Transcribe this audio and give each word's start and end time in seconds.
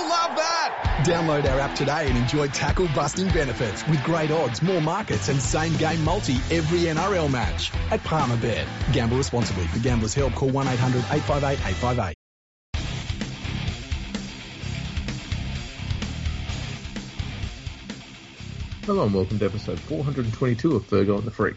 You'll 0.00 0.08
love 0.08 0.34
that. 0.36 1.02
Download 1.04 1.44
our 1.52 1.60
app 1.60 1.74
today 1.74 2.08
and 2.08 2.16
enjoy 2.16 2.48
tackle 2.48 2.88
busting 2.94 3.28
benefits 3.28 3.86
with 3.86 4.02
great 4.02 4.30
odds, 4.30 4.62
more 4.62 4.80
markets, 4.80 5.28
and 5.28 5.38
same 5.38 5.76
game 5.76 6.02
multi 6.02 6.36
every 6.50 6.84
NRL 6.84 7.30
match 7.30 7.70
at 7.90 8.00
Palmerbet. 8.00 8.66
Gamble 8.94 9.18
responsibly. 9.18 9.66
For 9.66 9.78
gamblers' 9.80 10.14
help, 10.14 10.32
call 10.32 10.48
1 10.48 10.68
800 10.68 11.00
858 11.00 11.52
858. 11.52 12.14
Hello 18.86 19.04
and 19.04 19.14
welcome 19.14 19.38
to 19.38 19.44
episode 19.44 19.78
422 19.80 20.76
of 20.76 20.88
Fergo 20.88 21.18
and 21.18 21.26
the 21.26 21.30
Freak. 21.30 21.56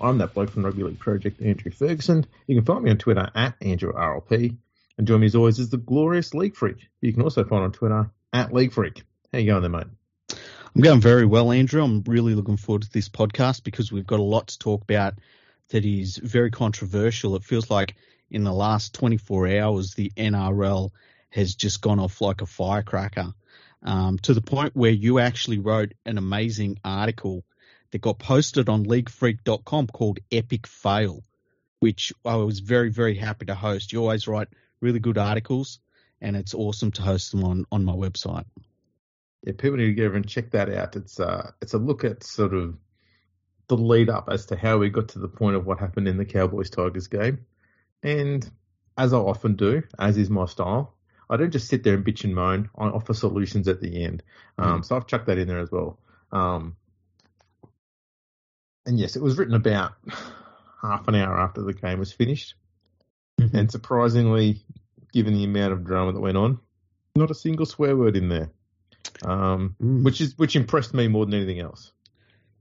I'm 0.00 0.18
that 0.18 0.32
bloke 0.32 0.50
from 0.50 0.64
Rugby 0.64 0.84
League 0.84 1.00
Project, 1.00 1.42
Andrew 1.42 1.72
Ferguson. 1.72 2.24
You 2.46 2.54
can 2.54 2.64
find 2.64 2.84
me 2.84 2.92
on 2.92 2.98
Twitter 2.98 3.28
at 3.34 3.58
AndrewRLP. 3.58 4.56
And 5.00 5.06
join 5.06 5.20
me 5.20 5.28
as 5.28 5.34
always 5.34 5.58
is 5.58 5.70
the 5.70 5.78
glorious 5.78 6.34
League 6.34 6.54
Freak. 6.54 6.90
You 7.00 7.14
can 7.14 7.22
also 7.22 7.42
find 7.42 7.64
on 7.64 7.72
Twitter 7.72 8.10
at 8.34 8.52
League 8.52 8.74
Freak. 8.74 9.02
How 9.32 9.38
you 9.38 9.46
going 9.46 9.62
there, 9.62 9.70
mate? 9.70 9.86
I'm 10.28 10.82
going 10.82 11.00
very 11.00 11.24
well, 11.24 11.50
Andrew. 11.52 11.82
I'm 11.82 12.02
really 12.02 12.34
looking 12.34 12.58
forward 12.58 12.82
to 12.82 12.92
this 12.92 13.08
podcast 13.08 13.64
because 13.64 13.90
we've 13.90 14.06
got 14.06 14.20
a 14.20 14.22
lot 14.22 14.48
to 14.48 14.58
talk 14.58 14.82
about 14.82 15.14
that 15.70 15.86
is 15.86 16.18
very 16.18 16.50
controversial. 16.50 17.34
It 17.34 17.44
feels 17.44 17.70
like 17.70 17.94
in 18.30 18.44
the 18.44 18.52
last 18.52 18.92
24 18.92 19.48
hours, 19.60 19.94
the 19.94 20.12
NRL 20.18 20.90
has 21.30 21.54
just 21.54 21.80
gone 21.80 21.98
off 21.98 22.20
like 22.20 22.42
a 22.42 22.46
firecracker 22.46 23.32
um, 23.82 24.18
to 24.18 24.34
the 24.34 24.42
point 24.42 24.76
where 24.76 24.90
you 24.90 25.18
actually 25.18 25.60
wrote 25.60 25.94
an 26.04 26.18
amazing 26.18 26.78
article 26.84 27.42
that 27.92 28.02
got 28.02 28.18
posted 28.18 28.68
on 28.68 28.84
leaguefreak.com 28.84 29.86
called 29.86 30.18
Epic 30.30 30.66
Fail, 30.66 31.24
which 31.78 32.12
I 32.22 32.36
was 32.36 32.58
very, 32.58 32.90
very 32.90 33.14
happy 33.14 33.46
to 33.46 33.54
host. 33.54 33.94
You 33.94 34.00
always 34.00 34.28
write 34.28 34.48
really 34.80 34.98
good 34.98 35.18
articles, 35.18 35.80
and 36.20 36.36
it's 36.36 36.54
awesome 36.54 36.90
to 36.92 37.02
host 37.02 37.32
them 37.32 37.44
on, 37.44 37.64
on 37.72 37.84
my 37.84 37.92
website. 37.92 38.44
Yeah, 39.42 39.52
people 39.56 39.78
need 39.78 39.86
to 39.86 39.94
go 39.94 40.04
over 40.04 40.16
and 40.16 40.28
check 40.28 40.50
that 40.50 40.68
out. 40.68 40.96
It's 40.96 41.18
uh, 41.18 41.52
it's 41.62 41.72
a 41.72 41.78
look 41.78 42.04
at 42.04 42.22
sort 42.22 42.52
of 42.54 42.76
the 43.68 43.76
lead 43.76 44.10
up 44.10 44.28
as 44.30 44.46
to 44.46 44.56
how 44.56 44.78
we 44.78 44.90
got 44.90 45.08
to 45.10 45.18
the 45.18 45.28
point 45.28 45.56
of 45.56 45.64
what 45.64 45.78
happened 45.78 46.08
in 46.08 46.18
the 46.18 46.24
Cowboys 46.24 46.70
Tigers 46.70 47.06
game. 47.06 47.46
And 48.02 48.48
as 48.98 49.12
I 49.12 49.18
often 49.18 49.54
do, 49.54 49.82
as 49.98 50.18
is 50.18 50.28
my 50.28 50.46
style, 50.46 50.94
I 51.30 51.36
don't 51.36 51.52
just 51.52 51.68
sit 51.68 51.84
there 51.84 51.94
and 51.94 52.04
bitch 52.04 52.24
and 52.24 52.34
moan. 52.34 52.68
I 52.76 52.86
offer 52.86 53.14
solutions 53.14 53.68
at 53.68 53.80
the 53.80 54.04
end. 54.04 54.22
Um, 54.58 54.80
mm. 54.80 54.84
So 54.84 54.96
I've 54.96 55.06
chucked 55.06 55.26
that 55.26 55.38
in 55.38 55.46
there 55.46 55.60
as 55.60 55.70
well. 55.70 55.98
Um, 56.32 56.76
and 58.84 58.98
yes, 58.98 59.14
it 59.14 59.22
was 59.22 59.38
written 59.38 59.54
about 59.54 59.92
half 60.82 61.06
an 61.06 61.14
hour 61.14 61.38
after 61.38 61.62
the 61.62 61.72
game 61.72 62.00
was 62.00 62.12
finished. 62.12 62.54
Mm-hmm. 63.40 63.56
And 63.56 63.70
surprisingly, 63.70 64.62
given 65.12 65.34
the 65.34 65.44
amount 65.44 65.72
of 65.72 65.84
drama 65.84 66.12
that 66.12 66.20
went 66.20 66.36
on, 66.36 66.60
not 67.16 67.30
a 67.30 67.34
single 67.34 67.66
swear 67.66 67.96
word 67.96 68.16
in 68.16 68.28
there, 68.28 68.50
um, 69.24 69.74
mm. 69.82 70.04
which 70.04 70.20
is 70.20 70.36
which 70.38 70.56
impressed 70.56 70.94
me 70.94 71.08
more 71.08 71.24
than 71.26 71.34
anything 71.34 71.60
else. 71.60 71.92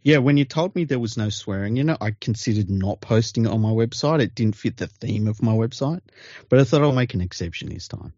Yeah, 0.01 0.19
when 0.19 0.37
you 0.37 0.45
told 0.45 0.75
me 0.75 0.85
there 0.85 0.97
was 0.97 1.17
no 1.17 1.29
swearing, 1.29 1.75
you 1.75 1.83
know, 1.83 1.97
I 1.99 2.11
considered 2.11 2.69
not 2.69 3.01
posting 3.01 3.45
it 3.45 3.51
on 3.51 3.59
my 3.59 3.71
website. 3.71 4.21
It 4.21 4.33
didn't 4.33 4.55
fit 4.55 4.77
the 4.77 4.87
theme 4.87 5.27
of 5.27 5.43
my 5.43 5.51
website, 5.51 6.01
but 6.47 6.59
I 6.59 6.63
thought 6.63 6.81
I'll 6.81 6.93
make 6.93 7.13
an 7.13 7.21
exception 7.21 7.67
this 7.67 7.89
time. 7.89 8.13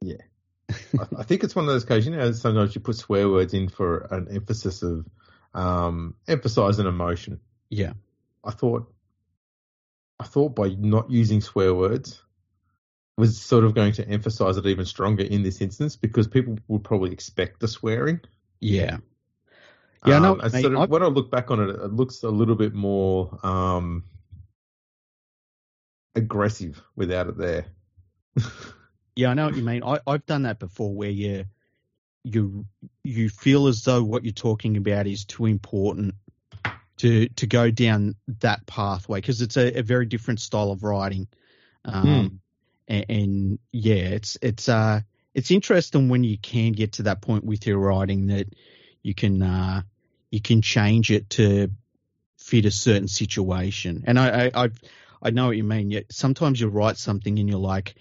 Yeah. 0.00 0.22
I, 0.70 1.06
I 1.18 1.22
think 1.22 1.44
it's 1.44 1.54
one 1.54 1.66
of 1.66 1.70
those 1.70 1.84
cases, 1.84 2.06
you 2.06 2.16
know, 2.16 2.32
sometimes 2.32 2.74
you 2.74 2.80
put 2.80 2.96
swear 2.96 3.28
words 3.28 3.54
in 3.54 3.68
for 3.68 4.08
an 4.10 4.26
emphasis 4.34 4.82
of 4.82 5.06
um, 5.54 6.16
emphasize 6.26 6.80
an 6.80 6.86
emotion. 6.86 7.38
Yeah. 7.70 7.92
I 8.42 8.50
thought, 8.50 8.92
I 10.20 10.24
thought 10.24 10.54
by 10.54 10.68
not 10.78 11.10
using 11.10 11.40
swear 11.40 11.74
words 11.74 12.22
was 13.16 13.40
sort 13.40 13.64
of 13.64 13.74
going 13.74 13.92
to 13.92 14.08
emphasize 14.08 14.56
it 14.56 14.66
even 14.66 14.84
stronger 14.84 15.22
in 15.22 15.42
this 15.42 15.60
instance 15.60 15.96
because 15.96 16.26
people 16.26 16.58
would 16.68 16.84
probably 16.84 17.12
expect 17.12 17.60
the 17.60 17.68
swearing. 17.68 18.20
Yeah. 18.60 18.98
Yeah, 20.06 20.16
um, 20.16 20.22
no, 20.22 20.34
mate, 20.36 20.62
sort 20.62 20.74
of, 20.74 20.80
I... 20.80 20.84
when 20.86 21.02
I 21.02 21.06
look 21.06 21.30
back 21.30 21.50
on 21.50 21.60
it, 21.60 21.70
it 21.70 21.92
looks 21.92 22.22
a 22.22 22.28
little 22.28 22.56
bit 22.56 22.74
more 22.74 23.38
um, 23.42 24.04
aggressive 26.14 26.82
without 26.94 27.28
it 27.28 27.38
there. 27.38 27.66
yeah, 29.16 29.30
I 29.30 29.34
know 29.34 29.46
what 29.46 29.56
you 29.56 29.62
mean. 29.62 29.82
I, 29.82 30.00
I've 30.06 30.26
done 30.26 30.42
that 30.42 30.58
before 30.58 30.94
where 30.94 31.10
you 31.10 31.46
you 32.24 32.64
you 33.04 33.28
feel 33.28 33.66
as 33.66 33.84
though 33.84 34.02
what 34.02 34.24
you're 34.24 34.32
talking 34.32 34.76
about 34.76 35.06
is 35.06 35.24
too 35.24 35.46
important 35.46 36.14
to 37.04 37.28
to 37.28 37.46
go 37.46 37.70
down 37.70 38.14
that 38.40 38.64
pathway 38.66 39.20
because 39.20 39.42
it's 39.42 39.58
a, 39.58 39.78
a, 39.78 39.82
very 39.82 40.06
different 40.06 40.40
style 40.40 40.70
of 40.70 40.82
writing. 40.82 41.28
Um, 41.84 42.06
mm. 42.06 42.38
and, 42.88 43.04
and, 43.10 43.58
yeah, 43.72 44.16
it's 44.16 44.38
it's 44.40 44.70
uh 44.70 45.02
it's 45.34 45.50
interesting 45.50 46.08
when 46.08 46.24
you 46.24 46.38
can 46.38 46.72
get 46.72 46.92
to 46.92 47.02
that 47.02 47.20
point 47.20 47.44
with 47.44 47.66
your 47.66 47.78
writing 47.78 48.28
that 48.28 48.46
you 49.02 49.14
can 49.14 49.42
uh 49.42 49.82
you 50.30 50.40
can 50.40 50.62
change 50.62 51.10
it 51.10 51.28
to 51.30 51.70
fit 52.38 52.64
a 52.64 52.70
certain 52.70 53.08
situation. 53.08 54.04
And 54.06 54.18
I 54.18 54.46
I 54.46 54.50
I've, 54.64 54.80
I 55.20 55.30
know 55.30 55.48
what 55.48 55.58
you 55.58 55.64
mean. 55.64 55.90
Yet 55.90 56.06
sometimes 56.10 56.58
you 56.58 56.68
write 56.68 56.96
something 56.96 57.38
and 57.38 57.50
you're 57.50 57.58
like, 57.58 57.96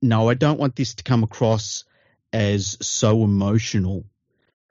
no, 0.00 0.28
I 0.28 0.34
don't 0.34 0.60
want 0.60 0.76
this 0.76 0.94
to 0.94 1.02
come 1.02 1.24
across 1.24 1.84
as 2.32 2.78
so 2.80 3.24
emotional 3.24 4.04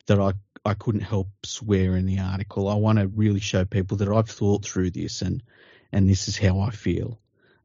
that 0.08 0.18
I 0.18 0.32
I 0.66 0.74
couldn't 0.74 1.02
help 1.02 1.30
swear 1.44 1.96
in 1.96 2.06
the 2.06 2.20
article. 2.20 2.68
I 2.68 2.76
want 2.76 3.00
to 3.00 3.08
really 3.08 3.40
show 3.40 3.66
people 3.66 3.98
that 3.98 4.10
I've 4.10 4.30
thought 4.30 4.66
through 4.66 4.92
this 4.92 5.22
and 5.22 5.42
and 5.92 6.10
this 6.10 6.28
is 6.28 6.38
how 6.38 6.60
I 6.60 6.72
feel. 6.72 7.20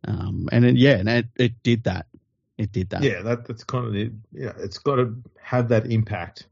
Um, 0.06 0.48
and 0.52 0.64
it, 0.64 0.76
yeah, 0.76 0.96
and 0.96 1.08
it, 1.08 1.26
it 1.36 1.62
did 1.62 1.84
that. 1.84 2.06
It 2.56 2.72
did 2.72 2.90
that. 2.90 3.02
Yeah, 3.02 3.22
that, 3.22 3.46
that's 3.46 3.64
kind 3.64 3.86
of 3.86 3.94
it. 3.96 4.12
Yeah, 4.32 4.52
it's 4.58 4.78
got 4.78 4.96
to 4.96 5.16
have 5.40 5.68
that 5.68 5.86
impact, 5.90 6.46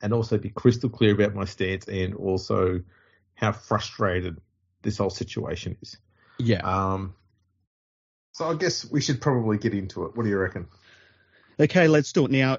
and 0.00 0.12
also 0.12 0.38
be 0.38 0.50
crystal 0.50 0.90
clear 0.90 1.12
about 1.12 1.34
my 1.34 1.44
stance, 1.44 1.88
and 1.88 2.14
also 2.14 2.82
how 3.34 3.52
frustrated 3.52 4.40
this 4.82 4.98
whole 4.98 5.10
situation 5.10 5.76
is. 5.82 5.96
Yeah. 6.38 6.60
Um. 6.62 7.14
So 8.32 8.50
I 8.50 8.54
guess 8.54 8.88
we 8.90 9.00
should 9.00 9.20
probably 9.20 9.58
get 9.58 9.72
into 9.72 10.04
it. 10.04 10.16
What 10.16 10.24
do 10.24 10.28
you 10.28 10.38
reckon? 10.38 10.68
Okay, 11.58 11.88
let's 11.88 12.12
do 12.12 12.26
it 12.26 12.30
now. 12.30 12.58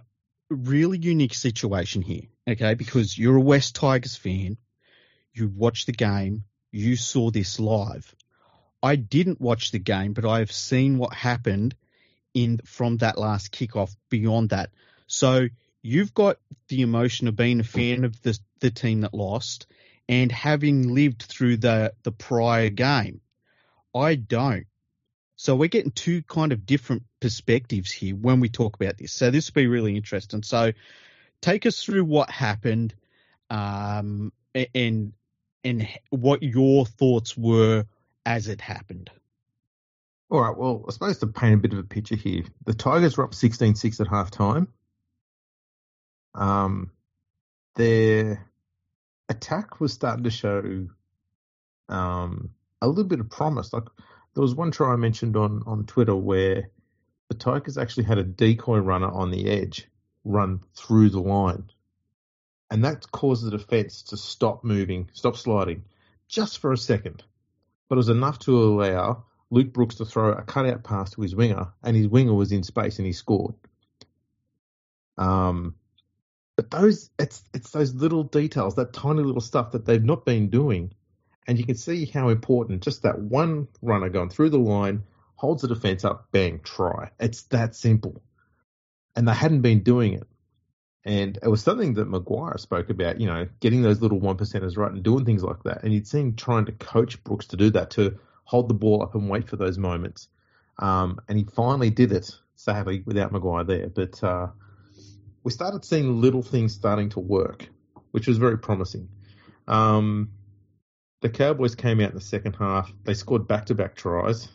Really 0.49 0.97
unique 0.97 1.33
situation 1.33 2.01
here, 2.01 2.23
okay? 2.47 2.73
Because 2.73 3.17
you're 3.17 3.35
a 3.35 3.41
West 3.41 3.75
Tigers 3.75 4.15
fan, 4.15 4.57
you 5.33 5.49
watched 5.49 5.87
the 5.87 5.91
game, 5.91 6.45
you 6.71 6.95
saw 6.95 7.31
this 7.31 7.59
live. 7.59 8.15
I 8.81 8.95
didn't 8.95 9.41
watch 9.41 9.71
the 9.71 9.79
game, 9.79 10.13
but 10.13 10.25
I 10.25 10.39
have 10.39 10.51
seen 10.51 10.97
what 10.97 11.13
happened 11.13 11.75
in 12.33 12.59
from 12.65 12.97
that 12.97 13.17
last 13.17 13.51
kickoff 13.51 13.95
beyond 14.09 14.49
that. 14.49 14.69
So 15.07 15.47
you've 15.81 16.13
got 16.13 16.37
the 16.67 16.81
emotion 16.81 17.27
of 17.27 17.35
being 17.35 17.59
a 17.59 17.63
fan 17.63 18.03
of 18.03 18.21
the 18.21 18.37
the 18.59 18.71
team 18.71 19.01
that 19.01 19.13
lost 19.13 19.67
and 20.09 20.31
having 20.31 20.93
lived 20.93 21.23
through 21.23 21.57
the 21.57 21.93
the 22.03 22.11
prior 22.11 22.69
game. 22.69 23.21
I 23.93 24.15
don't. 24.15 24.67
So 25.35 25.55
we're 25.55 25.67
getting 25.67 25.91
two 25.91 26.23
kind 26.23 26.51
of 26.51 26.65
different 26.65 27.03
perspectives 27.19 27.91
here 27.91 28.15
when 28.15 28.39
we 28.39 28.49
talk 28.49 28.75
about 28.75 28.97
this. 28.97 29.13
So 29.13 29.31
this 29.31 29.49
will 29.49 29.61
be 29.61 29.67
really 29.67 29.95
interesting. 29.95 30.43
So 30.43 30.71
take 31.41 31.65
us 31.65 31.83
through 31.83 32.05
what 32.05 32.29
happened, 32.29 32.93
um, 33.49 34.31
and 34.73 35.13
and 35.63 35.87
what 36.09 36.43
your 36.43 36.85
thoughts 36.85 37.37
were 37.37 37.85
as 38.25 38.47
it 38.47 38.61
happened. 38.61 39.09
All 40.29 40.41
right. 40.41 40.57
Well, 40.57 40.83
I 40.87 40.91
suppose 40.91 41.17
to 41.19 41.27
paint 41.27 41.55
a 41.55 41.57
bit 41.57 41.73
of 41.73 41.79
a 41.79 41.83
picture 41.83 42.15
here, 42.15 42.43
the 42.65 42.73
Tigers 42.73 43.17
were 43.17 43.23
up 43.23 43.31
16-6 43.31 44.01
at 44.01 44.07
half 44.07 44.29
time. 44.29 44.67
Um, 46.35 46.91
their 47.75 48.45
attack 49.29 49.79
was 49.79 49.93
starting 49.93 50.25
to 50.25 50.29
show 50.29 50.87
um, 51.87 52.49
a 52.81 52.87
little 52.87 53.05
bit 53.05 53.21
of 53.21 53.29
promise. 53.29 53.71
Like 53.71 53.85
there 54.33 54.41
was 54.41 54.53
one 54.53 54.71
try 54.71 54.91
I 54.91 54.97
mentioned 54.97 55.37
on, 55.37 55.63
on 55.65 55.85
Twitter 55.85 56.15
where 56.15 56.69
the 57.29 57.35
Tigers 57.35 57.77
actually 57.77 58.05
had 58.05 58.17
a 58.17 58.23
decoy 58.23 58.79
runner 58.79 59.09
on 59.09 59.31
the 59.31 59.49
edge 59.49 59.87
run 60.23 60.61
through 60.75 61.09
the 61.09 61.21
line. 61.21 61.69
And 62.69 62.83
that 62.83 63.09
caused 63.11 63.45
the 63.45 63.51
defence 63.51 64.03
to 64.03 64.17
stop 64.17 64.63
moving, 64.63 65.09
stop 65.13 65.37
sliding, 65.37 65.85
just 66.27 66.59
for 66.59 66.71
a 66.71 66.77
second. 66.77 67.23
But 67.87 67.95
it 67.95 67.97
was 67.97 68.09
enough 68.09 68.39
to 68.39 68.61
allow 68.61 69.25
Luke 69.49 69.71
Brooks 69.71 69.95
to 69.95 70.05
throw 70.05 70.31
a 70.31 70.41
cutout 70.41 70.83
pass 70.83 71.11
to 71.11 71.21
his 71.21 71.35
winger, 71.35 71.71
and 71.81 71.95
his 71.95 72.07
winger 72.07 72.33
was 72.33 72.51
in 72.51 72.63
space 72.63 72.99
and 72.99 73.05
he 73.05 73.13
scored. 73.13 73.55
Um, 75.17 75.75
but 76.57 76.69
those 76.69 77.09
it's 77.17 77.43
it's 77.53 77.71
those 77.71 77.93
little 77.93 78.23
details, 78.23 78.75
that 78.75 78.91
tiny 78.91 79.23
little 79.23 79.41
stuff 79.41 79.71
that 79.71 79.85
they've 79.85 80.03
not 80.03 80.25
been 80.25 80.49
doing 80.49 80.91
and 81.47 81.57
you 81.57 81.65
can 81.65 81.75
see 81.75 82.05
how 82.05 82.29
important 82.29 82.83
just 82.83 83.03
that 83.03 83.19
one 83.19 83.67
runner 83.81 84.09
going 84.09 84.29
through 84.29 84.49
the 84.49 84.59
line 84.59 85.03
holds 85.37 85.61
the 85.61 85.69
defense 85.69 86.03
up, 86.03 86.27
bang, 86.31 86.59
try. 86.63 87.11
It's 87.19 87.43
that 87.43 87.75
simple. 87.75 88.21
And 89.15 89.27
they 89.27 89.33
hadn't 89.33 89.61
been 89.61 89.83
doing 89.83 90.13
it. 90.13 90.27
And 91.05 91.39
it 91.41 91.47
was 91.47 91.63
something 91.63 91.93
that 91.93 92.09
Maguire 92.09 92.57
spoke 92.57 92.89
about, 92.89 93.21
you 93.21 93.27
know, 93.27 93.47
getting 93.61 93.81
those 93.81 94.01
little 94.01 94.19
one 94.19 94.35
percenters 94.35 94.75
right 94.75 94.91
and 94.91 95.01
doing 95.01 95.23
things 95.23 95.43
like 95.43 95.63
that. 95.63 95.83
And 95.83 95.93
you'd 95.93 96.07
seen 96.07 96.35
trying 96.35 96.65
to 96.65 96.73
coach 96.73 97.23
Brooks 97.23 97.47
to 97.47 97.55
do 97.55 97.69
that, 97.71 97.91
to 97.91 98.19
hold 98.43 98.67
the 98.67 98.73
ball 98.73 99.01
up 99.01 99.15
and 99.15 99.29
wait 99.29 99.47
for 99.47 99.55
those 99.55 99.77
moments. 99.77 100.27
Um, 100.79 101.21
and 101.29 101.37
he 101.37 101.45
finally 101.45 101.91
did 101.91 102.11
it, 102.11 102.35
sadly, 102.55 103.03
without 103.05 103.31
Maguire 103.31 103.63
there. 103.63 103.87
But 103.87 104.21
uh, 104.21 104.47
we 105.43 105.51
started 105.51 105.85
seeing 105.85 106.19
little 106.19 106.41
things 106.41 106.73
starting 106.73 107.09
to 107.09 107.19
work, 107.19 107.69
which 108.11 108.27
was 108.27 108.37
very 108.37 108.57
promising. 108.57 109.07
Um, 109.67 110.31
the 111.21 111.29
Cowboys 111.29 111.75
came 111.75 112.01
out 112.01 112.09
in 112.09 112.15
the 112.15 112.21
second 112.21 112.57
half. 112.57 112.91
They 113.05 113.13
scored 113.13 113.47
back 113.47 113.67
to 113.67 113.75
back 113.75 113.95
tries. 113.95 114.49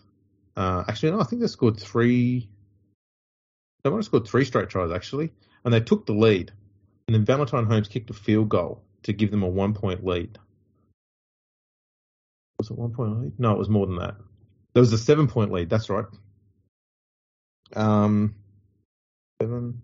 Uh, 0.56 0.84
actually, 0.88 1.12
no, 1.12 1.20
I 1.20 1.24
think 1.24 1.40
they 1.40 1.48
scored 1.48 1.80
three. 1.80 2.48
They 3.82 3.90
might 3.90 3.96
have 3.96 4.04
scored 4.04 4.26
three 4.26 4.44
straight 4.44 4.68
tries 4.68 4.92
actually, 4.92 5.32
and 5.64 5.72
they 5.72 5.80
took 5.80 6.06
the 6.06 6.12
lead. 6.12 6.52
And 7.06 7.14
then 7.14 7.24
Valentine 7.24 7.66
Holmes 7.66 7.88
kicked 7.88 8.10
a 8.10 8.14
field 8.14 8.48
goal 8.48 8.82
to 9.04 9.12
give 9.12 9.30
them 9.30 9.42
a 9.42 9.48
one 9.48 9.74
point 9.74 10.04
lead. 10.04 10.38
Was 12.58 12.70
it 12.70 12.78
one 12.78 12.92
point 12.92 13.20
lead? 13.20 13.32
No, 13.38 13.52
it 13.52 13.58
was 13.58 13.68
more 13.68 13.86
than 13.86 13.96
that. 13.96 14.14
There 14.72 14.80
was 14.80 14.92
a 14.92 14.98
seven 14.98 15.26
point 15.26 15.50
lead. 15.52 15.68
That's 15.68 15.90
right. 15.90 16.04
Um, 17.74 18.36
seven. 19.40 19.82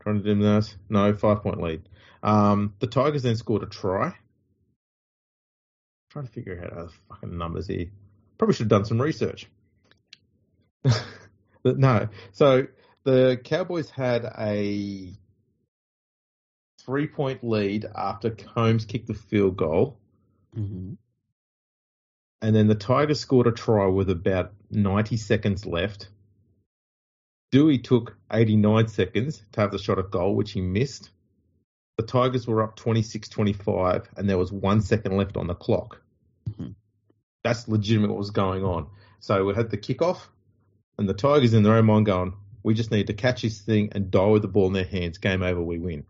Trying 0.00 0.22
to 0.22 0.34
do 0.34 0.40
this. 0.40 0.76
No, 0.88 1.12
five 1.14 1.42
point 1.42 1.60
lead. 1.60 1.88
Um, 2.22 2.74
the 2.78 2.86
Tigers 2.86 3.22
then 3.22 3.36
scored 3.36 3.62
a 3.62 3.66
try. 3.66 4.14
trying 6.10 6.26
to 6.26 6.32
figure 6.32 6.60
out 6.62 6.72
how 6.72 6.84
the 6.84 6.92
fucking 7.08 7.36
numbers 7.36 7.66
here. 7.66 7.86
Probably 8.38 8.54
should 8.54 8.64
have 8.64 8.68
done 8.70 8.84
some 8.84 9.00
research. 9.00 9.48
No. 11.64 12.08
So 12.32 12.66
the 13.04 13.40
Cowboys 13.42 13.90
had 13.90 14.24
a 14.24 15.12
three 16.84 17.06
point 17.06 17.44
lead 17.44 17.86
after 17.94 18.34
Holmes 18.54 18.84
kicked 18.84 19.06
the 19.06 19.14
field 19.14 19.56
goal. 19.56 19.98
Mm-hmm. 20.56 20.94
And 22.42 22.56
then 22.56 22.68
the 22.68 22.74
Tigers 22.74 23.20
scored 23.20 23.46
a 23.46 23.52
try 23.52 23.86
with 23.86 24.08
about 24.08 24.52
90 24.70 25.16
seconds 25.18 25.66
left. 25.66 26.08
Doueihi 27.52 27.82
took 27.82 28.16
89 28.32 28.88
seconds 28.88 29.42
to 29.52 29.60
have 29.60 29.72
the 29.72 29.78
shot 29.78 29.98
at 29.98 30.10
goal, 30.10 30.34
which 30.34 30.52
he 30.52 30.60
missed. 30.60 31.10
The 31.98 32.06
Tigers 32.06 32.46
were 32.46 32.62
up 32.62 32.76
26 32.76 33.28
25, 33.28 34.08
and 34.16 34.28
there 34.28 34.38
was 34.38 34.50
one 34.50 34.80
second 34.80 35.16
left 35.16 35.36
on 35.36 35.48
the 35.48 35.54
clock. 35.54 36.00
Mhm. 36.48 36.74
That's 37.44 37.68
legitimate 37.68 38.08
what 38.08 38.18
was 38.18 38.30
going 38.30 38.64
on. 38.64 38.88
So 39.18 39.44
we 39.44 39.54
had 39.54 39.70
the 39.70 39.76
kickoff, 39.76 40.28
and 41.00 41.08
the 41.08 41.14
Tigers 41.14 41.54
in 41.54 41.62
their 41.62 41.76
own 41.76 41.86
mind 41.86 42.04
going, 42.04 42.34
we 42.62 42.74
just 42.74 42.90
need 42.90 43.06
to 43.06 43.14
catch 43.14 43.40
this 43.40 43.58
thing 43.58 43.88
and 43.92 44.10
die 44.10 44.26
with 44.26 44.42
the 44.42 44.48
ball 44.48 44.66
in 44.66 44.74
their 44.74 44.84
hands. 44.84 45.16
Game 45.16 45.42
over, 45.42 45.62
we 45.62 45.78
win. 45.78 46.04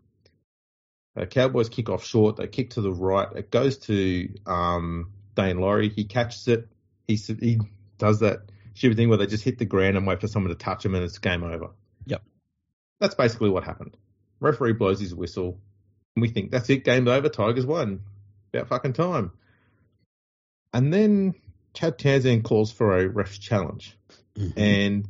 Uh, 1.15 1.25
Cowboys 1.25 1.69
kick 1.69 1.89
off 1.89 2.05
short. 2.05 2.35
They 2.35 2.47
kick 2.47 2.71
to 2.71 2.81
the 2.81 2.91
right. 2.91 3.29
It 3.33 3.51
goes 3.51 3.77
to 3.79 4.27
um, 4.45 5.13
Daine 5.33 5.61
Laurie. 5.61 5.87
He 5.87 6.03
catches 6.03 6.45
it. 6.49 6.67
He 7.07 7.15
he 7.15 7.59
does 7.99 8.19
that 8.19 8.41
stupid 8.73 8.97
thing 8.97 9.07
where 9.07 9.17
they 9.17 9.27
just 9.27 9.45
hit 9.45 9.59
the 9.59 9.65
ground 9.65 9.95
and 9.95 10.05
wait 10.05 10.19
for 10.19 10.27
someone 10.27 10.49
to 10.49 10.55
touch 10.55 10.85
him 10.85 10.93
and 10.93 11.05
it's 11.05 11.19
game 11.19 11.43
over. 11.43 11.69
Yep. 12.05 12.21
That's 12.99 13.15
basically 13.15 13.49
what 13.49 13.63
happened. 13.63 13.95
Referee 14.41 14.73
blows 14.73 14.99
his 14.99 15.15
whistle. 15.15 15.57
And 16.17 16.21
we 16.21 16.27
think 16.27 16.51
that's 16.51 16.69
it. 16.69 16.83
Game's 16.83 17.07
over. 17.07 17.29
Tigers 17.29 17.65
won. 17.65 18.01
About 18.53 18.67
fucking 18.67 18.93
time. 18.93 19.31
And 20.73 20.93
then 20.93 21.35
Chad 21.73 21.97
Townsend 21.99 22.43
calls 22.43 22.71
for 22.71 22.97
a 22.97 23.07
ref 23.07 23.39
challenge 23.39 23.97
Mhm. 24.35 24.53
and 24.57 25.07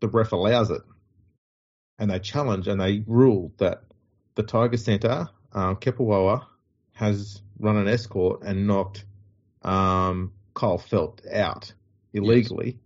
the 0.00 0.08
ref 0.08 0.32
allows 0.32 0.70
it. 0.70 0.82
And 1.98 2.10
they 2.10 2.18
challenge 2.18 2.68
and 2.68 2.80
they 2.80 3.02
rule 3.06 3.52
that 3.58 3.84
the 4.34 4.42
Tiger 4.42 4.76
Centre, 4.76 5.28
um, 5.52 5.76
Kepaoa, 5.76 6.46
has 6.92 7.40
run 7.58 7.76
an 7.76 7.88
escort 7.88 8.42
and 8.42 8.66
knocked 8.66 9.04
um, 9.62 10.32
Kyle 10.54 10.78
Feldt 10.78 11.26
out 11.32 11.72
illegally. 12.12 12.78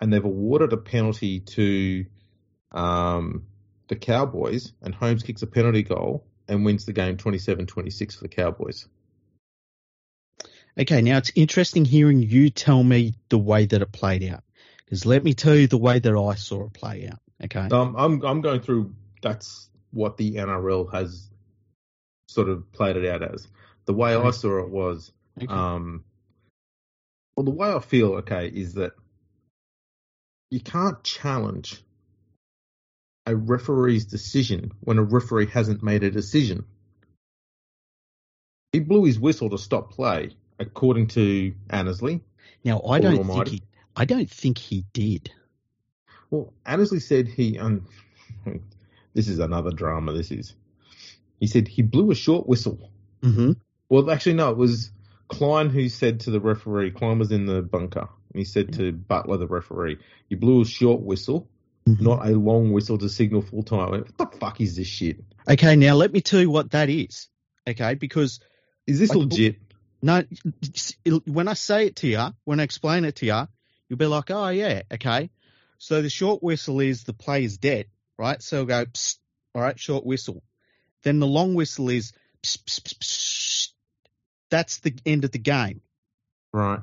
And 0.00 0.12
they've 0.12 0.24
awarded 0.24 0.72
a 0.72 0.76
penalty 0.76 1.40
to 1.40 2.06
um, 2.72 3.46
the 3.88 3.96
Cowboys, 3.96 4.72
and 4.82 4.94
Holmes 4.94 5.22
kicks 5.22 5.42
a 5.42 5.46
penalty 5.46 5.82
goal 5.82 6.24
and 6.48 6.64
wins 6.64 6.84
the 6.86 6.92
game 6.92 7.16
27 7.16 7.66
26 7.66 8.14
for 8.16 8.22
the 8.22 8.28
Cowboys. 8.28 8.88
Okay, 10.78 11.02
now 11.02 11.18
it's 11.18 11.32
interesting 11.34 11.84
hearing 11.84 12.20
you 12.22 12.50
tell 12.50 12.82
me 12.82 13.14
the 13.28 13.38
way 13.38 13.66
that 13.66 13.80
it 13.80 13.92
played 13.92 14.24
out. 14.24 14.42
Because 14.84 15.06
let 15.06 15.22
me 15.22 15.34
tell 15.34 15.54
you 15.54 15.66
the 15.66 15.78
way 15.78 15.98
that 15.98 16.16
I 16.16 16.34
saw 16.34 16.66
it 16.66 16.72
play 16.72 17.08
out. 17.08 17.20
Okay. 17.44 17.68
Um, 17.70 17.94
I'm 17.96 18.24
I'm 18.24 18.40
going 18.40 18.60
through. 18.60 18.94
That's 19.22 19.68
what 19.92 20.16
the 20.16 20.34
NRL 20.34 20.92
has 20.92 21.30
sort 22.28 22.48
of 22.48 22.70
played 22.72 22.96
it 22.96 23.06
out 23.06 23.22
as. 23.22 23.46
The 23.86 23.94
way 23.94 24.14
I 24.14 24.30
saw 24.30 24.60
it 24.60 24.70
was, 24.70 25.12
Okay. 25.40 25.52
um, 25.52 26.04
well, 27.36 27.44
the 27.44 27.50
way 27.50 27.70
I 27.70 27.80
feel, 27.80 28.14
okay, 28.14 28.48
is 28.48 28.74
that 28.74 28.92
you 30.50 30.60
can't 30.60 31.02
challenge 31.02 31.82
a 33.26 33.34
referee's 33.34 34.06
decision 34.06 34.72
when 34.80 34.98
a 34.98 35.02
referee 35.02 35.46
hasn't 35.46 35.82
made 35.82 36.02
a 36.02 36.10
decision. 36.10 36.64
He 38.72 38.80
blew 38.80 39.04
his 39.04 39.18
whistle 39.18 39.50
to 39.50 39.58
stop 39.58 39.92
play, 39.92 40.36
according 40.58 41.08
to 41.08 41.54
Annesley. 41.70 42.20
now 42.64 42.80
I 42.88 43.00
don't 43.00 43.24
think 43.24 43.48
he. 43.48 43.62
I 43.96 44.04
don't 44.04 44.30
think 44.30 44.58
he 44.58 44.84
did. 44.92 45.30
Well, 46.30 46.52
Annesley 46.66 47.00
said 47.00 47.28
he. 47.28 47.58
Um, 47.58 47.86
this 49.14 49.28
is 49.28 49.38
another 49.38 49.70
drama. 49.70 50.12
This 50.12 50.30
is. 50.30 50.54
He 51.40 51.46
said 51.46 51.68
he 51.68 51.82
blew 51.82 52.10
a 52.10 52.14
short 52.14 52.48
whistle. 52.48 52.90
Mm-hmm. 53.22 53.52
Well, 53.88 54.10
actually, 54.10 54.34
no. 54.34 54.50
It 54.50 54.56
was 54.56 54.90
Klein 55.28 55.68
who 55.68 55.88
said 55.88 56.20
to 56.20 56.30
the 56.30 56.40
referee. 56.40 56.90
Klein 56.92 57.18
was 57.18 57.30
in 57.32 57.46
the 57.46 57.62
bunker, 57.62 58.08
and 58.32 58.38
he 58.38 58.44
said 58.44 58.72
to 58.74 58.92
Butler, 58.92 59.36
the 59.36 59.46
referee, 59.46 59.98
"You 60.28 60.36
blew 60.36 60.62
a 60.62 60.64
short 60.64 61.00
whistle, 61.00 61.48
Mm-hmm. 61.88 62.02
not 62.02 62.26
a 62.26 62.30
long 62.30 62.72
whistle 62.72 62.96
to 62.98 63.08
signal 63.08 63.42
full 63.42 63.62
time." 63.62 63.90
What 63.90 64.18
the 64.32 64.38
fuck 64.38 64.60
is 64.60 64.74
this 64.76 64.86
shit? 64.86 65.22
Okay, 65.48 65.76
now 65.76 65.94
let 65.94 66.12
me 66.12 66.20
tell 66.20 66.40
you 66.40 66.50
what 66.50 66.70
that 66.70 66.88
is. 66.88 67.28
Okay, 67.68 67.94
because 67.94 68.40
Is 68.86 68.98
this 68.98 69.10
Like, 69.10 69.18
legit? 69.30 69.56
No, 70.04 70.22
when 71.26 71.48
I 71.48 71.54
say 71.54 71.86
it 71.86 71.96
to 71.96 72.06
you, 72.06 72.26
when 72.44 72.60
I 72.60 72.64
explain 72.64 73.06
it 73.06 73.16
to 73.16 73.26
you, 73.26 73.48
you'll 73.88 73.96
be 73.96 74.04
like, 74.04 74.30
oh 74.30 74.48
yeah, 74.48 74.82
okay. 74.92 75.30
So 75.78 76.02
the 76.02 76.10
short 76.10 76.42
whistle 76.42 76.80
is 76.80 77.04
the 77.04 77.14
play 77.14 77.42
is 77.44 77.56
dead, 77.56 77.86
right? 78.18 78.42
So 78.42 78.56
it'll 78.56 78.66
go, 78.66 78.84
psst, 78.84 79.16
all 79.54 79.62
right, 79.62 79.80
short 79.80 80.04
whistle. 80.04 80.42
Then 81.04 81.20
the 81.20 81.26
long 81.26 81.54
whistle 81.54 81.88
is, 81.88 82.12
psst, 82.42 82.64
psst, 82.64 82.98
psst, 82.98 83.68
that's 84.50 84.80
the 84.80 84.94
end 85.06 85.24
of 85.24 85.32
the 85.32 85.38
game. 85.38 85.80
Right. 86.52 86.80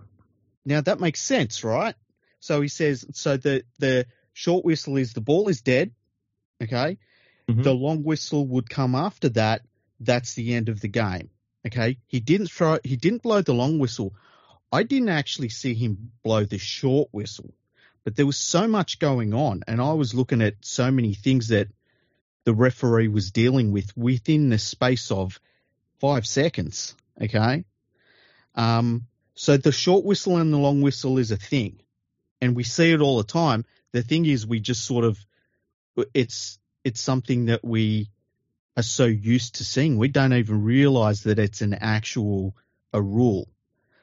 Now 0.66 0.82
that 0.82 1.00
makes 1.00 1.22
sense, 1.22 1.64
right? 1.64 1.94
So 2.40 2.60
he 2.60 2.70
says, 2.70 3.06
so 3.14 3.38
the 3.38 3.64
the 3.78 4.08
short 4.34 4.66
whistle 4.66 4.98
is 4.98 5.14
the 5.14 5.22
ball 5.22 5.48
is 5.48 5.62
dead, 5.62 5.92
okay. 6.60 6.98
Mhm. 7.48 7.64
The 7.64 7.74
long 7.74 8.02
whistle 8.02 8.48
would 8.48 8.68
come 8.68 8.96
after 8.96 9.30
that. 9.30 9.62
That's 10.00 10.34
the 10.34 10.56
end 10.56 10.70
of 10.70 10.82
the 10.82 10.88
game. 10.88 11.30
Okay. 11.66 11.98
He 12.08 12.20
didn't 12.20 12.48
throw. 12.48 12.80
He 12.84 12.96
didn't 12.96 13.24
blow 13.24 13.42
the 13.42 13.54
long 13.54 13.80
whistle. 13.80 14.14
I 14.72 14.84
didn't 14.84 15.10
actually 15.10 15.50
see 15.50 15.74
him 15.74 16.12
blow 16.24 16.46
the 16.46 16.58
short 16.58 17.10
whistle, 17.12 17.54
but 18.04 18.16
there 18.16 18.26
was 18.26 18.38
so 18.38 18.68
much 18.68 19.00
going 19.00 19.34
on, 19.34 19.64
and 19.68 19.82
I 19.82 19.94
was 19.94 20.16
looking 20.16 20.42
at 20.42 20.56
so 20.62 20.90
many 20.92 21.14
things 21.14 21.50
that 21.50 21.68
the 22.46 22.54
referee 22.54 23.10
was 23.10 23.32
dealing 23.32 23.72
with 23.72 23.96
within 23.98 24.50
the 24.50 24.58
space 24.58 25.12
of 25.12 25.40
five 26.00 26.26
seconds. 26.26 26.96
Okay. 27.22 27.66
Um, 28.56 29.08
so 29.36 29.58
the 29.58 29.72
short 29.72 30.06
whistle 30.06 30.38
and 30.38 30.54
the 30.54 30.58
long 30.58 30.82
whistle 30.82 31.18
is 31.18 31.32
a 31.32 31.38
thing, 31.38 31.82
and 32.42 32.56
we 32.56 32.64
see 32.64 32.92
it 32.92 33.02
all 33.02 33.18
the 33.18 33.24
time. 33.24 33.66
The 33.92 34.04
thing 34.04 34.26
is, 34.26 34.48
we 34.48 34.60
just 34.60 34.86
sort 34.86 35.04
of 35.04 35.20
it's 36.14 36.60
it's 36.84 37.02
something 37.02 37.46
that 37.46 37.64
we 37.64 38.10
are 38.78 38.84
so 38.84 39.06
used 39.06 39.56
to 39.56 39.64
seeing. 39.66 39.98
We 39.98 40.08
don't 40.08 40.34
even 40.34 40.64
realize 40.64 41.24
that 41.24 41.40
it's 41.40 41.62
an 41.62 41.74
actual 41.74 42.56
a 42.94 43.02
rule. 43.02 43.48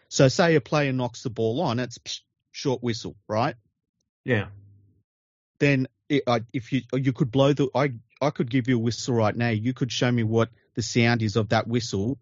So 0.08 0.28
say 0.28 0.54
a 0.54 0.60
player 0.60 0.92
knocks 0.92 1.22
the 1.22 1.30
ball 1.30 1.60
on, 1.60 1.78
it's 1.78 1.98
psh, 1.98 2.20
short 2.52 2.82
whistle, 2.82 3.16
right? 3.28 3.54
Yeah. 4.24 4.46
Then 5.58 5.88
it, 6.08 6.22
I, 6.26 6.40
if 6.52 6.72
you 6.72 6.82
you 6.94 7.12
could 7.12 7.30
blow 7.30 7.52
the 7.52 7.68
I 7.74 7.92
I 8.20 8.30
could 8.30 8.50
give 8.50 8.68
you 8.68 8.76
a 8.76 8.80
whistle 8.80 9.14
right 9.14 9.34
now. 9.36 9.50
You 9.50 9.74
could 9.74 9.92
show 9.92 10.10
me 10.10 10.22
what 10.22 10.50
the 10.74 10.82
sound 10.82 11.22
is 11.22 11.36
of 11.36 11.50
that 11.50 11.66
whistle. 11.66 12.18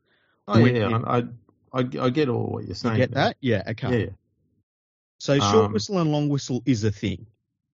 Oh 0.48 0.60
When 0.60 0.74
yeah. 0.76 1.00
I, 1.04 1.18
I 1.72 1.78
I 2.00 2.10
get 2.10 2.28
all 2.28 2.46
what 2.46 2.62
you're 2.62 2.68
You 2.70 2.74
saying. 2.74 2.96
get 2.96 3.12
that? 3.12 3.36
Yeah. 3.40 3.62
Okay. 3.68 4.04
Yeah. 4.04 4.10
So 5.18 5.38
short 5.38 5.66
Um, 5.66 5.72
whistle 5.72 5.98
and 5.98 6.10
long 6.12 6.28
whistle 6.28 6.62
is 6.66 6.84
a 6.84 6.90
thing. 6.90 7.26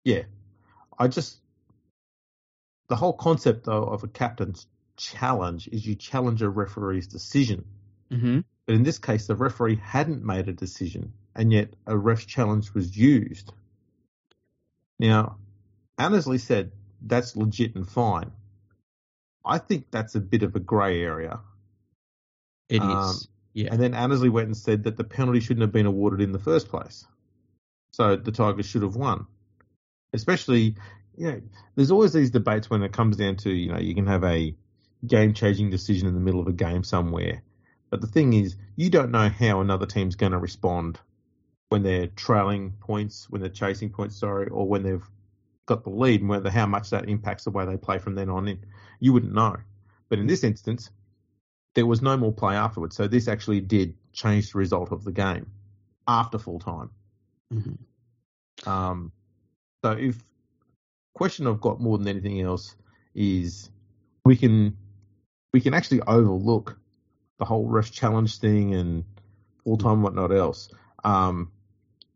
Yeah. 0.04 0.22
I 0.98 1.08
just 1.08 1.38
the 2.88 2.96
whole 2.96 3.12
concept 3.12 3.64
though 3.64 3.84
of 3.84 4.04
a 4.04 4.08
captain's 4.08 4.66
challenge 4.96 5.68
is 5.68 5.86
you 5.86 5.94
challenge 5.94 6.42
a 6.42 6.48
referee's 6.48 7.06
decision. 7.06 7.64
Mm-hmm. 8.10 8.40
But 8.66 8.74
in 8.74 8.82
this 8.82 8.98
case, 8.98 9.26
the 9.26 9.34
referee 9.34 9.76
hadn't 9.76 10.24
made 10.24 10.48
a 10.48 10.52
decision, 10.52 11.14
and 11.34 11.52
yet 11.52 11.74
a 11.86 11.96
ref 11.96 12.26
challenge 12.26 12.72
was 12.74 12.96
used. 12.96 13.52
Now, 14.98 15.38
Annesley 15.98 16.38
said 16.38 16.72
that's 17.00 17.36
legit 17.36 17.74
and 17.74 17.88
fine. 17.88 18.30
I 19.44 19.58
think 19.58 19.86
that's 19.90 20.14
a 20.14 20.20
bit 20.20 20.42
of 20.44 20.54
a 20.54 20.60
grey 20.60 21.02
area. 21.02 21.40
It 22.68 22.76
is. 22.76 22.82
Um, 22.82 23.14
Yeah. 23.54 23.68
And 23.72 23.82
then 23.82 23.94
Annesley 23.94 24.28
went 24.28 24.46
and 24.46 24.56
said 24.56 24.84
that 24.84 24.96
the 24.96 25.04
penalty 25.04 25.40
shouldn't 25.40 25.62
have 25.62 25.72
been 25.72 25.86
awarded 25.86 26.20
in 26.20 26.32
the 26.32 26.38
first 26.38 26.68
place. 26.68 27.04
So 27.92 28.16
the 28.16 28.32
Tigers 28.32 28.66
should 28.66 28.82
have 28.82 28.96
won. 28.96 29.26
Especially 30.12 30.76
yeah, 31.16 31.36
there's 31.74 31.90
always 31.90 32.12
these 32.12 32.30
debates 32.30 32.70
when 32.70 32.82
it 32.82 32.92
comes 32.92 33.16
down 33.16 33.36
to 33.36 33.50
you 33.50 33.72
know 33.72 33.78
you 33.78 33.94
can 33.94 34.06
have 34.06 34.24
a 34.24 34.54
game 35.06 35.34
changing 35.34 35.70
decision 35.70 36.06
in 36.06 36.14
the 36.14 36.20
middle 36.20 36.40
of 36.40 36.46
a 36.46 36.52
game 36.52 36.84
somewhere, 36.84 37.42
but 37.90 38.00
the 38.00 38.06
thing 38.06 38.32
is 38.32 38.56
you 38.76 38.90
don't 38.90 39.10
know 39.10 39.28
how 39.28 39.60
another 39.60 39.86
team's 39.86 40.16
going 40.16 40.32
to 40.32 40.38
respond 40.38 40.98
when 41.68 41.82
they're 41.82 42.06
trailing 42.08 42.72
points, 42.80 43.28
when 43.30 43.40
they're 43.40 43.50
chasing 43.50 43.90
points, 43.90 44.16
sorry, 44.16 44.48
or 44.48 44.66
when 44.68 44.82
they've 44.82 45.08
got 45.66 45.84
the 45.84 45.90
lead, 45.90 46.20
and 46.20 46.28
whether 46.28 46.50
how 46.50 46.66
much 46.66 46.90
that 46.90 47.08
impacts 47.08 47.44
the 47.44 47.50
way 47.50 47.64
they 47.64 47.76
play 47.76 47.98
from 47.98 48.14
then 48.14 48.28
on 48.28 48.48
in. 48.48 48.64
You 49.00 49.12
wouldn't 49.12 49.32
know, 49.32 49.56
but 50.08 50.18
in 50.18 50.26
this 50.26 50.44
instance, 50.44 50.90
there 51.74 51.86
was 51.86 52.02
no 52.02 52.16
more 52.16 52.32
play 52.32 52.54
afterwards, 52.54 52.96
so 52.96 53.08
this 53.08 53.28
actually 53.28 53.60
did 53.60 53.94
change 54.12 54.52
the 54.52 54.58
result 54.58 54.92
of 54.92 55.04
the 55.04 55.12
game 55.12 55.50
after 56.06 56.38
full 56.38 56.58
time. 56.58 56.90
Mm-hmm. 57.52 58.68
Um, 58.68 59.12
so 59.84 59.92
if 59.92 60.22
question 61.14 61.46
I've 61.46 61.60
got 61.60 61.80
more 61.80 61.98
than 61.98 62.08
anything 62.08 62.40
else 62.40 62.76
is 63.14 63.70
we 64.24 64.36
can 64.36 64.76
we 65.52 65.60
can 65.60 65.74
actually 65.74 66.00
overlook 66.02 66.78
the 67.38 67.44
whole 67.44 67.66
rush 67.66 67.90
challenge 67.90 68.38
thing 68.38 68.74
and 68.74 69.04
full 69.64 69.76
time 69.76 70.02
whatnot 70.02 70.32
else. 70.32 70.68
Um, 71.04 71.50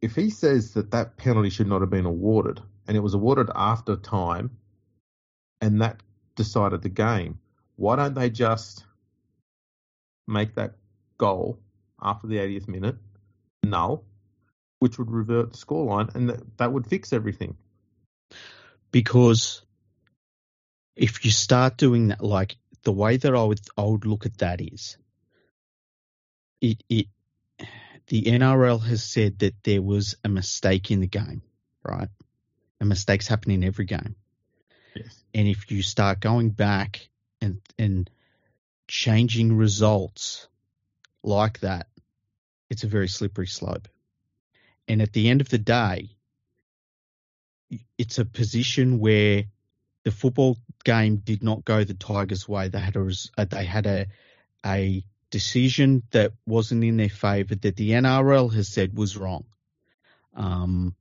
if 0.00 0.14
he 0.14 0.30
says 0.30 0.74
that 0.74 0.90
that 0.92 1.16
penalty 1.16 1.50
should 1.50 1.66
not 1.66 1.80
have 1.80 1.90
been 1.90 2.06
awarded 2.06 2.60
and 2.86 2.96
it 2.96 3.00
was 3.00 3.14
awarded 3.14 3.50
after 3.54 3.96
time 3.96 4.50
and 5.60 5.80
that 5.82 6.00
decided 6.36 6.82
the 6.82 6.88
game, 6.88 7.38
why 7.76 7.96
don't 7.96 8.14
they 8.14 8.30
just 8.30 8.84
make 10.28 10.54
that 10.54 10.74
goal 11.18 11.58
after 12.00 12.26
the 12.26 12.36
80th 12.36 12.68
minute 12.68 12.96
null, 13.62 14.04
which 14.78 14.98
would 14.98 15.10
revert 15.10 15.52
the 15.52 15.58
scoreline 15.58 16.14
and 16.14 16.40
that 16.58 16.72
would 16.72 16.86
fix 16.86 17.12
everything? 17.12 17.56
Because 18.96 19.60
if 20.96 21.22
you 21.22 21.30
start 21.30 21.76
doing 21.76 22.08
that, 22.08 22.24
like 22.24 22.56
the 22.82 22.92
way 22.92 23.18
that 23.18 23.34
I 23.34 23.42
would 23.42 23.60
I 23.76 23.82
would 23.82 24.06
look 24.06 24.24
at 24.24 24.38
that 24.38 24.62
is, 24.62 24.96
it 26.62 26.82
it 26.88 27.08
the 28.06 28.22
NRL 28.22 28.82
has 28.84 29.04
said 29.04 29.40
that 29.40 29.52
there 29.64 29.82
was 29.82 30.16
a 30.24 30.30
mistake 30.30 30.90
in 30.90 31.00
the 31.00 31.06
game, 31.06 31.42
right? 31.82 32.08
And 32.80 32.88
mistakes 32.88 33.28
happen 33.28 33.50
in 33.50 33.64
every 33.64 33.84
game. 33.84 34.16
Yes. 34.94 35.22
And 35.34 35.46
if 35.46 35.70
you 35.70 35.82
start 35.82 36.20
going 36.20 36.48
back 36.48 37.06
and 37.42 37.60
and 37.78 38.08
changing 38.88 39.58
results 39.58 40.48
like 41.22 41.60
that, 41.60 41.88
it's 42.70 42.84
a 42.84 42.88
very 42.88 43.08
slippery 43.08 43.46
slope. 43.46 43.88
And 44.88 45.02
at 45.02 45.12
the 45.12 45.28
end 45.28 45.42
of 45.42 45.50
the 45.50 45.58
day, 45.58 46.15
it's 47.98 48.18
a 48.18 48.24
position 48.24 48.98
where 48.98 49.44
the 50.04 50.10
football 50.10 50.56
game 50.84 51.16
did 51.16 51.42
not 51.42 51.64
go 51.64 51.82
the 51.82 51.94
Tigers' 51.94 52.48
way. 52.48 52.68
They 52.68 52.78
had 52.78 52.96
a 52.96 53.10
uh, 53.36 53.44
they 53.44 53.64
had 53.64 53.86
a 53.86 54.06
a 54.64 55.04
decision 55.30 56.02
that 56.12 56.32
wasn't 56.46 56.84
in 56.84 56.96
their 56.96 57.08
favour 57.08 57.56
that 57.56 57.76
the 57.76 57.90
NRL 57.90 58.52
has 58.54 58.68
said 58.68 58.96
was 58.96 59.16
wrong. 59.16 59.44
Um, 60.34 60.94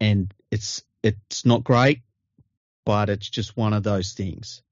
and 0.00 0.32
it's 0.50 0.84
it's 1.02 1.44
not 1.44 1.64
great, 1.64 2.02
but 2.84 3.10
it's 3.10 3.28
just 3.28 3.56
one 3.56 3.72
of 3.72 3.82
those 3.82 4.12
things. 4.12 4.62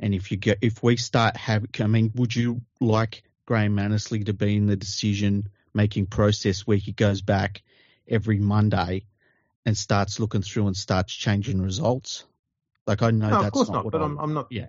And 0.00 0.14
if 0.14 0.30
you 0.30 0.36
get 0.36 0.58
if 0.60 0.82
we 0.82 0.96
start 0.96 1.36
having, 1.36 1.70
I 1.80 1.86
mean, 1.86 2.12
would 2.14 2.34
you 2.34 2.62
like 2.80 3.22
Graham 3.46 3.78
Annesley 3.78 4.24
to 4.24 4.32
be 4.32 4.56
in 4.56 4.66
the 4.66 4.76
decision 4.76 5.48
making 5.74 6.06
process 6.06 6.66
where 6.66 6.76
he 6.76 6.92
goes 6.92 7.20
back 7.20 7.62
every 8.08 8.38
Monday 8.38 9.04
and 9.66 9.76
starts 9.76 10.20
looking 10.20 10.42
through 10.42 10.66
and 10.66 10.76
starts 10.76 11.12
changing 11.14 11.60
results? 11.60 12.24
Like 12.86 13.02
I 13.02 13.10
know 13.10 13.30
No, 13.30 13.40
that's 13.40 13.46
of 13.46 13.52
course 13.52 13.68
not, 13.68 13.84
not. 13.84 13.92
But 13.92 14.02
I 14.02 14.04
I'm, 14.04 14.18
I'm 14.18 14.34
not. 14.34 14.46
yeah. 14.50 14.68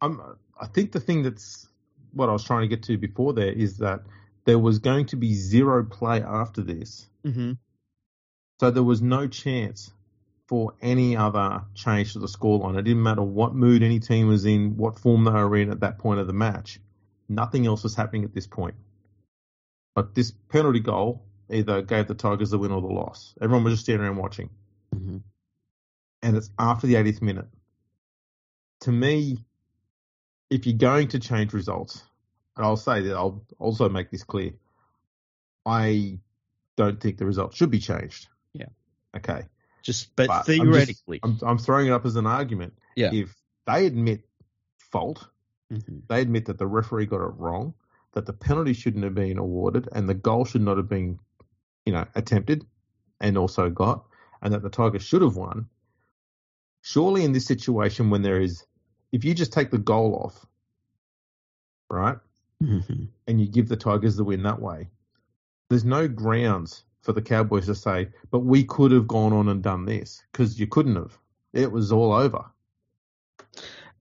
I'm. 0.00 0.20
I 0.60 0.66
think 0.66 0.92
the 0.92 1.00
thing 1.00 1.22
that's 1.22 1.66
what 2.12 2.28
I 2.28 2.32
was 2.32 2.44
trying 2.44 2.62
to 2.62 2.68
get 2.68 2.84
to 2.84 2.96
before 2.96 3.32
there 3.32 3.52
is 3.52 3.78
that 3.78 4.02
there 4.44 4.58
was 4.58 4.78
going 4.78 5.06
to 5.06 5.16
be 5.16 5.34
zero 5.34 5.84
play 5.84 6.22
after 6.22 6.62
this, 6.62 7.08
hmm 7.24 7.52
so 8.60 8.70
there 8.70 8.82
was 8.82 9.02
no 9.02 9.26
chance 9.28 9.90
for 10.48 10.74
any 10.80 11.16
other 11.16 11.62
change 11.74 12.14
to 12.14 12.18
the 12.18 12.26
scoreline. 12.26 12.78
It 12.78 12.82
didn't 12.82 13.02
matter 13.02 13.22
what 13.22 13.54
mood 13.54 13.82
any 13.82 14.00
team 14.00 14.28
was 14.28 14.46
in, 14.46 14.76
what 14.76 14.98
form 14.98 15.24
they 15.24 15.30
were 15.30 15.56
in 15.56 15.70
at 15.70 15.80
that 15.80 15.98
point 15.98 16.20
of 16.20 16.26
the 16.26 16.32
match. 16.32 16.80
Nothing 17.28 17.66
else 17.66 17.82
was 17.82 17.94
happening 17.94 18.24
at 18.24 18.34
this 18.34 18.46
point. 18.46 18.74
But 19.94 20.14
this 20.14 20.32
penalty 20.48 20.80
goal 20.80 21.22
either 21.50 21.82
gave 21.82 22.06
the 22.08 22.14
Tigers 22.14 22.50
the 22.50 22.58
win 22.58 22.72
or 22.72 22.80
the 22.80 22.88
loss. 22.88 23.34
Everyone 23.40 23.64
was 23.64 23.74
just 23.74 23.84
standing 23.84 24.04
around 24.06 24.16
watching. 24.16 24.50
hmm 24.92 25.18
and 26.20 26.36
it's 26.36 26.50
after 26.58 26.88
the 26.88 26.94
80th 26.94 27.22
minute. 27.22 27.46
To 28.80 28.90
me, 28.90 29.38
if 30.50 30.66
you're 30.66 30.76
going 30.76 31.06
to 31.08 31.20
change 31.20 31.52
results, 31.52 32.02
and 32.56 32.66
I'll 32.66 32.76
say 32.76 33.02
that 33.02 33.14
I'll 33.16 33.44
also 33.60 33.88
make 33.88 34.10
this 34.10 34.24
clear, 34.24 34.50
I 35.64 36.18
don't 36.76 37.00
think 37.00 37.18
the 37.18 37.24
result 37.26 37.54
should 37.54 37.70
be 37.70 37.78
changed. 37.78 38.26
Yeah. 38.52 38.66
Okay. 39.16 39.42
Just 39.82 40.14
but, 40.16 40.26
But 40.26 40.32
I'm 40.32 40.36
just- 40.38 40.48
theoretically, 40.48 41.20
I'm, 41.22 41.38
I'm 41.42 41.58
throwing 41.58 41.86
it 41.86 41.92
up 41.92 42.04
as 42.04 42.16
an 42.16 42.26
argument. 42.26 42.74
Yeah. 42.96 43.12
If 43.12 43.32
they 43.66 43.86
admit 43.86 44.24
fault, 44.78 45.24
Mhm. 45.72 46.02
they 46.08 46.20
admit 46.22 46.46
that 46.46 46.58
the 46.58 46.66
referee 46.66 47.06
got 47.06 47.20
it 47.24 47.32
wrong, 47.36 47.74
that 48.14 48.26
the 48.26 48.32
penalty 48.32 48.72
shouldn't 48.72 49.04
have 49.04 49.14
been 49.14 49.38
awarded, 49.38 49.88
and 49.92 50.08
the 50.08 50.14
goal 50.14 50.44
should 50.44 50.62
not 50.62 50.78
have 50.78 50.88
been, 50.88 51.20
you 51.88 51.94
know, 51.94 52.04
attempted 52.14 52.66
and 53.18 53.38
also 53.38 53.70
got, 53.70 54.04
and 54.42 54.52
that 54.52 54.60
the 54.62 54.68
Tigers 54.68 55.02
should 55.02 55.22
have 55.22 55.36
won. 55.36 55.66
Surely, 56.82 57.24
in 57.24 57.32
this 57.32 57.46
situation, 57.46 58.10
when 58.10 58.20
there 58.20 58.42
is, 58.42 58.66
if 59.10 59.24
you 59.24 59.32
just 59.32 59.54
take 59.54 59.70
the 59.70 59.78
goal 59.78 60.14
off, 60.22 60.44
right, 61.88 62.18
Mhm. 62.62 63.08
and 63.26 63.40
you 63.40 63.48
give 63.48 63.68
the 63.68 63.76
Tigers 63.76 64.16
the 64.16 64.24
win 64.24 64.42
that 64.42 64.60
way, 64.60 64.90
there's 65.70 65.84
no 65.86 66.06
grounds 66.08 66.84
for 67.00 67.14
the 67.14 67.22
Cowboys 67.22 67.64
to 67.66 67.74
say, 67.74 68.10
but 68.30 68.40
we 68.40 68.64
could 68.64 68.92
have 68.92 69.08
gone 69.08 69.32
on 69.32 69.48
and 69.48 69.62
done 69.62 69.86
this 69.86 70.22
because 70.30 70.60
you 70.60 70.66
couldn't 70.66 70.96
have. 70.96 71.16
It 71.54 71.72
was 71.72 71.90
all 71.90 72.12
over. 72.12 72.44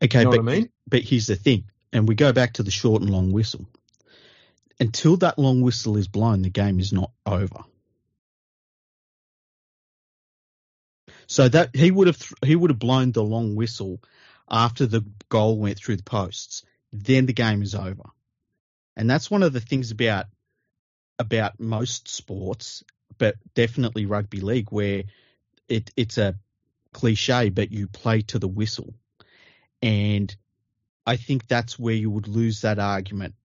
okay, 0.04 0.20
You 0.20 0.26
know 0.26 0.32
but 0.32 0.44
what 0.44 0.52
I 0.52 0.56
mean? 0.58 0.70
but 0.88 1.04
here's 1.04 1.28
the 1.28 1.38
thing, 1.38 1.64
and 1.94 2.06
we 2.06 2.16
go 2.16 2.34
back 2.34 2.52
to 2.56 2.64
the 2.64 2.72
short 2.72 3.02
and 3.02 3.10
long 3.10 3.32
whistle. 3.32 3.66
Until 4.78 5.16
that 5.18 5.40
long 5.40 5.62
whistle 5.62 5.96
is 5.98 6.08
blown, 6.10 6.42
the 6.44 6.50
game 6.52 6.80
is 6.80 6.94
not 6.94 7.12
over. 7.26 7.64
So 11.28 11.50
that 11.50 11.76
he 11.76 11.92
would 11.92 12.08
have 12.08 12.34
he 12.44 12.56
would 12.56 12.72
have 12.72 12.80
blown 12.80 13.12
the 13.12 13.24
long 13.24 13.56
whistle 13.56 14.02
after 14.50 14.86
the 14.86 15.06
goal 15.30 15.60
went 15.60 15.78
through 15.78 15.98
the 15.98 16.04
posts. 16.04 16.64
Then 16.94 17.26
the 17.26 17.34
game 17.34 17.62
is 17.62 17.76
over, 17.76 18.04
and 18.96 19.10
that's 19.10 19.30
one 19.30 19.44
of 19.44 19.52
the 19.52 19.60
things 19.60 19.92
about 19.92 20.28
about 21.20 21.60
most 21.60 22.08
sports, 22.08 22.84
but 23.18 23.36
definitely 23.54 24.06
rugby 24.06 24.40
league, 24.40 24.72
where 24.72 25.04
it 25.68 25.92
it's 25.98 26.18
a 26.18 26.36
cliche, 26.94 27.50
but 27.50 27.72
you 27.72 27.88
play 27.88 28.22
to 28.22 28.40
the 28.40 28.48
whistle, 28.48 28.94
and 29.82 30.34
I 31.06 31.18
think 31.18 31.48
that's 31.48 31.78
where 31.78 31.94
you 31.94 32.10
would 32.10 32.28
lose 32.28 32.62
that 32.62 32.80
argument. 32.80 33.36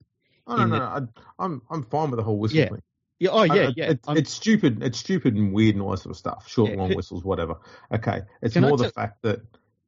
Oh, 0.46 0.56
no, 0.56 0.66
no. 0.66 0.84
I, 0.84 1.00
I'm 1.38 1.62
I'm 1.68 1.82
fine 1.82 2.10
with 2.10 2.18
the 2.18 2.24
whole 2.24 2.38
whistle 2.38 2.58
Yeah. 2.58 2.68
thing. 2.68 2.82
Yeah, 3.22 3.30
oh 3.30 3.42
yeah, 3.44 3.68
I- 3.68 3.74
yeah. 3.76 3.90
It's, 3.90 4.08
it's 4.08 4.32
stupid. 4.32 4.82
It's 4.82 4.98
stupid 4.98 5.36
and 5.36 5.52
weird 5.52 5.76
and 5.76 5.82
all 5.82 5.92
that 5.92 5.98
sort 5.98 6.10
of 6.10 6.16
stuff. 6.16 6.48
Short, 6.48 6.70
Yeah. 6.72 6.76
long 6.78 6.94
whistles, 6.94 7.22
whatever. 7.22 7.56
Okay. 7.92 8.22
It's 8.40 8.56
more 8.56 8.76
the 8.76 8.90
fact 8.90 9.22
that 9.22 9.42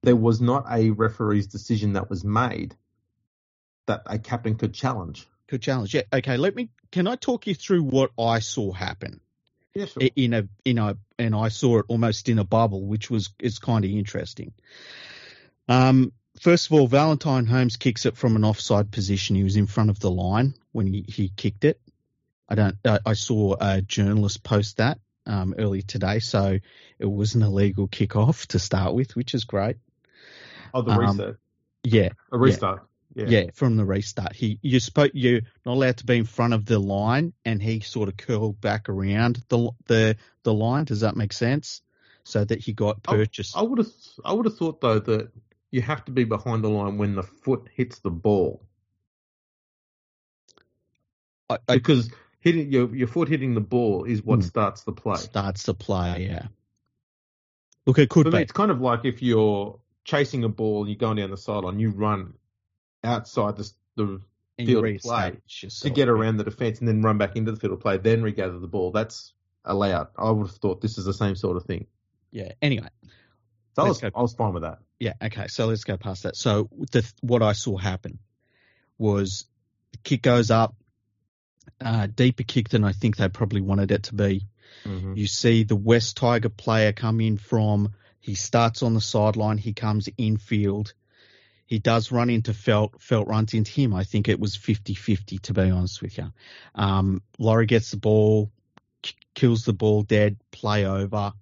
there 0.04 0.14
was 0.14 0.40
not 0.40 0.66
a 0.70 0.90
referee's 0.90 1.48
decision 1.48 1.94
that 1.94 2.08
was 2.08 2.22
made 2.24 2.76
that 3.86 4.02
a 4.06 4.20
captain 4.20 4.54
could 4.54 4.72
challenge. 4.72 5.26
Good 5.48 5.62
challenge. 5.62 5.94
Yeah. 5.94 6.02
Okay. 6.12 6.36
Let 6.36 6.54
me. 6.54 6.70
Can 6.92 7.08
I 7.08 7.16
talk 7.16 7.48
you 7.48 7.54
through 7.56 7.82
what 7.82 8.12
I 8.16 8.38
saw 8.38 8.70
happen 8.72 9.20
Yeah, 9.74 9.86
sure. 9.86 10.02
in 10.14 10.32
a 10.32 10.48
in 10.64 10.78
a 10.78 10.96
and 11.18 11.34
I 11.34 11.48
saw 11.48 11.80
it 11.80 11.86
almost 11.88 12.28
in 12.28 12.38
a 12.38 12.44
bubble, 12.44 12.86
which 12.86 13.10
was 13.10 13.30
is 13.40 13.58
kind 13.58 13.84
of 13.84 13.90
interesting. 13.90 14.52
Um. 15.68 16.12
First 16.40 16.66
of 16.66 16.72
all, 16.72 16.88
Valentine 16.88 17.46
Holmes 17.46 17.76
kicks 17.76 18.06
it 18.06 18.16
from 18.16 18.34
an 18.34 18.44
offside 18.44 18.90
position. 18.90 19.36
He 19.36 19.44
was 19.44 19.54
in 19.56 19.66
front 19.68 19.90
of 19.90 20.00
the 20.00 20.10
line 20.10 20.54
when 20.72 20.88
he, 20.88 21.04
he 21.06 21.28
kicked 21.28 21.64
it. 21.64 21.80
I 22.48 22.54
don't. 22.54 22.76
I, 22.84 22.98
I 23.06 23.12
saw 23.14 23.56
a 23.60 23.80
journalist 23.80 24.42
post 24.42 24.78
that 24.78 24.98
um, 25.26 25.54
earlier 25.58 25.82
today, 25.82 26.18
so 26.18 26.58
it 26.98 27.06
was 27.06 27.34
an 27.34 27.42
illegal 27.42 27.88
kick-off 27.88 28.46
to 28.48 28.58
start 28.58 28.94
with, 28.94 29.16
which 29.16 29.34
is 29.34 29.44
great. 29.44 29.76
oh, 30.72 30.82
the 30.82 30.90
um. 30.90 31.36
Yeah, 31.82 32.10
A 32.32 32.38
restart. 32.38 32.86
Yeah. 33.14 33.26
Yeah, 33.28 33.44
from 33.54 33.76
the 33.76 33.84
restart. 33.84 34.34
He 34.34 34.58
you 34.62 34.80
spoke 34.80 35.12
you're 35.14 35.42
not 35.64 35.74
allowed 35.74 35.98
to 35.98 36.06
be 36.06 36.16
in 36.16 36.24
front 36.24 36.52
of 36.52 36.64
the 36.64 36.78
line 36.80 37.32
and 37.44 37.62
he 37.62 37.80
sort 37.80 38.08
of 38.08 38.16
curled 38.16 38.60
back 38.60 38.88
around 38.88 39.40
the 39.48 39.70
the 39.86 40.16
the 40.42 40.52
line. 40.52 40.84
Does 40.84 41.00
that 41.00 41.14
make 41.14 41.32
sense? 41.32 41.80
So 42.24 42.44
that 42.44 42.58
he 42.58 42.72
got 42.72 43.02
purchased. 43.02 43.56
I 43.56 43.62
would 43.62 43.78
have 43.78 43.92
I 44.24 44.32
would 44.32 44.46
have 44.46 44.56
thought 44.56 44.80
though 44.80 44.98
that 44.98 45.30
you 45.70 45.82
have 45.82 46.04
to 46.06 46.12
be 46.12 46.24
behind 46.24 46.64
the 46.64 46.70
line 46.70 46.98
when 46.98 47.14
the 47.14 47.22
foot 47.22 47.68
hits 47.74 47.98
the 47.98 48.10
ball 48.10 48.62
I, 51.50 51.58
I 51.68 51.74
because 51.74 52.10
hitting 52.44 52.70
your 52.70 52.94
your 52.94 53.08
foot 53.08 53.28
hitting 53.28 53.54
the 53.54 53.60
ball 53.60 54.04
is 54.04 54.22
what 54.22 54.36
Hmm. 54.36 54.42
starts 54.42 54.82
the 54.84 54.92
play. 54.92 55.16
starts 55.16 55.64
the 55.64 55.74
play, 55.74 56.26
yeah. 56.28 56.46
Look, 57.86 57.98
it 57.98 58.08
could 58.10 58.26
For 58.26 58.30
be. 58.30 58.36
me, 58.36 58.42
it's 58.42 58.52
kind 58.52 58.70
of 58.70 58.80
like 58.80 59.04
if 59.04 59.22
you're 59.22 59.78
chasing 60.04 60.44
a 60.44 60.48
ball, 60.48 60.86
you're 60.86 60.96
going 60.96 61.16
down 61.16 61.30
the 61.30 61.36
sideline, 61.36 61.80
you 61.80 61.90
run 61.90 62.34
outside 63.02 63.56
the, 63.56 63.70
the 63.96 64.20
field 64.58 64.84
of 64.84 65.00
play 65.02 65.30
reestablish 65.32 65.80
to 65.80 65.90
get 65.90 66.08
around 66.08 66.36
the 66.36 66.44
defence 66.44 66.78
and 66.78 66.88
then 66.88 67.02
run 67.02 67.18
back 67.18 67.36
into 67.36 67.50
the 67.52 67.58
field 67.58 67.72
of 67.74 67.80
play, 67.80 67.96
then 67.98 68.22
regather 68.22 68.58
the 68.58 68.66
ball. 68.68 68.90
That's 68.90 69.32
allowed. 69.64 70.08
I 70.16 70.30
would 70.30 70.46
have 70.46 70.56
thought 70.56 70.80
this 70.80 70.96
is 70.98 71.04
the 71.04 71.12
same 71.14 71.34
sort 71.36 71.56
of 71.56 71.64
thing. 71.64 71.86
Yeah. 72.30 72.52
Anyway, 72.62 72.88
So 73.76 73.82
I 73.84 73.88
was, 73.88 74.00
go. 74.00 74.10
I 74.14 74.20
was 74.22 74.34
fine 74.34 74.52
with 74.54 74.62
that. 74.62 74.78
yeah. 74.98 75.12
Okay. 75.22 75.48
So 75.48 75.66
let's 75.66 75.84
go 75.84 75.96
past 75.96 76.22
that. 76.24 76.36
So 76.36 76.68
the 76.92 77.10
what 77.20 77.42
I 77.42 77.52
saw 77.52 77.76
happen 77.76 78.18
was 78.98 79.46
the 79.92 79.98
kick 79.98 80.22
goes 80.22 80.50
up, 80.50 80.74
uh, 81.80 82.06
deeper 82.06 82.42
kick 82.42 82.68
than 82.68 82.84
I 82.84 82.92
think 82.92 83.16
they 83.16 83.28
probably 83.28 83.60
wanted 83.60 83.90
it 83.90 84.04
to 84.04 84.14
be. 84.14 84.46
Mm-hmm. 84.84 85.14
You 85.16 85.26
see 85.26 85.64
the 85.64 85.76
West 85.76 86.16
Tiger 86.16 86.48
player 86.48 86.92
come 86.92 87.20
in 87.20 87.36
from, 87.38 87.94
he 88.20 88.34
starts 88.34 88.82
on 88.82 88.94
the 88.94 89.00
sideline, 89.00 89.58
he 89.58 89.72
comes 89.72 90.08
infield. 90.16 90.94
He 91.66 91.78
does 91.78 92.12
run 92.12 92.28
into 92.28 92.52
Feldt, 92.52 92.98
Feldt 93.00 93.26
runs 93.26 93.54
into 93.54 93.70
him. 93.72 93.94
I 93.94 94.04
think 94.04 94.28
it 94.28 94.38
was 94.38 94.54
50 94.56 94.94
50, 94.94 95.38
to 95.38 95.54
be 95.54 95.70
honest 95.70 96.02
with 96.02 96.18
you. 96.18 96.32
Um, 96.74 97.22
Laurie 97.38 97.66
gets 97.66 97.90
the 97.90 97.96
ball, 97.96 98.50
k- 99.02 99.14
kills 99.34 99.64
the 99.64 99.72
ball 99.72 100.02
dead, 100.02 100.36
play 100.50 100.84
over. 100.84 101.32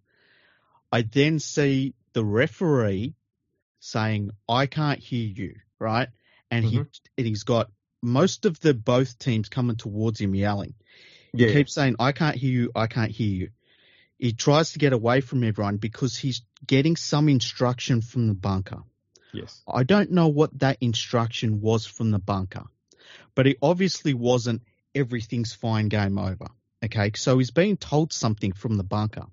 I 0.93 1.03
then 1.03 1.39
see 1.41 1.95
the 2.13 2.25
referee 2.25 3.15
saying, 3.81 4.31
I 4.49 4.67
can't 4.67 5.01
hear 5.01 5.27
you, 5.27 5.57
right? 5.79 6.09
And 6.51 6.65
he, 6.65 6.79
Mhm. 6.79 7.01
and 7.19 7.27
he's 7.27 7.43
got 7.43 7.71
most 8.03 8.45
of 8.45 8.59
the 8.61 8.75
both 8.75 9.19
teams 9.19 9.49
coming 9.49 9.77
towards 9.77 10.21
him 10.21 10.35
yelling. 10.35 10.75
Yeah. 11.33 11.49
He 11.49 11.55
keeps 11.55 11.75
saying, 11.75 11.97
I 11.99 12.13
can't 12.13 12.37
hear 12.37 12.51
you, 12.51 12.73
I 12.75 12.87
can't 12.89 13.11
hear 13.11 13.29
you. 13.29 13.51
He 14.19 14.33
tries 14.33 14.73
to 14.73 14.79
get 14.79 14.93
away 14.93 15.21
from 15.21 15.43
everyone 15.45 15.79
because 15.79 16.17
he's 16.17 16.43
getting 16.67 16.97
some 16.97 17.29
instruction 17.29 18.03
from 18.03 18.29
the 18.29 18.35
bunker. 18.35 18.83
yes. 19.33 19.63
I 19.67 19.83
don't 19.83 20.11
know 20.11 20.29
what 20.29 20.57
that 20.59 20.79
instruction 20.81 21.61
was 21.61 21.87
from 21.87 22.11
the 22.11 22.19
bunker, 22.19 22.65
but 23.35 23.47
it 23.47 23.59
obviously 23.63 24.15
wasn't 24.15 24.63
everything's 24.95 25.53
fine, 25.53 25.89
game 25.89 26.19
over. 26.19 26.49
Okay, 26.85 27.13
so 27.15 27.39
he's 27.39 27.51
being 27.51 27.77
told 27.77 28.13
something 28.13 28.53
from 28.53 28.77
the 28.77 28.85
bunker. 28.85 29.27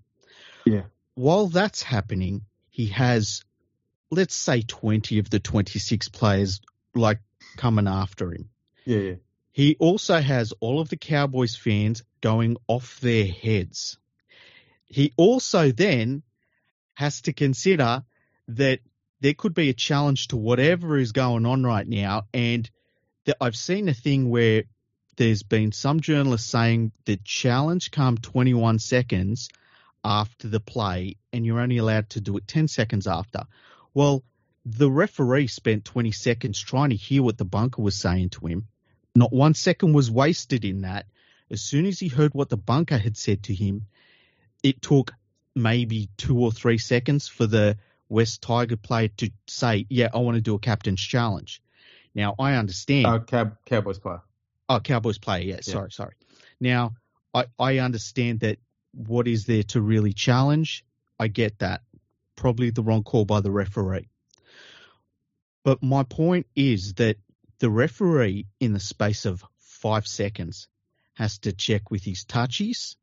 Yeah. 0.66 0.84
While 1.16 1.48
that's 1.48 1.84
happening, 1.84 2.44
he 2.70 2.88
has, 2.88 3.44
let's 4.10 4.36
say, 4.36 4.62
20 4.62 5.20
of 5.20 5.30
the 5.30 5.40
26 5.40 6.10
players 6.10 6.62
like 6.96 7.20
coming 7.58 7.88
after 7.88 8.32
him. 8.32 8.50
Yeah. 8.90 8.98
Yeah. 8.98 9.16
He 9.52 9.76
also 9.80 10.20
has 10.20 10.52
all 10.60 10.80
of 10.80 10.90
the 10.90 10.98
Cowboys 10.98 11.56
fans 11.56 12.04
going 12.22 12.58
off 12.68 13.00
their 13.02 13.28
heads. 13.28 13.98
He 14.86 15.14
also 15.16 15.72
then 15.72 16.24
has 16.96 17.22
to 17.22 17.34
consider 17.34 18.04
that 18.48 18.80
there 19.22 19.36
could 19.36 19.54
be 19.54 19.70
a 19.70 19.74
challenge 19.74 20.30
to 20.30 20.38
whatever 20.38 20.98
is 20.98 21.12
going 21.12 21.46
on 21.46 21.64
right 21.64 21.88
now. 21.88 22.24
And 22.34 22.70
that 23.26 23.38
I've 23.40 23.56
seen 23.56 23.90
a 23.90 23.94
thing 23.94 24.30
where 24.30 24.64
there's 25.18 25.44
been 25.44 25.72
some 25.72 26.00
journalists 26.00 26.50
saying 26.50 26.92
the 27.06 27.20
challenge 27.24 27.92
come 27.92 28.18
21 28.18 28.80
seconds 28.80 29.50
after 30.04 30.48
the 30.48 30.62
play 30.62 31.18
and 31.32 31.46
you're 31.46 31.60
only 31.60 31.78
allowed 31.78 32.10
to 32.12 32.22
do 32.22 32.38
it 32.38 32.48
10 32.48 32.68
seconds 32.68 33.06
after. 33.06 33.44
Well, 33.94 34.24
the 34.66 34.90
referee 34.90 35.48
spent 35.48 35.86
20 35.86 36.12
seconds 36.12 36.60
trying 36.60 36.90
to 36.90 36.96
hear 36.96 37.22
what 37.22 37.38
the 37.38 37.46
bunker 37.46 37.82
was 37.82 37.96
saying 37.96 38.30
to 38.30 38.48
him. 38.48 38.68
Not 39.16 39.34
one 39.34 39.54
second 39.54 39.94
was 39.94 40.10
wasted 40.12 40.66
in 40.66 40.82
that. 40.82 41.06
As 41.52 41.62
soon 41.62 41.86
as 41.86 42.00
he 42.00 42.08
heard 42.08 42.34
what 42.34 42.50
the 42.50 42.58
bunker 42.58 42.98
had 42.98 43.18
said 43.18 43.44
to 43.44 43.54
him, 43.54 43.88
it 44.64 44.82
took 44.82 45.14
maybe 45.56 46.10
two 46.18 46.38
or 46.40 46.52
three 46.52 46.78
seconds 46.78 47.28
for 47.28 47.48
the 47.48 47.78
West 48.08 48.42
Tiger 48.42 48.78
player 48.78 49.08
to 49.18 49.32
say, 49.48 49.86
Yeah, 49.90 50.10
I 50.14 50.20
want 50.20 50.36
to 50.36 50.42
do 50.42 50.56
a 50.56 50.60
captain's 50.60 51.02
challenge. 51.02 51.62
Now, 52.14 52.36
I 52.40 52.54
understand. 52.56 53.06
Uh, 53.06 53.20
Cow- 53.20 53.58
Cowboys 53.66 54.00
player. 54.00 54.22
Oh, 54.68 54.80
Cowboys 54.80 55.18
player. 55.18 55.44
Yeah, 55.44 55.56
Yeah. 55.56 55.62
sorry, 55.62 55.92
sorry. 55.92 56.14
Now, 56.60 56.94
I, 57.34 57.46
I 57.58 57.78
understand 57.80 58.42
that 58.42 58.60
what 58.94 59.28
is 59.28 59.46
there 59.46 59.64
to 59.64 59.82
really 59.82 60.14
challenge? 60.14 60.86
I 61.20 61.28
get 61.28 61.60
that. 61.60 61.82
Probably 62.36 62.70
the 62.70 62.84
wrong 62.84 63.04
call 63.04 63.26
by 63.26 63.42
the 63.42 63.52
referee. 63.52 64.08
But 65.64 65.84
my 65.84 66.04
point 66.04 66.48
is 66.56 66.94
that 66.96 67.18
the 67.60 67.70
referee, 67.70 68.48
in 68.60 68.74
the 68.74 68.80
space 68.80 69.26
of 69.26 69.44
five 69.58 70.08
seconds, 70.08 70.68
has 71.14 71.40
to 71.40 71.52
check 71.52 71.92
with 71.92 72.04
his 72.04 72.24
touchies, 72.26 72.96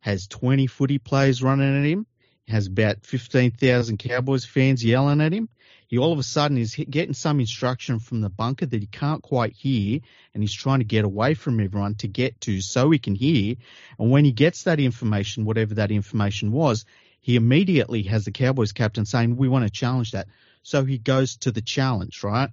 has 0.00 0.28
20 0.28 0.66
footy 0.68 0.98
players 0.98 1.42
running 1.42 1.78
at 1.78 1.84
him, 1.84 2.06
has 2.46 2.68
about 2.68 3.04
15,000 3.04 3.98
Cowboys 3.98 4.44
fans 4.44 4.84
yelling 4.84 5.20
at 5.20 5.32
him. 5.32 5.48
He 5.88 5.98
all 5.98 6.12
of 6.12 6.18
a 6.20 6.24
sudden 6.24 6.56
is 6.56 6.76
getting 6.76 7.14
some 7.14 7.40
instruction 7.40 7.98
from 7.98 8.20
the 8.20 8.30
bunker 8.30 8.66
that 8.66 8.80
he 8.80 8.86
can't 8.86 9.22
quite 9.22 9.54
hear, 9.54 10.00
and 10.34 10.42
he's 10.42 10.54
trying 10.54 10.78
to 10.78 10.84
get 10.84 11.04
away 11.04 11.34
from 11.34 11.58
everyone 11.58 11.96
to 11.96 12.08
get 12.08 12.40
to 12.42 12.60
so 12.60 12.90
he 12.90 12.98
can 12.98 13.16
hear. 13.16 13.56
And 13.98 14.10
when 14.10 14.24
he 14.24 14.32
gets 14.32 14.64
that 14.64 14.78
information, 14.78 15.44
whatever 15.44 15.74
that 15.74 15.90
information 15.90 16.52
was, 16.52 16.84
he 17.20 17.34
immediately 17.34 18.04
has 18.04 18.24
the 18.24 18.30
Cowboys 18.30 18.72
captain 18.72 19.04
saying, 19.04 19.36
We 19.36 19.48
want 19.48 19.64
to 19.64 19.70
challenge 19.70 20.12
that. 20.12 20.28
So 20.62 20.84
he 20.84 20.98
goes 20.98 21.36
to 21.38 21.50
the 21.50 21.62
challenge, 21.62 22.22
right? 22.22 22.50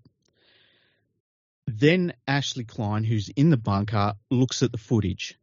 Then 1.67 2.13
Ashley 2.27 2.63
Klein, 2.63 3.03
who's 3.03 3.29
in 3.29 3.49
the 3.49 3.57
bunker, 3.57 4.15
looks 4.31 4.63
at 4.63 4.71
the 4.71 4.77
footage. 4.77 5.37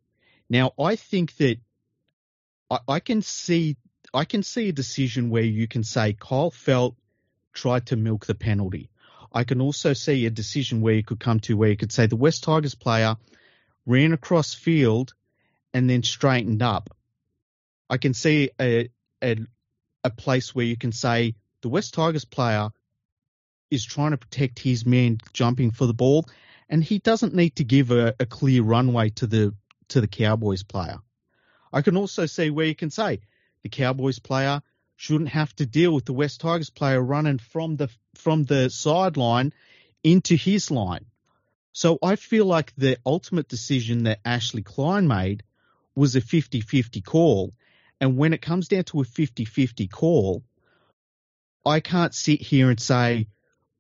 Now, 0.48 0.72
I 0.78 0.96
think 0.96 1.36
that 1.36 1.58
I, 2.70 2.78
I 2.88 3.00
can 3.00 3.22
see 3.22 3.76
I 4.12 4.24
can 4.24 4.42
see 4.42 4.68
a 4.68 4.72
decision 4.72 5.30
where 5.30 5.42
you 5.42 5.68
can 5.68 5.84
say 5.84 6.14
Kyle 6.14 6.50
Feldt 6.50 6.96
tried 7.52 7.86
to 7.86 7.96
milk 7.96 8.26
the 8.26 8.34
penalty. 8.34 8.90
I 9.32 9.44
can 9.44 9.60
also 9.60 9.92
see 9.92 10.26
a 10.26 10.30
decision 10.30 10.80
where 10.80 10.94
you 10.94 11.02
could 11.02 11.20
come 11.20 11.40
to 11.40 11.56
where 11.56 11.70
you 11.70 11.76
could 11.76 11.92
say 11.92 12.06
the 12.06 12.16
West 12.16 12.44
Tigers 12.44 12.74
player 12.74 13.16
ran 13.86 14.12
across 14.12 14.54
field 14.54 15.14
and 15.72 15.90
then 15.90 16.02
straightened 16.02 16.62
up. 16.62 16.90
I 17.90 17.98
can 17.98 18.14
see 18.14 18.50
a, 18.60 18.88
a 19.22 19.36
a 20.04 20.10
place 20.10 20.54
where 20.54 20.66
you 20.66 20.76
can 20.76 20.92
say 20.92 21.34
the 21.62 21.68
West 21.68 21.94
Tigers 21.94 22.24
player 22.24 22.70
is 23.70 23.84
trying 23.84 24.12
to 24.12 24.16
protect 24.16 24.58
his 24.58 24.86
man 24.86 25.18
jumping 25.32 25.70
for 25.70 25.86
the 25.86 25.94
ball, 25.94 26.26
and 26.68 26.82
he 26.82 26.98
doesn't 26.98 27.34
need 27.34 27.56
to 27.56 27.64
give 27.64 27.90
a, 27.90 28.14
a 28.20 28.26
clear 28.26 28.62
runway 28.62 29.10
to 29.10 29.26
the 29.26 29.54
to 29.88 30.00
the 30.00 30.08
Cowboys 30.08 30.62
player. 30.62 30.98
I 31.72 31.82
can 31.82 31.96
also 31.96 32.26
see 32.26 32.50
where 32.50 32.66
you 32.66 32.74
can 32.74 32.90
say 32.90 33.20
the 33.62 33.68
Cowboys 33.68 34.18
player 34.18 34.62
shouldn't 34.96 35.30
have 35.30 35.54
to 35.56 35.66
deal 35.66 35.92
with 35.92 36.04
the 36.04 36.12
West 36.12 36.40
Tigers 36.40 36.70
player 36.70 37.00
running 37.00 37.38
from 37.38 37.76
the 37.76 37.88
from 38.14 38.44
the 38.44 38.70
sideline 38.70 39.52
into 40.02 40.36
his 40.36 40.70
line. 40.70 41.06
So 41.72 41.98
I 42.02 42.14
feel 42.16 42.46
like 42.46 42.72
the 42.76 42.98
ultimate 43.04 43.48
decision 43.48 44.04
that 44.04 44.20
Ashley 44.24 44.62
Klein 44.62 45.08
made 45.08 45.42
was 45.96 46.14
a 46.14 46.20
50-50 46.20 47.04
call. 47.04 47.52
And 48.00 48.16
when 48.16 48.32
it 48.32 48.42
comes 48.42 48.68
down 48.68 48.84
to 48.84 49.00
a 49.00 49.04
50-50 49.04 49.90
call, 49.90 50.44
I 51.66 51.80
can't 51.80 52.14
sit 52.14 52.40
here 52.40 52.70
and 52.70 52.78
say, 52.78 53.26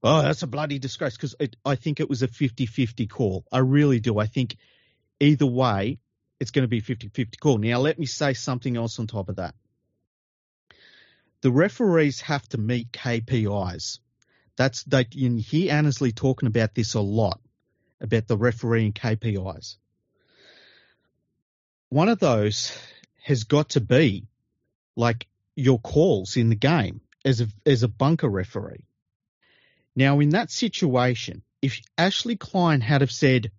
oh, 0.04 0.22
that's 0.22 0.42
a 0.42 0.46
bloody 0.46 0.78
disgrace 0.78 1.16
because 1.16 1.34
I 1.64 1.74
think 1.76 1.98
it 1.98 2.08
was 2.08 2.22
a 2.22 2.28
50-50 2.28 3.10
call. 3.10 3.44
I 3.50 3.58
really 3.58 3.98
do. 3.98 4.18
I 4.18 4.26
think 4.26 4.56
either 5.18 5.46
way, 5.46 5.98
it's 6.38 6.50
going 6.50 6.64
to 6.64 6.68
be 6.68 6.78
a 6.78 6.82
50-50 6.82 7.40
call. 7.40 7.58
Now, 7.58 7.78
let 7.80 7.98
me 7.98 8.06
say 8.06 8.34
something 8.34 8.76
else 8.76 8.98
on 8.98 9.06
top 9.06 9.30
of 9.30 9.36
that. 9.36 9.54
The 11.40 11.50
referees 11.50 12.20
have 12.20 12.46
to 12.50 12.58
meet 12.58 12.92
KPIs. 12.92 13.98
That's 14.56 14.84
they, 14.84 15.06
you 15.10 15.36
hear 15.36 15.72
Annesley 15.72 16.12
talking 16.12 16.46
about 16.46 16.74
this 16.74 16.94
a 16.94 17.00
lot 17.00 17.40
about 18.00 18.28
the 18.28 18.36
refereeing 18.36 18.92
KPIs. 18.92 19.76
One 21.88 22.08
of 22.08 22.18
those 22.18 22.76
has 23.22 23.44
got 23.44 23.70
to 23.70 23.80
be 23.80 24.26
like 24.96 25.26
your 25.56 25.78
calls 25.78 26.36
in 26.36 26.50
the 26.50 26.56
game 26.56 27.00
as 27.24 27.40
a 27.40 27.48
as 27.66 27.82
a 27.82 27.88
bunker 27.88 28.28
referee. 28.28 28.84
Now, 29.96 30.20
in 30.20 30.30
that 30.30 30.50
situation, 30.50 31.42
if 31.62 31.80
Ashley 31.96 32.36
Klein 32.36 32.80
had 32.80 33.00
have 33.00 33.12
said, 33.12 33.50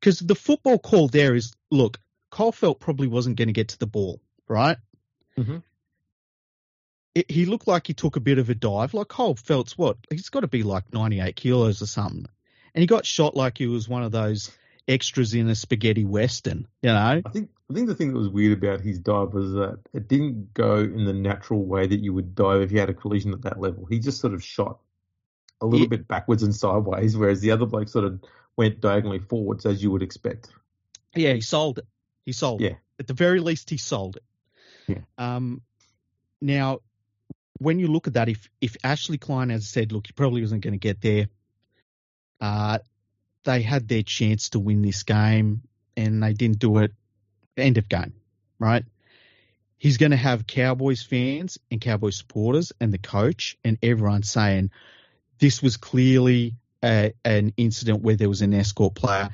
because 0.00 0.20
the 0.20 0.34
football 0.34 0.78
call 0.78 1.08
there 1.08 1.34
is, 1.34 1.52
look, 1.70 1.98
Cole 2.30 2.52
Feldt 2.52 2.80
probably 2.80 3.08
wasn't 3.08 3.36
going 3.36 3.48
to 3.48 3.52
get 3.52 3.68
to 3.68 3.78
the 3.78 3.86
ball, 3.86 4.20
right? 4.48 4.76
Mhm. 5.36 5.62
It, 7.14 7.30
he 7.30 7.46
looked 7.46 7.66
like 7.66 7.86
he 7.86 7.94
took 7.94 8.16
a 8.16 8.20
bit 8.20 8.38
of 8.38 8.50
a 8.50 8.54
dive. 8.54 8.94
Like 8.94 9.08
Cole 9.08 9.34
Feldt's 9.34 9.76
what? 9.76 9.96
He's 10.10 10.28
got 10.28 10.40
to 10.40 10.48
be 10.48 10.62
like 10.62 10.92
98 10.92 11.34
kilos 11.34 11.82
or 11.82 11.86
something. 11.86 12.26
And 12.74 12.80
he 12.80 12.86
got 12.86 13.06
shot 13.06 13.34
like 13.34 13.56
he 13.56 13.66
was 13.66 13.88
one 13.88 14.02
of 14.02 14.12
those 14.12 14.50
extras 14.86 15.34
in 15.34 15.48
a 15.48 15.54
spaghetti 15.54 16.04
western, 16.04 16.66
you 16.82 16.90
know? 16.90 17.22
I 17.24 17.30
think 17.30 17.50
I 17.70 17.74
think 17.74 17.88
the 17.88 17.94
thing 17.94 18.12
that 18.12 18.18
was 18.18 18.28
weird 18.28 18.56
about 18.58 18.80
his 18.80 19.00
dive 19.00 19.32
was 19.32 19.52
that 19.52 19.80
it 19.92 20.08
didn't 20.08 20.54
go 20.54 20.76
in 20.76 21.04
the 21.04 21.12
natural 21.12 21.64
way 21.64 21.86
that 21.86 22.00
you 22.00 22.12
would 22.14 22.34
dive 22.34 22.62
if 22.62 22.70
you 22.70 22.78
had 22.78 22.90
a 22.90 22.94
collision 22.94 23.32
at 23.32 23.42
that 23.42 23.60
level. 23.60 23.86
He 23.86 23.98
just 23.98 24.20
sort 24.20 24.34
of 24.34 24.44
shot 24.44 24.78
a 25.60 25.66
little 25.66 25.86
Yeah. 25.86 25.90
bit 25.90 26.08
backwards 26.08 26.42
and 26.42 26.54
sideways, 26.54 27.16
whereas 27.16 27.40
the 27.40 27.50
other 27.50 27.66
bloke 27.66 27.88
sort 27.88 28.04
of 28.04 28.22
went 28.56 28.80
diagonally 28.80 29.18
forwards 29.18 29.66
as 29.66 29.82
you 29.82 29.90
would 29.90 30.02
expect. 30.02 30.48
Yeah, 31.14 31.32
he 31.32 31.40
sold 31.40 31.78
it. 31.78 31.86
He 32.24 32.32
sold 32.32 32.60
Yeah. 32.60 32.70
it. 32.70 32.76
At 33.00 33.06
the 33.06 33.14
very 33.14 33.40
least, 33.40 33.70
he 33.70 33.76
sold 33.76 34.16
it. 34.16 34.24
Yeah. 34.88 35.00
Um, 35.18 35.62
now, 36.40 36.80
when 37.58 37.78
you 37.78 37.88
look 37.88 38.06
at 38.06 38.14
that, 38.14 38.28
if 38.28 38.50
if 38.60 38.76
Ashley 38.84 39.18
Klein 39.18 39.50
has 39.50 39.66
said, 39.66 39.92
look, 39.92 40.06
he 40.06 40.12
probably 40.12 40.40
wasn't 40.42 40.62
going 40.62 40.72
to 40.74 40.78
get 40.78 41.00
there, 41.00 41.28
uh, 42.40 42.78
they 43.44 43.62
had 43.62 43.88
their 43.88 44.02
chance 44.02 44.50
to 44.50 44.58
win 44.58 44.82
this 44.82 45.02
game 45.02 45.62
and 45.96 46.22
they 46.22 46.32
didn't 46.34 46.58
do 46.58 46.78
it. 46.78 46.92
End 47.56 47.78
of 47.78 47.88
game, 47.88 48.12
right? 48.58 48.84
He's 49.78 49.96
going 49.96 50.10
to 50.10 50.16
have 50.16 50.46
Cowboys 50.46 51.02
fans 51.02 51.58
and 51.70 51.80
Cowboys 51.80 52.16
supporters 52.16 52.72
and 52.80 52.92
the 52.92 52.98
coach 52.98 53.56
and 53.64 53.78
everyone 53.82 54.22
saying 54.22 54.70
this 55.38 55.62
was 55.62 55.76
clearly 55.76 56.54
a, 56.82 57.12
an 57.24 57.52
incident 57.56 58.02
where 58.02 58.16
there 58.16 58.28
was 58.28 58.42
an 58.42 58.54
escort 58.54 58.94
player. 58.94 59.30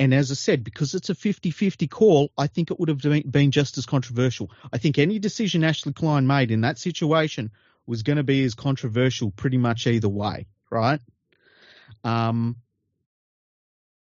And 0.00 0.12
as 0.12 0.30
I 0.30 0.34
said, 0.34 0.64
because 0.64 0.94
it's 0.94 1.08
a 1.08 1.14
50 1.14 1.50
50 1.50 1.86
call, 1.86 2.32
I 2.36 2.48
think 2.48 2.70
it 2.70 2.80
would 2.80 2.88
have 2.88 3.00
been 3.30 3.50
just 3.50 3.78
as 3.78 3.86
controversial. 3.86 4.50
I 4.72 4.78
think 4.78 4.98
any 4.98 5.18
decision 5.18 5.62
Ashley 5.62 5.92
Klein 5.92 6.26
made 6.26 6.50
in 6.50 6.62
that 6.62 6.78
situation 6.78 7.52
was 7.86 8.02
going 8.02 8.16
to 8.16 8.24
be 8.24 8.42
as 8.44 8.54
controversial 8.54 9.30
pretty 9.30 9.58
much 9.58 9.86
either 9.86 10.08
way, 10.08 10.46
right? 10.70 11.00
Um, 12.02 12.56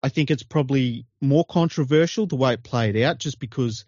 I 0.02 0.10
think 0.10 0.32
it's 0.32 0.44
probably 0.44 1.06
more 1.22 1.46
controversial 1.46 2.28
the 2.28 2.36
way 2.36 2.54
it 2.54 2.64
played 2.64 2.98
out 2.98 3.20
just 3.20 3.40
because 3.40 3.86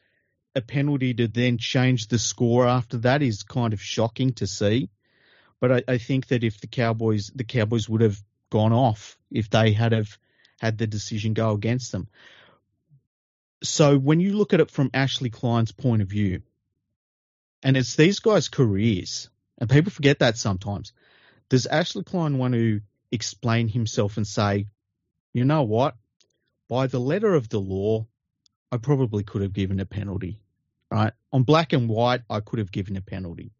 a 0.56 0.62
penalty 0.62 1.13
to 1.13 1.28
then 1.28 1.58
change 1.58 2.08
the 2.08 2.17
score 2.17 2.65
after 2.65 2.98
that 3.00 3.21
is 3.21 3.43
kind 3.43 3.74
of 3.74 3.82
shocking 3.82 4.34
to 4.34 4.48
see. 4.48 4.89
But 5.60 5.72
I, 5.72 5.84
I 5.88 5.98
think 5.98 6.28
that 6.28 6.44
if 6.44 6.60
the 6.60 6.68
Cowboys, 6.68 7.32
the 7.34 7.44
Cowboys 7.44 7.89
would 7.89 8.02
have 8.02 8.22
gone 8.50 8.74
off 8.74 9.18
if 9.32 9.50
they 9.50 9.72
had 9.72 9.91
have 9.91 10.18
had 10.60 10.78
the 10.78 10.88
decision 10.88 11.34
go 11.34 11.52
against 11.52 11.91
them. 11.91 12.08
So 13.63 13.98
when 13.98 14.20
you 14.20 14.38
look 14.38 14.54
at 14.54 14.60
it 14.60 14.72
from 14.72 14.91
Ashley 14.94 15.30
Klein's 15.30 15.72
point 15.72 16.02
of 16.02 16.08
view, 16.08 16.41
and 17.63 17.76
it's 17.76 17.96
these 17.96 18.20
guys' 18.20 18.48
careers, 18.48 19.30
and 19.58 19.70
people 19.70 19.91
forget 19.91 20.20
that 20.20 20.38
sometimes. 20.38 20.94
Does 21.50 21.65
Ashley 21.65 22.04
Klein 22.04 22.38
want 22.38 22.54
to 22.54 22.82
explain 23.12 23.68
himself 23.68 24.18
and 24.18 24.28
say, 24.28 24.68
you 25.34 25.46
know 25.46 25.63
what? 25.63 25.96
By 26.70 26.88
the 26.88 27.00
letter 27.00 27.34
of 27.34 27.50
the 27.50 27.60
law, 27.60 28.08
I 28.72 28.78
probably 28.78 29.24
could 29.24 29.41
have 29.41 29.54
given 29.54 29.80
a 29.80 29.86
penalty. 29.86 30.39
Right? 30.91 31.13
On 31.32 31.44
black 31.44 31.74
and 31.74 31.89
white, 31.89 32.22
I 32.30 32.39
could 32.39 32.60
have 32.60 32.72
given 32.72 32.98
a 32.98 33.02
penalty. 33.02 33.52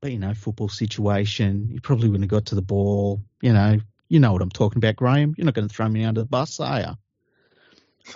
But 0.00 0.12
you 0.12 0.18
know, 0.18 0.32
football 0.34 0.68
situation, 0.68 1.68
you 1.70 1.80
probably 1.80 2.08
wouldn't 2.08 2.30
have 2.30 2.30
got 2.30 2.46
to 2.46 2.54
the 2.54 2.62
ball. 2.62 3.22
You 3.42 3.52
know, 3.52 3.78
you 4.08 4.18
know 4.20 4.32
what 4.32 4.42
I'm 4.42 4.50
talking 4.50 4.78
about, 4.78 4.96
Graham. 4.96 5.34
You're 5.36 5.44
not 5.44 5.54
going 5.54 5.68
to 5.68 5.74
throw 5.74 5.88
me 5.88 6.04
under 6.04 6.22
the 6.22 6.26
bus, 6.26 6.58
are 6.60 6.80
you? 6.80 8.14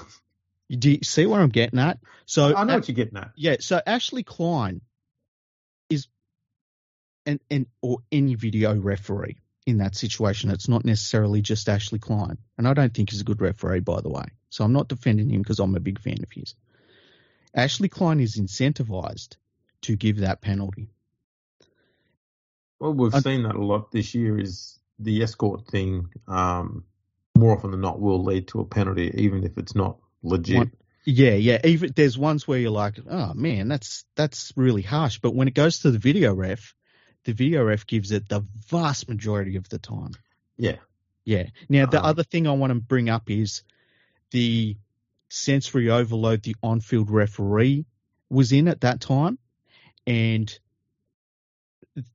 Do 0.79 0.91
you 0.91 1.01
see 1.03 1.27
where 1.27 1.41
I'm 1.41 1.51
getting 1.51 1.79
at? 1.79 1.99
So 2.25 2.57
I 2.57 2.65
know 2.65 2.77
what 2.77 2.89
you're 2.89 2.95
getting 2.95 3.19
at. 3.19 3.33
Yeah. 3.37 3.57
So 3.61 3.81
Ashley 3.87 4.23
Klein 4.23 4.81
is, 5.91 6.09
and 7.27 7.39
and 7.51 7.67
or 7.83 7.99
any 8.11 8.35
video 8.35 8.75
referee 8.75 9.37
in 9.67 9.79
that 9.79 9.95
situation. 9.95 10.51
It's 10.51 10.69
not 10.69 10.85
necessarily 10.85 11.43
just 11.43 11.69
Ashley 11.69 11.99
Klein, 11.99 12.39
and 12.57 12.67
I 12.67 12.75
don't 12.75 12.93
think 12.95 13.11
he's 13.11 13.21
a 13.21 13.25
good 13.25 13.43
referee, 13.43 13.81
by 13.81 14.01
the 14.01 14.09
way. 14.09 14.25
So 14.49 14.65
I'm 14.65 14.73
not 14.73 14.89
defending 14.89 15.31
him 15.31 15.43
because 15.43 15.59
I'm 15.59 15.75
a 15.75 15.81
big 15.81 16.01
fan 16.01 16.19
of 16.23 16.33
his. 16.33 16.55
Ashley 17.55 17.89
Klein 17.89 18.21
is 18.21 18.37
incentivized 18.37 19.37
to 19.83 19.97
give 19.97 20.19
that 20.19 20.41
penalty. 20.41 20.89
Well, 22.81 22.93
we've 22.93 23.15
I, 23.15 23.21
seen 23.21 23.45
that 23.45 23.55
a 23.55 23.65
lot 23.65 23.91
this 23.91 24.15
year. 24.15 24.39
Is 24.39 24.79
the 24.99 25.23
escort 25.23 25.67
thing 25.67 26.09
um, 26.29 26.85
more 27.35 27.57
often 27.57 27.71
than 27.71 27.81
not 27.81 28.01
will 28.01 28.23
lead 28.23 28.49
to 28.49 28.61
a 28.61 28.65
penalty, 28.65 29.13
even 29.17 29.45
if 29.45 29.59
it's 29.59 29.75
not 29.75 29.99
legit. 30.23 30.57
One, 30.57 30.73
yeah, 31.05 31.35
yeah. 31.35 31.61
Even 31.65 31.93
there's 31.95 32.17
ones 32.17 32.49
where 32.49 32.59
you're 32.59 32.71
like, 32.71 32.99
oh 33.09 33.35
man, 33.35 33.69
that's 33.69 34.05
that's 34.15 34.53
really 34.57 34.83
harsh. 34.83 35.19
But 35.19 35.35
when 35.35 35.49
it 35.49 35.55
goes 35.55 35.81
to 35.81 35.91
the 35.91 35.99
video 35.99 36.35
ref, 36.35 36.75
the 37.25 37.33
video 37.33 37.63
ref 37.63 37.87
gives 37.87 38.13
it 38.13 38.29
the 38.29 38.45
vast 38.69 39.09
majority 39.09 39.57
of 39.57 39.69
the 39.69 39.79
time. 39.79 40.13
Yeah, 40.57 40.77
yeah. 41.25 41.47
Now 41.69 41.87
the 41.87 41.99
um, 41.99 42.07
other 42.07 42.23
thing 42.23 42.47
I 42.47 42.53
want 42.53 42.73
to 42.73 42.81
bring 42.81 43.11
up 43.11 43.31
is 43.31 43.63
the 44.31 44.77
sensory 45.29 45.91
overload 45.91 46.43
the 46.43 46.57
on-field 46.63 47.11
referee 47.11 47.87
was 48.31 48.53
in 48.53 48.69
at 48.69 48.83
that 48.83 49.01
time, 49.01 49.39
and 50.07 50.57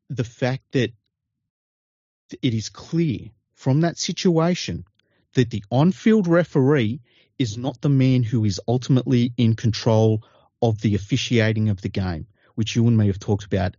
the 0.10 0.24
fact 0.24 0.64
that 0.72 0.92
it 2.42 2.54
is 2.54 2.70
clear 2.70 3.30
from 3.54 3.82
that 3.82 3.98
situation 3.98 4.86
that 5.34 5.50
the 5.50 5.64
on-field 5.72 6.28
referee 6.28 7.02
is 7.38 7.58
not 7.58 7.82
the 7.82 7.90
man 7.90 8.24
who 8.24 8.46
is 8.46 8.60
ultimately 8.68 9.34
in 9.38 9.56
control 9.56 10.24
of 10.62 10.82
the 10.82 10.96
officiating 10.96 11.70
of 11.70 11.82
the 11.82 11.90
game, 11.90 12.28
which 12.56 12.76
you 12.76 12.86
and 12.88 12.98
me 12.98 13.08
have 13.08 13.20
talked 13.20 13.46
about 13.46 13.76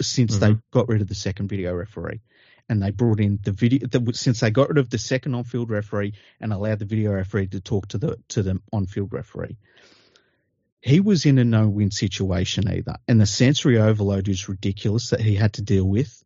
since 0.00 0.36
mm-hmm. 0.36 0.54
they 0.54 0.60
got 0.72 0.88
rid 0.88 1.00
of 1.00 1.08
the 1.08 1.14
second 1.14 1.48
video 1.48 1.72
referee. 1.72 2.20
And 2.68 2.82
they 2.82 2.90
brought 2.90 3.20
in 3.20 3.38
the 3.42 3.52
video 3.52 3.86
the, 3.86 4.12
since 4.14 4.40
they 4.40 4.50
got 4.50 4.68
rid 4.68 4.78
of 4.78 4.88
the 4.88 4.98
second 4.98 5.34
on-field 5.34 5.70
referee 5.70 6.14
and 6.40 6.52
allowed 6.52 6.78
the 6.78 6.86
video 6.86 7.12
referee 7.12 7.48
to 7.48 7.60
talk 7.60 7.88
to 7.88 7.98
the 7.98 8.16
to 8.28 8.42
the 8.42 8.60
on-field 8.72 9.12
referee. 9.12 9.58
He 10.84 11.00
was 11.00 11.24
in 11.24 11.38
a 11.38 11.44
no-win 11.44 11.90
situation 11.90 12.68
either, 12.68 12.96
and 13.08 13.18
the 13.18 13.24
sensory 13.24 13.78
overload 13.78 14.28
is 14.28 14.50
ridiculous 14.50 15.08
that 15.08 15.20
he 15.22 15.34
had 15.34 15.54
to 15.54 15.62
deal 15.62 15.88
with. 15.88 16.22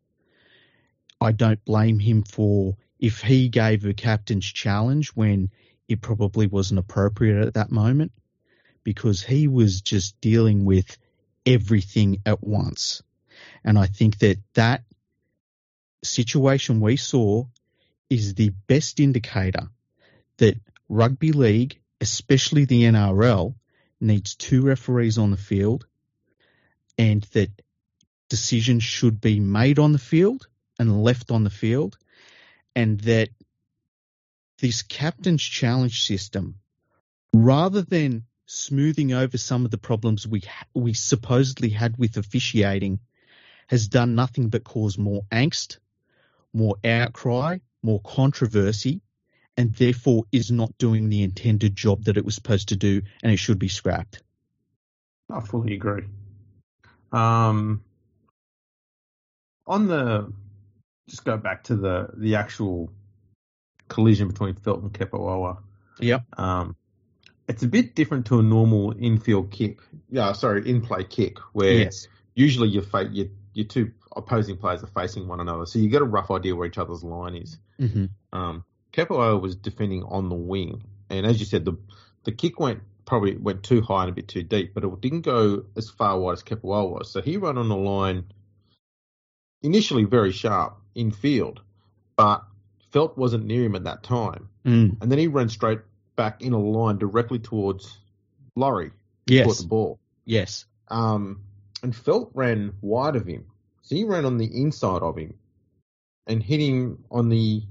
I 1.21 1.31
don't 1.31 1.65
blame 1.65 2.01
him 2.01 2.25
for 2.25 2.77
if 2.99 3.21
he 3.21 3.51
gave 3.51 3.85
a 3.85 3.95
captain's 3.95 4.45
challenge 4.45 5.11
when 5.11 5.53
it 5.87 6.01
probably 6.01 6.49
wasn't 6.49 6.81
appropriate 6.81 7.47
at 7.47 7.55
that 7.55 7.71
moment 7.71 8.11
because 8.83 9.23
he 9.23 9.47
was 9.47 9.81
just 9.81 10.21
dealing 10.21 10.65
with 10.65 10.99
everything 11.47 12.21
at 12.27 12.43
once. 12.43 13.05
And 13.65 13.79
I 13.79 13.87
think 13.87 14.19
that 14.19 14.39
that 14.55 14.83
situation 16.03 16.81
we 16.81 16.97
saw 16.97 17.45
is 18.11 18.35
the 18.35 18.51
best 18.67 18.99
indicator 18.99 19.69
that 20.39 20.57
rugby 20.89 21.31
league, 21.31 21.79
especially 22.01 22.65
the 22.65 22.83
NRL, 22.83 23.55
needs 24.01 24.35
two 24.35 24.63
referees 24.63 25.19
on 25.19 25.31
the 25.31 25.37
field 25.37 25.87
and 26.97 27.23
that 27.33 27.51
decisions 28.29 28.83
should 28.83 29.21
be 29.21 29.41
made 29.41 29.79
on 29.79 29.93
the 29.93 29.99
field 29.99 30.47
and 30.79 31.03
left 31.03 31.31
on 31.31 31.45
the 31.45 31.51
field 31.51 31.97
and 32.77 33.01
that 33.01 33.31
this 34.59 34.83
captain's 34.83 35.43
challenge 35.43 36.05
system, 36.05 36.57
rather 37.33 37.83
than 37.83 38.25
smoothing 38.47 39.13
over 39.13 39.39
some 39.39 39.65
of 39.65 39.71
the 39.71 39.79
problems 39.79 40.27
we 40.27 40.43
we 40.75 40.95
supposedly 40.95 41.69
had 41.69 41.97
with 41.97 42.17
officiating, 42.17 42.99
has 43.69 43.89
done 43.89 44.15
nothing 44.15 44.49
but 44.49 44.65
cause 44.65 44.99
more 44.99 45.23
angst, 45.31 45.79
more 46.53 46.77
outcry, 46.85 47.59
more 47.83 48.01
controversy, 48.01 49.01
and 49.59 49.75
therefore 49.75 50.25
is 50.31 50.53
not 50.53 50.79
doing 50.79 51.11
the 51.11 51.25
intended 51.25 51.75
job 51.75 52.05
that 52.05 52.17
it 52.17 52.25
was 52.25 52.37
supposed 52.37 52.69
to 52.69 52.77
do, 52.77 53.03
and 53.23 53.33
it 53.33 53.39
should 53.39 53.59
be 53.59 53.69
scrapped. 53.69 54.23
I 55.29 55.41
fully 55.41 55.75
agree. 55.75 56.05
Um, 57.13 57.83
on 59.67 59.89
the 59.89 60.33
just 61.09 61.25
go 61.25 61.37
back 61.37 61.65
to 61.65 61.77
the 61.77 62.09
the 62.17 62.37
actual 62.37 62.91
collision 63.89 64.29
between 64.29 64.55
Feldt 64.55 64.83
and 64.83 64.93
Kepaoa. 64.93 65.59
Yep. 65.99 66.23
Um, 66.39 66.77
it's 67.49 67.65
a 67.65 67.69
bit 67.69 67.97
different 67.97 68.27
to 68.27 68.39
a 68.39 68.43
normal 68.43 68.95
infield 68.97 69.51
kick. 69.51 69.81
Yeah, 70.09 70.33
sorry, 70.33 70.71
in 70.71 70.83
play 70.83 71.03
kick 71.03 71.39
where 71.53 71.73
yes. 71.73 72.07
usually 72.35 72.69
your, 72.69 72.85
your 73.11 73.27
your 73.55 73.67
two 73.67 73.91
opposing 74.15 74.57
players 74.57 74.85
are 74.85 74.89
facing 74.89 75.27
one 75.27 75.41
another, 75.41 75.67
so 75.67 75.81
you 75.81 75.89
get 75.89 76.03
a 76.03 76.07
rough 76.07 76.31
idea 76.31 76.55
where 76.55 76.69
each 76.69 76.79
other's 76.79 77.03
line 77.03 77.35
is. 77.35 77.59
Mm-hmm. 77.81 78.07
Um, 78.33 78.65
Kepaoa 78.99 79.41
was 79.41 79.55
defending 79.55 80.03
on 80.03 80.29
the 80.29 80.35
wing, 80.35 80.83
and 81.09 81.25
as 81.25 81.39
you 81.39 81.47
said, 81.47 81.65
the 81.65 81.79
the 82.25 82.33
kick 82.33 82.59
went 82.59 82.81
probably 83.07 83.37
went 83.37 83.63
too 83.63 83.81
high 83.81 84.03
and 84.03 84.11
a 84.11 84.13
bit 84.13 84.29
too 84.29 84.43
deep, 84.43 84.75
but 84.75 84.85
it 84.85 85.01
didn't 85.01 85.23
go 85.23 85.65
as 85.77 85.89
far 85.89 86.19
wide 86.19 86.33
as 86.33 86.43
Kepaoa 86.43 86.91
was. 86.91 87.11
So 87.11 87.23
he 87.23 87.37
ran 87.37 87.57
on 87.57 87.69
the 87.69 87.77
line 87.77 88.25
initially 89.63 90.05
very 90.05 90.33
sharp 90.33 90.77
in 90.95 91.11
field, 91.11 91.63
but 92.17 92.45
Feldt 92.93 93.17
wasn't 93.17 93.47
near 93.47 93.65
him 93.65 93.77
at 93.77 93.85
that 93.85 94.03
time. 94.03 94.49
Mm. 94.65 95.01
And 95.01 95.11
then 95.11 95.19
he 95.19 95.29
ran 95.29 95.49
straight 95.49 95.81
back 96.17 96.43
in 96.43 96.53
a 96.53 96.59
line 96.59 96.99
directly 96.99 97.39
towards 97.39 97.99
Laurie. 98.57 98.91
Yes. 99.27 99.47
Caught 99.47 99.59
the 99.59 99.69
ball. 99.69 99.99
Yes. 100.25 100.67
Um, 100.89 101.43
and 101.83 101.95
Feldt 101.95 102.31
ran 102.35 102.75
wide 102.81 103.17
of 103.17 103.27
him. 103.27 103.47
So 103.83 103.95
he 103.95 104.05
ran 104.05 104.25
on 104.25 104.37
the 104.37 104.63
inside 104.63 105.03
of 105.03 105.17
him 105.17 105.35
and 106.27 106.43
hit 106.43 106.61
him 106.61 107.05
on 107.11 107.29
the, 107.29 107.63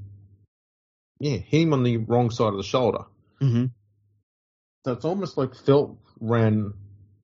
yeah, 1.20 1.38
hit 1.38 1.62
him 1.62 1.74
on 1.74 1.84
the 1.84 1.98
wrong 1.98 2.30
side 2.30 2.50
of 2.50 2.58
the 2.58 2.64
shoulder. 2.64 3.06
Mm-hmm. 3.42 3.66
So 4.86 4.92
it's 4.92 5.06
almost 5.06 5.38
like 5.38 5.52
Feldt 5.52 5.98
ran 6.20 6.74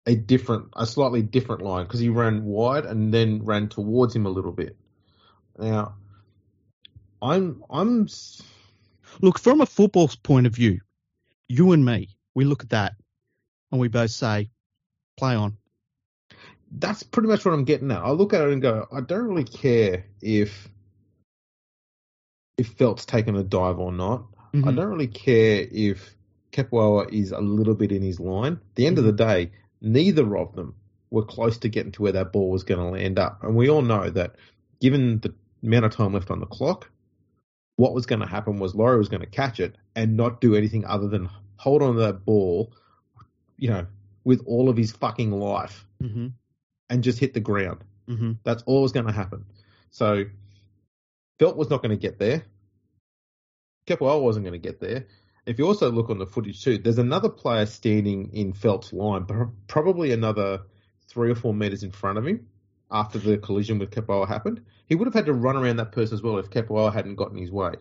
a 0.06 0.15
different, 0.15 0.69
a 0.75 0.86
slightly 0.86 1.21
different 1.21 1.62
line 1.62 1.86
because 1.86 1.99
he 1.99 2.10
ran 2.10 2.43
wide 2.43 2.86
and 2.86 3.13
then 3.13 3.45
ran 3.45 3.69
towards 3.69 4.15
him 4.15 4.25
a 4.25 4.29
little 4.29 4.51
bit. 4.51 4.75
Now, 5.58 5.95
I'm 7.21 7.63
I'm 7.69 8.08
look 9.21 9.39
from 9.39 9.62
a 9.62 9.65
football 9.65 10.10
point 10.23 10.47
of 10.47 10.56
view. 10.56 10.82
You 11.47 11.71
and 11.71 11.86
me, 11.86 12.10
we 12.36 12.43
look 12.43 12.63
at 12.63 12.71
that 12.71 12.93
and 13.71 13.79
we 13.79 13.88
both 13.88 14.12
say, 14.12 14.49
"Play 15.17 15.36
on." 15.36 15.58
that's 16.77 17.03
pretty 17.03 17.27
much 17.27 17.45
what 17.45 17.53
I'm 17.53 17.65
getting 17.65 17.91
at. 17.91 18.01
I 18.01 18.12
look 18.12 18.34
at 18.34 18.41
it 18.41 18.51
and 18.51 18.62
go, 18.62 18.88
I 18.91 19.01
don't 19.01 19.27
really 19.27 19.43
care 19.43 20.06
if 20.21 20.69
if 22.58 22.68
Feldt's 22.68 23.06
taken 23.06 23.36
a 23.36 23.44
dive 23.44 23.80
or 23.80 23.92
not. 23.92 24.26
Mm-hmm. 24.54 24.68
I 24.68 24.72
don't 24.72 24.89
really 24.89 25.08
care 25.08 25.66
if 25.72 26.16
Kepaoa 26.52 27.12
is 27.12 27.32
a 27.32 27.39
little 27.39 27.74
bit 27.74 27.92
in 27.92 28.02
his 28.02 28.20
line. 28.20 28.54
At 28.54 28.76
the 28.76 28.88
end 28.88 28.98
mm-hmm. 28.98 29.08
of 29.08 29.18
the 29.18 29.24
day, 29.24 29.52
neither 29.82 30.38
of 30.38 30.56
them 30.56 30.76
were 31.10 31.26
close 31.26 31.58
to 31.60 31.70
getting 31.70 31.92
to 31.94 32.02
where 32.02 32.12
that 32.13 32.32
ball 32.32 32.50
was 32.50 32.63
going 32.63 32.80
to 32.80 33.02
land 33.02 33.20
up. 33.20 33.44
And 33.44 33.56
we 33.56 33.70
all 33.70 33.82
know 33.82 34.10
that 34.10 34.36
given 34.80 35.20
the 35.20 35.34
amount 35.63 35.86
of 35.86 35.96
time 35.96 36.13
left 36.13 36.32
on 36.32 36.39
the 36.39 36.46
clock, 36.46 36.89
what 37.76 37.94
was 37.94 38.06
going 38.06 38.22
to 38.22 38.28
happen 38.28 38.60
was 38.60 38.76
Laurie 38.76 38.98
was 38.98 39.10
going 39.10 39.22
to 39.22 39.28
catch 39.28 39.60
it 39.60 39.76
and 39.96 40.16
not 40.16 40.42
do 40.42 40.56
anything 40.56 40.86
other 40.86 41.08
than 41.08 41.30
hold 41.58 41.82
on 41.82 41.96
to 41.96 42.02
that 42.02 42.26
ball, 42.26 42.74
you 43.58 43.70
know, 43.70 43.88
with 44.24 44.44
all 44.46 44.70
of 44.70 44.78
his 44.78 44.92
fucking 44.92 45.32
life 45.32 45.86
mm-hmm. 46.02 46.28
and 46.89 47.04
just 47.04 47.20
hit 47.20 47.34
the 47.34 47.39
ground. 47.39 47.84
Mm-hmm. 48.08 48.34
That's 48.44 48.63
all 48.63 48.82
was 48.82 48.92
going 48.92 49.08
to 49.08 49.12
happen. 49.12 49.46
So 49.92 50.26
Feldt 51.43 51.58
was 51.58 51.69
not 51.69 51.82
going 51.82 51.89
to 51.89 52.01
get 52.01 52.19
there. 52.19 52.45
Kepaoa 53.86 54.21
wasn't 54.21 54.45
going 54.45 54.60
to 54.60 54.65
get 54.65 54.79
there. 54.79 55.08
If 55.45 55.60
you 55.60 55.67
also 55.67 55.91
look 55.91 56.10
on 56.10 56.17
the 56.17 56.25
footage 56.25 56.63
too, 56.63 56.77
there's 56.77 56.99
another 56.99 57.27
player 57.27 57.65
standing 57.65 58.29
in 58.32 58.53
Feldt's 58.53 58.93
line, 58.93 59.25
probably 59.67 60.13
another 60.13 60.62
three 61.10 61.32
or 61.32 61.36
four 61.36 61.53
meters 61.53 61.84
in 61.84 61.91
front 61.91 62.17
of 62.17 62.25
him 62.25 62.47
after 62.89 63.19
the 63.19 63.38
collision 63.38 63.77
with 63.77 63.91
Kepaoa 63.91 64.25
happened. 64.25 64.62
He 64.88 64.95
would 64.95 65.08
have 65.08 65.13
had 65.13 65.25
to 65.25 65.34
run 65.34 65.58
around 65.58 65.77
that 65.77 65.91
person 65.91 66.13
as 66.15 66.21
well 66.21 66.38
if 66.38 66.49
Kepaoa 66.49 66.93
hadn't 66.93 67.15
gotten 67.15 67.38
his 67.38 67.51
way. 67.51 67.73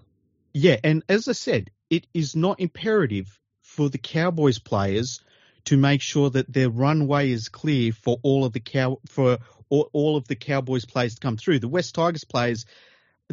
Yeah, 0.53 0.79
and 0.83 1.05
as 1.09 1.29
I 1.29 1.33
said, 1.33 1.71
it 1.89 2.09
is 2.13 2.35
not 2.35 2.59
imperative 2.59 3.39
for 3.61 3.89
the 3.89 3.99
Cowboys 3.99 4.59
players 4.59 5.21
to 5.67 5.77
make 5.77 6.01
sure 6.03 6.31
that 6.31 6.53
their 6.53 6.69
runway 6.69 7.31
is 7.31 7.49
clear 7.49 7.93
for 7.93 8.19
all 8.23 8.45
of 8.45 8.53
the 8.53 8.61
cow 8.61 8.99
for 9.07 9.39
all, 9.69 9.89
all 9.93 10.17
of 10.17 10.27
the 10.27 10.35
Cowboys 10.35 10.85
players 10.85 11.15
to 11.15 11.21
come 11.21 11.37
through. 11.37 11.61
The 11.61 11.69
West 11.69 11.95
Tigers 11.95 12.25
players, 12.25 12.67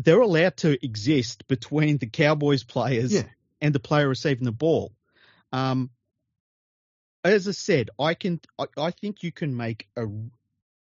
they're 0.04 0.22
allowed 0.22 0.58
to 0.58 0.84
exist 0.84 1.48
between 1.48 1.98
the 1.98 2.08
Cowboys 2.08 2.64
players 2.64 3.14
yeah. 3.14 3.24
and 3.62 3.74
the 3.74 3.80
player 3.80 4.08
receiving 4.08 4.46
the 4.46 4.52
ball. 4.52 4.92
Um, 5.52 5.90
as 7.24 7.48
I 7.48 7.52
said, 7.52 7.90
I 8.00 8.14
can. 8.14 8.40
I, 8.58 8.66
I, 8.78 8.92
think 8.92 9.24
you 9.24 9.32
can 9.32 9.56
make 9.56 9.88
a. 9.98 10.06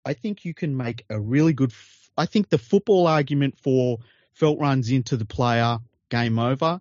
I 0.05 0.13
think 0.13 0.45
you 0.45 0.53
can 0.53 0.77
make 0.77 1.05
a 1.09 1.19
really 1.19 1.53
good. 1.53 1.73
I 2.17 2.27
think 2.27 2.51
the 2.51 2.59
football 2.59 3.07
argument 3.07 3.59
for 3.63 3.99
Feldt 4.39 4.61
runs 4.61 4.91
into 4.91 5.17
the 5.17 5.25
player, 5.25 5.79
game 6.11 6.39
over. 6.39 6.81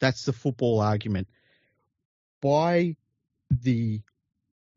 That's 0.00 0.24
the 0.24 0.32
football 0.32 0.80
argument. 0.80 1.28
By 2.40 2.96
the 3.50 4.00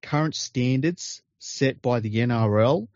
current 0.01 0.35
standards 0.35 1.21
set 1.39 1.81
by 1.81 1.99
the 1.99 2.15
NRL 2.15 2.87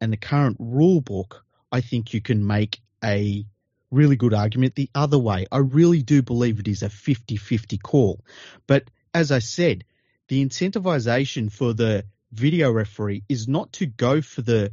and 0.00 0.12
the 0.12 0.16
current 0.16 0.56
rule 0.58 1.00
book, 1.00 1.44
I 1.70 1.82
think 1.82 2.14
you 2.14 2.20
can 2.20 2.46
make 2.46 2.80
a 3.04 3.44
really 3.90 4.16
good 4.16 4.34
argument 4.34 4.74
the 4.74 4.90
other 4.94 5.18
way. 5.18 5.46
I 5.52 5.58
really 5.58 6.02
do 6.02 6.22
believe 6.22 6.58
it 6.58 6.68
is 6.68 6.82
a 6.82 6.90
50 6.90 7.36
50 7.36 7.78
call. 7.78 8.24
But 8.66 8.90
as 9.12 9.30
I 9.30 9.38
said, 9.38 9.84
the 10.28 10.44
incentivization 10.44 11.52
for 11.52 11.72
the 11.72 12.04
video 12.32 12.72
referee 12.72 13.22
is 13.28 13.46
not 13.46 13.72
to 13.74 13.86
go 13.86 14.20
for 14.20 14.42
the 14.42 14.72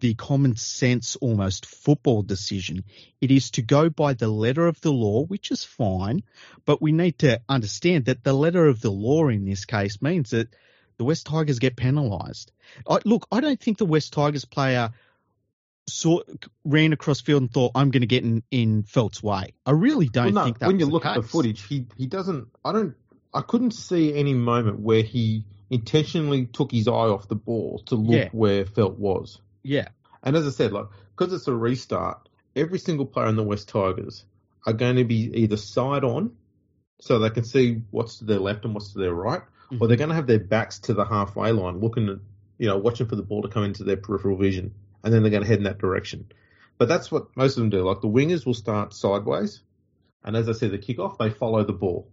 the 0.00 0.14
common 0.14 0.56
sense 0.56 1.16
almost 1.16 1.64
football 1.64 2.22
decision. 2.22 2.84
It 3.20 3.30
is 3.30 3.50
to 3.52 3.62
go 3.62 3.88
by 3.88 4.12
the 4.12 4.28
letter 4.28 4.66
of 4.66 4.78
the 4.82 4.92
law, 4.92 5.24
which 5.24 5.50
is 5.50 5.64
fine, 5.64 6.22
but 6.66 6.82
we 6.82 6.92
need 6.92 7.18
to 7.20 7.40
understand 7.48 8.04
that 8.04 8.22
the 8.22 8.34
letter 8.34 8.66
of 8.66 8.82
the 8.82 8.90
law 8.90 9.28
in 9.28 9.46
this 9.46 9.64
case 9.64 10.02
means 10.02 10.30
that 10.30 10.48
the 10.98 11.04
West 11.04 11.26
Tigers 11.26 11.58
get 11.58 11.76
penalised. 11.76 12.52
Look, 13.04 13.26
I 13.32 13.40
don't 13.40 13.60
think 13.60 13.78
the 13.78 13.86
West 13.86 14.12
Tigers 14.12 14.44
player 14.44 14.92
saw, 15.88 16.20
ran 16.64 16.92
across 16.92 17.20
field 17.20 17.42
and 17.42 17.50
thought, 17.50 17.72
"I'm 17.74 17.90
going 17.90 18.02
to 18.02 18.06
get 18.06 18.24
in, 18.24 18.42
in 18.50 18.82
Feldt's 18.84 19.22
way." 19.22 19.54
I 19.64 19.72
really 19.72 20.08
don't 20.08 20.26
well, 20.26 20.34
no, 20.34 20.44
think 20.44 20.58
that. 20.58 20.66
When 20.68 20.80
you 20.80 20.86
look 20.86 21.06
at 21.06 21.16
the 21.16 21.22
footage, 21.22 21.62
he 21.62 21.86
he 21.96 22.06
doesn't. 22.06 22.48
I 22.64 22.72
don't. 22.72 22.94
I 23.32 23.42
couldn't 23.42 23.72
see 23.72 24.14
any 24.14 24.34
moment 24.34 24.80
where 24.80 25.02
he 25.02 25.44
intentionally 25.70 26.46
took 26.46 26.70
his 26.70 26.88
eye 26.88 26.92
off 26.92 27.28
the 27.28 27.34
ball 27.34 27.82
to 27.86 27.96
look 27.96 28.14
yeah. 28.14 28.28
where 28.32 28.64
Feldt 28.64 28.98
was. 28.98 29.40
Yeah. 29.62 29.88
And 30.22 30.36
as 30.36 30.46
I 30.46 30.50
said, 30.50 30.72
like 30.72 30.86
because 31.16 31.32
it's 31.32 31.48
a 31.48 31.54
restart, 31.54 32.28
every 32.54 32.78
single 32.78 33.06
player 33.06 33.28
in 33.28 33.36
the 33.36 33.44
West 33.44 33.68
Tigers 33.68 34.24
are 34.66 34.72
going 34.72 34.96
to 34.96 35.04
be 35.04 35.30
either 35.42 35.56
side 35.56 36.04
on, 36.04 36.32
so 37.00 37.18
they 37.18 37.30
can 37.30 37.44
see 37.44 37.82
what's 37.90 38.18
to 38.18 38.24
their 38.24 38.38
left 38.38 38.64
and 38.64 38.74
what's 38.74 38.92
to 38.92 38.98
their 38.98 39.14
right, 39.14 39.40
mm-hmm. 39.40 39.82
or 39.82 39.88
they're 39.88 39.96
going 39.96 40.10
to 40.10 40.16
have 40.16 40.26
their 40.26 40.40
backs 40.40 40.80
to 40.80 40.94
the 40.94 41.04
halfway 41.04 41.52
line, 41.52 41.80
looking 41.80 42.08
at, 42.08 42.18
you 42.58 42.66
know, 42.66 42.78
watching 42.78 43.06
for 43.06 43.16
the 43.16 43.22
ball 43.22 43.42
to 43.42 43.48
come 43.48 43.64
into 43.64 43.84
their 43.84 43.96
peripheral 43.96 44.36
vision, 44.36 44.74
and 45.06 45.14
then 45.14 45.22
they're 45.22 45.30
going 45.30 45.44
to 45.44 45.48
head 45.48 45.58
in 45.58 45.64
that 45.64 45.78
direction. 45.78 46.26
But 46.78 46.88
that's 46.88 47.12
what 47.12 47.34
most 47.36 47.56
of 47.56 47.60
them 47.60 47.70
do. 47.70 47.82
Like 47.82 48.00
the 48.00 48.08
wingers 48.08 48.44
will 48.44 48.54
start 48.54 48.92
sideways, 48.92 49.62
and 50.24 50.36
as 50.36 50.48
I 50.48 50.52
said, 50.52 50.72
the 50.72 50.78
kickoff 50.78 51.16
they 51.16 51.30
follow 51.30 51.62
the 51.62 51.72
ball, 51.72 52.10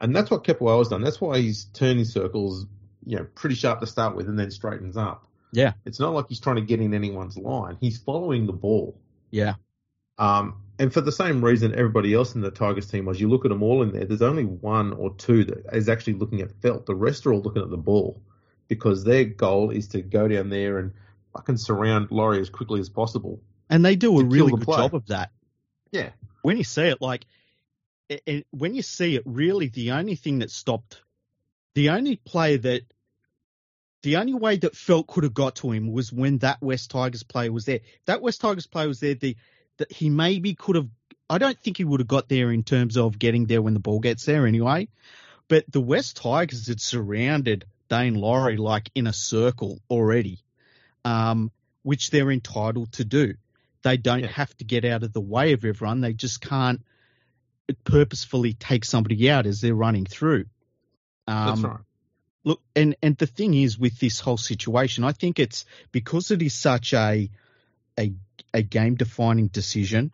and 0.00 0.14
that's 0.14 0.30
what 0.30 0.46
has 0.46 0.88
done. 0.88 1.02
That's 1.02 1.20
why 1.20 1.40
he's 1.40 1.64
turning 1.64 2.04
circles, 2.04 2.66
you 3.04 3.16
know, 3.16 3.24
pretty 3.34 3.56
sharp 3.56 3.80
to 3.80 3.86
start 3.88 4.14
with, 4.14 4.28
and 4.28 4.38
then 4.38 4.52
straightens 4.52 4.96
up. 4.96 5.26
Yeah. 5.52 5.72
It's 5.84 6.00
not 6.00 6.14
like 6.14 6.26
he's 6.28 6.40
trying 6.40 6.56
to 6.56 6.62
get 6.62 6.80
in 6.80 6.94
anyone's 6.94 7.36
line. 7.36 7.78
He's 7.80 7.98
following 7.98 8.46
the 8.46 8.52
ball. 8.52 8.96
Yeah. 9.30 9.54
Um, 10.18 10.62
and 10.78 10.92
for 10.92 11.00
the 11.00 11.12
same 11.12 11.44
reason 11.44 11.74
everybody 11.74 12.14
else 12.14 12.34
in 12.34 12.40
the 12.40 12.50
Tigers 12.50 12.90
team 12.90 13.04
was, 13.04 13.20
you 13.20 13.28
look 13.28 13.44
at 13.44 13.50
them 13.50 13.62
all 13.62 13.82
in 13.82 13.92
there, 13.92 14.04
there's 14.04 14.22
only 14.22 14.44
one 14.44 14.92
or 14.92 15.14
two 15.14 15.44
that 15.44 15.66
is 15.72 15.88
actually 15.88 16.14
looking 16.14 16.40
at 16.40 16.60
Feldt. 16.60 16.86
The 16.86 16.94
rest 16.94 17.26
are 17.26 17.32
all 17.32 17.42
looking 17.42 17.62
at 17.62 17.70
the 17.70 17.76
ball 17.76 18.20
because 18.68 19.04
their 19.04 19.24
goal 19.24 19.70
is 19.70 19.88
to 19.88 20.02
go 20.02 20.26
down 20.28 20.50
there 20.50 20.78
and 20.78 20.92
fucking 21.34 21.56
surround 21.56 22.10
Laurie 22.10 22.40
as 22.40 22.50
quickly 22.50 22.80
as 22.80 22.88
possible. 22.88 23.40
And 23.68 23.84
they 23.84 23.96
do 23.96 24.18
a 24.20 24.24
really 24.24 24.52
good 24.52 24.62
play. 24.62 24.76
job 24.76 24.94
of 24.94 25.06
that. 25.06 25.30
Yeah. 25.90 26.10
When 26.42 26.56
you 26.56 26.64
see 26.64 26.82
it, 26.82 27.00
like, 27.00 27.26
it, 28.08 28.22
it, 28.26 28.46
when 28.50 28.74
you 28.74 28.82
see 28.82 29.16
it, 29.16 29.22
really 29.26 29.68
the 29.68 29.92
only 29.92 30.14
thing 30.14 30.40
that 30.40 30.50
stopped, 30.50 31.02
the 31.74 31.90
only 31.90 32.16
player 32.16 32.58
that 32.58 32.82
the 34.02 34.18
only 34.18 34.34
way 34.34 34.58
that 34.58 34.74
Feldt 34.74 35.06
could 35.06 35.24
have 35.24 35.32
got 35.32 35.56
to 35.56 35.72
him 35.72 35.90
was 35.90 36.12
when 36.12 36.38
that 36.38 36.60
West 36.60 36.90
Tigers 36.90 37.22
player 37.22 37.50
was 37.50 37.64
there. 37.64 37.80
That 38.04 38.20
West 38.20 38.42
Tigers 38.42 38.66
player 38.66 38.86
was 38.86 39.00
there, 39.00 39.14
the 39.14 39.34
that 39.78 39.90
he 39.90 40.10
maybe 40.10 40.54
could 40.54 40.76
have. 40.76 40.88
I 41.30 41.38
don't 41.38 41.58
think 41.58 41.78
he 41.78 41.84
would 41.84 42.00
have 42.00 42.06
got 42.06 42.28
there 42.28 42.52
in 42.52 42.64
terms 42.64 42.98
of 42.98 43.18
getting 43.18 43.46
there 43.46 43.62
when 43.62 43.72
the 43.72 43.80
ball 43.80 44.00
gets 44.00 44.26
there 44.26 44.46
anyway. 44.46 44.88
But 45.48 45.64
the 45.70 45.80
West 45.80 46.18
Tigers 46.18 46.68
had 46.68 46.82
surrounded 46.82 47.64
Daine 47.88 48.16
Laurie 48.16 48.58
like 48.58 48.90
in 48.94 49.06
a 49.06 49.12
circle 49.12 49.80
already, 49.88 50.43
um, 51.04 51.50
which 51.82 52.10
they're 52.10 52.30
entitled 52.30 52.92
to 52.92 53.04
do. 53.04 53.34
They 53.82 53.96
don't 53.96 54.20
yeah. 54.20 54.28
have 54.28 54.56
to 54.56 54.64
get 54.64 54.84
out 54.84 55.02
of 55.02 55.12
the 55.12 55.20
way 55.20 55.52
of 55.52 55.64
everyone. 55.64 56.00
They 56.00 56.14
just 56.14 56.40
can't 56.40 56.82
purposefully 57.84 58.54
take 58.54 58.84
somebody 58.84 59.30
out 59.30 59.46
as 59.46 59.60
they're 59.60 59.74
running 59.74 60.06
through. 60.06 60.46
Um, 61.26 61.46
That's 61.46 61.60
right. 61.60 61.80
Look, 62.44 62.60
and 62.76 62.96
and 63.02 63.16
the 63.16 63.26
thing 63.26 63.54
is 63.54 63.78
with 63.78 63.98
this 63.98 64.20
whole 64.20 64.36
situation, 64.36 65.04
I 65.04 65.12
think 65.12 65.38
it's 65.38 65.64
because 65.92 66.30
it 66.30 66.42
is 66.42 66.54
such 66.54 66.92
a 66.92 67.30
a 67.98 68.12
a 68.52 68.62
game 68.62 68.96
defining 68.96 69.48
decision, 69.48 70.12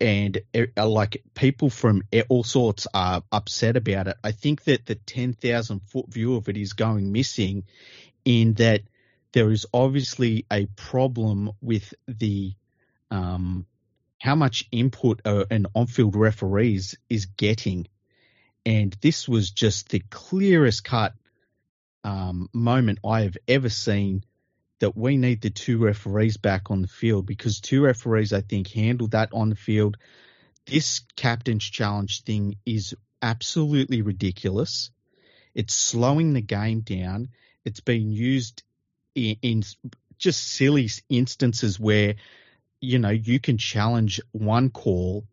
and 0.00 0.40
uh, 0.54 0.88
like 0.88 1.22
people 1.34 1.68
from 1.68 2.02
all 2.30 2.44
sorts 2.44 2.86
are 2.94 3.22
upset 3.30 3.76
about 3.76 4.08
it. 4.08 4.16
I 4.24 4.32
think 4.32 4.64
that 4.64 4.86
the 4.86 4.94
ten 4.94 5.34
thousand 5.34 5.80
foot 5.80 6.08
view 6.08 6.36
of 6.36 6.48
it 6.48 6.56
is 6.56 6.72
going 6.72 7.12
missing, 7.12 7.64
in 8.24 8.54
that 8.54 8.82
there 9.32 9.50
is 9.50 9.66
obviously 9.72 10.46
a 10.50 10.66
problem 10.66 11.52
with 11.60 11.94
the 12.06 12.54
um, 13.10 13.66
how 14.18 14.34
much 14.34 14.66
input 14.70 15.20
uh, 15.24 15.44
an 15.50 15.66
on-field 15.74 16.16
referees 16.16 16.96
is 17.08 17.26
getting 17.26 17.86
and 18.64 18.96
this 19.00 19.28
was 19.28 19.50
just 19.50 19.88
the 19.88 20.02
clearest 20.10 20.84
cut 20.84 21.14
um, 22.04 22.48
moment 22.52 22.98
I 23.04 23.22
have 23.22 23.36
ever 23.48 23.68
seen 23.68 24.24
that 24.78 24.96
we 24.96 25.16
need 25.16 25.40
the 25.40 25.50
two 25.50 25.78
referees 25.78 26.36
back 26.36 26.70
on 26.70 26.82
the 26.82 26.88
field 26.88 27.26
because 27.26 27.60
two 27.60 27.82
referees, 27.82 28.32
I 28.32 28.40
think, 28.40 28.68
handled 28.68 29.12
that 29.12 29.30
on 29.32 29.48
the 29.48 29.56
field. 29.56 29.96
This 30.66 31.02
captain's 31.16 31.64
challenge 31.64 32.22
thing 32.22 32.56
is 32.66 32.94
absolutely 33.20 34.02
ridiculous. 34.02 34.90
It's 35.54 35.74
slowing 35.74 36.32
the 36.32 36.40
game 36.40 36.80
down. 36.80 37.28
It's 37.64 37.80
being 37.80 38.10
used 38.10 38.64
in, 39.14 39.36
in 39.42 39.62
just 40.18 40.44
silly 40.44 40.88
instances 41.08 41.78
where, 41.78 42.14
you 42.80 42.98
know, 42.98 43.10
you 43.10 43.40
can 43.40 43.58
challenge 43.58 44.20
one 44.32 44.70
call 44.70 45.24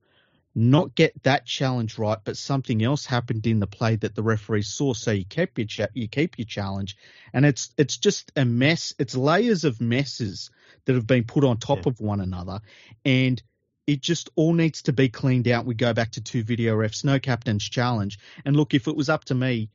not 0.55 0.95
get 0.95 1.23
that 1.23 1.45
challenge 1.45 1.97
right, 1.97 2.17
but 2.23 2.35
something 2.35 2.83
else 2.83 3.05
happened 3.05 3.45
in 3.45 3.59
the 3.59 3.67
play 3.67 3.95
that 3.95 4.15
the 4.15 4.23
referee 4.23 4.63
saw. 4.63 4.93
So 4.93 5.11
you 5.11 5.25
keep 5.25 5.57
your 5.57 5.67
cha- 5.67 5.87
you 5.93 6.07
keep 6.07 6.37
your 6.37 6.45
challenge, 6.45 6.97
and 7.33 7.45
it's 7.45 7.73
it's 7.77 7.97
just 7.97 8.31
a 8.35 8.45
mess. 8.45 8.93
It's 8.97 9.15
layers 9.15 9.63
of 9.63 9.79
messes 9.79 10.49
that 10.85 10.95
have 10.95 11.07
been 11.07 11.23
put 11.23 11.43
on 11.43 11.57
top 11.57 11.85
yeah. 11.85 11.89
of 11.89 11.99
one 11.99 12.19
another, 12.19 12.61
and 13.05 13.41
it 13.85 14.01
just 14.01 14.29
all 14.35 14.53
needs 14.53 14.81
to 14.83 14.93
be 14.93 15.09
cleaned 15.09 15.47
out. 15.47 15.65
We 15.65 15.75
go 15.75 15.93
back 15.93 16.11
to 16.11 16.21
two 16.21 16.43
video 16.43 16.75
refs, 16.75 17.03
no 17.03 17.19
captain's 17.19 17.67
challenge. 17.67 18.19
And 18.43 18.55
look, 18.55 18.73
if 18.73 18.87
it 18.87 18.95
was 18.95 19.09
up 19.09 19.25
to 19.25 19.35
me, 19.35 19.69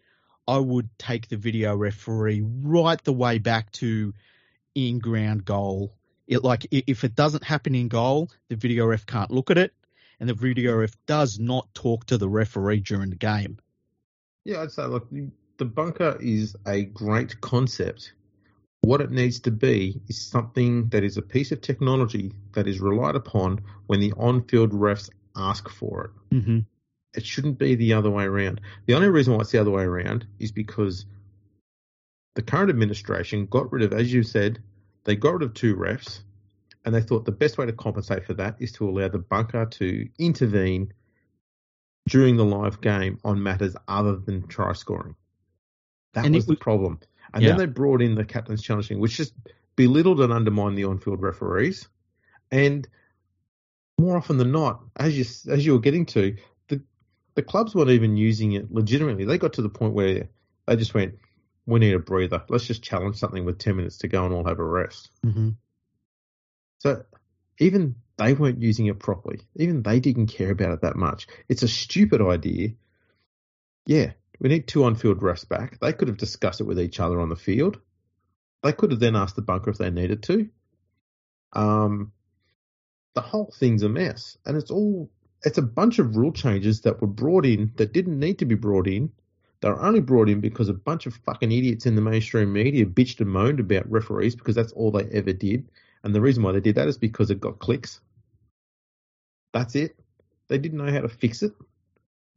I 0.47 0.59
would 0.59 0.89
take 0.99 1.29
the 1.29 1.37
video 1.37 1.75
referee 1.75 2.43
right 2.45 3.03
the 3.03 3.13
way 3.13 3.39
back 3.39 3.73
to 3.73 4.13
in 4.75 4.99
ground 4.99 5.45
goal. 5.45 5.95
It 6.27 6.43
like 6.43 6.67
if 6.71 7.05
it 7.05 7.15
doesn't 7.15 7.45
happen 7.45 7.75
in 7.75 7.89
goal, 7.89 8.31
the 8.49 8.57
video 8.57 8.87
ref 8.87 9.07
can't 9.07 9.31
look 9.31 9.51
at 9.51 9.59
it, 9.59 9.73
and 10.21 10.29
the 10.29 10.35
video 10.35 10.75
ref 10.77 10.95
does 11.07 11.39
not 11.39 11.73
talk 11.75 12.07
to 12.07 12.19
the 12.19 12.29
referee 12.29 12.81
during 12.81 13.11
the 13.11 13.17
game. 13.17 13.59
Yeah, 14.45 14.63
I'd 14.63 14.73
say 14.73 14.85
look, 14.85 15.09
the 15.59 15.65
bunker 15.65 16.19
is 16.21 16.57
a 16.67 16.85
great 16.85 17.41
concept. 17.41 18.13
What 18.83 19.01
it 19.01 19.11
needs 19.11 19.41
to 19.41 19.51
be 19.51 20.01
is 20.09 20.21
something 20.21 20.89
that 20.89 21.05
is 21.05 21.17
a 21.17 21.23
piece 21.23 21.53
of 21.53 21.63
technology 21.63 22.33
that 22.53 22.67
is 22.67 22.81
relied 22.81 23.15
upon 23.15 23.63
when 23.87 24.01
the 24.01 24.13
on-field 24.19 24.73
refs 24.73 25.09
ask 25.37 25.71
for 25.71 26.05
it. 26.05 26.35
Mm-hmm. 26.35 26.59
It 27.15 27.25
shouldn't 27.25 27.59
be 27.59 27.75
the 27.75 27.93
other 27.93 28.11
way 28.11 28.25
around. 28.25 28.61
The 28.87 28.95
only 28.95 29.09
reason 29.09 29.35
why 29.35 29.41
it's 29.41 29.53
the 29.53 29.61
other 29.61 29.71
way 29.71 29.85
around 29.85 30.27
is 30.39 30.53
because 30.53 31.07
the 32.35 32.43
current 32.43 32.71
administration 32.71 33.47
got 33.47 33.71
rid 33.73 33.83
of, 33.85 33.93
as 33.93 34.13
you 34.13 34.23
said, 34.23 34.61
they 35.05 35.15
got 35.17 35.35
rid 35.35 35.43
of 35.43 35.55
two 35.55 35.77
refs, 35.77 36.23
and 36.85 36.95
they 36.95 37.01
thought 37.01 37.25
the 37.25 37.33
best 37.33 37.57
way 37.57 37.67
to 37.67 37.73
compensate 37.73 38.25
for 38.25 38.35
that 38.35 38.57
is 38.59 38.73
to 38.73 38.89
allow 38.89 39.09
the 39.09 39.19
bunker 39.19 39.67
to 39.67 40.09
intervene 40.19 40.93
during 42.09 42.37
the 42.37 42.45
live 42.45 42.81
game 42.81 43.19
on 43.25 43.43
matters 43.43 43.77
other 43.89 44.17
than 44.17 44.47
try 44.49 44.73
scoring. 44.73 45.15
That 46.15 46.27
And 46.27 46.35
was 46.35 46.45
it 46.45 46.49
the 46.49 46.57
problem. 46.57 47.01
And 47.33 47.43
Yeah. 47.43 47.51
then 47.51 47.59
they 47.59 47.67
brought 47.67 48.03
in 48.03 48.15
the 48.15 48.25
captain's 48.25 48.63
challenging, 48.63 48.99
which 49.01 49.17
just 49.17 49.35
belittled 49.77 50.21
and 50.21 50.33
undermined 50.33 50.77
the 50.77 50.85
on-field 50.85 51.23
referees. 51.23 51.89
And 52.51 52.87
more 53.99 54.17
often 54.17 54.37
than 54.37 54.53
not, 54.53 54.85
as 54.97 55.17
you 55.17 55.25
as 55.53 55.65
you 55.65 55.73
were 55.73 55.81
getting 55.81 56.07
to, 56.07 56.37
the 57.35 57.43
clubs 57.43 57.75
weren't 57.75 57.91
even 57.91 58.17
using 58.17 58.53
it 58.53 58.73
legitimately. 58.73 59.25
They 59.25 59.39
got 59.39 59.55
to 59.55 59.63
the 59.63 59.69
point 59.69 59.95
where 59.95 60.29
they 60.67 60.77
just 60.77 60.95
went, 60.95 61.19
"We 61.67 61.81
need 61.81 61.95
a 61.95 61.99
breather. 61.99 62.45
Let's 62.49 62.67
just 62.67 62.83
challenge 62.83 63.17
something 63.17 63.45
with 63.45 63.59
ten 63.59 63.77
minutes 63.77 63.99
to 63.99 64.09
go, 64.09 64.25
and 64.25 64.35
we'll 64.35 64.45
have 64.45 64.59
a 64.59 64.65
rest." 64.65 65.11
Mm-hmm. 65.25 65.51
So 66.79 67.05
even 67.59 67.97
they 68.17 68.35
weren't 68.35 68.63
using 68.63 68.87
it 68.87 68.99
properly. 68.99 69.41
Even 69.57 69.83
they 69.83 70.01
didn't 70.01 70.29
care 70.29 70.51
about 70.51 70.73
it 70.73 70.83
that 70.83 70.97
much. 70.97 71.27
It's 71.49 71.63
a 71.63 71.69
stupid 71.69 72.21
idea. 72.21 72.71
Yeah, 73.87 74.13
we 74.39 74.49
need 74.49 74.69
two 74.69 74.85
on-field 74.85 75.21
refs 75.21 75.49
back. 75.49 75.81
They 75.81 75.93
could 75.93 76.09
have 76.09 76.17
discussed 76.17 76.61
it 76.61 76.65
with 76.65 76.81
each 76.81 77.01
other 77.01 77.21
on 77.21 77.29
the 77.29 77.37
field. 77.37 77.81
They 78.63 78.73
could 78.73 78.93
have 78.93 79.01
then 79.01 79.17
asked 79.17 79.37
the 79.37 79.43
bunker 79.43 79.71
if 79.71 79.79
they 79.79 79.91
needed 79.91 80.23
to. 80.25 80.49
Um, 81.53 82.13
the 83.15 83.21
whole 83.21 83.53
thing's 83.59 83.83
a 83.83 83.89
mess, 83.89 84.39
and 84.47 84.57
it's 84.57 84.71
all 84.71 85.11
it's 85.45 85.59
a 85.59 85.63
bunch 85.63 85.99
of 85.99 86.17
rule 86.17 86.33
changes 86.33 86.81
that 86.83 87.01
were 87.01 87.07
brought 87.07 87.47
in 87.47 87.73
that 87.77 87.93
didn't 87.93 88.19
need 88.19 88.39
to 88.39 88.45
be 88.47 88.55
brought 88.55 88.87
in. 88.87 89.13
They 89.61 89.69
were 89.69 89.81
only 89.81 90.01
brought 90.01 90.29
in 90.29 90.41
because 90.41 90.69
a 90.69 90.75
bunch 90.75 91.07
of 91.07 91.15
fucking 91.25 91.53
idiots 91.53 91.87
in 91.87 91.95
the 91.95 92.03
mainstream 92.03 92.53
media 92.53 92.85
bitched 92.87 93.21
and 93.21 93.31
moaned 93.31 93.61
about 93.61 93.91
referees 93.91 94.35
because 94.35 94.55
that's 94.55 94.73
all 94.73 94.91
they 94.91 95.05
ever 95.07 95.33
did. 95.33 95.69
And 96.03 96.15
the 96.15 96.21
reason 96.21 96.43
why 96.43 96.53
they 96.53 96.61
did 96.61 96.75
that 96.75 96.89
is 96.89 96.99
because 96.99 97.31
it 97.31 97.41
got 97.41 97.59
clicks. 97.59 98.01
That's 99.53 99.75
it. 99.75 99.97
They 100.49 100.59
didn't 100.59 100.79
know 100.79 100.93
how 100.93 101.01
to 101.01 101.09
fix 101.09 101.43
it. 101.43 101.53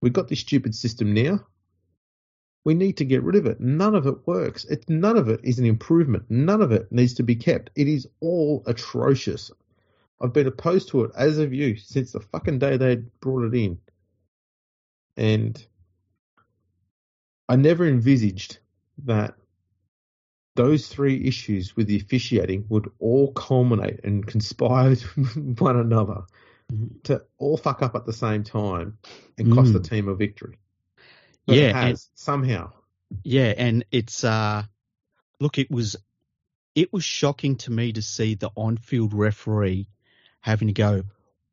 We've 0.02 0.14
got 0.14 0.28
this 0.28 0.40
stupid 0.40 0.76
system 0.76 1.14
now. 1.14 1.46
We 2.64 2.74
need 2.74 2.98
to 2.98 3.06
get 3.06 3.24
rid 3.24 3.36
of 3.36 3.46
it. 3.46 3.60
None 3.60 3.96
of 3.96 4.08
it 4.08 4.28
works. 4.28 4.66
It, 4.66 4.90
none 4.90 5.18
of 5.18 5.30
it 5.30 5.40
is 5.44 5.60
an 5.60 5.66
improvement. 5.66 6.26
None 6.30 6.62
of 6.62 6.72
it 6.72 6.92
needs 6.92 7.14
to 7.16 7.24
be 7.24 7.36
kept. 7.36 7.72
It 7.76 7.88
is 7.88 8.08
all 8.20 8.64
atrocious. 8.66 9.52
I've 10.20 10.34
been 10.34 10.48
opposed 10.48 10.90
to 10.90 11.04
it, 11.04 11.12
as 11.16 11.38
have 11.38 11.54
you, 11.54 11.76
since 11.78 12.12
the 12.12 12.20
fucking 12.20 12.60
day 12.60 12.78
they 12.78 12.96
brought 13.20 13.46
it 13.46 13.56
in. 13.56 13.80
And 15.16 15.64
I 17.50 17.56
never 17.56 17.86
envisaged 17.88 18.60
that 19.06 19.36
those 20.56 20.88
three 20.88 21.24
issues 21.26 21.76
with 21.76 21.88
the 21.88 21.98
officiating 21.98 22.66
would 22.70 22.90
all 23.00 23.32
culminate 23.34 24.00
and 24.04 24.26
conspire 24.26 24.90
with 25.16 25.60
one 25.60 25.78
another 25.78 26.24
Mhm. 26.72 27.02
to 27.04 27.24
all 27.38 27.56
fuck 27.56 27.82
up 27.82 27.96
at 27.96 28.06
the 28.06 28.12
same 28.12 28.44
time 28.44 28.98
and 29.38 29.54
cost 29.54 29.72
the 29.72 29.80
Mm. 29.80 29.90
team 29.90 30.08
a 30.10 30.16
victory. 30.16 30.58
But 31.46 31.56
Yeah, 31.56 31.70
it 31.70 31.76
has 31.76 32.10
somehow. 32.16 32.74
Yeah, 33.24 33.54
and 33.56 33.86
it's 33.92 34.24
uh 34.26 34.64
look, 35.40 35.60
it 35.60 35.72
was 35.72 35.96
it 36.76 36.92
was 36.92 37.06
shocking 37.06 37.56
to 37.58 37.72
me 37.72 37.94
to 37.94 38.02
see 38.02 38.36
the 38.36 38.52
on-field 38.56 39.14
referee 39.14 39.88
having 40.42 40.68
to 40.68 40.74
go, 40.74 41.04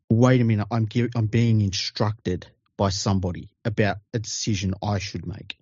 wait 0.08 0.40
a 0.40 0.44
minute, 0.44 0.66
I'm 0.70 0.88
gi- 0.88 1.10
I'm 1.14 1.26
being 1.26 1.60
instructed 1.60 2.46
by 2.76 2.90
somebody 2.90 3.50
about 3.64 3.98
a 4.12 4.18
decision 4.18 4.74
I 4.82 4.98
should 4.98 5.26
make. 5.26 5.56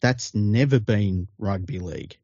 That's 0.00 0.34
never 0.34 0.80
been 0.80 1.28
rugby 1.38 1.78
league. 1.78 2.16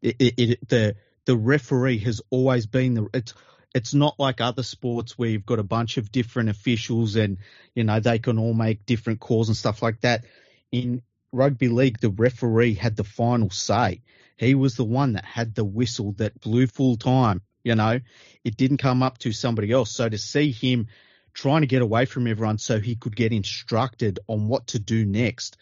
It, 0.00 0.16
it, 0.18 0.34
it 0.38 0.68
the 0.68 0.96
the 1.26 1.36
referee 1.36 1.98
has 1.98 2.22
always 2.30 2.66
been 2.66 2.94
the 2.94 3.08
it's 3.12 3.34
it's 3.74 3.92
not 3.92 4.18
like 4.18 4.40
other 4.40 4.62
sports 4.62 5.18
where 5.18 5.28
you've 5.28 5.44
got 5.44 5.58
a 5.58 5.64
bunch 5.64 5.98
of 5.98 6.10
different 6.10 6.48
officials 6.48 7.16
and 7.16 7.38
you 7.74 7.84
know 7.84 8.00
they 8.00 8.18
can 8.18 8.38
all 8.38 8.54
make 8.54 8.86
different 8.86 9.20
calls 9.20 9.48
and 9.48 9.56
stuff 9.56 9.82
like 9.82 10.00
that. 10.00 10.24
In 10.72 11.02
rugby 11.32 11.68
league, 11.68 12.00
the 12.00 12.10
referee 12.10 12.74
had 12.74 12.96
the 12.96 13.04
final 13.04 13.50
say. 13.50 14.02
He 14.36 14.54
was 14.54 14.76
the 14.76 14.84
one 14.84 15.14
that 15.14 15.24
had 15.24 15.54
the 15.54 15.64
whistle 15.64 16.12
that 16.12 16.40
blew 16.40 16.66
full 16.66 16.96
time. 16.96 17.42
You 17.68 17.74
know, 17.74 18.00
it 18.44 18.56
didn't 18.56 18.78
come 18.78 19.02
up 19.02 19.18
to 19.18 19.32
somebody 19.32 19.70
else. 19.70 19.90
So 19.90 20.08
to 20.08 20.16
see 20.16 20.52
him 20.52 20.88
trying 21.34 21.60
to 21.60 21.66
get 21.66 21.82
away 21.82 22.06
from 22.06 22.26
everyone 22.26 22.56
so 22.56 22.80
he 22.80 22.96
could 22.96 23.14
get 23.14 23.30
instructed 23.30 24.20
on 24.26 24.48
what 24.48 24.68
to 24.68 24.78
do 24.78 25.04
next 25.04 25.58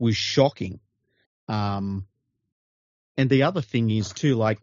was 0.00 0.16
shocking. 0.16 0.80
Um, 1.46 2.06
and 3.16 3.30
the 3.30 3.44
other 3.44 3.62
thing 3.62 3.88
is 3.88 4.12
too, 4.12 4.34
like 4.34 4.58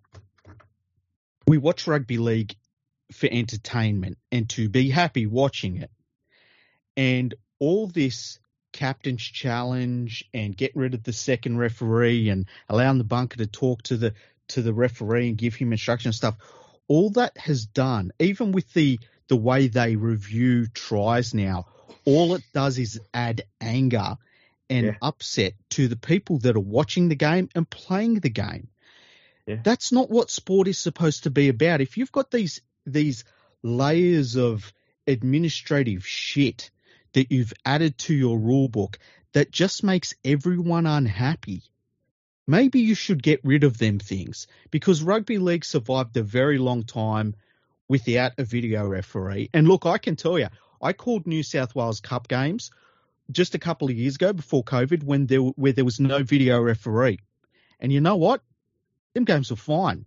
we 1.48 1.58
watch 1.58 1.88
rugby 1.88 2.18
league 2.18 2.56
for 3.14 3.30
entertainment 3.32 4.18
and 4.30 4.50
to 4.50 4.68
be 4.68 4.90
happy 4.90 5.26
watching 5.26 5.78
it. 5.78 5.92
And 6.98 7.34
all 7.60 7.88
this 7.88 8.38
captain's 8.74 9.24
challenge 9.24 10.26
and 10.34 10.58
get 10.58 10.76
rid 10.76 10.94
of 10.94 11.04
the 11.04 11.14
second 11.14 11.58
referee 11.58 12.28
and 12.28 12.48
allowing 12.68 12.98
the 12.98 13.06
bunker 13.06 13.38
to 13.38 13.48
talk 13.48 13.82
to 13.84 13.96
the 13.96 14.14
to 14.50 14.62
the 14.62 14.74
referee 14.74 15.30
and 15.30 15.38
give 15.38 15.56
him 15.56 15.72
instruction 15.72 16.10
and 16.10 16.16
stuff, 16.16 16.36
all 16.92 17.10
that 17.12 17.38
has 17.38 17.66
done, 17.66 18.12
even 18.20 18.52
with 18.52 18.74
the 18.74 19.00
the 19.30 19.38
way 19.38 19.70
they 19.70 19.96
review 19.96 20.68
tries 20.68 21.34
now, 21.34 21.66
all 22.04 22.36
it 22.36 22.44
does 22.54 22.78
is 22.78 23.00
add 23.14 23.44
anger 23.62 24.18
and 24.70 24.88
Yeah. 24.88 24.96
upset 25.02 25.54
to 25.70 25.88
the 25.88 25.96
people 25.96 26.40
that 26.40 26.58
are 26.58 26.68
watching 26.78 27.08
the 27.08 27.16
game 27.16 27.48
and 27.56 27.70
playing 27.70 28.16
the 28.16 28.30
game. 28.30 28.68
Yeah. 29.48 29.62
That's 29.64 29.94
not 29.94 30.10
what 30.10 30.30
sport 30.30 30.68
is 30.68 30.78
supposed 30.80 31.24
to 31.24 31.30
be 31.30 31.48
about. 31.48 31.80
If 31.80 31.96
you've 31.98 32.12
got 32.12 32.30
these 32.30 32.60
these 32.86 33.24
layers 33.64 34.36
of 34.36 34.74
administrative 35.08 36.06
shit 36.06 36.72
that 37.14 37.32
you've 37.32 37.54
added 37.64 37.98
to 38.00 38.14
your 38.14 38.38
rule 38.38 38.68
book 38.68 39.00
that 39.32 39.50
just 39.50 39.82
makes 39.82 40.14
everyone 40.26 40.86
unhappy. 40.86 41.64
Maybe 42.48 42.80
you 42.80 42.96
should 42.96 43.22
get 43.22 43.40
rid 43.44 43.64
of 43.64 43.78
them 43.78 44.00
things 44.00 44.48
because 44.72 45.04
rugby 45.04 45.38
league 45.38 45.64
survived 45.64 46.18
a 46.18 46.24
very 46.24 46.58
long 46.58 46.84
time 46.84 47.36
without 47.88 48.34
a 48.38 48.44
video 48.44 48.88
referee. 48.88 49.50
And 49.54 49.68
look, 49.68 49.86
I 49.86 49.98
can 49.98 50.16
tell 50.16 50.40
you, 50.40 50.48
I 50.82 50.94
called 50.94 51.28
New 51.28 51.44
South 51.44 51.76
Wales 51.76 52.00
Cup 52.00 52.28
games 52.28 52.72
just 53.30 53.56
a 53.56 53.60
couple 53.60 53.90
of 53.90 53.96
years 53.96 54.16
ago 54.16 54.34
before 54.34 54.64
COVID 54.64 55.04
when 55.04 55.28
there 55.28 55.40
where 55.40 55.74
there 55.74 55.86
was 55.86 56.00
no 56.00 56.24
video 56.24 56.60
referee. 56.62 57.20
And 57.80 57.92
you 57.92 58.02
know 58.02 58.16
what? 58.16 58.42
Them 59.14 59.26
games 59.26 59.52
were 59.52 59.58
fine. 59.58 60.06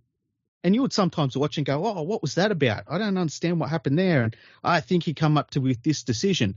And 0.63 0.73
you 0.73 0.81
would 0.81 0.93
sometimes 0.93 1.37
watch 1.37 1.57
and 1.57 1.65
go, 1.65 1.85
"Oh, 1.85 2.01
what 2.01 2.21
was 2.21 2.35
that 2.35 2.51
about? 2.51 2.83
I 2.87 2.97
don't 2.97 3.17
understand 3.17 3.59
what 3.59 3.69
happened 3.69 3.99
there." 3.99 4.23
And 4.23 4.35
I 4.63 4.81
think 4.81 5.03
he 5.03 5.13
come 5.13 5.37
up 5.37 5.51
to 5.51 5.61
with 5.61 5.81
this 5.83 6.03
decision. 6.03 6.55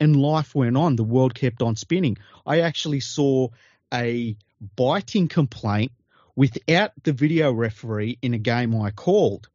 And 0.00 0.20
life 0.20 0.54
went 0.54 0.76
on. 0.76 0.96
The 0.96 1.04
world 1.04 1.34
kept 1.34 1.62
on 1.62 1.76
spinning. 1.76 2.18
I 2.44 2.60
actually 2.60 3.00
saw 3.00 3.48
a 3.92 4.36
biting 4.76 5.28
complaint 5.28 5.92
without 6.36 6.92
the 7.02 7.12
video 7.12 7.52
referee 7.52 8.18
in 8.22 8.34
a 8.34 8.38
game 8.38 8.74
I 8.80 8.90
called. 8.90 9.48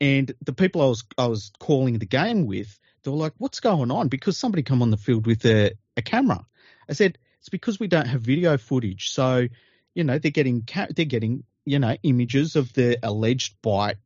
And 0.00 0.32
the 0.42 0.52
people 0.52 0.82
I 0.82 0.86
was 0.86 1.04
I 1.18 1.26
was 1.26 1.52
calling 1.58 1.98
the 1.98 2.06
game 2.06 2.46
with, 2.46 2.78
they 3.02 3.10
were 3.10 3.16
like, 3.16 3.34
"What's 3.38 3.60
going 3.60 3.90
on?" 3.90 4.08
Because 4.08 4.36
somebody 4.36 4.62
come 4.62 4.82
on 4.82 4.90
the 4.90 4.96
field 4.96 5.26
with 5.26 5.44
a, 5.46 5.72
a 5.96 6.02
camera. 6.02 6.44
I 6.88 6.92
said, 6.92 7.18
"It's 7.40 7.48
because 7.48 7.78
we 7.78 7.86
don't 7.86 8.06
have 8.06 8.20
video 8.20 8.58
footage." 8.58 9.10
So, 9.10 9.48
you 9.94 10.04
know, 10.04 10.18
they're 10.18 10.30
getting 10.30 10.68
they're 10.90 11.04
getting 11.04 11.44
you 11.64 11.78
know 11.78 11.96
images 12.02 12.56
of 12.56 12.72
the 12.72 12.98
alleged 13.02 13.60
bite, 13.62 13.96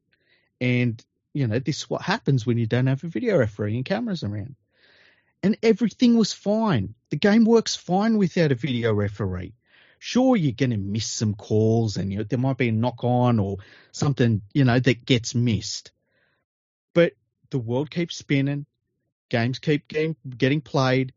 and 0.61 1.03
you 1.33 1.47
know 1.47 1.59
this 1.59 1.79
is 1.79 1.91
what 1.91 2.03
happens 2.03 2.47
when 2.47 2.59
you 2.59 2.67
don't 2.67 2.87
have 2.87 3.05
a 3.05 3.09
video 3.09 3.39
referee 3.39 3.77
and 3.77 3.85
cameras 3.85 4.23
around. 4.23 4.57
And 5.43 5.57
everything 5.63 6.19
was 6.19 6.35
fine. 6.35 6.95
The 7.09 7.17
game 7.17 7.47
works 7.47 7.75
fine 7.75 8.19
without 8.19 8.53
a 8.53 8.55
video 8.55 8.93
referee. 8.93 9.55
Sure, 10.03 10.35
you're 10.35 10.53
going 10.53 10.71
to 10.71 10.79
miss 10.79 11.05
some 11.05 11.35
calls, 11.35 11.99
and 11.99 12.11
you 12.11 12.17
know, 12.17 12.25
there 12.25 12.39
might 12.39 12.57
be 12.57 12.69
a 12.69 12.73
knock 12.73 13.05
on 13.05 13.39
or 13.39 13.59
something, 13.93 14.41
you 14.55 14.65
know, 14.65 14.81
that 14.81 15.05
gets 15.05 15.35
missed. 15.35 15.93
But 16.95 17.13
the 17.51 17.59
world 17.59 17.91
keeps 17.91 18.17
spinning, 18.17 18.65
games 19.29 19.59
keep 19.59 19.89
getting, 19.89 20.17
getting 20.39 20.63
played. 20.63 21.13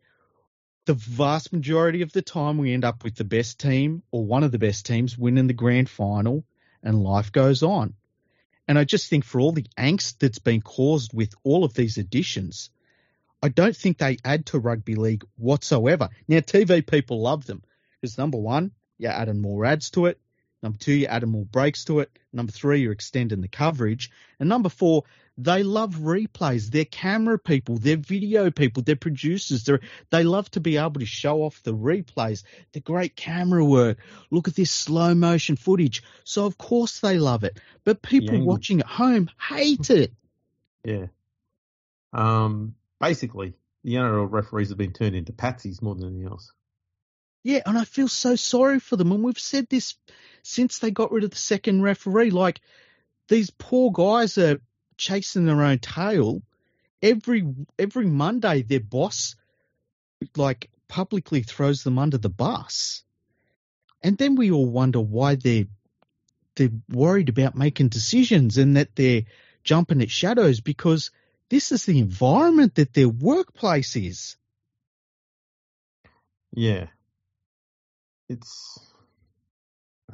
The 0.86 0.96
vast 0.96 1.54
majority 1.54 2.02
of 2.02 2.12
the 2.12 2.22
time, 2.22 2.58
we 2.58 2.74
end 2.74 2.84
up 2.84 3.06
with 3.06 3.16
the 3.16 3.24
best 3.24 3.58
team 3.58 4.04
or 4.12 4.26
one 4.26 4.44
of 4.44 4.52
the 4.52 4.60
best 4.60 4.86
teams 4.86 5.18
winning 5.18 5.48
the 5.48 5.54
grand 5.54 5.90
final, 5.90 6.44
and 6.84 7.02
life 7.02 7.32
goes 7.32 7.64
on. 7.64 7.94
And 8.68 8.78
I 8.78 8.84
just 8.84 9.10
think 9.10 9.24
for 9.24 9.40
all 9.40 9.54
the 9.54 9.66
angst 9.78 10.20
that's 10.20 10.40
been 10.40 10.62
caused 10.62 11.14
with 11.14 11.34
all 11.46 11.64
of 11.64 11.74
these 11.74 11.98
additions, 11.98 12.70
I 13.42 13.48
don't 13.48 13.78
think 13.78 13.98
they 13.98 14.18
add 14.26 14.48
to 14.48 14.60
rugby 14.60 14.96
league 14.96 15.24
whatsoever. 15.38 16.10
Now, 16.28 16.40
TV 16.40 16.86
people 16.86 17.22
love 17.22 17.46
them 17.46 17.64
because 18.04 18.18
number 18.18 18.38
one, 18.38 18.72
you're 18.98 19.14
adding 19.14 19.40
more 19.40 19.64
ads 19.64 19.92
to 19.92 20.08
it. 20.08 20.20
Number 20.62 20.78
two, 20.78 20.92
you're 20.92 21.10
adding 21.10 21.30
more 21.30 21.46
breaks 21.46 21.86
to 21.86 22.02
it. 22.02 22.12
Number 22.34 22.52
three, 22.52 22.82
you're 22.82 22.92
extending 22.92 23.40
the 23.40 23.48
coverage. 23.48 24.12
And 24.42 24.50
number 24.50 24.68
four, 24.68 25.04
they 25.38 25.64
love 25.64 25.96
replays. 25.96 26.70
They're 26.70 26.84
camera 26.84 27.40
people, 27.40 27.78
they're 27.78 27.96
video 27.96 28.52
people, 28.52 28.84
they're 28.84 28.98
producers. 28.98 29.64
They're, 29.64 29.80
they 30.10 30.26
love 30.26 30.52
to 30.52 30.60
be 30.60 30.76
able 30.76 31.00
to 31.00 31.06
show 31.06 31.44
off 31.44 31.64
the 31.64 31.74
replays, 31.74 32.44
the 32.74 32.82
great 32.82 33.16
camera 33.16 33.64
work. 33.64 34.00
Look 34.32 34.50
at 34.50 34.56
this 34.56 34.70
slow 34.72 35.16
motion 35.16 35.56
footage. 35.56 36.04
So, 36.26 36.46
of 36.46 36.58
course, 36.58 37.00
they 37.00 37.18
love 37.18 37.46
it. 37.46 37.58
But 37.86 38.02
people 38.02 38.36
Yeah. 38.36 38.44
watching 38.44 38.82
at 38.82 38.86
home 38.86 39.30
hate 39.40 39.90
it. 39.90 40.12
Yeah. 40.84 41.06
Um. 42.12 42.76
Basically, 43.00 43.54
the 43.86 43.94
NRL 43.96 44.30
referees 44.30 44.70
have 44.70 44.78
been 44.78 44.92
turned 44.92 45.16
into 45.16 45.32
patsies 45.32 45.82
more 45.82 45.96
than 45.96 46.08
anything 46.10 46.28
else. 46.28 46.52
Yeah, 47.44 47.62
and 47.66 47.78
I 47.78 47.84
feel 47.84 48.08
so 48.08 48.36
sorry 48.36 48.80
for 48.80 48.96
them. 48.96 49.12
And 49.12 49.24
we've 49.24 49.38
said 49.38 49.68
this 49.70 49.96
since 50.44 50.80
they 50.80 50.92
got 50.92 51.12
rid 51.12 51.26
of 51.26 51.32
the 51.32 51.38
second 51.38 51.82
referee. 51.82 52.32
Like, 52.32 52.62
these 53.28 53.50
poor 53.50 53.92
guys 53.92 54.38
are 54.38 54.62
chasing 54.98 55.46
their 55.46 55.62
own 55.62 55.80
tail. 55.80 56.42
Every 57.02 57.46
every 57.78 58.08
Monday, 58.08 58.62
their 58.62 58.80
boss 58.80 59.36
like 60.38 60.70
publicly 60.88 61.44
throws 61.44 61.84
them 61.84 62.00
under 62.00 62.18
the 62.18 62.30
bus, 62.30 63.04
and 64.02 64.18
then 64.18 64.36
we 64.36 64.52
all 64.52 64.66
wonder 64.66 65.02
why 65.02 65.36
they're 65.36 65.66
they're 66.56 66.70
worried 66.90 67.30
about 67.30 67.58
making 67.58 67.90
decisions 67.90 68.58
and 68.58 68.78
that 68.78 68.96
they're 68.96 69.24
jumping 69.64 70.02
at 70.02 70.12
shadows 70.12 70.62
because 70.62 71.12
this 71.50 71.72
is 71.72 71.86
the 71.86 72.00
environment 72.00 72.76
that 72.76 72.94
their 72.94 73.10
workplace 73.10 73.96
is. 73.96 74.38
Yeah. 76.54 76.88
It's. 78.30 78.80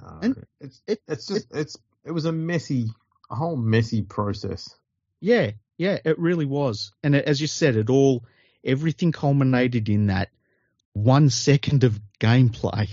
Uh, 0.01 0.19
And 0.21 0.45
it's 0.59 0.81
it- 0.87 1.01
it's 1.07 1.27
just 1.27 1.47
it's 1.53 1.77
it 2.05 2.11
was 2.11 2.25
a 2.25 2.31
messy 2.31 2.87
a 3.29 3.35
whole 3.35 3.57
messy 3.57 4.01
process. 4.01 4.75
Yeah, 5.19 5.51
yeah, 5.77 5.99
it 6.03 6.17
really 6.19 6.45
was. 6.45 6.93
And 7.03 7.15
it, 7.15 7.25
as 7.25 7.39
you 7.41 7.47
said, 7.47 7.75
it 7.75 7.89
all, 7.89 8.25
everything 8.63 9.11
culminated 9.11 9.89
in 9.89 10.07
that 10.07 10.29
one 10.93 11.29
second 11.29 11.83
of 11.83 11.99
gameplay. 12.19 12.89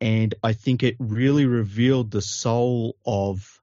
And 0.00 0.34
I 0.42 0.52
think 0.52 0.82
it 0.82 0.96
really 0.98 1.46
revealed 1.46 2.10
the 2.10 2.20
soul 2.22 2.96
of 3.04 3.60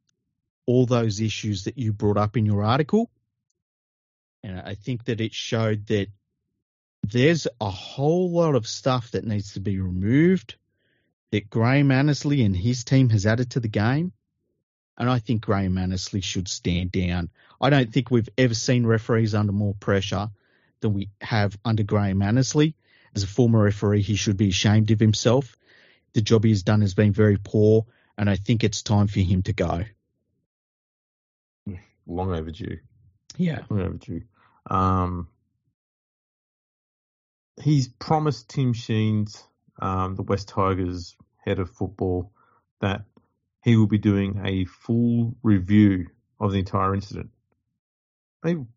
all 0.66 0.86
those 0.86 1.20
issues 1.20 1.66
that 1.66 1.78
you 1.78 1.94
brought 1.94 2.18
up 2.18 2.38
in 2.38 2.46
your 2.46 2.64
article. 2.64 3.12
And 4.44 4.60
I 4.60 4.76
think 4.76 5.06
that 5.06 5.22
it 5.22 5.34
showed 5.34 5.88
that 5.88 6.08
there's 7.04 7.48
a 7.60 7.70
whole 7.70 8.32
lot 8.32 8.56
of 8.56 8.68
stuff 8.68 9.12
that 9.12 9.26
needs 9.26 9.54
to 9.54 9.60
be 9.60 9.80
removed 9.80 10.56
that 11.32 11.50
Graham 11.50 11.92
Annesley 11.92 12.44
and 12.44 12.56
his 12.56 12.84
team 12.84 13.10
has 13.10 13.26
added 13.26 13.52
to 13.52 13.60
the 13.60 13.68
game 13.68 14.14
and 14.98 15.10
I 15.10 15.20
think 15.20 15.42
Graham 15.42 15.78
Annesley 15.78 16.22
should 16.22 16.48
stand 16.48 16.92
down. 16.92 17.30
I 17.60 17.70
don't 17.70 17.92
think 17.92 18.12
we've 18.12 18.30
ever 18.38 18.54
seen 18.54 18.86
referees 18.86 19.34
under 19.34 19.52
more 19.52 19.74
pressure 19.74 20.30
than 20.82 20.94
we 20.94 21.10
have 21.22 21.58
under 21.66 21.84
Graham 21.84 22.22
Annesley. 22.22 22.76
As 23.16 23.24
a 23.24 23.28
former 23.28 23.64
referee, 23.64 24.02
he 24.02 24.16
should 24.16 24.38
be 24.38 24.50
ashamed 24.50 24.92
of 24.92 25.00
himself. 25.00 25.58
The 26.14 26.22
job 26.22 26.44
he's 26.44 26.64
done 26.64 26.82
has 26.82 26.94
been 26.94 27.12
very 27.12 27.38
poor, 27.38 27.86
and 28.18 28.30
I 28.30 28.36
think 28.36 28.64
it's 28.64 28.84
time 28.84 29.08
for 29.08 29.20
him 29.20 29.42
to 29.44 29.54
go. 29.54 29.84
Long 32.06 32.34
overdue. 32.34 32.80
Yeah. 33.38 33.62
Long 33.70 33.82
overdue. 33.82 34.24
Um. 34.70 35.28
He's 37.62 37.88
promised 37.88 38.50
Tim 38.50 38.74
Sheens, 38.74 39.44
um, 39.80 40.16
the 40.16 40.24
Wests 40.24 40.52
Tigers 40.52 41.16
head 41.38 41.60
of 41.60 41.70
football, 41.70 42.32
that 42.82 43.04
he 43.64 43.76
will 43.76 43.88
be 43.88 43.98
doing 43.98 44.42
a 44.44 44.66
full 44.66 45.36
review 45.44 46.08
of 46.40 46.52
the 46.52 46.60
entire 46.60 46.94
incident. 46.94 47.30
I 48.44 48.48
mean, 48.48 48.68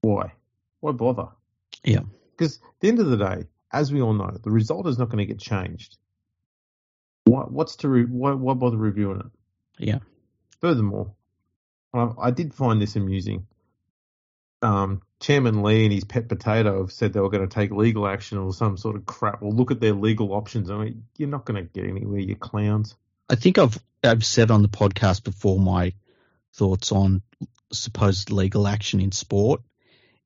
why? 0.00 0.32
Why 0.80 0.92
bother? 0.92 1.28
Yeah. 1.84 2.00
Because 2.32 2.56
at 2.56 2.80
the 2.80 2.88
end 2.88 2.98
of 2.98 3.06
the 3.06 3.16
day, 3.16 3.44
as 3.72 3.92
we 3.92 4.02
all 4.02 4.14
know, 4.14 4.36
the 4.42 4.50
result 4.50 4.86
is 4.88 4.98
not 4.98 5.08
going 5.10 5.18
to 5.18 5.26
get 5.26 5.38
changed. 5.38 5.96
What, 7.24 7.52
what's 7.52 7.76
to 7.76 7.88
re- 7.88 8.04
why, 8.04 8.32
why 8.32 8.54
bother 8.54 8.76
reviewing 8.76 9.20
it? 9.20 9.26
Yeah. 9.78 9.98
Furthermore, 10.60 11.14
I, 11.94 12.10
I 12.20 12.30
did 12.30 12.52
find 12.52 12.82
this 12.82 12.96
amusing. 12.96 13.46
Um, 14.62 15.02
Chairman 15.20 15.62
Lee 15.62 15.84
and 15.84 15.92
his 15.92 16.04
pet 16.04 16.28
potato 16.28 16.80
have 16.80 16.92
said 16.92 17.12
they 17.12 17.20
were 17.20 17.30
going 17.30 17.48
to 17.48 17.52
take 17.52 17.70
legal 17.70 18.06
action 18.06 18.38
or 18.38 18.52
some 18.52 18.76
sort 18.76 18.96
of 18.96 19.06
crap. 19.06 19.42
Well, 19.42 19.52
look 19.52 19.70
at 19.70 19.80
their 19.80 19.92
legal 19.92 20.32
options. 20.32 20.70
I 20.70 20.76
mean, 20.76 21.04
you're 21.16 21.28
not 21.28 21.44
going 21.44 21.62
to 21.64 21.72
get 21.72 21.88
anywhere, 21.88 22.20
you 22.20 22.36
clowns. 22.36 22.96
I 23.28 23.34
think 23.34 23.58
I've 23.58 23.78
I've 24.04 24.24
said 24.24 24.50
on 24.50 24.62
the 24.62 24.68
podcast 24.68 25.24
before 25.24 25.58
my 25.58 25.94
thoughts 26.54 26.92
on 26.92 27.22
supposed 27.72 28.30
legal 28.30 28.66
action 28.66 29.00
in 29.00 29.12
sport 29.12 29.62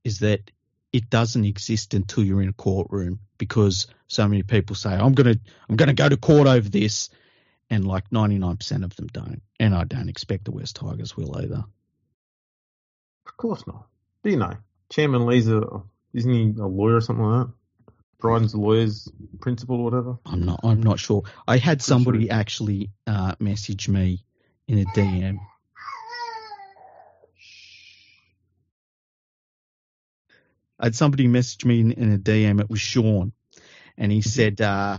is 0.02 0.20
that 0.20 0.50
it 0.92 1.10
doesn't 1.10 1.44
exist 1.44 1.94
until 1.94 2.24
you're 2.24 2.42
in 2.42 2.48
a 2.48 2.54
courtroom 2.54 3.20
because 3.38 3.86
so 4.06 4.26
many 4.26 4.42
people 4.42 4.76
say 4.76 4.90
I'm 4.90 5.12
gonna 5.12 5.36
I'm 5.68 5.76
gonna 5.76 5.94
go 5.94 6.08
to 6.08 6.16
court 6.16 6.46
over 6.46 6.68
this, 6.68 7.10
and 7.68 7.86
like 7.86 8.08
99% 8.10 8.84
of 8.84 8.96
them 8.96 9.08
don't, 9.08 9.42
and 9.60 9.74
I 9.74 9.84
don't 9.84 10.08
expect 10.08 10.44
the 10.44 10.52
Wests 10.52 10.72
Tigers 10.72 11.16
will 11.16 11.36
either. 11.36 11.64
Of 13.26 13.36
course 13.36 13.66
not. 13.66 13.86
Do 14.26 14.32
you 14.32 14.38
know? 14.38 14.56
Chairman 14.90 15.24
Lee's 15.24 15.46
a, 15.46 15.62
isn't 16.12 16.32
he 16.32 16.52
a 16.60 16.66
lawyer 16.66 16.96
or 16.96 17.00
something 17.00 17.24
like 17.24 17.46
that? 17.46 17.52
Dryden's 18.20 18.54
a 18.54 18.58
lawyer's 18.58 19.08
principal 19.40 19.76
or 19.76 19.84
whatever. 19.84 20.18
I'm 20.26 20.44
not 20.44 20.58
I'm 20.64 20.82
not 20.82 20.98
sure. 20.98 21.22
I 21.46 21.58
had 21.58 21.80
somebody 21.80 22.28
actually 22.28 22.90
uh, 23.06 23.36
message 23.38 23.88
me 23.88 24.24
in 24.66 24.80
a 24.80 24.84
DM. 24.84 25.42
I 30.80 30.86
had 30.86 30.96
somebody 30.96 31.28
message 31.28 31.64
me 31.64 31.78
in, 31.78 31.92
in 31.92 32.12
a 32.12 32.18
DM. 32.18 32.60
It 32.60 32.68
was 32.68 32.80
Sean, 32.80 33.32
and 33.96 34.10
he 34.10 34.22
said 34.22 34.60
uh, 34.60 34.98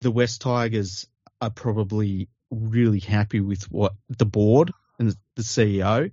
the 0.00 0.10
Wests 0.10 0.38
Tigers 0.38 1.06
are 1.42 1.50
probably 1.50 2.30
really 2.50 3.00
happy 3.00 3.40
with 3.40 3.70
what 3.70 3.92
the 4.08 4.24
board 4.24 4.72
and 4.98 5.14
the 5.36 5.42
CEO 5.42 6.10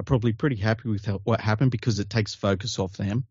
are 0.00 0.04
probably 0.04 0.32
pretty 0.32 0.56
happy 0.56 0.88
with 0.88 1.06
what 1.24 1.40
happened 1.40 1.70
because 1.70 1.98
it 1.98 2.10
takes 2.10 2.34
focus 2.34 2.78
off 2.78 2.96
them, 2.96 3.26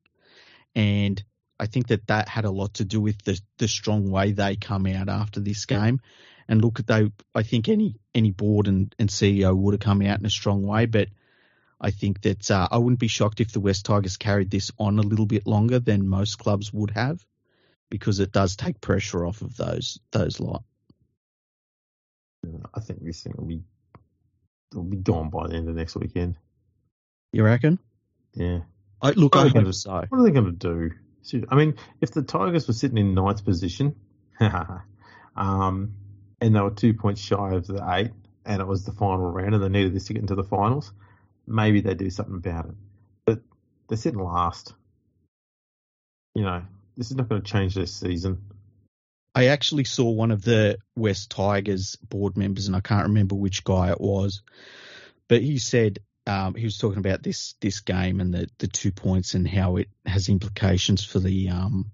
and 0.76 1.22
I 1.59 1.65
think 1.65 1.88
that 1.88 2.07
that 2.07 2.30
had 2.30 2.45
a 2.45 2.51
lot 2.51 2.76
to 2.76 2.86
do 2.86 3.01
with 3.01 3.22
the 3.24 3.39
the 3.57 3.67
strong 3.67 4.09
way 4.09 4.32
they 4.32 4.55
come 4.55 4.86
out 4.86 5.09
after 5.09 5.39
this 5.39 5.65
game. 5.65 5.99
And 6.47 6.61
look, 6.61 6.78
they 6.86 7.11
I 7.36 7.43
think 7.43 7.67
any 7.67 7.95
any 8.13 8.32
board 8.32 8.67
and, 8.67 8.93
and 8.99 9.09
CEO 9.09 9.55
would 9.55 9.74
have 9.74 9.82
come 9.82 10.01
out 10.03 10.20
in 10.20 10.26
a 10.26 10.30
strong 10.30 10.65
way, 10.65 10.86
but 10.86 11.09
I 11.82 11.91
think 11.91 12.22
that 12.22 12.49
uh, 12.51 12.67
I 12.72 12.78
wouldn't 12.78 12.99
be 12.99 13.07
shocked 13.07 13.41
if 13.41 13.51
the 13.51 13.59
Wests 13.59 13.84
Tigers 13.84 14.17
carried 14.17 14.51
this 14.51 14.72
on 14.78 14.99
a 14.99 15.03
little 15.03 15.26
bit 15.26 15.47
longer 15.47 15.80
than 15.80 16.07
most 16.07 16.38
clubs 16.38 16.72
would 16.74 16.91
have, 16.91 17.26
because 17.89 18.20
it 18.20 18.32
does 18.32 18.55
take 18.55 18.80
pressure 18.80 19.26
off 19.26 19.41
of 19.41 19.57
those 19.57 19.99
those 20.11 20.39
lot. 20.39 20.63
I 22.74 22.80
think 22.80 23.03
this 23.03 23.24
thing 23.24 23.34
will 23.38 23.45
be 23.45 23.63
will 24.74 24.84
be 24.84 24.97
gone 24.97 25.30
by 25.30 25.47
the 25.47 25.55
end 25.55 25.67
of 25.67 25.76
next 25.76 25.95
weekend. 25.95 26.36
You 27.32 27.43
reckon? 27.43 27.80
Yeah. 28.34 28.59
I, 29.01 29.11
look, 29.11 29.36
I 29.36 29.47
hope 29.47 29.73
so. 29.73 30.05
What 30.09 30.19
are 30.19 30.23
they 30.23 30.32
going 30.32 30.45
to 30.45 30.51
do? 30.51 30.91
I 31.49 31.55
mean, 31.55 31.75
if 32.01 32.11
the 32.11 32.23
Tigers 32.23 32.67
were 32.67 32.73
sitting 32.73 32.97
in 32.97 33.13
ninth 33.13 33.45
position, 33.45 33.95
um, 35.36 35.93
and 36.41 36.55
they 36.55 36.59
were 36.59 36.71
two 36.71 36.93
points 36.93 37.21
shy 37.21 37.53
of 37.53 37.67
the 37.67 37.86
eight, 37.91 38.11
and 38.45 38.61
it 38.61 38.67
was 38.67 38.86
the 38.86 38.91
final 38.91 39.30
round, 39.30 39.53
and 39.53 39.63
they 39.63 39.69
needed 39.69 39.93
this 39.93 40.05
to 40.05 40.13
get 40.13 40.21
into 40.21 40.36
the 40.36 40.43
finals, 40.43 40.91
maybe 41.45 41.82
they'd 41.82 41.97
do 41.97 42.09
something 42.09 42.36
about 42.36 42.65
it. 42.65 42.75
But 43.25 43.39
they're 43.88 43.97
sitting 43.97 44.19
last. 44.19 44.73
You 46.36 46.43
know, 46.43 46.63
this 46.97 47.11
is 47.11 47.17
not 47.17 47.30
going 47.30 47.41
to 47.41 47.51
change 47.51 47.75
their 47.75 47.86
season. 47.86 48.41
I 49.36 49.47
actually 49.47 49.84
saw 49.84 50.09
one 50.09 50.32
of 50.32 50.43
the 50.43 50.80
Wests 50.95 51.27
Tigers 51.27 51.95
board 51.97 52.38
members, 52.38 52.67
and 52.67 52.75
I 52.75 52.82
can't 52.82 53.07
remember 53.07 53.36
which 53.36 53.63
guy 53.63 53.91
it 53.91 54.01
was, 54.01 54.41
but 55.27 55.41
he 55.41 55.59
said 55.59 55.99
um, 56.30 56.53
he 56.53 56.63
was 56.63 56.77
talking 56.77 56.99
about 56.99 57.23
this 57.23 57.55
this 57.59 57.80
game 57.80 58.21
and 58.21 58.34
the, 58.34 58.47
the 58.59 58.67
two 58.67 58.91
points 58.91 59.34
and 59.34 59.47
how 59.47 59.77
it 59.77 59.89
has 60.05 60.30
implications 60.30 61.03
for 61.03 61.19
the 61.19 61.49
um, 61.49 61.91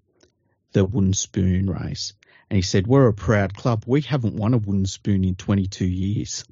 the 0.74 0.84
wooden 0.84 1.14
spoon 1.14 1.70
race. 1.70 2.14
And 2.50 2.58
he 2.58 2.62
said, 2.62 2.86
"We're 2.86 3.08
a 3.08 3.14
proud 3.14 3.54
club. 3.56 3.86
We 3.88 4.02
haven't 4.02 4.36
won 4.36 4.54
a 4.54 4.58
wooden 4.58 4.88
spoon 4.88 5.24
in 5.24 5.36
22 5.36 5.86
years." 5.86 6.44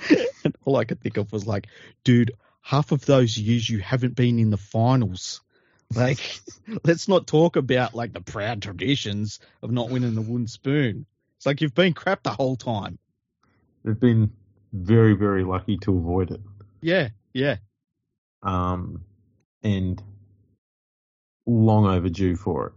and 0.44 0.56
all 0.64 0.76
I 0.76 0.84
could 0.84 1.00
think 1.00 1.16
of 1.16 1.32
was 1.32 1.46
like, 1.46 1.68
dude, 2.02 2.32
half 2.60 2.90
of 2.92 3.06
those 3.06 3.38
years 3.38 3.68
you 3.68 3.78
haven't 3.78 4.16
been 4.16 4.38
in 4.38 4.50
the 4.50 4.56
finals. 4.56 5.40
Like, 5.94 6.40
let's 6.84 7.06
not 7.06 7.28
talk 7.28 7.56
about 7.56 7.94
like 7.94 8.12
the 8.12 8.20
proud 8.20 8.62
traditions 8.62 9.38
of 9.62 9.70
not 9.70 9.90
winning 9.90 10.14
the 10.14 10.22
wooden 10.22 10.48
spoon. 10.48 11.06
It's 11.36 11.46
like 11.46 11.60
you've 11.60 11.74
been 11.74 11.94
crap 11.94 12.24
the 12.24 12.30
whole 12.30 12.56
time. 12.56 12.98
They've 13.84 13.98
been 13.98 14.32
very, 14.72 15.14
very 15.14 15.44
lucky 15.44 15.78
to 15.78 15.96
avoid 15.96 16.32
it. 16.32 16.40
Yeah, 16.80 17.08
yeah. 17.32 17.56
Um, 18.42 19.04
and 19.62 20.02
long 21.46 21.86
overdue 21.86 22.36
for 22.36 22.68
it. 22.68 22.72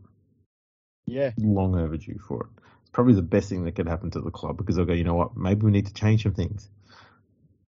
Yeah. 1.06 1.32
Long 1.38 1.76
overdue 1.76 2.20
for 2.28 2.44
it. 2.44 2.64
It's 2.82 2.90
probably 2.92 3.14
the 3.14 3.22
best 3.22 3.50
thing 3.50 3.66
that 3.66 3.76
could 3.76 3.88
happen 3.88 4.12
to 4.12 4.22
the 4.22 4.32
club 4.32 4.58
because 4.58 4.76
they'll 4.76 4.86
go, 4.86 4.94
you 4.94 5.04
know 5.04 5.16
what, 5.16 5.36
maybe 5.36 5.66
we 5.66 5.72
need 5.72 5.88
to 5.88 5.94
change 5.94 6.24
some 6.24 6.34
things. 6.34 6.70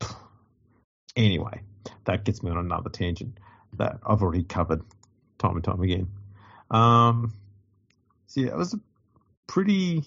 Anyway, 1.16 1.60
that 2.06 2.24
gets 2.24 2.42
me 2.42 2.50
on 2.50 2.56
another 2.56 2.90
tangent 2.90 3.38
that 3.74 4.00
I've 4.04 4.20
already 4.20 4.42
covered 4.42 4.82
time 5.38 5.54
and 5.54 5.62
time 5.62 5.80
again. 5.80 6.08
Um, 6.72 7.32
so 8.26 8.40
yeah, 8.40 8.48
it 8.48 8.56
was 8.56 8.74
a 8.74 8.80
pretty 9.46 10.04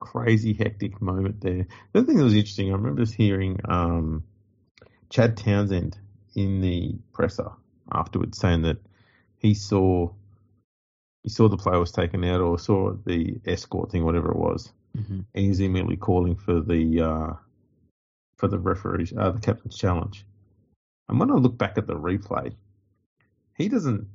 crazy, 0.00 0.52
hectic 0.52 1.00
moment 1.00 1.40
there. 1.40 1.66
The 1.92 2.00
other 2.00 2.06
thing 2.06 2.18
that 2.18 2.24
was 2.24 2.34
interesting, 2.34 2.68
I 2.68 2.74
remember 2.74 3.02
just 3.02 3.14
hearing 3.14 3.58
um, 3.64 4.24
Chad 5.12 5.36
Townsend 5.36 5.98
in 6.34 6.62
the 6.62 6.96
presser 7.12 7.50
afterwards 7.92 8.38
saying 8.38 8.62
that 8.62 8.78
he 9.36 9.52
saw 9.52 10.10
he 11.22 11.28
saw 11.28 11.48
the 11.48 11.58
player 11.58 11.78
was 11.78 11.92
taken 11.92 12.24
out 12.24 12.40
or 12.40 12.58
saw 12.58 12.94
the 13.06 13.38
escort 13.46 13.92
thing, 13.92 14.04
whatever 14.04 14.30
it 14.32 14.38
was, 14.38 14.72
Mm-hmm. 14.96 15.20
and 15.34 15.44
he's 15.46 15.60
immediately 15.60 15.96
calling 15.96 16.34
for 16.36 16.60
the 16.60 17.00
uh, 17.00 17.32
for 18.36 18.48
the 18.48 18.58
referees, 18.58 19.12
uh, 19.16 19.30
the 19.30 19.40
captain's 19.40 19.78
challenge. 19.78 20.26
And 21.08 21.18
when 21.20 21.30
I 21.30 21.34
look 21.34 21.56
back 21.56 21.78
at 21.78 21.86
the 21.86 21.94
replay, 21.94 22.54
he 23.56 23.68
doesn't 23.68 24.06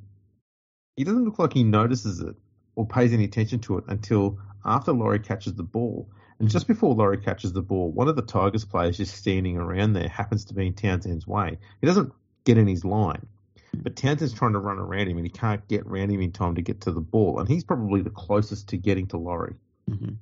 he 0.95 1.03
doesn't 1.03 1.25
look 1.25 1.39
like 1.39 1.53
he 1.53 1.63
notices 1.63 2.19
it 2.21 2.35
or 2.75 2.85
pays 2.87 3.13
any 3.13 3.23
attention 3.25 3.59
to 3.61 3.77
it 3.77 3.85
until 3.87 4.39
after 4.65 4.91
Laurie 4.91 5.19
catches 5.19 5.53
the 5.53 5.63
ball. 5.63 6.09
And 6.39 6.49
just 6.49 6.67
before 6.67 6.93
Laurie 6.93 7.17
catches 7.17 7.53
the 7.53 7.61
ball, 7.61 7.91
one 7.91 8.07
of 8.07 8.15
the 8.15 8.21
Tigers 8.21 8.65
players 8.65 8.97
just 8.97 9.15
standing 9.15 9.57
around 9.57 9.93
there 9.93 10.07
happens 10.07 10.45
to 10.45 10.53
be 10.53 10.67
in 10.67 10.73
Townsend's 10.73 11.25
way. 11.25 11.57
He 11.81 11.87
doesn't 11.87 12.13
get 12.43 12.57
in 12.57 12.67
his 12.67 12.85
line. 12.85 13.25
But 13.73 13.95
Townsend's 13.95 14.33
trying 14.33 14.53
to 14.53 14.59
run 14.59 14.79
around 14.79 15.07
him 15.07 15.17
and 15.17 15.25
he 15.25 15.31
can't 15.31 15.67
get 15.67 15.85
around 15.85 16.11
him 16.11 16.21
in 16.21 16.31
time 16.31 16.55
to 16.55 16.61
get 16.61 16.81
to 16.81 16.91
the 16.91 17.01
ball. 17.01 17.39
And 17.39 17.49
he's 17.49 17.63
probably 17.63 18.01
the 18.01 18.09
closest 18.09 18.69
to 18.69 18.77
getting 18.77 19.07
to 19.07 19.17
Laurie. 19.17 19.55
Mm-hmm. 19.89 20.13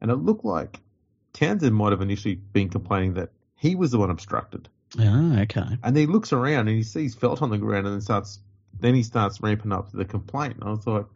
And 0.00 0.10
it 0.10 0.16
looked 0.16 0.44
like 0.44 0.80
Townsend 1.32 1.74
might 1.74 1.92
have 1.92 2.02
initially 2.02 2.34
been 2.34 2.68
complaining 2.68 3.14
that 3.14 3.30
he 3.56 3.74
was 3.74 3.92
the 3.92 3.98
one 3.98 4.10
obstructed. 4.10 4.68
Ah, 4.98 5.40
okay. 5.40 5.78
And 5.82 5.96
he 5.96 6.06
looks 6.06 6.32
around 6.32 6.68
and 6.68 6.76
he 6.76 6.82
sees 6.82 7.14
Feldt 7.14 7.42
on 7.42 7.50
the 7.50 7.58
ground 7.58 7.86
and 7.86 7.94
then 7.94 8.00
starts 8.00 8.40
then 8.78 8.94
he 8.94 9.02
starts 9.02 9.40
ramping 9.40 9.72
up 9.72 9.90
the 9.90 10.04
complaint. 10.04 10.54
And 10.54 10.64
I 10.64 10.70
was 10.70 10.86
like, 10.86 11.06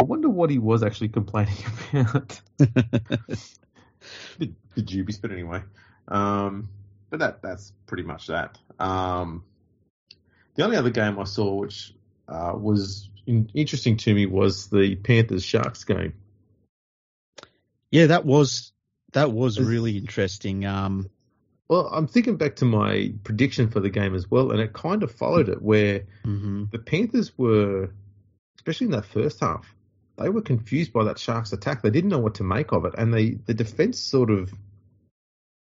I 0.00 0.04
wonder 0.04 0.28
what 0.28 0.50
he 0.50 0.58
was 0.58 0.82
actually 0.82 1.08
complaining 1.08 1.54
about. 1.92 2.40
the, 2.58 3.36
the 4.74 4.82
dubious, 4.82 5.18
but 5.18 5.32
anyway. 5.32 5.62
Um, 6.06 6.68
but 7.10 7.20
that 7.20 7.42
that's 7.42 7.72
pretty 7.86 8.04
much 8.04 8.28
that. 8.28 8.58
Um, 8.78 9.44
the 10.54 10.64
only 10.64 10.76
other 10.76 10.90
game 10.90 11.18
I 11.18 11.24
saw 11.24 11.54
which 11.54 11.94
uh, 12.28 12.52
was 12.56 13.08
in, 13.26 13.50
interesting 13.54 13.96
to 13.98 14.14
me 14.14 14.26
was 14.26 14.68
the 14.68 14.94
Panthers 14.96 15.44
Sharks 15.44 15.84
game. 15.84 16.14
yeah, 17.90 18.06
that 18.06 18.24
was 18.24 18.72
that 19.12 19.32
was 19.32 19.58
Is- 19.58 19.66
really 19.66 19.96
interesting. 19.96 20.64
Um, 20.64 21.10
Well, 21.68 21.88
I'm 21.92 22.06
thinking 22.06 22.36
back 22.36 22.56
to 22.56 22.64
my 22.64 23.12
prediction 23.24 23.68
for 23.70 23.80
the 23.80 23.90
game 23.90 24.14
as 24.14 24.30
well, 24.30 24.52
and 24.52 24.60
it 24.60 24.72
kind 24.72 25.02
of 25.02 25.10
followed 25.12 25.48
it 25.48 25.60
where 25.60 26.04
mhm. 26.24 26.70
the 26.70 26.78
Panthers 26.78 27.36
were, 27.36 27.90
especially 28.58 28.86
in 28.86 28.92
that 28.92 29.06
first 29.06 29.40
half, 29.40 29.74
they 30.18 30.28
were 30.28 30.42
confused 30.42 30.92
by 30.92 31.04
that 31.04 31.18
Sharks 31.18 31.52
attack. 31.52 31.82
They 31.82 31.90
didn't 31.90 32.10
know 32.10 32.18
what 32.18 32.36
to 32.36 32.44
make 32.44 32.72
of 32.72 32.84
it, 32.84 32.94
and 32.98 33.12
they 33.12 33.30
the 33.30 33.54
defense 33.54 33.98
sort 33.98 34.30
of 34.30 34.52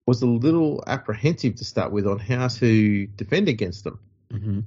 was 0.06 0.22
a 0.22 0.26
little 0.26 0.84
apprehensive 0.86 1.56
to 1.56 1.64
start 1.64 1.90
with 1.90 2.06
on 2.06 2.18
how 2.18 2.48
to 2.48 3.06
defend 3.06 3.48
against 3.48 3.84
them. 3.84 3.98
hmm 4.30 4.60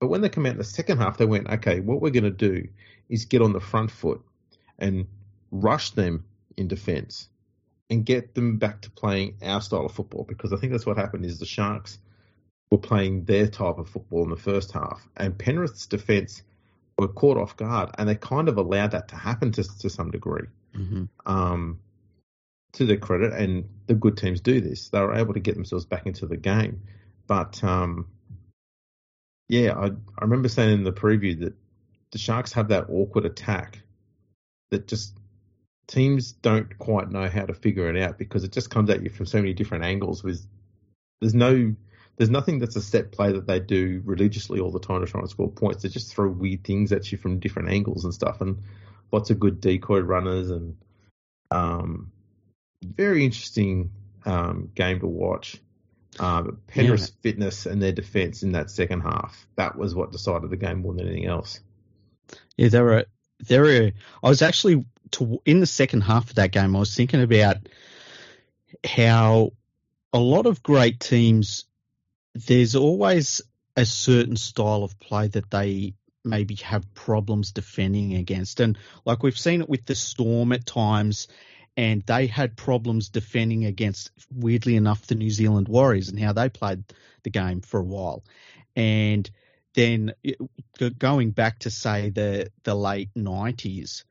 But 0.00 0.08
when 0.08 0.20
they 0.20 0.28
come 0.28 0.46
out 0.46 0.52
in 0.52 0.58
the 0.58 0.64
second 0.64 0.98
half, 0.98 1.16
they 1.16 1.24
went, 1.24 1.48
okay, 1.48 1.80
what 1.80 2.00
we're 2.00 2.10
going 2.10 2.24
to 2.24 2.30
do 2.30 2.68
is 3.08 3.24
get 3.24 3.42
on 3.42 3.52
the 3.52 3.60
front 3.60 3.90
foot 3.90 4.22
and 4.78 5.06
rush 5.50 5.90
them 5.90 6.24
in 6.56 6.68
defence 6.68 7.28
and 7.88 8.04
get 8.04 8.34
them 8.34 8.58
back 8.58 8.82
to 8.82 8.90
playing 8.90 9.36
our 9.42 9.60
style 9.60 9.86
of 9.86 9.92
football. 9.92 10.24
Because 10.24 10.52
I 10.52 10.56
think 10.56 10.72
that's 10.72 10.86
what 10.86 10.98
happened 10.98 11.24
is 11.24 11.38
the 11.38 11.46
Sharks 11.46 11.98
were 12.70 12.78
playing 12.78 13.24
their 13.24 13.46
type 13.46 13.78
of 13.78 13.88
football 13.88 14.24
in 14.24 14.30
the 14.30 14.36
first 14.36 14.72
half, 14.72 15.06
and 15.16 15.38
Penrith's 15.38 15.86
defence 15.86 16.42
were 16.98 17.08
caught 17.08 17.36
off 17.36 17.56
guard, 17.56 17.90
and 17.98 18.08
they 18.08 18.14
kind 18.14 18.48
of 18.48 18.56
allowed 18.56 18.92
that 18.92 19.08
to 19.08 19.16
happen 19.16 19.52
to 19.52 19.62
to 19.62 19.90
some 19.90 20.10
degree. 20.10 20.46
hmm 20.74 21.04
Um, 21.26 21.80
to 22.72 22.86
their 22.86 22.96
credit, 22.96 23.32
and 23.32 23.68
the 23.86 23.94
good 23.94 24.16
teams 24.16 24.40
do 24.40 24.60
this, 24.60 24.88
they 24.88 25.00
were 25.00 25.14
able 25.14 25.34
to 25.34 25.40
get 25.40 25.54
themselves 25.54 25.84
back 25.86 26.06
into 26.06 26.26
the 26.26 26.36
game. 26.36 26.82
But 27.26 27.62
um, 27.62 28.08
yeah, 29.48 29.74
I, 29.74 29.86
I 29.86 30.22
remember 30.22 30.48
saying 30.48 30.72
in 30.72 30.84
the 30.84 30.92
preview 30.92 31.38
that 31.40 31.54
the 32.10 32.18
Sharks 32.18 32.52
have 32.52 32.68
that 32.68 32.86
awkward 32.88 33.26
attack 33.26 33.80
that 34.70 34.88
just 34.88 35.16
teams 35.86 36.32
don't 36.32 36.78
quite 36.78 37.10
know 37.10 37.28
how 37.28 37.44
to 37.44 37.54
figure 37.54 37.88
it 37.94 38.02
out 38.02 38.18
because 38.18 38.44
it 38.44 38.52
just 38.52 38.70
comes 38.70 38.90
at 38.90 39.02
you 39.02 39.10
from 39.10 39.26
so 39.26 39.38
many 39.38 39.52
different 39.52 39.84
angles. 39.84 40.22
With 40.24 40.44
there's 41.20 41.34
no 41.34 41.74
there's 42.16 42.30
nothing 42.30 42.58
that's 42.58 42.76
a 42.76 42.82
set 42.82 43.12
play 43.12 43.32
that 43.32 43.46
they 43.46 43.60
do 43.60 44.02
religiously 44.04 44.60
all 44.60 44.70
the 44.70 44.80
time 44.80 45.00
to 45.00 45.10
try 45.10 45.20
and 45.20 45.30
score 45.30 45.50
points. 45.50 45.82
They 45.82 45.88
just 45.88 46.14
throw 46.14 46.28
weird 46.28 46.64
things 46.64 46.92
at 46.92 47.10
you 47.10 47.18
from 47.18 47.40
different 47.40 47.70
angles 47.70 48.04
and 48.04 48.14
stuff, 48.14 48.40
and 48.40 48.62
lots 49.12 49.30
of 49.30 49.40
good 49.40 49.60
decoy 49.60 50.00
runners 50.00 50.50
and 50.50 50.76
um, 51.50 52.12
very 52.82 53.24
interesting 53.24 53.90
um, 54.24 54.70
game 54.74 55.00
to 55.00 55.06
watch. 55.06 55.60
Um, 56.20 56.58
Penrith's 56.68 57.12
fitness 57.22 57.66
and 57.66 57.82
their 57.82 57.92
defence 57.92 58.44
in 58.44 58.52
that 58.52 58.70
second 58.70 59.00
half 59.00 59.48
that 59.56 59.76
was 59.76 59.96
what 59.96 60.12
decided 60.12 60.48
the 60.48 60.56
game 60.56 60.82
more 60.82 60.94
than 60.94 61.08
anything 61.08 61.26
else. 61.26 61.58
Yeah, 62.56 62.68
there 62.68 62.84
were 62.84 63.06
there 63.40 63.62
were. 63.62 63.92
I 64.22 64.28
was 64.28 64.42
actually 64.42 64.84
to, 65.12 65.40
in 65.44 65.60
the 65.60 65.66
second 65.66 66.02
half 66.02 66.30
of 66.30 66.36
that 66.36 66.52
game. 66.52 66.76
I 66.76 66.78
was 66.78 66.94
thinking 66.94 67.22
about 67.22 67.56
how 68.84 69.52
a 70.12 70.18
lot 70.18 70.46
of 70.46 70.62
great 70.62 71.00
teams. 71.00 71.64
There's 72.34 72.74
always 72.74 73.42
a 73.76 73.86
certain 73.86 74.36
style 74.36 74.84
of 74.84 74.98
play 75.00 75.28
that 75.28 75.50
they 75.50 75.94
maybe 76.24 76.54
have 76.56 76.94
problems 76.94 77.52
defending 77.52 78.14
against, 78.14 78.60
and 78.60 78.78
like 79.04 79.22
we've 79.22 79.38
seen 79.38 79.60
it 79.60 79.68
with 79.68 79.84
the 79.86 79.94
Storm 79.94 80.52
at 80.52 80.66
times. 80.66 81.28
And 81.76 82.04
they 82.06 82.28
had 82.28 82.56
problems 82.56 83.08
defending 83.08 83.64
against, 83.64 84.12
weirdly 84.32 84.76
enough, 84.76 85.08
the 85.08 85.16
New 85.16 85.30
Zealand 85.30 85.66
Warriors 85.66 86.08
and 86.08 86.20
how 86.20 86.32
they 86.32 86.48
played 86.48 86.84
the 87.24 87.30
game 87.30 87.62
for 87.62 87.80
a 87.80 87.84
while. 87.84 88.22
And 88.76 89.28
then 89.74 90.14
going 90.98 91.32
back 91.32 91.58
to 91.60 91.70
say 91.70 92.10
the 92.10 92.50
the 92.62 92.76
late 92.76 93.10
nineties, 93.16 94.04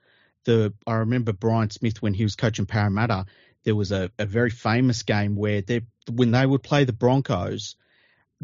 the 0.44 0.74
I 0.86 0.96
remember 0.96 1.32
Brian 1.32 1.70
Smith 1.70 2.02
when 2.02 2.14
he 2.14 2.24
was 2.24 2.36
coaching 2.36 2.66
Parramatta. 2.66 3.28
There 3.64 3.76
was 3.78 3.94
a, 3.94 4.12
a 4.20 4.26
very 4.26 4.50
famous 4.50 5.04
game 5.04 5.38
where 5.38 5.62
they 5.62 5.84
when 6.12 6.32
they 6.32 6.46
would 6.46 6.64
play 6.64 6.84
the 6.84 6.92
Broncos, 6.92 7.78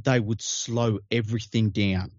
they 0.04 0.20
would 0.20 0.42
slow 0.42 1.00
everything 1.12 1.70
down. 1.70 2.12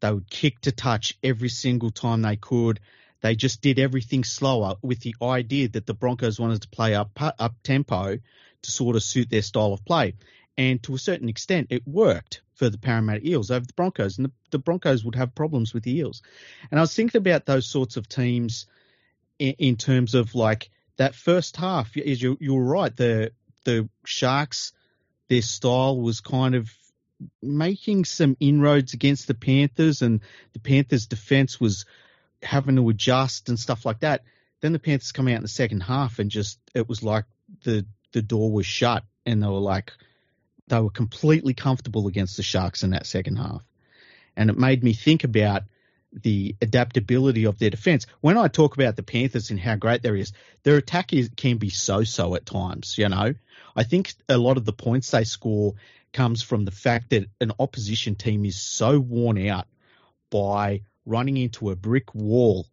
They 0.00 0.12
would 0.12 0.28
kick 0.30 0.60
to 0.62 0.72
touch 0.72 1.18
every 1.22 1.48
single 1.48 1.90
time 1.90 2.22
they 2.22 2.36
could. 2.36 2.80
They 3.22 3.34
just 3.34 3.62
did 3.62 3.78
everything 3.78 4.24
slower 4.24 4.76
with 4.82 5.00
the 5.00 5.14
idea 5.22 5.68
that 5.70 5.86
the 5.86 5.94
Broncos 5.94 6.38
wanted 6.38 6.62
to 6.62 6.68
play 6.68 6.94
up 6.94 7.10
up 7.20 7.54
tempo 7.62 8.18
to 8.62 8.70
sort 8.70 8.96
of 8.96 9.02
suit 9.02 9.30
their 9.30 9.42
style 9.42 9.72
of 9.72 9.84
play. 9.84 10.14
And 10.58 10.82
to 10.84 10.94
a 10.94 10.98
certain 10.98 11.28
extent, 11.28 11.68
it 11.70 11.86
worked 11.86 12.42
for 12.54 12.70
the 12.70 12.78
Parramatta 12.78 13.26
Eels 13.28 13.50
over 13.50 13.66
the 13.66 13.74
Broncos, 13.74 14.16
and 14.16 14.26
the, 14.26 14.32
the 14.50 14.58
Broncos 14.58 15.04
would 15.04 15.14
have 15.14 15.34
problems 15.34 15.74
with 15.74 15.82
the 15.82 15.98
Eels. 15.98 16.22
And 16.70 16.80
I 16.80 16.82
was 16.82 16.94
thinking 16.94 17.18
about 17.18 17.44
those 17.44 17.66
sorts 17.66 17.96
of 17.96 18.08
teams 18.08 18.66
in, 19.38 19.54
in 19.58 19.76
terms 19.76 20.14
of 20.14 20.34
like 20.34 20.70
that 20.96 21.14
first 21.14 21.56
half. 21.56 21.96
Is 21.96 22.20
you 22.22 22.36
you 22.40 22.54
were 22.54 22.64
right. 22.64 22.94
The 22.94 23.32
the 23.64 23.88
Sharks, 24.04 24.72
their 25.28 25.42
style 25.42 26.00
was 26.00 26.20
kind 26.20 26.54
of 26.54 26.70
making 27.42 28.04
some 28.04 28.36
inroads 28.40 28.94
against 28.94 29.26
the 29.26 29.34
Panthers, 29.34 30.02
and 30.02 30.20
the 30.52 30.60
Panthers' 30.60 31.06
defense 31.06 31.60
was 31.60 31.86
having 32.42 32.76
to 32.76 32.88
adjust 32.88 33.48
and 33.48 33.58
stuff 33.58 33.86
like 33.86 34.00
that. 34.00 34.22
Then 34.60 34.72
the 34.72 34.78
Panthers 34.78 35.12
come 35.12 35.28
out 35.28 35.36
in 35.36 35.42
the 35.42 35.48
second 35.48 35.82
half, 35.82 36.18
and 36.18 36.30
just 36.30 36.58
it 36.74 36.88
was 36.88 37.02
like 37.02 37.24
the 37.64 37.86
the 38.12 38.22
door 38.22 38.50
was 38.50 38.66
shut, 38.66 39.04
and 39.24 39.42
they 39.42 39.46
were 39.46 39.54
like 39.54 39.92
they 40.68 40.80
were 40.80 40.90
completely 40.90 41.54
comfortable 41.54 42.08
against 42.08 42.36
the 42.36 42.42
Sharks 42.42 42.82
in 42.82 42.90
that 42.90 43.06
second 43.06 43.36
half. 43.36 43.62
And 44.36 44.50
it 44.50 44.58
made 44.58 44.82
me 44.82 44.92
think 44.92 45.24
about 45.24 45.62
the 46.12 46.56
adaptability 46.60 47.44
of 47.44 47.58
their 47.58 47.70
defense. 47.70 48.06
When 48.20 48.38
I 48.38 48.48
talk 48.48 48.74
about 48.74 48.96
the 48.96 49.02
Panthers 49.02 49.50
and 49.50 49.60
how 49.60 49.76
great 49.76 50.02
there 50.02 50.16
is, 50.16 50.32
their 50.62 50.76
attack 50.76 51.12
is, 51.12 51.30
can 51.36 51.58
be 51.58 51.70
so-so 51.70 52.34
at 52.34 52.46
times, 52.46 52.96
you 52.98 53.08
know. 53.08 53.34
I 53.74 53.82
think 53.82 54.14
a 54.28 54.38
lot 54.38 54.56
of 54.56 54.64
the 54.64 54.72
points 54.72 55.10
they 55.10 55.24
score 55.24 55.74
comes 56.16 56.42
from 56.42 56.64
the 56.64 56.70
fact 56.70 57.10
that 57.10 57.26
an 57.42 57.52
opposition 57.58 58.14
team 58.14 58.46
is 58.46 58.58
so 58.58 58.98
worn 58.98 59.46
out 59.48 59.66
by 60.30 60.80
running 61.04 61.36
into 61.36 61.68
a 61.68 61.76
brick 61.76 62.14
wall. 62.14 62.66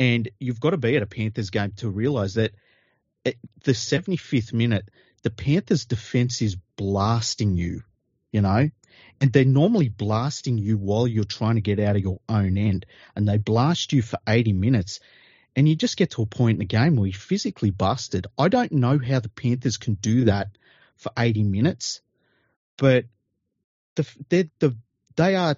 And 0.00 0.28
you've 0.40 0.58
got 0.58 0.70
to 0.70 0.78
be 0.78 0.96
at 0.96 1.04
a 1.04 1.06
Panthers 1.06 1.50
game 1.50 1.72
to 1.76 1.88
realize 1.88 2.34
that 2.34 2.50
at 3.24 3.36
the 3.62 3.70
75th 3.70 4.52
minute, 4.52 4.88
the 5.22 5.30
Panthers' 5.30 5.84
defense 5.84 6.42
is 6.42 6.56
blasting 6.76 7.56
you, 7.56 7.82
you 8.32 8.40
know, 8.40 8.68
and 9.20 9.32
they're 9.32 9.44
normally 9.44 9.88
blasting 9.88 10.58
you 10.58 10.76
while 10.76 11.06
you're 11.06 11.22
trying 11.22 11.54
to 11.54 11.60
get 11.60 11.78
out 11.78 11.94
of 11.94 12.02
your 12.02 12.18
own 12.28 12.58
end, 12.58 12.84
and 13.14 13.28
they 13.28 13.38
blast 13.38 13.92
you 13.92 14.02
for 14.02 14.18
80 14.28 14.54
minutes, 14.54 14.98
and 15.54 15.68
you 15.68 15.76
just 15.76 15.96
get 15.96 16.10
to 16.12 16.22
a 16.22 16.26
point 16.26 16.56
in 16.56 16.60
the 16.60 16.64
game 16.64 16.96
where 16.96 17.06
you're 17.06 17.14
physically 17.14 17.70
busted. 17.70 18.26
I 18.36 18.48
don't 18.48 18.72
know 18.72 18.98
how 18.98 19.20
the 19.20 19.28
Panthers 19.28 19.76
can 19.76 19.94
do 19.94 20.24
that 20.24 20.48
for 20.96 21.12
80 21.16 21.44
minutes, 21.44 22.00
but 22.78 23.04
the, 23.96 24.50
the, 24.60 24.74
they 25.16 25.36
are 25.36 25.56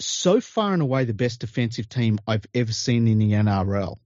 so 0.00 0.40
far 0.40 0.72
and 0.72 0.82
away 0.82 1.04
the 1.04 1.12
best 1.12 1.40
defensive 1.40 1.88
team 1.88 2.18
I've 2.26 2.46
ever 2.54 2.72
seen 2.72 3.06
in 3.06 3.18
the 3.18 3.32
NRL 3.32 3.96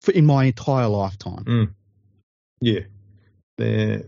for 0.00 0.12
in 0.12 0.24
my 0.24 0.44
entire 0.44 0.88
lifetime. 0.88 1.44
Mm. 1.44 1.74
Yeah, 2.60 2.80
their 3.56 4.04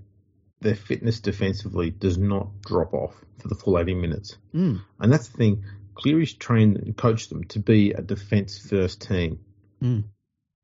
their 0.61 0.75
fitness 0.75 1.21
defensively 1.21 1.91
does 1.91 2.19
not 2.19 2.61
drop 2.63 2.93
off 2.95 3.15
for 3.39 3.49
the 3.49 3.55
full 3.55 3.79
80 3.79 3.95
minutes, 3.95 4.37
mm. 4.55 4.81
and 4.99 5.13
that's 5.13 5.29
the 5.29 5.37
thing. 5.37 5.65
Cleary's 5.95 6.33
trained 6.33 6.79
and 6.79 6.97
coached 6.97 7.29
them 7.29 7.45
to 7.45 7.59
be 7.59 7.93
a 7.93 8.01
defense 8.01 8.59
first 8.59 9.03
team, 9.03 9.41
mm. 9.83 10.05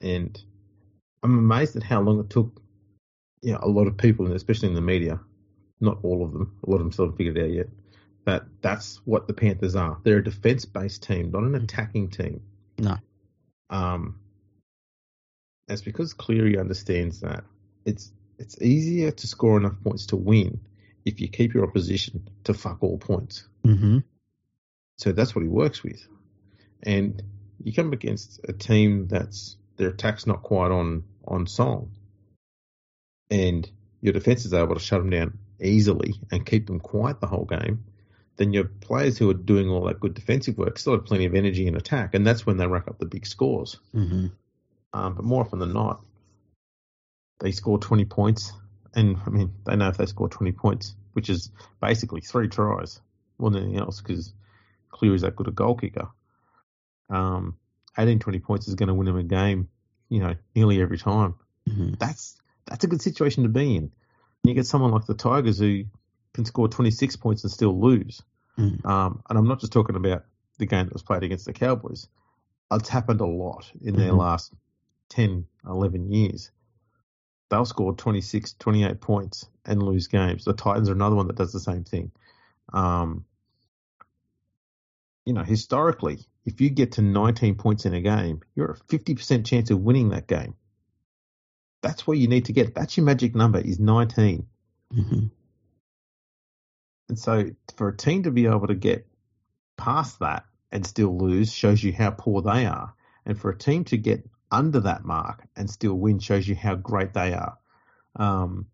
and 0.01 0.41
I'm 1.23 1.39
amazed 1.39 1.77
at 1.77 1.83
how 1.83 2.01
long 2.01 2.21
it 2.21 2.31
took. 2.31 2.61
You 3.43 3.53
know, 3.53 3.61
a 3.63 3.69
lot 3.69 3.87
of 3.87 3.97
people, 3.97 4.33
especially 4.33 4.71
in 4.71 4.75
the 4.75 4.81
media, 4.81 5.21
not 5.81 5.99
all 6.03 6.25
of 6.25 6.33
them, 6.33 6.57
a 6.67 6.71
lot 6.71 6.77
of 6.77 6.83
them 6.83 6.93
still 6.93 7.07
haven't 7.07 7.19
figured 7.19 7.39
it 7.39 7.45
out 7.45 7.51
yet. 7.51 7.67
That 8.25 8.45
that's 8.61 9.01
what 9.05 9.27
the 9.27 9.35
Panthers 9.35 9.77
are. 9.77 9.99
They're 10.03 10.19
a 10.19 10.25
defense 10.25 10.65
based 10.65 11.03
team, 11.03 11.31
not 11.31 11.45
an 11.45 11.55
attacking 11.55 12.11
team. 12.11 12.43
No. 12.79 12.97
Um, 13.71 14.19
it's 15.69 15.83
because 15.83 16.13
Cleary 16.13 16.59
understands 16.59 17.21
that 17.21 17.45
it's 17.85 18.13
it's 18.39 18.61
easier 18.61 19.11
to 19.11 19.27
score 19.27 19.57
enough 19.57 19.77
points 19.83 20.07
to 20.07 20.17
win 20.17 20.61
if 21.05 21.21
you 21.21 21.29
keep 21.29 21.55
your 21.55 21.65
opposition 21.65 22.29
to 22.45 22.53
fuck 22.53 22.83
all 22.83 22.99
points. 22.99 23.47
Mm-hmm. 23.65 23.99
So 24.99 25.13
that's 25.13 25.35
what 25.35 25.43
he 25.43 25.49
works 25.49 25.83
with. 25.83 26.07
And 26.83 27.23
you 27.63 27.73
come 27.73 27.93
against 27.93 28.41
a 28.49 28.53
team 28.53 29.07
that's 29.09 29.57
their 29.77 29.89
attack's 29.89 30.27
not 30.27 30.43
quite 30.43 30.71
on 30.71 31.05
on 31.27 31.47
song, 31.47 31.93
and 33.31 33.69
your 34.01 34.13
defense 34.13 34.45
is 34.45 34.53
able 34.53 34.75
to 34.75 34.81
shut 34.81 35.01
them 35.01 35.11
down 35.11 35.39
easily 35.61 36.15
and 36.31 36.45
keep 36.45 36.67
them 36.67 36.81
quiet 36.81 37.21
the 37.21 37.27
whole 37.27 37.45
game. 37.45 37.85
Then 38.37 38.53
your 38.53 38.65
players 38.65 39.17
who 39.17 39.31
are 39.31 39.35
doing 39.35 39.69
all 39.69 39.85
that 39.87 40.01
good 40.01 40.15
defensive 40.15 40.59
work 40.59 40.79
still 40.79 40.93
have 40.93 41.07
plenty 41.07 41.25
of 41.25 41.35
energy 41.35 41.67
in 41.67 41.75
attack, 41.75 42.15
and 42.15 42.27
that's 42.27 42.45
when 42.45 42.59
they 42.59 42.67
rack 42.67 42.89
up 42.89 42.99
the 42.99 43.07
big 43.07 43.27
scores. 43.27 43.79
Mm-hmm. 43.95 44.27
Um, 44.93 45.15
but 45.15 45.25
more 45.25 45.43
often 45.43 45.59
than 45.59 45.73
not, 45.73 46.03
they 47.41 47.53
score 47.53 47.79
20 47.79 48.05
points. 48.05 48.53
And 48.95 49.17
I 49.27 49.31
mean, 49.31 49.53
they 49.65 49.77
know 49.77 49.89
if 49.89 49.97
they 49.97 50.07
score 50.07 50.29
20 50.29 50.53
points, 50.53 50.95
which 51.13 51.31
is 51.31 51.51
basically 51.81 52.21
three 52.21 52.49
tries 52.49 53.01
more 53.39 53.51
than 53.51 53.65
anything 53.65 53.81
else, 53.81 54.01
because 54.01 54.33
Cleary's 54.91 55.23
that 55.23 55.37
good 55.37 55.49
a 55.49 55.53
goal 55.53 55.77
kicker. 55.77 56.09
Um, 57.09 57.57
18, 57.99 58.19
20 58.19 58.39
points 58.41 58.69
is 58.69 58.75
going 58.75 58.89
to 58.89 58.95
win 58.95 59.07
them 59.07 59.17
a 59.17 59.23
game, 59.23 59.69
you 60.09 60.21
know, 60.21 60.35
nearly 60.55 60.81
every 60.81 60.99
time. 60.99 61.35
Mm-hmm. 61.69 61.95
That's 61.99 62.37
that's 62.67 62.85
a 62.85 62.89
good 62.89 63.03
situation 63.03 63.45
to 63.45 63.49
be 63.49 63.77
in. 63.77 63.93
You 64.47 64.55
get 64.55 64.67
someone 64.67 64.93
like 64.93 65.07
the 65.07 65.15
Tigers 65.15 65.59
who 65.59 65.85
can 66.35 66.45
score 66.45 66.69
26 66.69 67.17
points 67.17 67.43
and 67.43 67.53
still 67.53 67.79
lose. 67.81 68.23
Mm. 68.59 68.85
Um, 68.87 69.23
and 69.29 69.39
I'm 69.39 69.49
not 69.49 69.61
just 69.61 69.73
talking 69.73 69.97
about 69.97 70.25
the 70.59 70.67
game 70.67 70.87
that 70.87 70.93
was 70.93 71.03
played 71.03 71.23
against 71.23 71.47
the 71.47 71.53
Cowboys. 71.53 72.09
It's 72.71 72.89
happened 72.89 73.21
a 73.21 73.27
lot 73.27 73.71
in 73.81 73.97
their 73.97 74.13
Mhm. 74.13 74.19
last 74.19 74.55
10, 75.09 75.47
11 75.67 76.11
years. 76.11 76.51
They'll 77.49 77.65
score 77.65 77.95
26, 77.95 78.55
28 78.55 79.01
points 79.01 79.49
and 79.65 79.83
lose 79.83 80.09
games. 80.09 80.45
The 80.45 80.53
Titans 80.53 80.89
are 80.89 80.93
another 80.95 81.17
one 81.17 81.29
that 81.29 81.37
does 81.37 81.53
the 81.53 81.61
same 81.61 81.85
thing. 81.85 82.11
Um, 82.73 83.25
you 85.25 85.33
know, 85.33 85.43
historically, 85.43 86.27
if 86.45 86.61
you 86.61 86.71
get 86.71 86.93
to 86.93 87.03
19 87.03 87.57
points 87.57 87.85
in 87.85 87.95
a 87.95 88.01
game, 88.01 88.41
you're 88.55 88.71
a 88.71 88.77
50% 88.77 89.47
chance 89.47 89.71
of 89.71 89.81
winning 89.81 90.11
that 90.11 90.27
game. 90.27 90.55
That's 91.87 92.07
where 92.07 92.17
you 92.17 92.29
need 92.29 92.47
to 92.47 92.53
get. 92.53 92.75
That's 92.75 92.97
your 92.97 93.07
magic 93.07 93.35
number 93.35 93.59
is 93.59 93.79
19. 93.79 94.47
Mm-hmm. 94.95 95.27
And 97.09 97.19
so 97.19 97.51
for 97.77 97.89
a 97.89 97.97
team 97.97 98.25
to 98.25 98.31
be 98.31 98.47
able 98.47 98.67
to 98.67 98.75
get 98.75 99.07
past 99.77 100.21
that 100.21 100.45
and 100.73 100.85
still 100.87 101.17
lose 101.17 101.53
shows 101.53 101.83
you 101.83 101.93
how 101.93 102.11
poor 102.11 102.43
they 102.43 102.67
are. 102.67 102.95
And 103.25 103.39
for 103.39 103.51
a 103.51 103.59
team 103.59 103.85
to 103.85 103.97
get 103.97 104.29
under 104.51 104.81
that 104.81 105.05
mark 105.05 105.45
and 105.57 105.69
still 105.69 105.95
win 105.95 106.19
shows 106.19 106.47
you 106.47 106.55
how 106.55 106.75
great 106.75 107.13
they 107.15 107.33
are. 107.33 107.59
Um, 108.17 108.67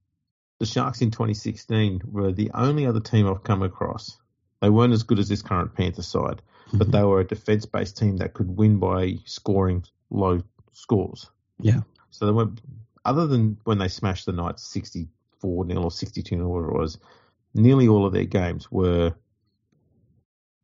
the 0.58 0.66
Sharks 0.66 1.00
in 1.02 1.10
2016 1.10 2.02
were 2.04 2.32
the 2.32 2.50
only 2.54 2.86
other 2.86 3.00
team 3.00 3.26
I've 3.26 3.42
come 3.42 3.62
across. 3.62 4.16
They 4.60 4.70
weren't 4.70 4.92
as 4.92 5.02
good 5.02 5.18
as 5.18 5.28
this 5.28 5.42
current 5.42 5.74
Panther 5.74 6.02
side, 6.02 6.40
but 6.72 6.92
they 6.92 7.02
were 7.02 7.20
a 7.20 7.26
defense 7.26 7.66
based 7.66 7.98
team 7.98 8.18
that 8.18 8.32
could 8.32 8.56
win 8.56 8.78
by 8.78 9.16
scoring 9.24 9.84
low 10.08 10.42
scores. 10.72 11.28
Yeah. 11.58 11.80
So 12.10 12.26
they 12.26 12.32
went, 12.32 12.60
other 13.04 13.26
than 13.26 13.58
when 13.64 13.78
they 13.78 13.88
smashed 13.88 14.26
the 14.26 14.32
Knights 14.32 14.64
64 14.64 15.66
0 15.66 15.82
or 15.82 15.90
62 15.90 16.36
0, 16.36 16.48
whatever 16.48 16.70
it 16.70 16.78
was, 16.78 16.98
nearly 17.54 17.88
all 17.88 18.06
of 18.06 18.12
their 18.12 18.24
games 18.24 18.70
were 18.70 19.14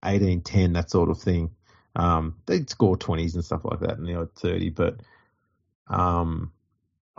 18 0.05 0.43
10, 0.43 0.73
that 0.75 0.91
sort 0.91 1.11
of 1.11 1.21
thing. 1.21 1.51
Um, 1.97 2.37
they'd 2.47 2.71
score 2.71 2.97
20s 2.97 3.35
and 3.35 3.45
stuff 3.45 3.65
like 3.65 3.81
that 3.81 3.99
in 3.99 4.05
the 4.05 4.15
odd 4.15 4.35
30, 4.35 4.71
but 4.71 5.01
um, 5.89 6.53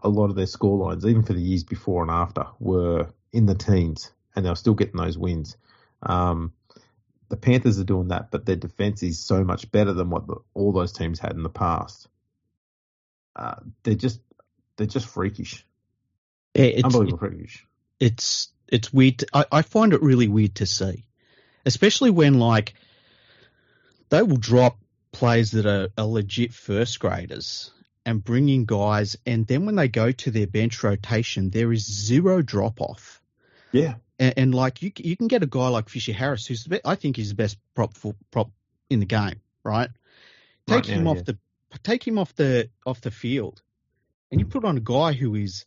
a 0.02 0.10
lot 0.10 0.30
of 0.30 0.36
their 0.36 0.46
score 0.46 0.78
lines, 0.78 1.06
even 1.06 1.24
for 1.24 1.34
the 1.34 1.42
years 1.42 1.64
before 1.64 2.02
and 2.02 2.12
after, 2.12 2.46
were 2.60 3.10
in 3.34 3.46
the 3.46 3.56
teens, 3.56 4.12
and 4.36 4.46
they 4.46 4.50
were 4.50 4.56
still 4.56 4.74
getting 4.74 4.98
those 4.98 5.18
wins. 5.18 5.58
Um, 6.04 6.54
the 7.28 7.38
Panthers 7.38 7.80
are 7.80 7.84
doing 7.84 8.08
that, 8.08 8.32
but 8.32 8.46
their 8.46 8.56
defense 8.56 9.04
is 9.04 9.20
so 9.20 9.44
much 9.44 9.70
better 9.72 9.94
than 9.94 10.10
what 10.10 10.28
the, 10.28 10.38
all 10.54 10.72
those 10.72 10.94
teams 10.94 11.20
had 11.20 11.34
in 11.34 11.44
the 11.44 11.50
past. 11.50 12.08
Uh, 13.36 13.56
they're 13.84 13.96
just 13.96 14.22
they're 14.80 14.88
just 14.88 15.06
freakish, 15.08 15.64
It's, 16.56 16.84
unbelievable 16.84 17.20
freakish. 17.20 17.66
it's 18.00 18.50
it's 18.68 18.92
weird. 18.92 19.20
To, 19.20 19.28
I, 19.34 19.46
I 19.52 19.62
find 19.62 19.94
it 19.94 20.02
really 20.02 20.28
weird 20.28 20.56
to 20.56 20.66
see, 20.66 21.06
especially 21.66 22.10
when 22.10 22.40
like 22.40 22.74
they 24.10 24.24
will 24.24 24.38
drop 24.38 24.78
players 25.12 25.52
that 25.52 25.66
are, 25.66 25.90
are 25.98 26.06
legit 26.06 26.54
first 26.54 27.00
graders 27.00 27.72
and 28.06 28.24
bring 28.24 28.50
in 28.50 28.66
guys, 28.66 29.18
and 29.26 29.46
then 29.46 29.66
when 29.66 29.76
they 29.76 29.88
go 29.88 30.12
to 30.12 30.32
their 30.32 30.48
bench 30.48 30.82
rotation, 30.84 31.50
there 31.52 31.72
is 31.72 31.86
zero 31.86 32.42
drop 32.42 32.82
off. 32.82 33.22
Yeah, 33.72 33.96
And, 34.18 34.34
and 34.38 34.56
like 34.56 34.82
you, 34.82 34.92
you 34.98 35.16
can 35.16 35.28
get 35.28 35.44
a 35.44 35.48
guy 35.48 35.68
like 35.68 35.90
Fisher 35.90 36.14
Harris, 36.14 36.48
who's 36.48 36.64
the 36.64 36.70
be- 36.72 36.82
I 36.86 36.96
think 36.96 37.18
he's 37.18 37.30
the 37.30 37.36
best 37.36 37.58
prop 37.76 37.96
for, 37.96 38.16
prop 38.32 38.50
in 38.90 39.00
the 39.00 39.06
game, 39.06 39.42
right? 39.64 39.90
Take 40.66 40.76
Right 40.76 40.86
him 40.88 41.04
now, 41.04 41.12
off 41.12 41.18
yeah. 41.18 41.24
the 41.24 41.38
take 41.84 42.08
him 42.08 42.18
off 42.18 42.34
the 42.36 42.70
off 42.86 43.02
the 43.02 43.12
field, 43.12 43.62
and 44.32 44.40
you 44.40 44.46
put 44.46 44.66
on 44.66 44.78
a 44.78 44.82
guy 44.82 45.14
who 45.14 45.36
is 45.36 45.66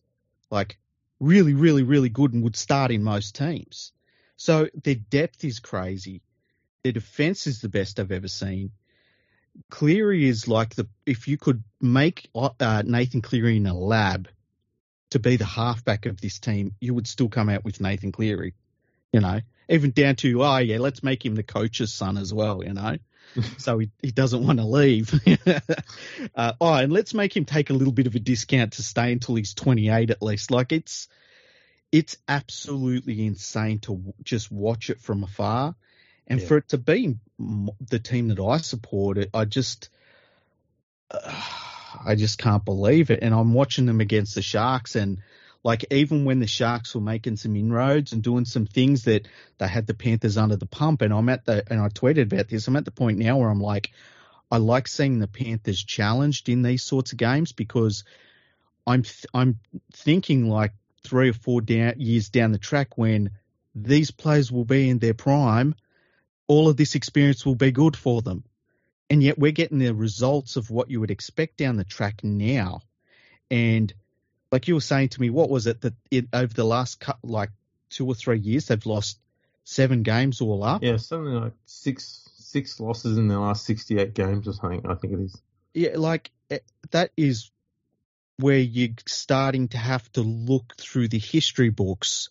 like 0.50 0.78
really, 1.20 1.54
really, 1.54 1.82
really 1.82 2.08
good 2.08 2.32
and 2.32 2.42
would 2.42 2.56
start 2.56 2.90
in 2.90 3.02
most 3.02 3.34
teams. 3.34 3.92
So 4.36 4.68
their 4.82 4.96
depth 4.96 5.44
is 5.44 5.60
crazy. 5.60 6.22
Their 6.82 6.92
defense 6.92 7.46
is 7.46 7.60
the 7.60 7.68
best 7.68 8.00
I've 8.00 8.12
ever 8.12 8.28
seen. 8.28 8.72
Cleary 9.70 10.26
is 10.26 10.48
like 10.48 10.74
the 10.74 10.88
if 11.06 11.28
you 11.28 11.36
could 11.36 11.62
make 11.80 12.28
uh, 12.34 12.82
Nathan 12.84 13.20
Cleary 13.20 13.58
in 13.58 13.66
a 13.66 13.74
lab 13.74 14.28
to 15.10 15.18
be 15.18 15.36
the 15.36 15.44
halfback 15.44 16.06
of 16.06 16.20
this 16.20 16.38
team, 16.38 16.74
you 16.80 16.94
would 16.94 17.06
still 17.06 17.28
come 17.28 17.50
out 17.50 17.64
with 17.64 17.80
Nathan 17.80 18.12
Cleary. 18.12 18.54
You 19.12 19.20
know, 19.20 19.40
even 19.68 19.90
down 19.90 20.16
to 20.16 20.42
oh 20.42 20.56
yeah, 20.56 20.78
let's 20.78 21.02
make 21.02 21.24
him 21.24 21.34
the 21.34 21.42
coach's 21.42 21.92
son 21.92 22.16
as 22.16 22.32
well. 22.32 22.64
You 22.64 22.72
know, 22.72 22.96
so 23.58 23.78
he, 23.78 23.90
he 24.02 24.10
doesn't 24.10 24.44
want 24.44 24.58
to 24.58 24.64
leave. 24.64 25.12
uh, 26.34 26.52
oh, 26.60 26.74
and 26.74 26.92
let's 26.92 27.14
make 27.14 27.36
him 27.36 27.44
take 27.44 27.70
a 27.70 27.74
little 27.74 27.92
bit 27.92 28.06
of 28.06 28.14
a 28.14 28.18
discount 28.18 28.74
to 28.74 28.82
stay 28.82 29.12
until 29.12 29.34
he's 29.34 29.54
28 29.54 30.10
at 30.10 30.22
least. 30.22 30.50
Like 30.50 30.72
it's 30.72 31.08
it's 31.90 32.16
absolutely 32.26 33.26
insane 33.26 33.78
to 33.80 33.92
w- 33.92 34.12
just 34.22 34.50
watch 34.50 34.90
it 34.90 35.00
from 35.00 35.22
afar, 35.24 35.74
and 36.26 36.40
Yeah. 36.40 36.46
for 36.46 36.56
it 36.58 36.68
to 36.68 36.78
be 36.78 37.16
m- 37.38 37.70
the 37.88 37.98
team 37.98 38.28
that 38.28 38.40
I 38.40 38.58
support, 38.58 39.18
it 39.18 39.30
I 39.34 39.44
just. 39.44 39.88
I 42.04 42.14
just 42.14 42.38
can't 42.38 42.64
believe 42.64 43.10
it. 43.10 43.18
And 43.22 43.34
I'm 43.34 43.52
watching 43.52 43.84
them 43.84 44.00
against 44.00 44.34
the 44.34 44.40
Sharks 44.40 44.96
and 44.96 45.18
like 45.64 45.84
even 45.90 46.24
when 46.24 46.40
the 46.40 46.46
Sharks 46.46 46.94
were 46.94 47.00
making 47.00 47.36
some 47.36 47.54
inroads 47.54 48.12
and 48.12 48.22
doing 48.22 48.44
some 48.44 48.66
things 48.66 49.04
that 49.04 49.28
they 49.58 49.68
had 49.68 49.86
the 49.86 49.94
Panthers 49.94 50.36
under 50.36 50.56
the 50.56 50.66
pump 50.66 51.02
and 51.02 51.12
I'm 51.12 51.28
at 51.28 51.44
the 51.44 51.64
and 51.70 51.80
I 51.80 51.88
tweeted 51.88 52.22
about 52.32 52.48
this, 52.48 52.66
I'm 52.66 52.76
at 52.76 52.84
the 52.84 52.90
point 52.90 53.18
now 53.18 53.38
where 53.38 53.48
I'm 53.48 53.60
like 53.60 53.92
I 54.50 54.58
like 54.58 54.88
seeing 54.88 55.18
the 55.18 55.28
Panthers 55.28 55.82
challenged 55.82 56.48
in 56.48 56.62
these 56.62 56.82
sorts 56.82 57.12
of 57.12 57.18
games 57.18 57.52
because 57.52 58.04
I'm 58.86 59.02
th- 59.02 59.26
I'm 59.32 59.60
thinking 59.92 60.48
like 60.48 60.72
three 61.04 61.30
or 61.30 61.34
four 61.34 61.60
down, 61.60 61.94
years 61.98 62.28
down 62.28 62.52
the 62.52 62.58
track 62.58 62.98
when 62.98 63.30
these 63.74 64.10
players 64.10 64.52
will 64.52 64.64
be 64.64 64.90
in 64.90 64.98
their 64.98 65.14
prime, 65.14 65.74
all 66.46 66.68
of 66.68 66.76
this 66.76 66.94
experience 66.94 67.46
will 67.46 67.54
be 67.54 67.70
good 67.70 67.96
for 67.96 68.20
them. 68.20 68.44
And 69.08 69.22
yet 69.22 69.38
we're 69.38 69.52
getting 69.52 69.78
the 69.78 69.94
results 69.94 70.56
of 70.56 70.70
what 70.70 70.90
you 70.90 71.00
would 71.00 71.10
expect 71.10 71.56
down 71.56 71.76
the 71.76 71.84
track 71.84 72.22
now. 72.22 72.80
And 73.50 73.92
Like 74.52 74.68
you 74.68 74.74
were 74.74 74.80
saying 74.82 75.08
to 75.10 75.20
me, 75.20 75.30
what 75.30 75.48
was 75.48 75.66
it 75.66 75.80
that 75.80 75.94
it, 76.10 76.26
over 76.32 76.52
the 76.52 76.64
last 76.64 77.00
cou- 77.00 77.14
like 77.22 77.48
two 77.88 78.06
or 78.06 78.14
three 78.14 78.38
years 78.38 78.66
they've 78.66 78.84
lost 78.86 79.18
seven 79.64 80.02
games 80.02 80.42
all 80.42 80.62
up? 80.62 80.82
Yeah, 80.82 80.98
something 80.98 81.32
like 81.32 81.54
six 81.64 82.28
six 82.36 82.78
losses 82.78 83.16
in 83.16 83.28
the 83.28 83.40
last 83.40 83.64
sixty 83.64 83.98
eight 83.98 84.12
games 84.14 84.46
or 84.46 84.52
something. 84.52 84.86
I 84.86 84.94
think 84.94 85.14
it 85.14 85.20
is. 85.20 85.42
Yeah, 85.72 85.92
like 85.96 86.30
eh, 86.50 86.58
that 86.90 87.10
is 87.16 87.50
where 88.36 88.58
you're 88.58 88.90
starting 89.06 89.68
to 89.68 89.78
have 89.78 90.10
to 90.12 90.20
look 90.20 90.76
through 90.76 91.08
the 91.08 91.18
history 91.18 91.70
books 91.70 92.28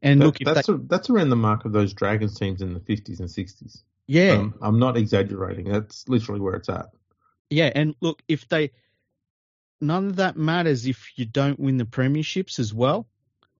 and 0.00 0.20
That- 0.20 0.24
look 0.24 0.40
if 0.40 0.46
that's 0.46 0.66
they, 0.68 0.72
a, 0.72 0.76
that's 0.78 1.10
around 1.10 1.28
the 1.28 1.36
mark 1.36 1.66
of 1.66 1.72
those 1.72 1.92
Dragons 1.92 2.38
teams 2.38 2.62
in 2.62 2.72
the 2.72 2.80
fifties 2.80 3.20
and 3.20 3.30
sixties. 3.30 3.82
yeah, 4.06 4.32
Um, 4.38 4.54
I'm 4.62 4.78
not 4.78 4.96
exaggerating. 4.96 5.70
That's 5.70 6.08
literally 6.08 6.40
where 6.40 6.54
it's 6.54 6.70
at. 6.70 6.86
yeah, 7.50 7.70
and 7.74 7.94
look 8.00 8.22
if 8.26 8.48
they 8.48 8.70
none 9.80 10.06
of 10.08 10.16
that 10.16 10.36
matters 10.36 10.86
if 10.86 11.12
you 11.16 11.24
don't 11.24 11.58
win 11.58 11.78
the 11.78 11.84
premierships 11.84 12.58
as 12.58 12.72
well, 12.72 13.06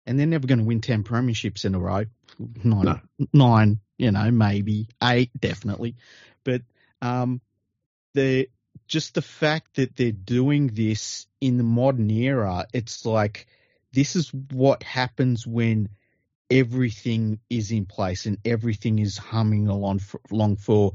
and 0.06 0.18
they're 0.18 0.26
never 0.26 0.46
going 0.46 0.58
to 0.58 0.64
win 0.64 0.80
ten 0.80 1.04
premierships 1.04 1.64
in 1.64 1.74
a 1.74 1.78
row. 1.78 2.04
Nine, 2.38 2.84
No. 2.84 3.00
nine, 3.32 3.80
you 3.96 4.12
know, 4.12 4.30
maybe 4.30 4.88
eight, 5.02 5.30
definitely, 5.38 5.96
but 6.44 6.62
um, 7.02 7.40
the 8.14 8.48
just 8.86 9.14
the 9.14 9.22
fact 9.22 9.76
that 9.76 9.96
they're 9.96 10.12
doing 10.12 10.68
this 10.68 11.26
in 11.40 11.56
the 11.58 11.62
modern 11.64 12.10
era, 12.10 12.66
it's 12.72 13.04
like 13.04 13.46
this 13.92 14.16
is 14.16 14.32
what 14.32 14.82
happens 14.82 15.46
when 15.46 15.88
everything 16.50 17.38
is 17.50 17.70
in 17.70 17.84
place 17.84 18.26
and 18.26 18.38
everything 18.44 18.98
is 18.98 19.18
humming 19.18 19.68
along 19.68 19.98
for, 19.98 20.20
along 20.30 20.56
for 20.56 20.92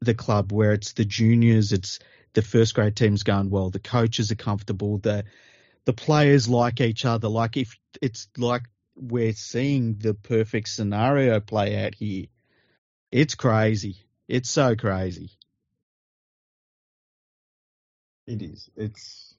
the 0.00 0.14
club 0.14 0.52
where 0.52 0.72
it's 0.72 0.92
the 0.94 1.04
juniors 1.04 1.72
it's 1.72 1.98
the 2.38 2.42
first 2.42 2.74
grade 2.74 2.94
team's 2.94 3.24
going 3.24 3.50
well 3.50 3.70
the 3.70 3.80
coaches 3.80 4.30
are 4.30 4.36
comfortable 4.36 4.98
the 4.98 5.24
the 5.86 5.92
players 5.92 6.48
like 6.48 6.80
each 6.80 7.04
other 7.04 7.28
like 7.28 7.56
if 7.56 7.76
it's 8.00 8.28
like 8.36 8.62
we're 8.94 9.32
seeing 9.32 9.96
the 9.98 10.14
perfect 10.14 10.68
scenario 10.68 11.40
play 11.40 11.84
out 11.84 11.94
here 11.94 12.26
it's 13.10 13.34
crazy 13.34 13.96
it's 14.28 14.48
so 14.48 14.76
crazy 14.76 15.30
It 18.28 18.42
is. 18.42 18.68
It's. 18.76 19.34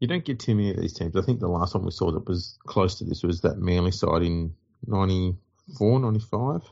You 0.00 0.08
don't 0.08 0.24
get 0.24 0.40
too 0.40 0.54
many 0.54 0.70
of 0.70 0.78
these 0.78 0.94
teams. 0.94 1.14
I 1.14 1.20
think 1.20 1.40
the 1.40 1.48
last 1.48 1.74
one 1.74 1.84
we 1.84 1.90
saw 1.90 2.10
that 2.12 2.26
was 2.26 2.58
close 2.66 2.94
to 2.96 3.04
this 3.04 3.22
was 3.22 3.42
that 3.42 3.58
Manly 3.58 3.90
side 3.90 4.22
in 4.22 4.54
94, 4.86 6.00
95. 6.00 6.62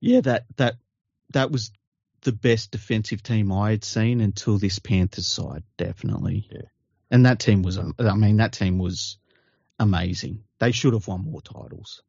Yeah, 0.00 0.20
that 0.20 0.44
that 0.56 0.76
that 1.32 1.50
was 1.50 1.72
the 2.28 2.32
best 2.32 2.72
defensive 2.72 3.22
team 3.22 3.50
I 3.50 3.70
had 3.70 3.84
seen 3.84 4.20
until 4.20 4.58
this 4.58 4.78
Panthers 4.78 5.26
side, 5.26 5.62
definitely. 5.78 6.46
Yeah. 6.52 6.68
And 7.10 7.24
that 7.24 7.38
team 7.38 7.62
was, 7.62 7.78
I 7.78 8.14
mean, 8.16 8.36
that 8.36 8.52
team 8.52 8.76
was 8.76 9.16
amazing. 9.78 10.44
They 10.58 10.72
should 10.72 10.92
have 10.92 11.08
won 11.08 11.24
more 11.24 11.40
titles. 11.40 12.02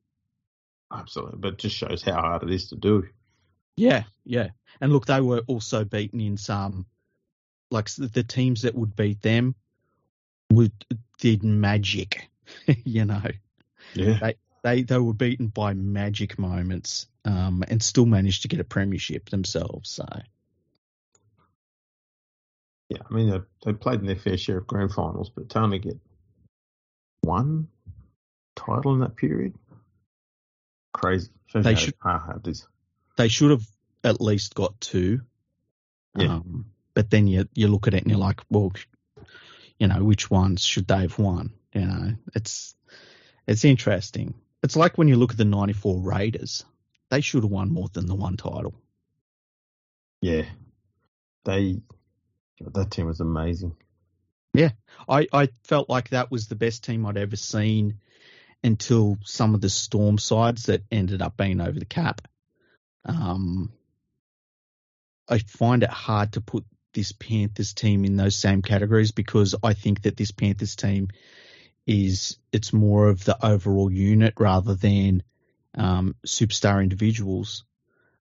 Absolutely. 0.92 1.38
But 1.40 1.54
it 1.54 1.60
just 1.60 1.78
shows 1.78 2.02
how 2.02 2.20
hard 2.20 2.44
it 2.44 2.50
is 2.50 2.68
to 2.70 2.76
do. 2.76 3.08
Yeah, 3.78 4.04
yeah. 4.26 4.50
And 4.82 4.92
look, 4.92 5.06
they 5.06 5.22
were 5.22 5.42
also 5.48 5.86
beaten 5.86 6.20
in 6.20 6.36
some, 6.36 6.86
like 7.72 7.90
the 7.92 8.24
teams 8.24 8.64
that 8.64 8.76
would 8.76 8.98
beat 8.98 9.22
them 9.22 9.56
would 10.52 10.74
did 11.18 11.44
magic, 11.44 12.28
you 12.84 13.06
know. 13.06 13.24
Yeah. 13.94 14.18
They, 14.20 14.36
They 14.64 14.82
they 14.84 14.98
were 14.98 15.14
beaten 15.14 15.48
by 15.48 15.74
magic 15.76 16.38
moments, 16.38 17.08
um, 17.30 17.64
and 17.68 17.82
still 17.84 18.06
managed 18.06 18.42
to 18.44 18.48
get 18.48 18.60
a 18.60 18.64
premiership 18.64 19.30
themselves. 19.30 19.90
So 19.90 20.06
Yeah. 22.90 22.98
I 23.10 23.14
mean, 23.14 23.30
they, 23.30 23.40
they 23.66 23.74
played 23.74 24.00
in 24.00 24.08
their 24.08 24.16
fair 24.16 24.38
share 24.38 24.58
of 24.58 24.68
grand 24.68 24.92
finals, 24.92 25.30
but 25.30 25.50
to 25.50 25.60
only 25.60 25.80
get 25.80 25.98
one 27.22 27.68
title 28.56 28.94
in 28.94 29.02
that 29.02 29.16
period, 29.16 29.54
crazy. 30.94 31.30
Shows 31.48 31.64
They 31.64 31.76
should- 31.76 31.94
hard 32.00 32.48
it 32.48 32.50
is. 32.52 32.68
they 33.18 33.28
should 33.28 33.52
have 33.52 33.66
at 34.04 34.22
least 34.22 34.56
got 34.56 34.80
two. 34.82 35.22
Yeah. 36.16 36.36
Um, 36.36 36.66
but 36.96 37.10
then 37.10 37.28
you 37.28 37.48
you 37.54 37.68
look 37.68 37.88
at 37.88 37.94
it 37.94 38.02
and 38.02 38.10
you're 38.12 38.20
like, 38.20 38.42
well, 38.50 38.72
you 39.78 39.88
know, 39.88 40.04
which 40.04 40.30
ones 40.32 40.64
should 40.64 40.88
they 40.88 41.02
have 41.02 41.18
won? 41.20 41.54
You 41.74 41.86
know, 41.86 42.16
it's 42.36 42.76
it's 43.48 43.64
interesting. 43.66 44.34
It's 44.64 44.76
like 44.76 44.98
when 44.98 45.08
you 45.08 45.16
look 45.16 45.32
at 45.32 45.38
the 45.38 45.46
'94 45.46 46.00
Raiders; 46.02 46.66
they 47.10 47.22
should 47.22 47.44
have 47.44 47.52
won 47.52 47.72
more 47.72 47.90
than 47.92 48.08
the 48.08 48.16
one 48.16 48.38
title. 48.38 48.74
Yeah. 50.22 50.46
They, 51.46 51.82
that 52.60 52.92
team 52.92 53.08
was 53.08 53.20
amazing. 53.20 53.76
Yeah, 54.54 54.72
I 55.08 55.28
I 55.32 55.50
felt 55.64 55.90
like 55.90 56.10
that 56.10 56.32
was 56.32 56.48
the 56.48 56.56
best 56.56 56.84
team 56.84 57.06
I'd 57.06 57.18
ever 57.18 57.36
seen 57.36 58.00
until 58.64 59.18
some 59.24 59.56
of 59.56 59.62
the 59.62 59.70
Storm 59.70 60.18
sides 60.18 60.64
that 60.64 60.84
ended 60.92 61.22
up 61.22 61.38
being 61.38 61.62
over 61.62 61.80
the 61.80 61.86
cap. 61.86 62.22
Um, 63.06 63.72
I 65.30 65.38
find 65.38 65.84
it 65.84 65.90
hard 65.90 66.34
to 66.34 66.42
put 66.42 66.66
this 66.94 67.12
Panthers 67.12 67.74
team 67.74 68.04
in 68.04 68.18
those 68.18 68.36
same 68.36 68.62
categories 68.62 69.12
because 69.12 69.56
I 69.62 69.74
think 69.74 70.02
that 70.02 70.18
this 70.18 70.32
Panthers 70.32 70.76
team 70.76 71.10
is 71.86 72.38
it's 72.52 72.74
more 72.74 73.08
of 73.08 73.24
the 73.24 73.38
overall 73.46 73.92
unit 73.92 74.34
rather 74.40 74.76
than 74.76 75.24
um, 75.80 76.16
superstar 76.26 76.84
individuals, 76.84 77.64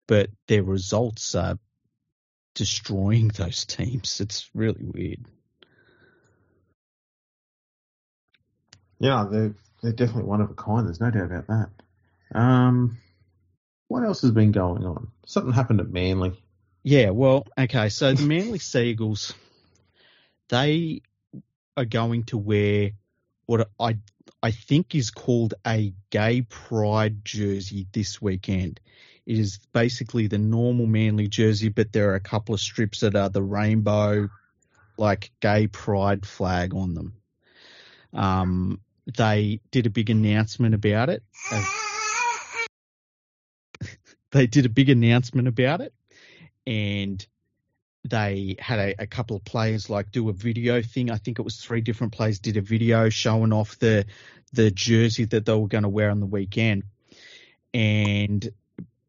but 0.08 0.30
their 0.48 0.64
results 0.64 1.36
are 1.36 1.60
destroying 2.56 3.28
those 3.36 3.66
teams. 3.66 4.22
It's 4.22 4.50
really 4.54 4.84
weird. 4.84 5.26
Yeah, 9.00 9.28
they're 9.30 9.54
they're 9.82 9.92
definitely 9.92 10.24
one 10.24 10.40
of 10.40 10.50
a 10.50 10.54
kind. 10.54 10.88
There's 10.88 11.02
no 11.02 11.12
doubt 11.12 11.26
about 11.26 11.48
that. 11.48 11.70
Um, 12.34 12.98
what 13.90 14.04
else 14.04 14.22
has 14.22 14.32
been 14.32 14.54
going 14.54 14.86
on? 14.86 15.12
Something 15.26 15.52
happened 15.52 15.82
at 15.82 15.90
Manly. 15.90 16.42
Yeah, 16.84 17.10
well, 17.10 17.46
okay. 17.58 17.90
So 17.90 18.14
the 18.14 18.24
Manly 18.24 18.60
Seagulls, 18.60 19.34
they 20.48 21.02
are 21.76 21.86
going 21.86 22.24
to 22.26 22.38
wear 22.38 22.92
what 23.46 23.70
I 23.78 23.98
I 24.44 24.52
think 24.52 24.94
is 24.94 25.10
called 25.10 25.54
a 25.66 25.94
gay 26.10 26.42
pride 26.42 27.24
jersey 27.24 27.88
this 27.94 28.22
weekend. 28.22 28.82
It 29.26 29.40
is 29.40 29.58
basically 29.72 30.28
the 30.28 30.38
normal 30.38 30.86
Manly 30.86 31.30
jersey, 31.30 31.70
but 31.70 31.94
there 31.94 32.12
are 32.12 32.16
a 32.16 32.20
couple 32.20 32.54
of 32.54 32.60
strips 32.60 33.00
that 33.00 33.16
are 33.16 33.30
the 33.30 33.42
rainbow, 33.42 34.30
like 34.98 35.32
gay 35.40 35.68
pride 35.68 36.26
flag 36.26 36.76
on 36.76 36.94
them. 36.94 37.14
Um, 38.14 38.82
they 39.18 39.62
did 39.72 39.86
a 39.86 39.90
big 39.90 40.10
announcement 40.10 40.76
about 40.76 41.10
it. 41.10 41.24
They 44.34 44.48
did 44.48 44.66
a 44.66 44.70
big 44.70 44.90
announcement 44.90 45.48
about 45.48 45.80
it 45.82 45.94
and 46.66 47.26
they 48.04 48.56
had 48.60 48.80
a, 48.80 49.04
a 49.04 49.08
couple 49.08 49.38
of 49.38 49.46
players 49.46 49.90
like 49.90 50.12
do 50.12 50.30
a 50.30 50.34
video 50.34 50.82
thing. 50.82 51.10
I 51.10 51.18
think 51.18 51.40
it 51.40 51.44
was 51.44 51.58
three 51.58 51.82
different 51.82 52.14
players 52.14 52.40
did 52.40 52.58
a 52.58 52.62
video 52.62 53.10
showing 53.10 53.54
off 53.54 53.80
the 53.80 54.06
the 54.52 54.70
jersey 54.70 55.26
that 55.26 55.46
they 55.46 55.54
were 55.56 55.68
going 55.68 55.84
to 55.84 55.90
wear 55.90 56.12
on 56.12 56.20
the 56.20 56.26
weekend, 56.26 56.84
and 57.74 58.48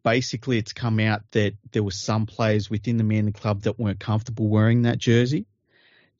basically 0.05 0.59
it's 0.59 0.72
come 0.72 1.01
out 1.01 1.22
that 1.32 1.55
there 1.72 1.82
were 1.82 1.90
some 1.90 2.26
players 2.26 2.70
within 2.70 2.97
the 2.97 3.05
Manly 3.05 3.32
club 3.32 3.62
that 3.62 3.78
weren't 3.78 4.01
comfortable 4.01 4.49
wearing 4.49 4.82
that 4.82 4.99
jersey. 4.99 5.47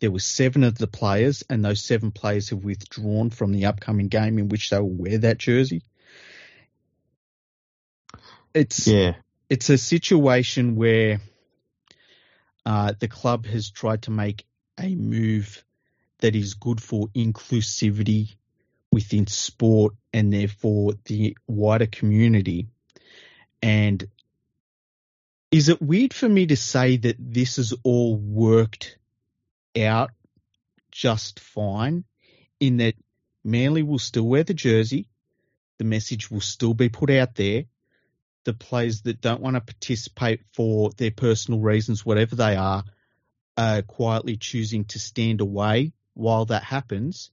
There 0.01 0.11
were 0.11 0.19
seven 0.19 0.65
of 0.65 0.77
the 0.77 0.89
players, 0.89 1.45
and 1.49 1.65
those 1.65 1.81
seven 1.81 2.11
players 2.11 2.51
have 2.51 2.65
withdrawn 2.65 3.31
from 3.31 3.53
the 3.53 3.67
upcoming 3.67 4.09
game 4.09 4.39
in 4.39 4.49
which 4.49 4.71
they 4.71 4.79
will 4.79 4.91
wear 4.91 5.19
that 5.19 5.39
jersey. 5.39 5.83
It's 8.53 8.87
Yeah, 8.87 9.15
it's 9.49 9.71
a 9.71 9.79
situation 9.79 10.75
where 10.75 11.21
uh, 12.67 12.93
the 12.99 13.09
club 13.09 13.47
has 13.47 13.71
tried 13.71 14.03
to 14.03 14.11
make 14.11 14.47
a 14.79 14.95
move 14.95 15.65
that 16.21 16.35
is 16.35 16.55
good 16.55 16.83
for 16.83 17.09
inclusivity 17.09 18.35
within 18.91 19.27
sport 19.27 19.95
and 20.13 20.33
therefore 20.33 20.95
the 21.05 21.37
wider 21.47 21.87
community. 21.87 22.69
And 23.63 24.07
is 25.51 25.69
it 25.69 25.83
weird 25.83 26.15
for 26.15 26.29
me 26.29 26.47
to 26.47 26.57
say 26.57 26.97
that 26.97 27.17
this 27.19 27.57
has 27.57 27.75
all 27.83 28.17
worked 28.17 28.99
out 29.77 30.11
just 30.91 31.41
fine 31.41 32.05
in 32.61 32.79
that 32.79 32.95
Manly 33.45 33.83
will 33.83 33.99
still 33.99 34.27
wear 34.27 34.45
the 34.45 34.55
jersey, 34.55 35.09
the 35.79 35.85
message 35.85 36.31
will 36.31 36.41
still 36.41 36.73
be 36.73 36.89
put 36.89 37.11
out 37.11 37.35
there, 37.35 37.65
the 38.45 38.55
players 38.55 39.03
that 39.03 39.21
don't 39.21 39.41
want 39.41 39.57
to 39.57 39.61
participate 39.61 40.41
for 40.53 40.91
their 40.97 41.11
personal 41.11 41.61
reasons, 41.61 42.05
whatever 42.05 42.37
they 42.37 42.57
are, 42.57 42.85
are 43.57 43.83
quietly 43.83 44.37
choosing 44.37 44.85
to 44.87 44.99
stand 44.99 45.41
away 45.41 45.93
while 46.15 46.47
that 46.47 46.63
happens. 46.65 47.31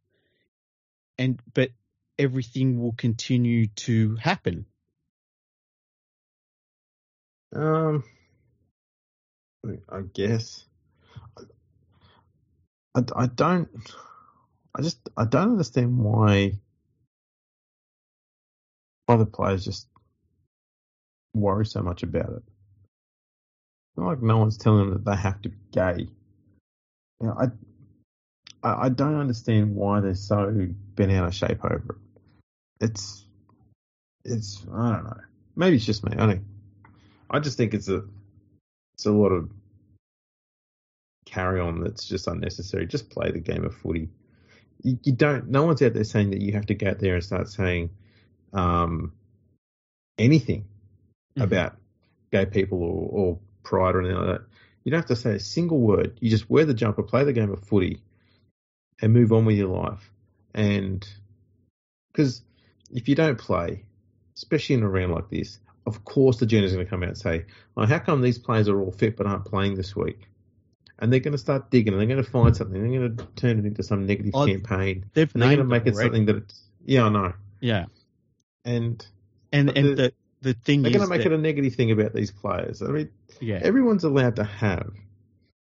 And 1.17 1.39
but 1.53 1.71
everything 2.17 2.81
will 2.81 2.93
continue 2.93 3.67
to 3.67 4.15
happen. 4.15 4.65
um, 7.55 8.03
I 9.89 10.01
guess 10.13 10.65
I, 12.95 13.03
I 13.15 13.27
don't. 13.27 13.69
I 14.75 14.81
just 14.81 14.99
I 15.17 15.25
don't 15.25 15.51
understand 15.51 15.97
why 15.99 16.53
why 19.05 19.17
the 19.17 19.25
players 19.25 19.65
just 19.65 19.87
worry 21.33 21.65
so 21.65 21.81
much 21.81 22.03
about 22.03 22.29
it. 22.29 22.43
It's 22.45 23.97
not 23.97 24.07
like 24.07 24.21
no 24.21 24.37
one's 24.37 24.57
telling 24.57 24.89
them 24.89 24.93
that 24.93 25.05
they 25.09 25.17
have 25.17 25.41
to 25.41 25.49
be 25.49 25.57
gay. 25.71 26.07
You 27.19 27.27
know, 27.27 27.37
I, 28.63 28.85
I 28.85 28.89
don't 28.89 29.19
understand 29.19 29.75
why 29.75 29.99
they're 29.99 30.15
so 30.15 30.67
bent 30.95 31.11
out 31.11 31.27
of 31.27 31.35
shape 31.35 31.63
over 31.63 31.97
it. 32.79 32.85
It's 32.85 33.25
it's 34.23 34.65
I 34.73 34.91
don't 34.93 35.03
know. 35.03 35.17
Maybe 35.55 35.75
it's 35.75 35.85
just 35.85 36.03
me. 36.03 36.13
I 36.17 36.25
don't. 36.25 36.45
I 37.29 37.39
just 37.39 37.57
think 37.57 37.73
it's 37.73 37.89
a 37.89 38.03
it's 38.93 39.05
a 39.05 39.11
lot 39.11 39.29
of 39.29 39.49
carry 41.25 41.59
on 41.59 41.81
that's 41.81 42.05
just 42.05 42.27
unnecessary. 42.27 42.85
Just 42.85 43.09
play 43.09 43.31
the 43.31 43.39
game 43.39 43.65
of 43.65 43.75
footy. 43.75 44.09
You, 44.83 44.97
you, 45.03 45.11
don't. 45.11 45.49
No 45.49 45.63
one's 45.63 45.81
out 45.81 45.93
there 45.93 46.03
saying 46.03 46.31
that 46.31 46.41
you 46.41 46.53
have 46.53 46.65
to 46.67 46.75
go 46.75 46.89
out 46.89 46.99
there 46.99 47.15
and 47.15 47.23
start 47.23 47.49
saying 47.49 47.91
um, 48.53 49.13
anything 50.17 50.65
mm-hmm. 51.35 51.41
about 51.41 51.77
gay 52.31 52.45
people 52.45 52.81
or, 52.81 53.09
or 53.11 53.39
pride 53.63 53.95
or 53.95 54.01
anything 54.01 54.17
like 54.17 54.37
that. 54.37 54.45
You 54.83 54.91
don't 54.91 54.99
have 54.99 55.07
to 55.07 55.15
say 55.15 55.35
a 55.35 55.39
single 55.39 55.79
word. 55.79 56.17
You 56.19 56.29
just 56.29 56.49
wear 56.49 56.65
the 56.65 56.73
jumper, 56.73 57.03
play 57.03 57.23
the 57.23 57.33
game 57.33 57.51
of 57.51 57.63
footy, 57.63 58.01
and 59.01 59.13
move 59.13 59.31
on 59.31 59.45
with 59.45 59.57
your 59.57 59.69
life. 59.69 60.11
And 60.53 61.07
because 62.11 62.41
if 62.91 63.07
you 63.07 63.15
don't 63.15 63.37
play, 63.37 63.83
especially 64.35 64.75
in 64.75 64.83
a 64.83 64.89
round 64.89 65.13
like 65.13 65.29
this, 65.29 65.59
of 65.85 66.03
course 66.05 66.37
the 66.37 66.45
is 66.45 66.73
going 66.73 66.85
to 66.85 66.89
come 66.89 67.03
out 67.03 67.09
and 67.09 67.17
say, 67.17 67.45
oh, 67.77 67.85
how 67.85 67.99
come 67.99 68.21
these 68.21 68.37
players 68.37 68.67
are 68.69 68.79
all 68.79 68.91
fit 68.91 69.17
but 69.17 69.27
aren't 69.27 69.45
playing 69.45 69.75
this 69.75 69.95
week? 69.95 70.27
And 70.99 71.11
they're 71.11 71.19
going 71.19 71.31
to 71.31 71.37
start 71.39 71.71
digging 71.71 71.93
and 71.93 71.99
they're 71.99 72.07
going 72.07 72.23
to 72.23 72.29
find 72.29 72.55
something. 72.55 72.79
They're 72.79 72.99
going 72.99 73.17
to 73.17 73.25
turn 73.35 73.57
it 73.59 73.65
into 73.65 73.81
some 73.81 74.05
negative 74.05 74.33
oh, 74.35 74.45
campaign. 74.45 75.05
They've 75.13 75.33
and 75.33 75.41
they're 75.41 75.55
going 75.55 75.67
to 75.67 75.75
make 75.75 75.87
it 75.87 75.95
something 75.95 76.25
that 76.25 76.35
it's, 76.37 76.61
yeah, 76.85 77.05
I 77.05 77.09
know. 77.09 77.33
Yeah. 77.59 77.85
And, 78.65 79.03
and, 79.51 79.75
and 79.75 79.89
the, 79.89 79.95
the, 79.95 80.13
the 80.41 80.53
thing 80.53 80.81
they're 80.81 80.91
going 80.91 81.03
to 81.03 81.09
make 81.09 81.23
that, 81.23 81.31
it 81.31 81.35
a 81.35 81.37
negative 81.37 81.75
thing 81.75 81.91
about 81.91 82.13
these 82.13 82.31
players. 82.31 82.81
I 82.81 82.87
mean, 82.87 83.09
yeah. 83.39 83.59
everyone's 83.61 84.03
allowed 84.03 84.37
to 84.37 84.43
have 84.43 84.91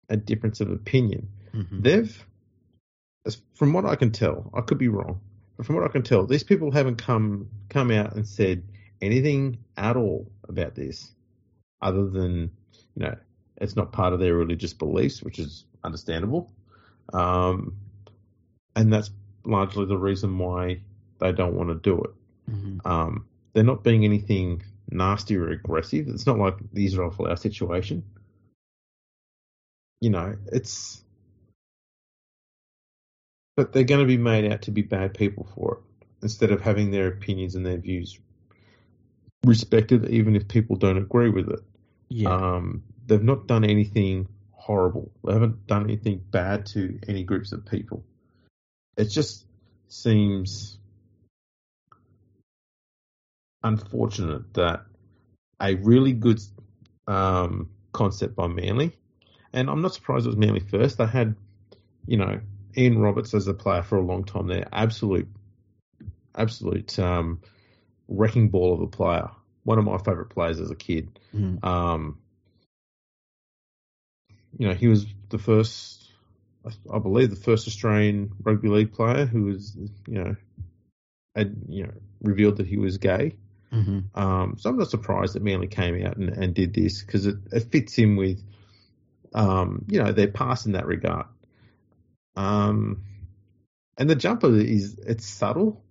a 0.08 0.16
difference 0.16 0.60
of 0.60 0.70
opinion. 0.70 1.28
Mm-hmm. 1.54 1.82
They've, 1.82 2.26
from 3.54 3.72
what 3.72 3.86
I 3.86 3.96
can 3.96 4.12
tell, 4.12 4.50
I 4.54 4.60
could 4.60 4.78
be 4.78 4.88
wrong, 4.88 5.20
but 5.56 5.66
from 5.66 5.76
what 5.76 5.84
I 5.84 5.88
can 5.88 6.02
tell, 6.02 6.26
these 6.26 6.44
people 6.44 6.70
haven't 6.70 6.96
come 6.96 7.48
come 7.68 7.90
out 7.90 8.14
and 8.14 8.26
said, 8.26 8.62
anything 9.00 9.58
at 9.76 9.96
all 9.96 10.30
about 10.48 10.74
this 10.74 11.10
other 11.80 12.08
than, 12.08 12.50
you 12.94 13.06
know, 13.06 13.16
it's 13.56 13.76
not 13.76 13.92
part 13.92 14.12
of 14.12 14.20
their 14.20 14.34
religious 14.34 14.74
beliefs, 14.74 15.22
which 15.22 15.38
is 15.38 15.64
understandable. 15.82 16.50
Um, 17.12 17.76
and 18.74 18.92
that's 18.92 19.10
largely 19.44 19.86
the 19.86 19.96
reason 19.96 20.38
why 20.38 20.80
they 21.20 21.32
don't 21.32 21.54
want 21.54 21.70
to 21.70 21.74
do 21.74 22.02
it. 22.02 22.50
Mm-hmm. 22.50 22.86
Um, 22.86 23.26
they're 23.56 23.64
not 23.64 23.82
being 23.82 24.04
anything 24.04 24.62
nasty 24.90 25.34
or 25.34 25.48
aggressive. 25.48 26.08
It's 26.08 26.26
not 26.26 26.38
like 26.38 26.56
the 26.74 26.84
Israel 26.84 27.10
Folau 27.10 27.38
situation. 27.38 28.04
You 30.02 30.10
know, 30.10 30.36
it's. 30.52 31.02
But 33.56 33.72
they're 33.72 33.84
going 33.84 34.00
to 34.00 34.06
be 34.06 34.18
made 34.18 34.52
out 34.52 34.60
to 34.62 34.70
be 34.72 34.82
bad 34.82 35.14
people 35.14 35.48
for 35.54 35.78
it 35.78 36.06
instead 36.22 36.50
of 36.50 36.60
having 36.60 36.90
their 36.90 37.08
opinions 37.08 37.54
and 37.54 37.64
their 37.64 37.78
views 37.78 38.18
respected, 39.46 40.10
even 40.10 40.36
if 40.36 40.46
people 40.48 40.76
don't 40.76 40.98
agree 40.98 41.30
with 41.30 41.48
it. 41.48 41.60
Yeah. 42.10 42.34
Um, 42.34 42.82
they've 43.06 43.22
not 43.22 43.46
done 43.46 43.64
anything 43.64 44.28
horrible. 44.50 45.10
They 45.24 45.32
haven't 45.32 45.66
done 45.66 45.84
anything 45.84 46.22
bad 46.30 46.66
to 46.66 46.98
any 47.08 47.24
groups 47.24 47.52
of 47.52 47.64
people. 47.64 48.04
It 48.98 49.06
just 49.06 49.46
seems 49.88 50.76
unfortunate 53.66 54.54
that 54.54 54.84
a 55.60 55.74
really 55.74 56.12
good 56.12 56.40
um, 57.06 57.70
concept 57.92 58.36
by 58.36 58.46
Manly, 58.46 58.96
and 59.52 59.68
I'm 59.68 59.82
not 59.82 59.94
surprised 59.94 60.26
it 60.26 60.30
was 60.30 60.36
Manly 60.36 60.60
first. 60.60 60.98
They 60.98 61.06
had, 61.06 61.34
you 62.06 62.16
know, 62.16 62.40
Ian 62.76 62.98
Roberts 62.98 63.34
as 63.34 63.48
a 63.48 63.54
player 63.54 63.82
for 63.82 63.96
a 63.96 64.02
long 64.02 64.24
time 64.24 64.46
there. 64.46 64.68
Absolute, 64.72 65.28
absolute 66.34 66.98
um, 66.98 67.40
wrecking 68.08 68.48
ball 68.50 68.74
of 68.74 68.80
a 68.80 68.86
player. 68.86 69.30
One 69.64 69.78
of 69.78 69.84
my 69.84 69.98
favourite 69.98 70.30
players 70.30 70.60
as 70.60 70.70
a 70.70 70.76
kid. 70.76 71.18
Mm. 71.34 71.64
Um, 71.64 72.18
you 74.58 74.68
know, 74.68 74.74
he 74.74 74.86
was 74.86 75.06
the 75.28 75.38
first, 75.38 76.12
I 76.92 76.98
believe, 76.98 77.30
the 77.30 77.36
first 77.36 77.66
Australian 77.66 78.32
rugby 78.42 78.68
league 78.68 78.92
player 78.92 79.26
who 79.26 79.44
was, 79.44 79.76
you 80.06 80.22
know, 80.22 80.36
had 81.34 81.54
you 81.68 81.84
know 81.84 81.92
revealed 82.22 82.56
that 82.56 82.66
he 82.66 82.78
was 82.78 82.98
gay. 82.98 83.34
Mm-hmm. 83.76 84.20
Um, 84.20 84.56
so 84.58 84.70
I'm 84.70 84.78
not 84.78 84.90
surprised 84.90 85.34
that 85.34 85.42
Manly 85.42 85.68
came 85.68 86.04
out 86.06 86.16
and, 86.16 86.30
and 86.30 86.54
did 86.54 86.74
this 86.74 87.02
because 87.02 87.26
it, 87.26 87.36
it, 87.52 87.70
fits 87.70 87.98
in 87.98 88.16
with, 88.16 88.42
um, 89.34 89.84
you 89.88 90.02
know, 90.02 90.12
their 90.12 90.28
past 90.28 90.66
in 90.66 90.72
that 90.72 90.86
regard. 90.86 91.26
Um, 92.36 93.02
and 93.98 94.08
the 94.08 94.14
jumper 94.14 94.54
is 94.54 94.98
it's 94.98 95.26
subtle, 95.26 95.82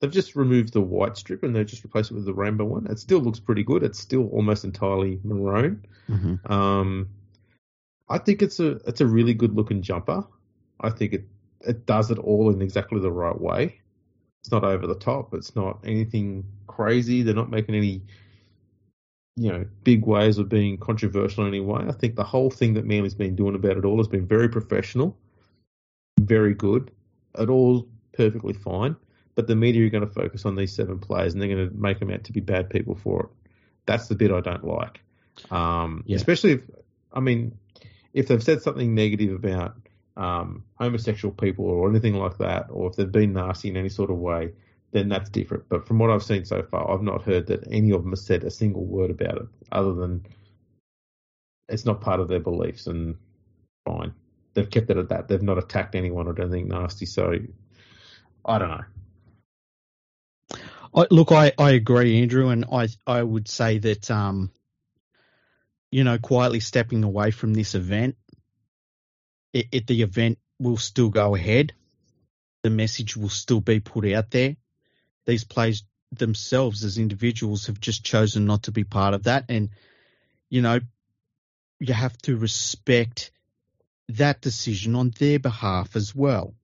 They've 0.00 0.10
just 0.10 0.34
removed 0.34 0.72
the 0.72 0.80
white 0.80 1.18
strip 1.18 1.42
and 1.42 1.54
they've 1.54 1.66
just 1.66 1.84
replaced 1.84 2.10
it 2.10 2.14
with 2.14 2.24
the 2.24 2.32
rainbow 2.32 2.64
one. 2.64 2.86
It 2.86 2.98
still 2.98 3.20
looks 3.20 3.38
pretty 3.38 3.62
good. 3.62 3.82
It's 3.82 3.98
still 3.98 4.28
almost 4.28 4.64
entirely 4.64 5.20
maroon. 5.22 5.84
Mm-hmm. 6.08 6.50
Um, 6.50 7.10
I 8.08 8.16
think 8.18 8.40
it's 8.40 8.60
a 8.60 8.70
it's 8.86 9.02
a 9.02 9.06
really 9.06 9.34
good 9.34 9.54
looking 9.54 9.82
jumper. 9.82 10.24
I 10.80 10.88
think 10.88 11.12
it 11.12 11.28
it 11.60 11.84
does 11.84 12.10
it 12.10 12.18
all 12.18 12.50
in 12.50 12.62
exactly 12.62 12.98
the 13.00 13.12
right 13.12 13.38
way. 13.38 13.79
It's 14.42 14.50
not 14.50 14.64
over 14.64 14.86
the 14.86 14.94
top. 14.94 15.34
It's 15.34 15.54
not 15.54 15.80
anything 15.84 16.44
crazy. 16.66 17.22
They're 17.22 17.34
not 17.34 17.50
making 17.50 17.74
any 17.74 18.02
you 19.36 19.50
know 19.52 19.64
big 19.84 20.04
ways 20.04 20.38
of 20.38 20.48
being 20.48 20.76
controversial 20.78 21.44
in 21.44 21.48
any 21.48 21.60
way. 21.60 21.84
I 21.86 21.92
think 21.92 22.16
the 22.16 22.24
whole 22.24 22.50
thing 22.50 22.74
that 22.74 22.84
Manly's 22.84 23.14
been 23.14 23.36
doing 23.36 23.54
about 23.54 23.76
it 23.76 23.84
all 23.84 23.98
has 23.98 24.08
been 24.08 24.26
very 24.26 24.48
professional, 24.48 25.16
very 26.18 26.54
good. 26.54 26.90
It 27.38 27.48
all 27.48 27.86
perfectly 28.12 28.52
fine 28.52 28.96
but 29.40 29.46
the 29.46 29.56
media 29.56 29.86
are 29.86 29.90
going 29.90 30.06
to 30.06 30.12
focus 30.12 30.44
on 30.44 30.54
these 30.54 30.70
seven 30.70 30.98
players 30.98 31.32
and 31.32 31.40
they're 31.40 31.48
going 31.48 31.68
to 31.68 31.74
make 31.74 31.98
them 31.98 32.10
out 32.10 32.24
to 32.24 32.32
be 32.32 32.40
bad 32.40 32.68
people 32.68 32.94
for 32.94 33.22
it. 33.22 33.50
That's 33.86 34.08
the 34.08 34.14
bit 34.14 34.30
I 34.30 34.40
don't 34.40 34.64
like. 34.64 35.00
Um, 35.50 36.04
yeah. 36.06 36.16
Especially 36.16 36.52
if, 36.52 36.62
I 37.12 37.20
mean, 37.20 37.56
if 38.12 38.28
they've 38.28 38.42
said 38.42 38.60
something 38.60 38.94
negative 38.94 39.34
about 39.34 39.76
um, 40.16 40.64
homosexual 40.78 41.32
people 41.32 41.66
or 41.66 41.88
anything 41.88 42.14
like 42.14 42.38
that, 42.38 42.66
or 42.70 42.90
if 42.90 42.96
they've 42.96 43.10
been 43.10 43.32
nasty 43.32 43.68
in 43.68 43.76
any 43.76 43.88
sort 43.88 44.10
of 44.10 44.18
way, 44.18 44.52
then 44.92 45.08
that's 45.08 45.30
different. 45.30 45.68
But 45.68 45.86
from 45.86 45.98
what 45.98 46.10
I've 46.10 46.22
seen 46.22 46.44
so 46.44 46.62
far, 46.62 46.90
I've 46.90 47.02
not 47.02 47.22
heard 47.22 47.46
that 47.48 47.66
any 47.70 47.92
of 47.92 48.02
them 48.02 48.12
have 48.12 48.18
said 48.18 48.44
a 48.44 48.50
single 48.50 48.84
word 48.84 49.10
about 49.10 49.36
it, 49.36 49.48
other 49.70 49.94
than 49.94 50.26
it's 51.68 51.84
not 51.84 52.00
part 52.00 52.20
of 52.20 52.28
their 52.28 52.40
beliefs, 52.40 52.86
and 52.86 53.16
fine. 53.84 54.12
They've 54.54 54.68
kept 54.68 54.90
it 54.90 54.96
at 54.96 55.10
that. 55.10 55.28
They've 55.28 55.40
not 55.40 55.58
attacked 55.58 55.94
anyone 55.94 56.26
or 56.26 56.32
done 56.32 56.52
anything 56.52 56.68
nasty. 56.68 57.06
So 57.06 57.34
I 58.44 58.58
don't 58.58 58.68
know. 58.68 58.84
I, 60.92 61.06
look, 61.12 61.30
I, 61.30 61.52
I 61.56 61.70
agree, 61.70 62.20
Andrew, 62.20 62.48
and 62.48 62.64
I 62.72 62.88
I 63.06 63.22
would 63.22 63.46
say 63.46 63.78
that 63.78 64.10
um, 64.10 64.50
you 65.90 66.04
know, 66.04 66.18
quietly 66.18 66.60
stepping 66.60 67.04
away 67.04 67.30
from 67.30 67.54
this 67.54 67.74
event, 67.74 68.16
it, 69.52 69.66
it, 69.72 69.86
the 69.86 70.02
event 70.02 70.38
will 70.58 70.76
still 70.76 71.08
go 71.08 71.34
ahead. 71.34 71.72
The 72.62 72.70
message 72.70 73.16
will 73.16 73.28
still 73.28 73.60
be 73.60 73.80
put 73.80 74.06
out 74.12 74.30
there. 74.30 74.56
These 75.26 75.44
players 75.44 75.84
themselves, 76.12 76.84
as 76.84 76.98
individuals, 76.98 77.66
have 77.66 77.80
just 77.80 78.04
chosen 78.04 78.46
not 78.46 78.64
to 78.64 78.72
be 78.72 78.84
part 78.84 79.14
of 79.14 79.24
that, 79.24 79.46
and 79.48 79.70
you 80.48 80.62
know, 80.62 80.80
you 81.78 81.94
have 81.94 82.16
to 82.22 82.36
respect 82.36 83.30
that 84.08 84.40
decision 84.40 84.94
on 84.96 85.12
their 85.18 85.38
behalf 85.38 85.94
as 85.96 86.14
well. 86.14 86.54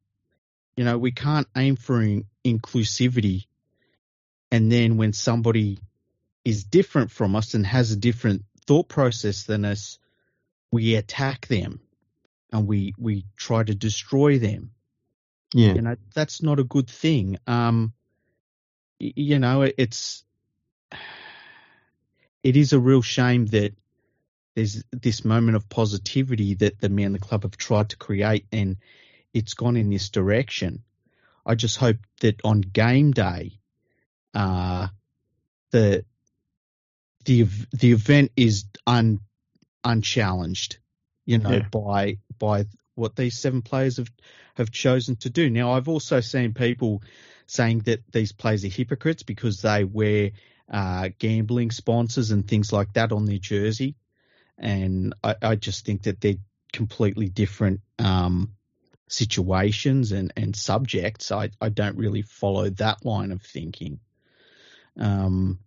You 0.76 0.84
know, 0.84 0.98
we 0.98 1.12
can't 1.12 1.46
aim 1.56 1.76
for 1.76 2.02
in, 2.02 2.24
inclusivity 2.44 3.46
and 4.50 4.70
then 4.70 4.96
when 4.96 5.12
somebody 5.12 5.78
is 6.44 6.64
different 6.64 7.10
from 7.10 7.34
us 7.34 7.54
and 7.54 7.66
has 7.66 7.92
a 7.92 7.96
different 7.96 8.44
thought 8.66 8.88
process 8.88 9.44
than 9.44 9.64
us, 9.64 9.98
we 10.70 10.94
attack 10.94 11.46
them 11.46 11.80
and 12.52 12.66
we 12.66 12.94
we 12.98 13.24
try 13.36 13.62
to 13.62 13.74
destroy 13.74 14.38
them. 14.38 14.72
Yeah, 15.54 15.74
you 15.74 15.82
know 15.82 15.96
that's 16.14 16.42
not 16.42 16.58
a 16.58 16.64
good 16.64 16.88
thing. 16.88 17.38
Um, 17.46 17.92
you 18.98 19.38
know 19.38 19.62
it's 19.62 20.24
it 22.42 22.56
is 22.56 22.72
a 22.72 22.78
real 22.78 23.02
shame 23.02 23.46
that 23.46 23.74
there's 24.54 24.82
this 24.90 25.24
moment 25.24 25.56
of 25.56 25.68
positivity 25.68 26.54
that 26.54 26.80
the 26.80 26.88
men 26.88 27.12
the 27.12 27.18
Club 27.18 27.42
have 27.42 27.56
tried 27.56 27.90
to 27.90 27.96
create, 27.96 28.46
and 28.50 28.76
it's 29.34 29.54
gone 29.54 29.76
in 29.76 29.90
this 29.90 30.08
direction. 30.08 30.82
I 31.44 31.54
just 31.54 31.76
hope 31.76 31.98
that 32.20 32.40
on 32.42 32.60
game 32.62 33.12
day, 33.12 33.58
uh, 34.34 34.88
the 35.70 36.04
the 37.26 37.46
the 37.72 37.92
event 37.92 38.32
is 38.36 38.64
un 38.86 39.20
unchallenged, 39.84 40.78
you 41.26 41.38
know, 41.38 41.50
yeah. 41.50 41.68
by 41.70 42.18
by 42.38 42.64
what 42.94 43.14
these 43.16 43.38
seven 43.38 43.60
players 43.60 43.98
have 43.98 44.10
have 44.54 44.70
chosen 44.70 45.16
to 45.16 45.28
do. 45.28 45.50
Now, 45.50 45.72
I've 45.72 45.88
also 45.88 46.20
seen 46.20 46.54
people 46.54 47.02
saying 47.46 47.80
that 47.80 48.00
these 48.10 48.32
players 48.32 48.64
are 48.64 48.68
hypocrites 48.68 49.22
because 49.22 49.60
they 49.60 49.84
wear 49.84 50.30
uh, 50.70 51.10
gambling 51.18 51.70
sponsors 51.70 52.30
and 52.30 52.48
things 52.48 52.72
like 52.72 52.94
that 52.94 53.12
on 53.12 53.26
their 53.26 53.38
jersey, 53.38 53.96
and 54.56 55.14
I, 55.22 55.34
I 55.42 55.56
just 55.56 55.84
think 55.84 56.04
that 56.04 56.20
they're 56.20 56.36
completely 56.72 57.28
different 57.28 57.80
um, 57.98 58.52
situations 59.08 60.12
and, 60.12 60.32
and 60.36 60.54
subjects. 60.56 61.30
I, 61.30 61.50
I 61.60 61.68
don't 61.68 61.96
really 61.96 62.22
follow 62.22 62.70
that 62.70 63.04
line 63.04 63.32
of 63.32 63.42
thinking. 63.42 64.00
Um, 64.98 65.58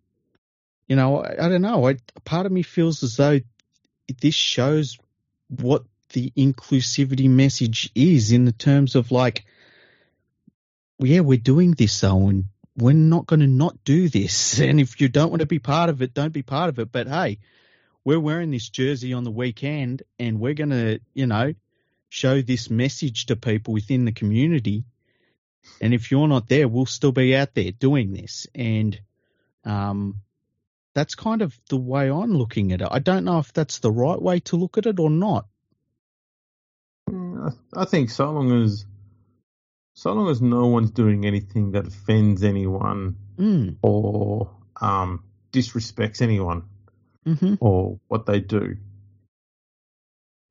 you 0.88 0.95
know, 0.95 1.24
I, 1.24 1.45
I 1.45 1.49
don't 1.49 1.62
know. 1.62 1.88
I, 1.88 1.97
part 2.26 2.45
of 2.45 2.51
me 2.51 2.64
feels 2.64 3.03
as 3.03 3.16
though 3.16 3.39
this 4.22 4.36
shows 4.36 4.97
what 5.50 5.84
the 6.14 6.32
inclusivity 6.36 7.30
message 7.30 7.91
is 7.95 8.32
in 8.32 8.45
the 8.45 8.52
terms 8.52 8.95
of 8.95 9.12
like, 9.12 9.45
yeah, 11.00 11.22
we're 11.22 11.38
doing 11.38 11.72
this 11.72 12.04
and 12.04 12.45
we're 12.76 12.93
not 12.93 13.26
going 13.26 13.41
to 13.41 13.47
not 13.47 13.84
do 13.84 14.10
this. 14.10 14.60
And 14.70 14.80
if 14.80 15.02
you 15.02 15.10
don't 15.10 15.30
want 15.30 15.41
to 15.41 15.45
be 15.45 15.60
part 15.60 15.89
of 15.89 16.02
it, 16.02 16.14
don't 16.14 16.34
be 16.34 16.43
part 16.43 16.70
of 16.70 16.80
it. 16.80 16.91
But 16.91 17.08
hey, 17.08 17.39
we're 18.04 18.20
wearing 18.20 18.52
this 18.52 18.70
jersey 18.70 19.14
on 19.14 19.24
the 19.24 19.32
weekend 19.32 20.04
and 20.18 20.39
we're 20.39 20.54
going 20.54 20.72
to, 20.72 21.00
you 21.14 21.28
know, 21.28 21.54
show 22.10 22.41
this 22.41 22.70
message 22.70 23.28
to 23.28 23.36
people 23.36 23.74
within 23.74 24.06
the 24.06 24.12
community. 24.12 24.84
And 25.82 25.93
if 25.93 26.10
you're 26.10 26.28
not 26.28 26.47
there, 26.47 26.68
we'll 26.68 26.86
still 26.86 27.12
be 27.12 27.36
out 27.36 27.54
there 27.54 27.72
doing 27.72 28.14
this. 28.14 28.47
And 28.56 29.00
um, 29.64 30.22
that's 30.94 31.16
kind 31.16 31.42
of 31.42 31.58
the 31.70 31.78
way 31.78 32.10
I'm 32.10 32.34
looking 32.34 32.72
at 32.72 32.82
it. 32.82 32.88
I 32.90 33.00
don't 33.00 33.26
know 33.26 33.40
if 33.40 33.54
that's 33.54 33.80
the 33.80 33.92
right 33.92 34.22
way 34.22 34.40
to 34.42 34.58
look 34.58 34.78
at 34.78 34.86
it 34.86 35.00
or 35.00 35.10
not. 35.10 35.46
Mm, 37.10 37.56
I 37.76 37.86
think 37.86 38.10
so 38.10 38.32
long 38.32 38.64
as 38.64 38.86
so 39.94 40.14
long 40.14 40.30
as 40.30 40.42
no 40.42 40.68
one's 40.68 40.92
doing 40.92 41.26
anything 41.26 41.72
that 41.72 41.88
offends 41.88 42.44
anyone 42.44 43.18
mm. 43.38 43.76
or 43.82 44.52
um, 44.80 45.24
disrespects 45.52 46.22
anyone 46.22 46.64
mm-hmm. 47.26 47.56
or 47.60 48.00
what 48.08 48.26
they 48.26 48.40
do, 48.40 48.78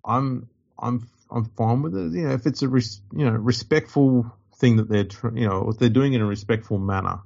I'm 0.04 0.48
I'm 0.78 1.08
I'm 1.30 1.46
fine 1.56 1.82
with 1.82 1.96
it. 1.96 2.12
You 2.12 2.28
know, 2.28 2.34
if 2.34 2.46
it's 2.46 2.62
a 2.62 2.68
res, 2.68 3.00
you 3.12 3.24
know 3.24 3.32
respectful 3.32 4.30
thing 4.56 4.76
that 4.76 4.88
they're 4.88 5.32
you 5.34 5.48
know 5.48 5.70
if 5.70 5.78
they're 5.78 5.88
doing 5.88 6.12
it 6.12 6.16
in 6.16 6.22
a 6.22 6.26
respectful 6.26 6.78
manner 6.78 7.20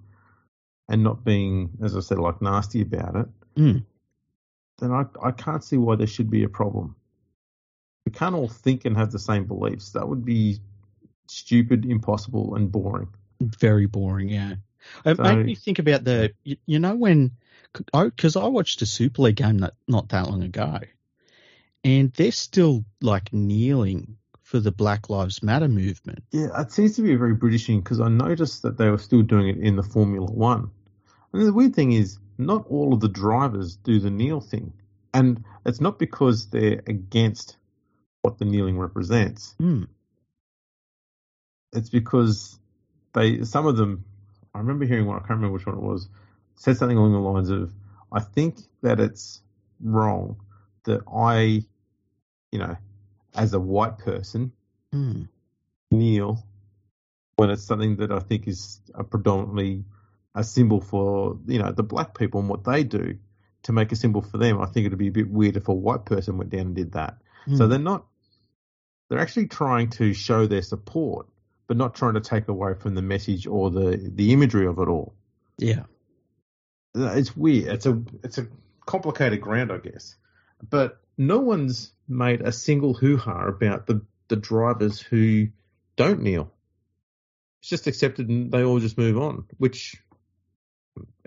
and 0.92 1.02
not 1.02 1.24
being, 1.24 1.70
as 1.82 1.96
I 1.96 2.00
said, 2.00 2.18
like 2.18 2.42
nasty 2.42 2.82
about 2.82 3.16
it, 3.16 3.26
mm. 3.56 3.84
then 4.78 4.92
I 4.92 5.06
I 5.20 5.32
can't 5.32 5.64
see 5.64 5.78
why 5.78 5.96
there 5.96 6.06
should 6.06 6.30
be 6.30 6.44
a 6.44 6.48
problem. 6.48 6.94
We 8.04 8.12
can't 8.12 8.34
all 8.34 8.48
think 8.48 8.84
and 8.84 8.96
have 8.96 9.10
the 9.10 9.18
same 9.18 9.46
beliefs. 9.46 9.92
That 9.92 10.06
would 10.08 10.24
be 10.24 10.60
stupid, 11.28 11.86
impossible, 11.86 12.54
and 12.54 12.70
boring. 12.70 13.08
Very 13.40 13.86
boring, 13.86 14.28
yeah. 14.28 14.54
It 15.04 15.16
so, 15.16 15.22
made 15.22 15.46
me 15.46 15.54
think 15.54 15.78
about 15.78 16.04
the, 16.04 16.32
you, 16.44 16.56
you 16.66 16.78
know, 16.78 16.94
when, 16.94 17.30
because 17.94 18.36
I, 18.36 18.40
I, 18.40 18.48
watched 18.48 18.82
a 18.82 18.86
Super 18.86 19.22
League 19.22 19.36
game 19.36 19.58
not, 19.60 19.74
not 19.88 20.08
that 20.10 20.28
long 20.28 20.42
ago, 20.42 20.80
and 21.84 22.12
they're 22.12 22.32
still 22.32 22.84
like 23.00 23.32
kneeling 23.32 24.16
for 24.42 24.60
the 24.60 24.72
Black 24.72 25.08
Lives 25.08 25.42
Matter 25.42 25.68
movement. 25.68 26.24
Yeah, 26.32 26.60
it 26.60 26.72
seems 26.72 26.96
to 26.96 27.02
be 27.02 27.14
a 27.14 27.18
very 27.18 27.34
British 27.34 27.66
thing 27.66 27.80
because 27.80 28.00
I 28.00 28.08
noticed 28.08 28.62
that 28.62 28.76
they 28.76 28.90
were 28.90 28.98
still 28.98 29.22
doing 29.22 29.48
it 29.48 29.58
in 29.58 29.76
the 29.76 29.82
Formula 29.82 30.26
One. 30.26 30.70
And 31.32 31.46
the 31.46 31.52
weird 31.52 31.74
thing 31.74 31.92
is, 31.92 32.18
not 32.38 32.66
all 32.68 32.92
of 32.92 33.00
the 33.00 33.08
drivers 33.08 33.76
do 33.76 34.00
the 34.00 34.10
kneel 34.10 34.40
thing. 34.40 34.72
And 35.14 35.44
it's 35.66 35.80
not 35.80 35.98
because 35.98 36.48
they're 36.50 36.82
against 36.86 37.56
what 38.22 38.38
the 38.38 38.44
kneeling 38.44 38.78
represents. 38.78 39.54
Mm. 39.60 39.88
It's 41.72 41.90
because 41.90 42.58
they, 43.14 43.44
some 43.44 43.66
of 43.66 43.76
them, 43.76 44.04
I 44.54 44.58
remember 44.58 44.84
hearing 44.84 45.06
one, 45.06 45.16
I 45.16 45.20
can't 45.20 45.30
remember 45.30 45.54
which 45.54 45.66
one 45.66 45.76
it 45.76 45.82
was, 45.82 46.08
said 46.56 46.76
something 46.76 46.96
along 46.96 47.12
the 47.12 47.18
lines 47.18 47.50
of, 47.50 47.72
I 48.12 48.20
think 48.20 48.58
that 48.82 49.00
it's 49.00 49.40
wrong 49.80 50.36
that 50.84 51.00
I 51.12 51.64
you 52.52 52.58
know, 52.58 52.76
as 53.34 53.54
a 53.54 53.60
white 53.60 53.98
person, 53.98 54.52
mm. 54.94 55.26
kneel 55.90 56.44
when 57.36 57.50
it's 57.50 57.64
something 57.64 57.96
that 57.96 58.12
I 58.12 58.20
think 58.20 58.46
is 58.46 58.80
a 58.94 59.02
predominantly 59.02 59.84
a 60.34 60.44
symbol 60.44 60.80
for, 60.80 61.38
you 61.46 61.58
know, 61.58 61.72
the 61.72 61.82
black 61.82 62.16
people 62.16 62.40
and 62.40 62.48
what 62.48 62.64
they 62.64 62.84
do 62.84 63.18
to 63.64 63.72
make 63.72 63.92
a 63.92 63.96
symbol 63.96 64.22
for 64.22 64.38
them. 64.38 64.60
I 64.60 64.66
think 64.66 64.86
it'd 64.86 64.98
be 64.98 65.08
a 65.08 65.12
bit 65.12 65.30
weird 65.30 65.56
if 65.56 65.68
a 65.68 65.74
white 65.74 66.04
person 66.04 66.38
went 66.38 66.50
down 66.50 66.60
and 66.60 66.74
did 66.74 66.92
that. 66.92 67.18
Mm. 67.46 67.58
So 67.58 67.66
they're 67.68 67.78
not, 67.78 68.06
they're 69.08 69.18
actually 69.20 69.48
trying 69.48 69.90
to 69.90 70.12
show 70.14 70.46
their 70.46 70.62
support, 70.62 71.26
but 71.66 71.76
not 71.76 71.94
trying 71.94 72.14
to 72.14 72.20
take 72.20 72.48
away 72.48 72.74
from 72.74 72.94
the 72.94 73.02
message 73.02 73.46
or 73.46 73.70
the, 73.70 74.10
the 74.14 74.32
imagery 74.32 74.66
of 74.66 74.78
it 74.78 74.88
all. 74.88 75.14
Yeah. 75.58 75.84
It's 76.94 77.36
weird. 77.36 77.68
It's 77.68 77.86
a, 77.86 78.02
it's 78.24 78.38
a 78.38 78.46
complicated 78.86 79.40
ground, 79.40 79.70
I 79.70 79.78
guess. 79.78 80.16
But 80.68 81.00
no 81.18 81.40
one's 81.40 81.92
made 82.08 82.40
a 82.40 82.52
single 82.52 82.94
hoo 82.94 83.16
ha 83.16 83.46
about 83.46 83.86
the, 83.86 84.02
the 84.28 84.36
drivers 84.36 85.00
who 85.00 85.48
don't 85.96 86.22
kneel. 86.22 86.52
It's 87.60 87.68
just 87.68 87.86
accepted 87.86 88.28
and 88.28 88.50
they 88.50 88.64
all 88.64 88.80
just 88.80 88.98
move 88.98 89.18
on, 89.18 89.44
which, 89.58 89.96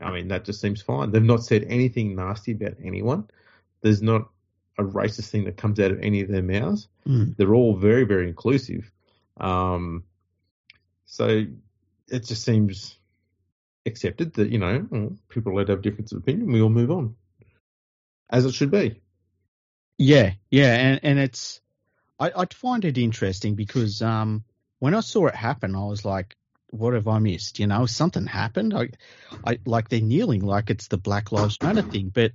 I 0.02 0.12
mean, 0.12 0.28
that 0.30 0.46
just 0.46 0.62
seems 0.62 0.82
fine. 0.82 1.12
They've 1.12 1.24
not 1.24 1.44
said 1.44 1.66
anything 1.68 2.16
nasty 2.16 2.52
about 2.52 2.76
anyone. 2.84 3.28
There's 3.82 4.02
not 4.02 4.30
a 4.78 4.84
racist 4.84 5.30
thing 5.30 5.46
that 5.46 5.58
comes 5.58 5.80
out 5.80 5.92
of 5.92 6.00
any 6.02 6.22
of 6.22 6.30
their 6.30 6.44
mouths. 6.44 6.88
Mm. 7.08 7.36
They're 7.38 7.56
all 7.56 7.76
very, 7.76 8.04
very 8.04 8.28
inclusive. 8.28 8.92
Um, 9.38 10.04
so 11.06 11.46
it 12.08 12.26
just 12.26 12.44
seems 12.44 12.98
accepted 13.86 14.34
that, 14.34 14.50
you 14.50 14.60
know, 14.60 15.16
people 15.30 15.52
are 15.52 15.56
allowed 15.56 15.68
to 15.68 15.74
have 15.74 15.82
difference 15.82 16.12
of 16.12 16.18
opinion. 16.18 16.52
We 16.52 16.62
all 16.62 16.70
move 16.70 16.92
on. 16.92 17.16
As 18.30 18.46
it 18.46 18.54
should 18.54 18.72
be. 18.72 19.02
Yeah, 19.98 20.34
yeah, 20.50 20.74
and 20.74 21.00
and 21.04 21.20
it's 21.20 21.62
I 22.20 22.32
I 22.36 22.46
find 22.52 22.84
it 22.84 22.98
interesting 22.98 23.56
because 23.56 24.02
um 24.02 24.44
when 24.80 24.94
I 24.94 25.00
saw 25.00 25.28
it 25.28 25.36
happen, 25.36 25.76
I 25.76 25.86
was 25.86 26.04
like, 26.04 26.36
what 26.70 26.94
have 26.94 27.08
I 27.08 27.20
missed? 27.20 27.60
You 27.60 27.68
know, 27.68 27.86
something 27.86 28.26
happened. 28.26 28.74
I 28.74 28.90
I 29.46 29.60
like 29.66 29.90
they're 29.90 30.02
kneeling 30.02 30.42
like 30.42 30.70
it's 30.70 30.88
the 30.88 30.98
Black 30.98 31.32
Lives 31.32 31.62
Matter 31.62 31.82
thing, 31.82 32.10
but 32.14 32.32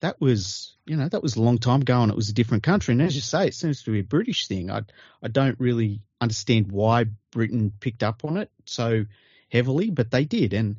that 0.00 0.20
was 0.20 0.76
you 0.86 0.96
know 0.96 1.08
that 1.08 1.22
was 1.22 1.36
a 1.36 1.42
long 1.42 1.58
time 1.58 1.82
ago 1.82 2.02
and 2.02 2.10
it 2.10 2.16
was 2.16 2.28
a 2.28 2.34
different 2.34 2.62
country. 2.62 2.92
And 2.92 3.02
as 3.02 3.14
you 3.14 3.20
say, 3.20 3.48
it 3.48 3.54
seems 3.54 3.82
to 3.82 3.92
be 3.92 4.00
a 4.00 4.04
British 4.04 4.48
thing. 4.48 4.70
I 4.70 4.82
I 5.22 5.28
don't 5.28 5.58
really 5.60 6.00
understand 6.20 6.70
why 6.72 7.06
Britain 7.30 7.72
picked 7.78 8.02
up 8.02 8.24
on 8.24 8.36
it 8.36 8.50
so 8.64 9.04
heavily, 9.50 9.90
but 9.90 10.10
they 10.10 10.24
did, 10.24 10.52
and 10.52 10.76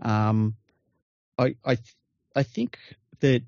um 0.00 0.56
I 1.38 1.56
I 1.64 1.78
I 2.34 2.42
think 2.42 2.78
that 3.20 3.42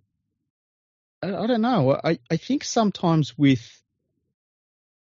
I, 1.23 1.47
don't 1.47 1.61
know. 1.61 2.01
I, 2.03 2.19
I 2.31 2.37
think 2.39 2.65
sometimes 2.65 3.37
with 3.37 3.83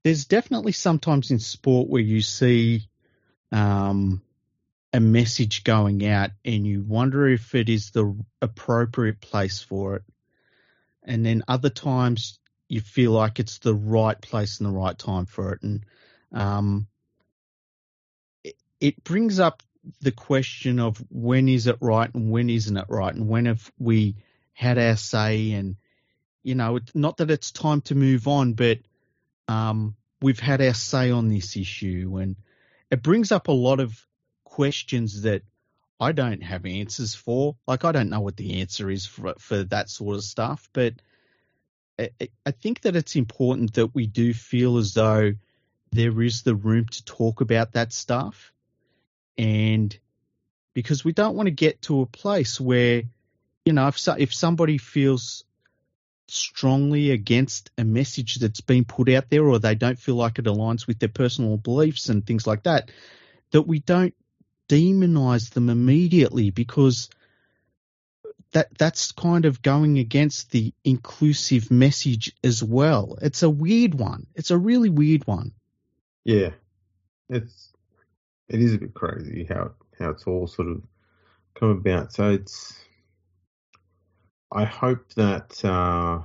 there's 0.04 0.26
definitely 0.26 0.72
sometimes 0.72 1.30
in 1.30 1.40
sport 1.40 1.88
where 1.88 2.02
you 2.02 2.20
see 2.20 2.88
um, 3.52 4.22
a 4.92 5.00
message 5.00 5.64
going 5.64 6.06
out 6.06 6.30
and 6.44 6.66
you 6.66 6.82
wonder 6.82 7.28
if 7.28 7.54
it 7.54 7.68
is 7.68 7.90
the 7.90 8.16
appropriate 8.40 9.20
place 9.20 9.60
for 9.60 9.96
it. 9.96 10.02
And 11.02 11.24
then 11.24 11.42
other 11.48 11.70
times 11.70 12.38
you 12.68 12.80
feel 12.80 13.12
like 13.12 13.40
it's 13.40 13.58
the 13.58 13.74
right 13.74 14.20
place 14.20 14.60
and 14.60 14.68
the 14.68 14.78
right 14.78 14.98
time 14.98 15.26
for 15.26 15.52
it. 15.52 15.62
And 15.62 15.84
um, 16.32 16.86
it, 18.42 18.56
it 18.80 19.04
brings 19.04 19.38
up 19.40 19.62
the 20.00 20.12
question 20.12 20.80
of 20.80 20.96
when 21.10 21.48
is 21.48 21.66
it 21.66 21.76
right 21.80 22.12
and 22.14 22.30
when 22.30 22.48
isn't 22.48 22.76
it 22.76 22.86
right 22.88 23.14
and 23.14 23.28
when 23.28 23.44
have 23.46 23.70
we 23.78 24.16
had 24.54 24.78
our 24.78 24.96
say 24.96 25.52
and 25.52 25.76
you 26.44 26.54
know, 26.54 26.76
it's 26.76 26.94
not 26.94 27.16
that 27.16 27.30
it's 27.30 27.50
time 27.50 27.80
to 27.80 27.96
move 27.96 28.28
on, 28.28 28.52
but 28.52 28.78
um, 29.48 29.96
we've 30.20 30.38
had 30.38 30.60
our 30.60 30.74
say 30.74 31.10
on 31.10 31.30
this 31.30 31.56
issue, 31.56 32.18
and 32.20 32.36
it 32.94 33.02
brings 33.02 33.32
up 33.32 33.48
a 33.48 33.52
lot 33.52 33.80
of 33.80 34.06
questions 34.44 35.22
that 35.22 35.42
I 35.98 36.12
don't 36.12 36.42
have 36.42 36.64
answers 36.64 37.14
for. 37.14 37.56
Like, 37.66 37.84
I 37.84 37.90
don't 37.90 38.08
know 38.08 38.20
what 38.20 38.36
the 38.36 38.60
answer 38.60 38.88
is 38.88 39.04
for, 39.04 39.34
for 39.38 39.64
that 39.64 39.90
sort 39.90 40.16
of 40.16 40.22
stuff, 40.22 40.68
but 40.72 40.94
I, 41.98 42.10
I 42.46 42.52
think 42.52 42.82
that 42.82 42.94
it's 42.94 43.16
important 43.16 43.74
that 43.74 43.94
we 43.94 44.06
do 44.06 44.32
feel 44.32 44.78
as 44.78 44.94
though 44.94 45.34
there 45.90 46.22
is 46.22 46.42
the 46.42 46.54
room 46.54 46.86
to 46.86 47.04
talk 47.04 47.40
about 47.40 47.72
that 47.72 47.92
stuff, 47.92 48.52
and 49.36 49.96
because 50.72 51.04
we 51.04 51.12
don't 51.12 51.36
want 51.36 51.48
to 51.48 51.52
get 51.52 51.82
to 51.82 52.00
a 52.00 52.06
place 52.06 52.60
where, 52.60 53.02
you 53.64 53.72
know, 53.72 53.88
if 53.88 53.98
so, 53.98 54.14
if 54.16 54.32
somebody 54.32 54.78
feels 54.78 55.44
strongly 56.34 57.10
against 57.10 57.70
a 57.78 57.84
message 57.84 58.36
that's 58.36 58.60
been 58.60 58.84
put 58.84 59.08
out 59.08 59.30
there 59.30 59.44
or 59.44 59.58
they 59.58 59.74
don't 59.74 59.98
feel 59.98 60.16
like 60.16 60.38
it 60.38 60.46
aligns 60.46 60.86
with 60.86 60.98
their 60.98 61.08
personal 61.08 61.56
beliefs 61.56 62.08
and 62.08 62.26
things 62.26 62.46
like 62.46 62.64
that, 62.64 62.90
that 63.52 63.62
we 63.62 63.78
don't 63.80 64.14
demonize 64.68 65.50
them 65.50 65.68
immediately 65.68 66.50
because 66.50 67.10
that 68.52 68.68
that's 68.78 69.12
kind 69.12 69.44
of 69.44 69.62
going 69.62 69.98
against 69.98 70.50
the 70.50 70.72
inclusive 70.84 71.70
message 71.70 72.32
as 72.42 72.62
well. 72.62 73.18
It's 73.20 73.42
a 73.42 73.50
weird 73.50 73.94
one. 73.94 74.26
It's 74.34 74.50
a 74.50 74.58
really 74.58 74.90
weird 74.90 75.26
one. 75.26 75.52
Yeah, 76.24 76.50
it's 77.28 77.72
it 78.48 78.60
is 78.60 78.74
a 78.74 78.78
bit 78.78 78.94
crazy 78.94 79.44
how 79.44 79.72
how 79.98 80.10
it's 80.10 80.24
all 80.26 80.46
sort 80.46 80.68
of 80.68 80.82
come 81.54 81.70
about. 81.70 82.12
So 82.12 82.30
it's 82.30 82.74
I 84.54 84.64
hope 84.64 85.12
that 85.14 85.64
uh, 85.64 86.20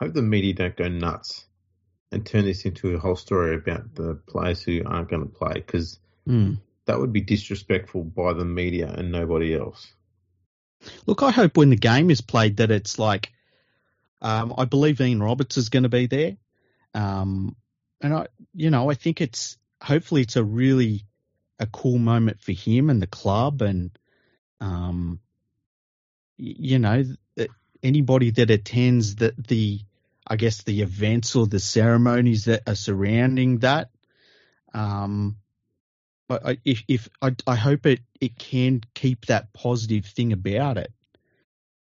hope 0.00 0.14
the 0.14 0.22
media 0.22 0.54
don't 0.54 0.76
go 0.76 0.88
nuts 0.88 1.44
and 2.10 2.24
turn 2.24 2.44
this 2.46 2.64
into 2.64 2.94
a 2.94 2.98
whole 2.98 3.16
story 3.16 3.54
about 3.54 3.94
the 3.94 4.14
players 4.26 4.62
who 4.62 4.82
aren't 4.84 5.10
going 5.10 5.22
to 5.22 5.28
play 5.28 5.54
because 5.54 5.98
Mm. 6.26 6.58
that 6.84 6.98
would 6.98 7.12
be 7.12 7.22
disrespectful 7.22 8.04
by 8.04 8.34
the 8.34 8.44
media 8.44 8.92
and 8.92 9.10
nobody 9.10 9.54
else. 9.54 9.90
Look, 11.06 11.22
I 11.22 11.30
hope 11.30 11.56
when 11.56 11.70
the 11.70 11.76
game 11.76 12.10
is 12.10 12.20
played 12.20 12.58
that 12.58 12.70
it's 12.70 12.98
like, 12.98 13.32
um, 14.20 14.54
I 14.58 14.66
believe 14.66 15.00
Ian 15.00 15.22
Roberts 15.22 15.56
is 15.56 15.70
going 15.70 15.84
to 15.84 15.88
be 15.88 16.06
there, 16.06 16.36
um, 16.92 17.56
and 18.00 18.12
I, 18.12 18.26
you 18.54 18.70
know, 18.70 18.90
I 18.90 18.94
think 18.94 19.20
it's 19.20 19.56
hopefully 19.82 20.22
it's 20.22 20.36
a 20.36 20.44
really 20.44 21.04
a 21.58 21.66
cool 21.66 21.98
moment 21.98 22.40
for 22.40 22.52
him 22.52 22.90
and 22.90 23.00
the 23.00 23.06
club, 23.06 23.62
and 23.62 23.90
um, 24.60 25.20
you 26.38 26.78
know, 26.78 27.04
anybody 27.82 28.30
that 28.30 28.50
attends 28.50 29.16
the 29.16 29.34
the, 29.36 29.80
I 30.26 30.36
guess 30.36 30.62
the 30.62 30.82
events 30.82 31.36
or 31.36 31.46
the 31.46 31.60
ceremonies 31.60 32.46
that 32.46 32.62
are 32.66 32.74
surrounding 32.74 33.58
that, 33.58 33.90
um, 34.72 35.36
I, 36.30 36.58
if, 36.64 36.82
if 36.88 37.08
I, 37.22 37.34
I 37.46 37.56
hope 37.56 37.86
it, 37.86 38.00
it 38.20 38.38
can 38.38 38.82
keep 38.94 39.26
that 39.26 39.52
positive 39.52 40.04
thing 40.04 40.32
about 40.32 40.76
it, 40.76 40.92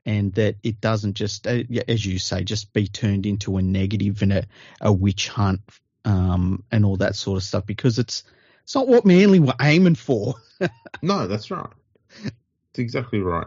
and 0.05 0.33
that 0.35 0.57
it 0.63 0.81
doesn't 0.81 1.15
just, 1.15 1.47
uh, 1.47 1.63
as 1.89 2.05
you 2.05 2.19
say, 2.19 2.45
just 2.45 2.73
be 2.73 2.87
turned 2.87 3.27
into 3.27 3.57
a 3.57 3.63
negative 3.63 4.23
and 4.23 4.33
a, 4.33 4.45
a 4.81 4.93
witch 4.93 5.29
hunt, 5.29 5.63
um, 6.05 6.63
and 6.71 6.85
all 6.85 6.97
that 6.99 7.17
sort 7.17 7.39
of 7.39 7.43
stuff. 7.43 7.67
Because 7.67 7.99
it's 7.99 8.25
it's 8.63 8.75
not 8.75 8.89
what 8.89 9.07
Manly 9.07 9.41
were 9.41 9.55
aiming 9.61 9.97
for. 9.97 10.35
No, 11.03 11.27
that's 11.27 11.51
right. 11.51 11.69
It's 12.25 12.79
exactly 12.79 13.21
right. 13.21 13.47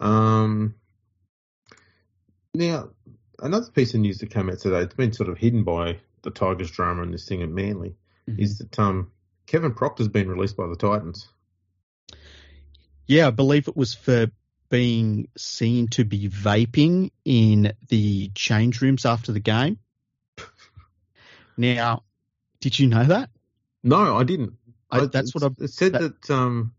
Um, 0.00 0.74
now, 2.54 2.90
another 3.40 3.70
piece 3.70 3.94
of 3.94 4.00
news 4.00 4.18
that 4.18 4.30
came 4.30 4.50
out 4.50 4.58
today, 4.58 4.80
it's 4.80 4.94
been 4.94 5.12
sort 5.12 5.28
of 5.28 5.38
hidden 5.38 5.62
by 5.64 5.98
the 6.22 6.30
Tigers 6.30 6.70
drama 6.70 7.02
and 7.02 7.14
this 7.14 7.26
thing 7.28 7.42
at 7.42 7.48
Manly, 7.48 7.94
is 8.38 8.58
that 8.58 8.78
um, 8.78 9.10
Kevin 9.46 9.72
Proctor's 9.74 10.08
been 10.08 10.28
released 10.28 10.56
by 10.56 10.66
the 10.66 10.76
Titans. 10.76 11.28
Yeah, 13.06 13.28
I 13.28 13.30
believe 13.30 13.68
it 13.68 13.76
was 13.76 13.94
for 13.94 14.30
being 14.68 15.28
seen 15.36 15.88
to 15.88 16.04
be 16.04 16.28
vaping 16.28 17.10
in 17.24 17.72
the 17.88 18.30
change 18.34 18.80
rooms 18.80 19.04
after 19.04 19.32
the 19.32 19.40
game. 19.40 19.78
Now, 21.56 22.04
did 22.60 22.78
you 22.78 22.86
know 22.86 23.04
that? 23.04 23.28
No, 23.82 24.16
I 24.16 24.24
didn't. 24.24 24.54
I, 24.90 25.04
that's 25.06 25.34
what 25.34 25.44
I. 25.44 25.48
It 25.62 25.68
said 25.68 25.92
that- 25.92 26.22
that, 26.22 26.34
um, 26.34 26.72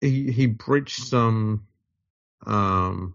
he 0.00 0.30
he 0.30 0.46
breached 0.46 1.02
some 1.02 1.66
um, 2.46 3.14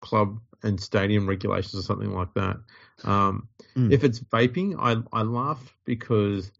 club 0.00 0.40
and 0.62 0.80
stadium 0.80 1.28
regulations 1.28 1.74
or 1.74 1.82
something 1.82 2.12
like 2.12 2.32
that. 2.34 2.56
Um, 3.04 3.48
Mm. 3.76 3.92
If 3.92 4.04
it's 4.04 4.20
vaping, 4.20 4.76
I 4.78 5.02
I 5.16 5.22
laugh 5.22 5.76
because 5.84 6.50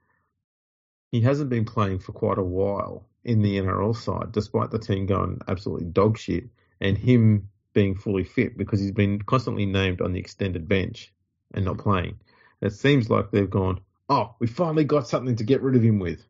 he 1.13 1.21
hasn't 1.21 1.51
been 1.51 1.65
playing 1.65 2.01
for 2.01 2.13
quite 2.13 2.39
a 2.39 2.43
while 2.43 3.07
in 3.23 3.41
the 3.41 3.59
NRL 3.59 3.97
side, 3.97 4.33
despite 4.33 4.71
the 4.71 4.79
team 4.79 5.07
going 5.07 5.41
absolutely 5.47 5.87
dog 5.87 6.19
shit, 6.19 6.49
and 6.81 6.99
him 6.99 7.49
being 7.73 7.95
fully 7.95 8.25
fit 8.25 8.59
because 8.59 8.81
he's 8.81 8.93
been 8.93 9.23
constantly 9.23 9.67
named 9.67 10.01
on 10.01 10.13
the 10.13 10.19
extended 10.19 10.69
bench 10.69 11.13
and 11.53 11.65
not 11.65 11.79
playing. 11.79 12.19
It 12.61 12.73
seems 12.73 13.11
like 13.11 13.31
they've 13.31 13.51
gone, 13.51 13.81
oh, 14.09 14.35
we 14.39 14.47
finally 14.47 14.85
got 14.85 15.09
something 15.09 15.37
to 15.37 15.45
get 15.45 15.63
rid 15.63 15.77
of 15.77 15.83
him 15.83 15.99
with. 15.99 16.25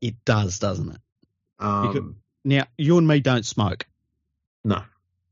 It 0.00 0.24
does, 0.24 0.58
doesn't 0.58 0.90
it? 0.90 1.00
Um, 1.58 2.16
Now, 2.44 2.66
you 2.76 2.98
and 2.98 3.06
me 3.06 3.20
don't 3.20 3.46
smoke. 3.46 3.86
no. 4.64 4.82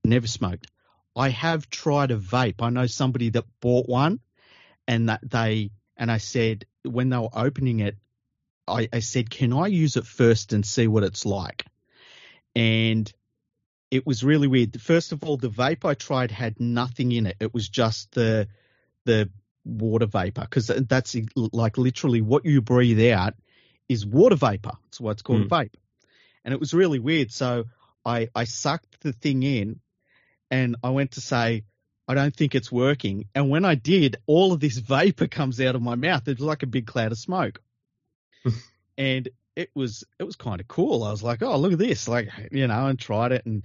Never 0.02 0.26
smoked. 0.26 0.66
I 1.14 1.28
have 1.28 1.68
tried 1.68 2.10
a 2.10 2.16
vape. 2.16 2.62
I 2.62 2.70
know 2.70 2.86
somebody 2.86 3.28
that 3.30 3.44
bought 3.60 3.86
one, 3.86 4.20
and 4.88 5.10
that 5.10 5.20
they 5.22 5.70
and 5.96 6.10
I 6.10 6.16
said 6.16 6.64
when 6.84 7.10
they 7.10 7.18
were 7.18 7.28
opening 7.34 7.80
it, 7.80 7.96
I, 8.66 8.88
I 8.92 9.00
said, 9.00 9.28
"Can 9.28 9.52
I 9.52 9.66
use 9.66 9.96
it 9.96 10.06
first 10.06 10.54
and 10.54 10.64
see 10.64 10.88
what 10.88 11.02
it's 11.02 11.26
like?" 11.26 11.66
And 12.56 13.12
it 13.90 14.06
was 14.06 14.24
really 14.24 14.46
weird. 14.48 14.80
First 14.80 15.12
of 15.12 15.22
all, 15.22 15.36
the 15.36 15.50
vape 15.50 15.84
I 15.84 15.94
tried 15.94 16.30
had 16.30 16.58
nothing 16.58 17.12
in 17.12 17.26
it. 17.26 17.36
It 17.40 17.52
was 17.52 17.68
just 17.68 18.12
the 18.12 18.48
the 19.04 19.28
water 19.64 20.06
vapor 20.06 20.42
because 20.42 20.68
that's 20.68 21.16
like 21.36 21.76
literally 21.76 22.22
what 22.22 22.46
you 22.46 22.62
breathe 22.62 23.12
out 23.12 23.34
is 23.88 24.06
water 24.06 24.36
vapor. 24.36 24.72
That's 24.84 25.00
why 25.00 25.10
it's 25.10 25.22
called 25.22 25.42
a 25.42 25.46
vape. 25.46 25.74
And 26.44 26.54
it 26.54 26.60
was 26.60 26.74
really 26.74 26.98
weird. 26.98 27.32
So 27.32 27.64
I 28.04 28.28
I 28.34 28.44
sucked 28.44 29.00
the 29.00 29.12
thing 29.12 29.42
in, 29.42 29.80
and 30.50 30.76
I 30.82 30.90
went 30.90 31.12
to 31.12 31.20
say. 31.20 31.64
I 32.08 32.14
don't 32.14 32.34
think 32.34 32.56
it's 32.56 32.72
working. 32.72 33.28
And 33.36 33.50
when 33.50 33.64
I 33.64 33.76
did, 33.76 34.16
all 34.26 34.52
of 34.52 34.58
this 34.58 34.78
vapor 34.78 35.28
comes 35.28 35.60
out 35.60 35.76
of 35.76 35.82
my 35.82 35.94
mouth. 35.94 36.26
It's 36.26 36.40
like 36.40 36.64
a 36.64 36.66
big 36.66 36.88
cloud 36.88 37.12
of 37.12 37.18
smoke. 37.18 37.62
and 38.98 39.28
it 39.56 39.70
was 39.74 40.04
it 40.18 40.24
was 40.24 40.36
kind 40.36 40.60
of 40.60 40.68
cool. 40.68 41.04
I 41.04 41.10
was 41.10 41.22
like, 41.22 41.42
oh, 41.42 41.56
look 41.56 41.72
at 41.72 41.78
this, 41.78 42.08
like 42.08 42.30
you 42.50 42.66
know, 42.66 42.86
and 42.86 42.98
tried 42.98 43.32
it, 43.32 43.46
and 43.46 43.62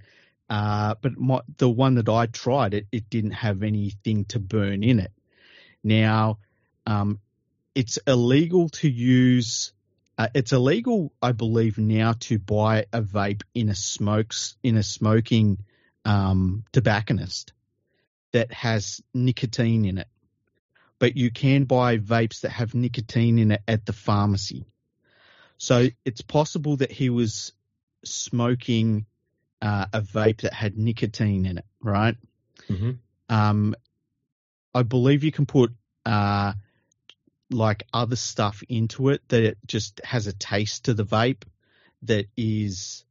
uh, 0.49 0.95
but 1.01 1.17
my, 1.17 1.41
the 1.57 1.69
one 1.69 1.95
that 1.95 2.09
I 2.09 2.27
tried 2.27 2.73
it, 2.73 2.87
it 2.91 3.09
didn't 3.09 3.31
have 3.31 3.63
anything 3.63 4.25
to 4.25 4.39
burn 4.39 4.83
in 4.83 4.99
it. 4.99 5.11
Now, 5.83 6.39
um, 6.85 7.19
it's 7.73 7.97
illegal 8.07 8.69
to 8.69 8.89
use. 8.89 9.71
Uh, 10.17 10.29
it's 10.33 10.53
illegal, 10.53 11.11
I 11.21 11.33
believe, 11.33 11.77
now 11.77 12.13
to 12.21 12.39
buy 12.39 12.85
a 12.93 13.01
vape 13.01 13.43
in 13.53 13.69
a 13.69 13.75
smokes 13.75 14.55
in 14.63 14.77
a 14.77 14.83
smoking 14.83 15.57
um, 16.05 16.63
tobacconist 16.71 17.51
that 18.31 18.51
has 18.53 19.01
nicotine 19.13 19.85
in 19.85 19.97
it. 19.97 20.07
But 20.99 21.17
you 21.17 21.31
can 21.31 21.65
buy 21.65 21.97
vapes 21.97 22.41
that 22.41 22.51
have 22.51 22.73
nicotine 22.73 23.39
in 23.39 23.51
it 23.51 23.61
at 23.67 23.85
the 23.85 23.93
pharmacy. 23.93 24.65
So 25.57 25.87
it's 26.05 26.21
possible 26.21 26.77
that 26.77 26.91
he 26.91 27.09
was 27.09 27.53
smoking 28.05 29.05
uh, 29.61 29.87
a 29.91 30.01
vape 30.01 30.41
that 30.41 30.53
had 30.53 30.77
nicotine 30.77 31.45
in 31.45 31.57
it, 31.57 31.65
right? 31.81 32.15
hmm 32.67 32.91
Um, 33.27 33.75
I 34.73 34.83
believe 34.83 35.23
you 35.23 35.31
can 35.31 35.45
put 35.45 35.73
uh, 36.05 36.53
like 37.51 37.83
other 37.93 38.15
stuff 38.15 38.63
into 38.69 39.09
it 39.09 39.21
that 39.29 39.43
it 39.43 39.57
just 39.65 40.01
has 40.03 40.27
a 40.27 40.33
taste 40.33 40.85
to 40.85 40.93
the 40.93 41.05
vape 41.05 41.43
that 42.03 42.25
is 42.35 43.05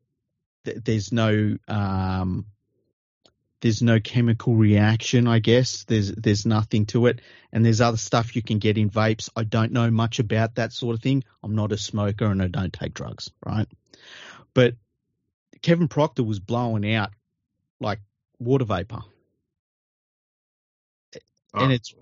that 0.64 0.84
there's 0.84 1.12
no 1.12 1.56
um, 1.68 2.46
there's 3.60 3.82
no 3.82 4.00
chemical 4.00 4.54
reaction. 4.54 5.26
I 5.26 5.38
guess 5.38 5.84
there's 5.84 6.12
there's 6.12 6.46
nothing 6.46 6.86
to 6.86 7.06
it, 7.06 7.20
and 7.52 7.64
there's 7.64 7.80
other 7.80 7.96
stuff 7.96 8.36
you 8.36 8.42
can 8.42 8.58
get 8.58 8.78
in 8.78 8.90
vapes. 8.90 9.30
I 9.36 9.44
don't 9.44 9.72
know 9.72 9.90
much 9.90 10.18
about 10.18 10.56
that 10.56 10.72
sort 10.72 10.96
of 10.96 11.02
thing. 11.02 11.24
I'm 11.42 11.54
not 11.54 11.72
a 11.72 11.78
smoker 11.78 12.26
and 12.26 12.42
I 12.42 12.48
don't 12.48 12.72
take 12.72 12.94
drugs, 12.94 13.30
right? 13.44 13.68
But 14.52 14.74
Kevin 15.62 15.88
Proctor 15.88 16.24
was 16.24 16.40
blowing 16.40 16.92
out 16.92 17.10
like 17.80 18.00
water 18.38 18.64
vapor 18.64 19.02
and 21.54 21.72
it's 21.72 21.94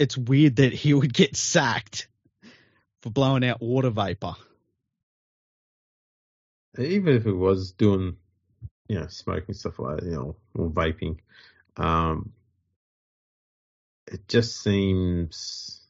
it's 0.00 0.16
weird 0.16 0.56
that 0.56 0.72
he 0.72 0.94
would 0.94 1.12
get 1.12 1.36
sacked 1.36 2.08
for 3.02 3.10
blowing 3.10 3.44
out 3.44 3.60
water 3.60 3.90
vapor. 3.90 4.34
even 6.78 7.14
if 7.16 7.26
it 7.26 7.32
was 7.32 7.72
doing, 7.72 8.16
you 8.88 8.98
know, 8.98 9.06
smoking 9.08 9.54
stuff 9.54 9.78
like 9.78 10.02
you 10.02 10.10
know, 10.12 10.36
or 10.54 10.70
vaping, 10.70 11.18
um, 11.76 12.32
it 14.06 14.26
just 14.28 14.62
seems 14.62 15.80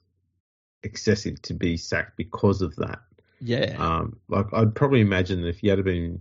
excessive 0.82 1.40
to 1.42 1.54
be 1.54 1.76
sacked 1.76 2.16
because 2.16 2.62
of 2.62 2.74
that. 2.76 3.00
Yeah, 3.40 3.76
Um, 3.78 4.18
like 4.28 4.46
I'd 4.52 4.74
probably 4.74 5.00
imagine 5.02 5.42
that 5.42 5.48
if 5.48 5.60
he 5.60 5.68
had 5.68 5.82
been, 5.84 6.20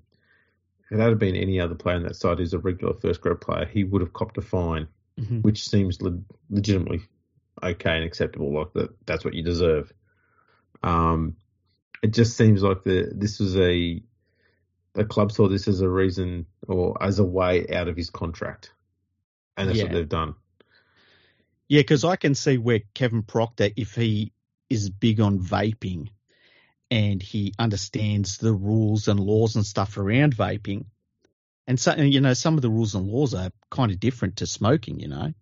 if 0.85 0.91
it 0.97 1.01
had 1.01 1.17
been 1.19 1.35
any 1.35 1.59
other 1.59 1.75
player 1.75 1.95
on 1.97 2.03
that 2.03 2.15
side 2.15 2.37
who's 2.39 2.53
a 2.53 2.59
regular 2.59 2.93
first 2.93 3.21
grade 3.21 3.41
player, 3.41 3.65
he 3.65 3.83
would 3.83 4.01
have 4.01 4.13
copped 4.13 4.37
a 4.37 4.41
fine, 4.41 4.87
Mhm. 5.19 5.41
which 5.43 5.67
seems 5.67 6.01
le- 6.01 6.21
legitimately 6.49 7.01
okay 7.61 7.95
and 7.95 8.03
acceptable. 8.03 8.53
Like 8.53 8.73
that, 8.73 8.89
that's 9.05 9.25
what 9.25 9.33
you 9.33 9.43
deserve. 9.43 9.91
Um, 10.83 11.35
it 12.01 12.13
just 12.13 12.37
seems 12.37 12.63
like 12.63 12.83
the 12.83 13.11
this 13.13 13.39
was 13.39 13.57
a 13.57 14.01
the 14.93 15.05
club 15.05 15.31
saw 15.31 15.47
this 15.47 15.67
as 15.67 15.81
a 15.81 15.89
reason 15.89 16.45
or 16.67 17.01
as 17.01 17.19
a 17.19 17.23
way 17.23 17.67
out 17.69 17.87
of 17.87 17.97
his 17.97 18.09
contract, 18.09 18.71
and 19.57 19.69
that's 19.69 19.81
what 19.81 19.91
they've 19.91 20.09
done. 20.09 20.35
yeah, 21.67 21.81
because 21.81 22.03
I 22.03 22.15
can 22.15 22.35
see 22.35 22.57
where 22.57 22.81
Kevin 22.93 23.23
Proctor, 23.23 23.69
if 23.75 23.95
he 23.95 24.33
is 24.69 24.89
big 24.89 25.19
on 25.19 25.39
vaping 25.39 26.09
and 26.91 27.21
he 27.21 27.53
understands 27.59 28.37
the 28.37 28.53
rules 28.53 29.07
and 29.07 29.19
laws 29.19 29.55
and 29.55 29.65
stuff 29.65 29.97
around 29.97 30.35
vaping, 30.35 30.85
and 31.67 31.79
so 31.79 31.95
you 31.95 32.21
know 32.21 32.33
some 32.33 32.55
of 32.55 32.61
the 32.61 32.69
rules 32.69 32.95
and 32.95 33.05
laws 33.05 33.33
are 33.33 33.51
kind 33.69 33.91
of 33.91 33.99
different 33.99 34.37
to 34.37 34.47
smoking. 34.47 34.99
You 34.99 35.09
know, 35.09 35.33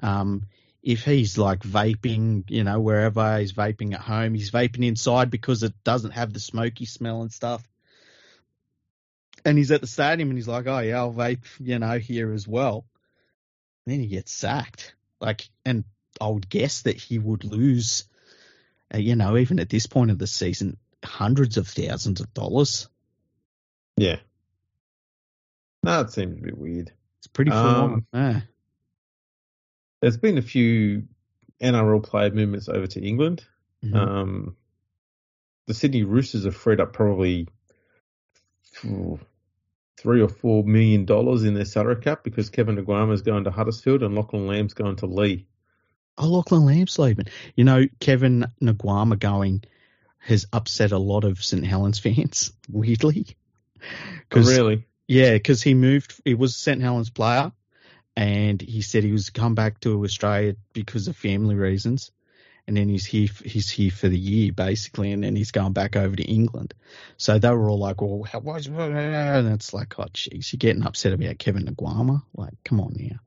um, 0.00 0.44
if 0.82 1.04
he's 1.04 1.38
like 1.38 1.60
vaping, 1.60 2.44
you 2.50 2.64
know, 2.64 2.80
wherever 2.80 3.38
he's 3.38 3.52
vaping 3.52 3.94
at 3.94 4.00
home, 4.00 4.34
he's 4.34 4.50
vaping 4.50 4.84
inside 4.84 5.30
because 5.30 5.62
it 5.62 5.72
doesn't 5.84 6.10
have 6.10 6.32
the 6.32 6.40
smoky 6.40 6.86
smell 6.86 7.22
and 7.22 7.32
stuff. 7.32 7.66
And 9.44 9.58
he's 9.58 9.70
at 9.70 9.80
the 9.80 9.86
stadium 9.86 10.30
and 10.30 10.38
he's 10.38 10.48
like, 10.48 10.66
oh 10.66 10.78
yeah, 10.80 10.98
I'll 10.98 11.12
vape, 11.12 11.44
you 11.60 11.78
know, 11.78 11.98
here 11.98 12.32
as 12.32 12.46
well. 12.46 12.84
And 13.86 13.94
then 13.94 14.00
he 14.00 14.06
gets 14.06 14.32
sacked. 14.32 14.94
Like, 15.20 15.48
and 15.64 15.84
I 16.20 16.28
would 16.28 16.48
guess 16.48 16.82
that 16.82 16.96
he 16.96 17.18
would 17.18 17.44
lose, 17.44 18.04
uh, 18.92 18.98
you 18.98 19.16
know, 19.16 19.36
even 19.36 19.60
at 19.60 19.70
this 19.70 19.86
point 19.86 20.10
of 20.10 20.18
the 20.18 20.26
season, 20.26 20.76
hundreds 21.04 21.56
of 21.56 21.68
thousands 21.68 22.20
of 22.20 22.32
dollars. 22.34 22.88
Yeah. 23.96 24.18
No, 25.82 26.00
it 26.00 26.12
seems 26.12 26.38
a 26.38 26.42
bit 26.42 26.58
weird. 26.58 26.92
It's 27.18 27.26
pretty 27.28 27.50
full 27.50 27.58
Um, 27.60 28.06
on. 28.12 28.20
Yeah. 28.32 28.40
There's 30.02 30.18
been 30.18 30.36
a 30.36 30.42
few 30.42 31.04
NRL 31.62 32.02
player 32.02 32.30
movements 32.30 32.68
over 32.68 32.86
to 32.88 33.00
England. 33.00 33.44
Mhm. 33.82 33.94
Um, 33.96 34.56
the 35.66 35.74
Sydney 35.74 36.02
Roosters 36.02 36.44
have 36.44 36.56
freed 36.56 36.80
up 36.80 36.92
probably 36.92 37.48
three 39.96 40.20
or 40.20 40.28
four 40.28 40.64
million 40.64 41.04
dollars 41.04 41.44
in 41.44 41.54
their 41.54 41.64
salary 41.64 41.96
cap 42.00 42.24
because 42.24 42.50
Kevin 42.50 42.78
is 42.78 43.22
going 43.22 43.44
to 43.44 43.50
Huddersfield 43.50 44.02
and 44.02 44.14
Lachlan 44.14 44.46
Lamb's 44.46 44.74
going 44.74 44.96
to 44.96 45.06
Leigh. 45.06 45.46
Oh, 46.18 46.28
Lachlan 46.28 46.64
Lamb's 46.66 46.98
leaving. 46.98 47.26
You 47.54 47.64
know, 47.64 47.86
Kevin 48.00 48.46
Naiqama 48.60 49.18
going 49.18 49.62
has 50.18 50.46
upset 50.52 50.92
a 50.92 50.98
lot 50.98 51.24
of 51.24 51.42
St 51.42 51.64
Helens 51.64 51.98
fans, 51.98 52.52
weirdly. 52.68 53.26
'Cause- 54.30 54.48
really? 54.48 54.84
Yeah, 55.08 55.32
because 55.34 55.62
he 55.62 55.74
moved. 55.74 56.20
He 56.24 56.34
was 56.34 56.52
a 56.52 56.58
St 56.58 56.80
Helens 56.80 57.10
player, 57.10 57.52
and 58.16 58.60
he 58.60 58.82
said 58.82 59.04
he 59.04 59.12
was 59.12 59.30
come 59.30 59.54
back 59.54 59.80
to 59.80 60.04
Australia 60.04 60.56
because 60.72 61.08
of 61.08 61.16
family 61.16 61.54
reasons, 61.54 62.10
and 62.66 62.76
then 62.76 62.88
he's 62.88 63.04
here. 63.06 63.28
He's 63.44 63.70
here 63.70 63.90
for 63.90 64.08
the 64.08 64.18
year 64.18 64.52
basically, 64.52 65.12
and 65.12 65.24
then 65.24 65.34
he's 65.36 65.50
going 65.50 65.72
back 65.72 65.96
over 65.96 66.14
to 66.14 66.22
England. 66.22 66.74
So 67.16 67.38
they 67.38 67.50
were 67.50 67.70
all 67.70 67.78
like, 67.78 68.00
"Well, 68.00 68.22
how 68.22 68.40
was?" 68.40 68.66
And 68.66 69.48
it's 69.52 69.72
like, 69.72 69.98
"Oh, 69.98 70.04
jeez, 70.12 70.52
you're 70.52 70.58
getting 70.58 70.84
upset 70.84 71.12
about 71.12 71.38
Kevin 71.38 71.64
Naiqama? 71.64 72.22
Like, 72.34 72.54
come 72.64 72.80
on 72.80 72.94
now." 72.98 73.18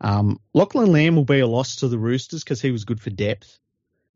Um, 0.00 0.40
Lachlan 0.52 0.90
Lamb 0.90 1.14
will 1.14 1.24
be 1.24 1.38
a 1.38 1.46
loss 1.46 1.76
to 1.76 1.88
the 1.88 1.98
Roosters 1.98 2.42
because 2.42 2.60
he 2.60 2.72
was 2.72 2.84
good 2.84 3.00
for 3.00 3.10
depth 3.10 3.58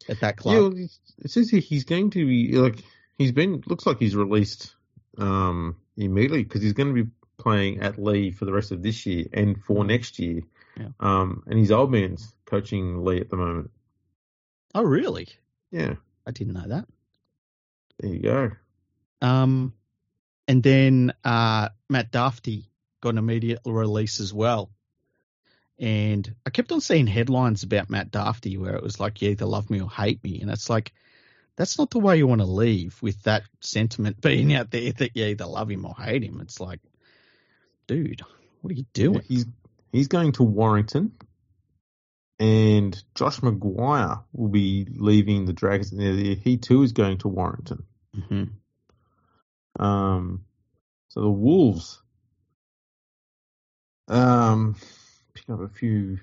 at 0.08 0.20
that 0.20 0.36
Yeah, 0.44 0.60
club. 0.60 0.72
well, 0.74 0.88
it 1.18 1.30
says 1.30 1.48
he's 1.48 1.84
going 1.84 2.10
to 2.10 2.26
be 2.26 2.52
like 2.56 2.82
he's 3.18 3.32
been 3.32 3.62
looks 3.66 3.86
like 3.86 3.98
he's 3.98 4.16
released 4.16 4.74
um, 5.18 5.76
immediately 5.96 6.42
because 6.42 6.62
he's 6.62 6.72
going 6.72 6.94
to 6.94 7.04
be 7.04 7.10
playing 7.38 7.80
at 7.80 7.98
Leigh 7.98 8.30
for 8.30 8.44
the 8.44 8.52
rest 8.52 8.72
of 8.72 8.82
this 8.82 9.06
year 9.06 9.26
and 9.32 9.62
for 9.62 9.84
next 9.84 10.18
year. 10.18 10.42
Yeah. 10.78 10.88
Um, 11.00 11.42
and 11.46 11.58
his 11.58 11.72
old 11.72 11.90
man's 11.90 12.34
coaching 12.44 13.04
Leigh 13.04 13.20
at 13.20 13.30
the 13.30 13.36
moment. 13.36 13.70
Oh, 14.74 14.82
really? 14.82 15.28
Yeah, 15.70 15.94
I 16.26 16.30
didn't 16.30 16.54
know 16.54 16.68
that. 16.68 16.86
there 17.98 18.12
you 18.12 18.20
go. 18.22 18.50
Um, 19.22 19.72
and 20.46 20.62
then 20.62 21.12
uh, 21.24 21.70
Matt 21.88 22.12
Dufty 22.12 22.64
got 23.00 23.10
an 23.10 23.18
immediate 23.18 23.60
release 23.64 24.20
as 24.20 24.32
well. 24.32 24.70
And 25.78 26.34
I 26.46 26.50
kept 26.50 26.72
on 26.72 26.80
seeing 26.80 27.06
headlines 27.06 27.62
about 27.62 27.90
Matt 27.90 28.10
Dufty 28.10 28.56
where 28.56 28.76
it 28.76 28.82
was 28.82 28.98
like, 28.98 29.20
you 29.20 29.30
either 29.30 29.44
love 29.44 29.68
me 29.68 29.80
or 29.80 29.90
hate 29.90 30.22
me. 30.24 30.40
And 30.40 30.50
it's 30.50 30.70
like, 30.70 30.92
that's 31.56 31.78
not 31.78 31.90
the 31.90 31.98
way 31.98 32.16
you 32.16 32.26
want 32.26 32.40
to 32.40 32.46
leave 32.46 33.00
with 33.02 33.22
that 33.24 33.42
sentiment 33.60 34.20
being 34.22 34.54
out 34.54 34.70
there 34.70 34.92
that 34.92 35.16
you 35.16 35.26
either 35.26 35.46
love 35.46 35.70
him 35.70 35.84
or 35.84 35.94
hate 35.94 36.22
him. 36.22 36.40
It's 36.40 36.60
like, 36.60 36.80
dude, 37.86 38.22
what 38.60 38.70
are 38.70 38.74
you 38.74 38.86
doing? 38.92 39.22
He's 39.26 39.46
he's 39.92 40.08
going 40.08 40.32
to 40.32 40.42
Warrington, 40.42 41.12
and 42.38 43.02
Josh 43.14 43.40
McGuire 43.40 44.24
will 44.32 44.48
be 44.48 44.86
leaving 44.90 45.44
the 45.46 45.52
Dragons. 45.52 45.90
He 45.90 46.56
too 46.58 46.82
is 46.82 46.92
going 46.92 47.18
to 47.18 47.28
Warrington. 47.28 47.84
hmm 48.14 48.44
Um, 49.78 50.44
so 51.08 51.20
the 51.20 51.30
Wolves 51.30 52.02
um 54.08 54.76
pick 55.34 55.48
up 55.50 55.60
a 55.60 55.68
few. 55.68 56.18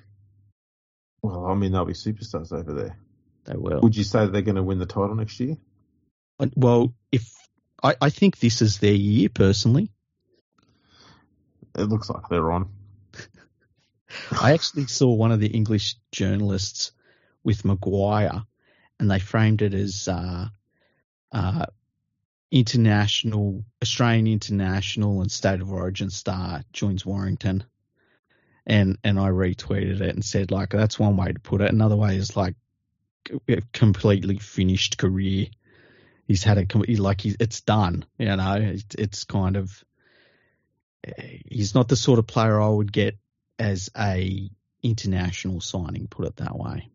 Well, 1.21 1.45
I 1.45 1.53
mean 1.55 1.71
they'll 1.71 1.85
be 1.85 1.93
superstars 1.93 2.51
over 2.51 2.73
there. 2.73 2.97
They 3.45 3.55
will. 3.55 3.81
Would 3.81 3.95
you 3.95 4.03
say 4.03 4.27
they're 4.27 4.41
going 4.41 4.55
to 4.55 4.63
win 4.63 4.79
the 4.79 4.85
title 4.85 5.15
next 5.15 5.39
year? 5.39 5.57
Well, 6.55 6.93
if 7.11 7.29
I, 7.81 7.95
I 8.01 8.09
think 8.09 8.39
this 8.39 8.61
is 8.61 8.79
their 8.79 8.93
year 8.93 9.29
personally. 9.29 9.91
It 11.75 11.83
looks 11.83 12.09
like 12.09 12.27
they're 12.29 12.51
on. 12.51 12.69
I 14.31 14.53
actually 14.53 14.87
saw 14.87 15.11
one 15.11 15.31
of 15.31 15.39
the 15.39 15.47
English 15.47 15.95
journalists 16.11 16.91
with 17.43 17.63
McGuire, 17.63 18.45
and 18.99 19.09
they 19.09 19.19
framed 19.19 19.61
it 19.61 19.73
as 19.73 20.07
uh, 20.07 20.47
uh, 21.31 21.65
international 22.51 23.65
Australian 23.81 24.27
international 24.27 25.21
and 25.21 25.31
state 25.31 25.61
of 25.61 25.71
origin 25.71 26.11
star 26.11 26.63
joins 26.71 27.05
Warrington, 27.05 27.63
and 28.65 28.97
and 29.03 29.19
I 29.19 29.29
retweeted 29.29 30.01
it 30.01 30.13
and 30.13 30.23
said 30.23 30.51
like 30.51 30.69
that's 30.69 30.99
one 30.99 31.17
way 31.17 31.31
to 31.31 31.39
put 31.39 31.61
it. 31.61 31.71
Another 31.71 31.95
way 31.95 32.15
is 32.15 32.37
like 32.37 32.55
a 33.47 33.61
completely 33.73 34.37
finished 34.37 34.97
career. 34.99 35.47
He's 36.27 36.43
had 36.43 36.57
a 36.59 36.97
like 36.97 37.25
it's 37.25 37.61
done. 37.61 38.05
You 38.19 38.35
know, 38.35 38.57
it's, 38.59 38.95
it's 38.95 39.23
kind 39.23 39.57
of 39.57 39.83
he's 41.49 41.75
not 41.75 41.87
the 41.87 41.95
sort 41.95 42.19
of 42.19 42.27
player 42.27 42.61
I 42.61 42.69
would 42.69 42.91
get 42.91 43.17
as 43.59 43.89
a 43.97 44.49
international 44.81 45.61
signing, 45.61 46.07
put 46.07 46.25
it 46.27 46.35
that 46.37 46.57
way. 46.57 46.89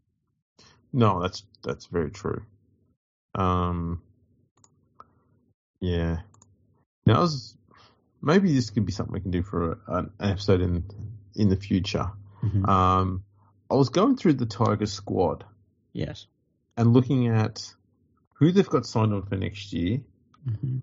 No, 0.93 1.20
that's 1.20 1.43
that's 1.62 1.86
very 1.86 2.10
true. 2.10 2.43
Um, 3.35 4.02
yeah. 5.80 6.20
Now, 7.06 7.18
I 7.18 7.20
was, 7.20 7.56
maybe 8.20 8.52
this 8.55 8.70
could 8.70 8.85
be 8.85 8.93
something 8.93 9.12
we 9.12 9.20
can 9.20 9.30
do 9.30 9.43
for 9.43 9.72
a, 9.72 9.94
an 9.98 10.10
episode 10.20 10.60
in 10.60 10.85
in 11.35 11.48
the 11.48 11.56
future. 11.56 12.10
Mhm. 12.43 12.68
Um, 12.68 13.24
I 13.70 13.74
was 13.74 13.90
going 13.90 14.16
through 14.16 14.35
the 14.35 14.47
Tigers 14.47 14.93
squad 14.93 15.44
Yes. 15.93 16.26
and 16.76 16.93
looking 16.93 17.28
at 17.28 17.60
who 18.35 18.51
they've 18.52 18.68
got 18.68 18.86
signed 18.86 19.12
on 19.12 19.22
for 19.26 19.36
next 19.36 19.72
year, 19.72 20.01
hmm 20.44 20.78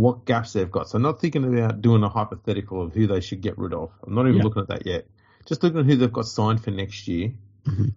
what 0.00 0.24
gaps 0.24 0.52
they've 0.52 0.70
got. 0.70 0.88
So 0.88 0.96
I'm 0.96 1.02
not 1.02 1.20
thinking 1.20 1.44
about 1.44 1.80
doing 1.82 2.02
a 2.02 2.08
hypothetical 2.08 2.82
of 2.82 2.92
who 2.94 3.06
they 3.06 3.20
should 3.20 3.40
get 3.40 3.58
rid 3.58 3.72
of. 3.74 3.90
I'm 4.06 4.14
not 4.14 4.26
even 4.26 4.38
Yeah. 4.38 4.44
looking 4.44 4.62
at 4.62 4.68
that 4.68 4.86
yet. 4.86 5.06
Just 5.46 5.62
looking 5.62 5.80
at 5.80 5.86
who 5.86 5.96
they've 5.96 6.12
got 6.12 6.26
signed 6.26 6.62
for 6.62 6.70
next 6.70 7.08
year, 7.08 7.32
Mhm. 7.64 7.94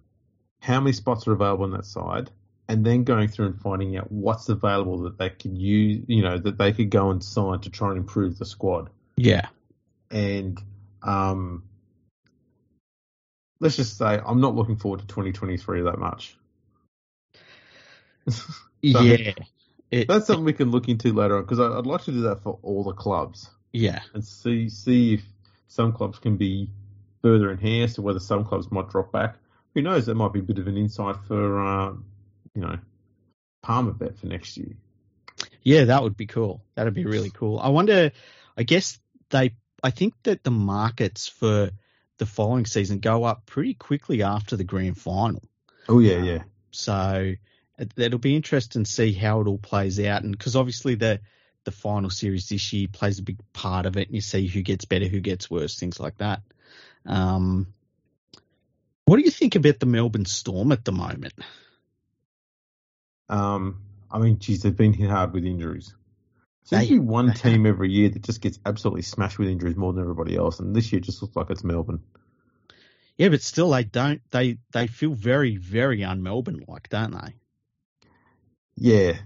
how 0.59 0.79
many 0.79 0.93
spots 0.93 1.27
are 1.27 1.33
available 1.33 1.65
on 1.65 1.71
that 1.71 1.85
side, 1.85 2.31
and 2.67 2.85
then 2.85 3.03
going 3.03 3.27
through 3.27 3.47
and 3.47 3.59
finding 3.59 3.97
out 3.97 4.11
what's 4.11 4.47
available 4.49 4.99
that 4.99 5.17
they 5.17 5.29
could 5.29 5.57
use, 5.57 6.03
you 6.07 6.21
know, 6.21 6.37
that 6.37 6.57
they 6.57 6.71
could 6.71 6.89
go 6.89 7.11
and 7.11 7.23
sign 7.23 7.59
to 7.61 7.69
try 7.69 7.89
and 7.89 7.97
improve 7.97 8.37
the 8.37 8.45
squad. 8.45 8.89
Yeah. 9.17 9.47
And 10.09 10.61
um, 11.03 11.63
let's 13.59 13.75
just 13.75 13.97
say 13.97 14.19
I'm 14.25 14.39
not 14.41 14.55
looking 14.55 14.77
forward 14.77 15.01
to 15.01 15.07
2023 15.07 15.81
that 15.81 15.97
much. 15.99 16.37
Yeah. 18.83 19.33
It, 19.91 20.07
That's 20.07 20.25
something 20.25 20.45
we 20.45 20.53
can 20.53 20.71
look 20.71 20.87
into 20.87 21.11
later 21.13 21.37
on 21.37 21.43
because 21.43 21.59
I'd 21.59 21.85
like 21.85 22.03
to 22.05 22.11
do 22.11 22.21
that 22.21 22.41
for 22.43 22.57
all 22.63 22.83
the 22.83 22.93
clubs. 22.93 23.49
yeah. 23.73 24.01
and 24.13 24.23
see 24.23 24.69
see 24.69 25.15
if 25.15 25.23
some 25.67 25.91
clubs 25.93 26.17
can 26.19 26.37
be 26.37 26.69
further 27.21 27.51
enhanced 27.51 27.99
or 27.99 28.01
whether 28.01 28.19
some 28.19 28.45
clubs 28.45 28.71
might 28.71 28.89
drop 28.89 29.11
back. 29.11 29.35
Who 29.73 29.81
knows? 29.81 30.05
That 30.07 30.15
might 30.15 30.33
be 30.33 30.39
a 30.39 30.43
bit 30.43 30.59
of 30.59 30.67
an 30.67 30.77
insight 30.77 31.17
for 31.27 31.61
uh, 31.61 31.93
you 32.55 32.61
know 32.61 32.77
Palmerbet 33.65 34.17
for 34.17 34.27
next 34.27 34.57
year. 34.57 34.75
Yeah, 35.63 35.85
that 35.85 36.03
would 36.03 36.17
be 36.17 36.25
cool. 36.25 36.63
That'd 36.75 36.93
be 36.93 37.05
really 37.05 37.29
cool. 37.29 37.59
I 37.59 37.69
wonder, 37.69 38.11
I 38.57 38.63
guess 38.63 38.99
they, 39.29 39.55
I 39.83 39.91
think 39.91 40.15
that 40.23 40.43
the 40.43 40.51
markets 40.51 41.27
for 41.27 41.69
the 42.17 42.25
following 42.25 42.65
season 42.65 42.99
go 42.99 43.23
up 43.23 43.45
pretty 43.45 43.73
quickly 43.75 44.23
after 44.23 44.55
the 44.55 44.63
grand 44.63 44.97
final. 44.97 45.43
Oh 45.87 45.99
yeah, 45.99 46.17
yeah, 46.23 46.43
So 46.71 47.33
it, 47.81 47.91
it'll 47.97 48.19
be 48.19 48.35
interesting 48.35 48.83
to 48.83 48.91
see 48.91 49.11
how 49.11 49.41
it 49.41 49.47
all 49.47 49.57
plays 49.57 49.99
out. 49.99 50.23
And 50.23 50.31
because 50.31 50.55
obviously 50.55 50.95
the, 50.95 51.19
the 51.65 51.71
final 51.71 52.09
series 52.09 52.47
this 52.47 52.71
year 52.71 52.87
plays 52.91 53.19
a 53.19 53.23
big 53.23 53.39
part 53.53 53.85
of 53.85 53.97
it 53.97 54.07
and 54.07 54.15
you 54.15 54.21
see 54.21 54.47
who 54.47 54.61
gets 54.61 54.85
better, 54.85 55.07
who 55.07 55.19
gets 55.19 55.49
worse, 55.49 55.77
things 55.77 55.99
like 55.99 56.17
that. 56.19 56.41
Um, 57.05 57.73
what 59.05 59.17
do 59.17 59.23
you 59.23 59.31
think 59.31 59.55
about 59.55 59.79
the 59.79 59.87
Melbourne 59.87 60.25
Storm 60.25 60.71
at 60.71 60.85
the 60.85 60.91
moment? 60.91 61.33
Um, 63.27 63.81
I 64.11 64.19
mean, 64.19 64.39
geez, 64.39 64.61
they've 64.61 64.75
been 64.75 64.93
hit 64.93 65.09
hard 65.09 65.33
with 65.33 65.45
injuries. 65.45 65.93
Seems 66.63 66.87
to 66.87 66.93
be 66.93 66.99
one 66.99 67.33
team 67.33 67.65
every 67.65 67.91
year 67.91 68.09
that 68.09 68.23
just 68.23 68.39
gets 68.39 68.59
absolutely 68.65 69.01
smashed 69.01 69.39
with 69.39 69.49
injuries 69.49 69.75
more 69.75 69.93
than 69.93 70.03
everybody 70.03 70.37
else, 70.37 70.59
and 70.59 70.75
this 70.75 70.91
year 70.91 71.01
just 71.01 71.21
looks 71.21 71.35
like 71.35 71.49
it's 71.49 71.63
Melbourne. 71.63 72.01
Yeah, 73.17 73.29
but 73.29 73.41
still, 73.41 73.71
they 73.71 73.83
don't. 73.83 74.21
They 74.31 74.59
they 74.71 74.87
feel 74.87 75.13
very 75.13 75.57
very 75.57 76.03
un-Melbourne 76.03 76.63
like, 76.67 76.89
don't 76.89 77.11
they? 77.11 77.35
Yeah, 78.75 79.17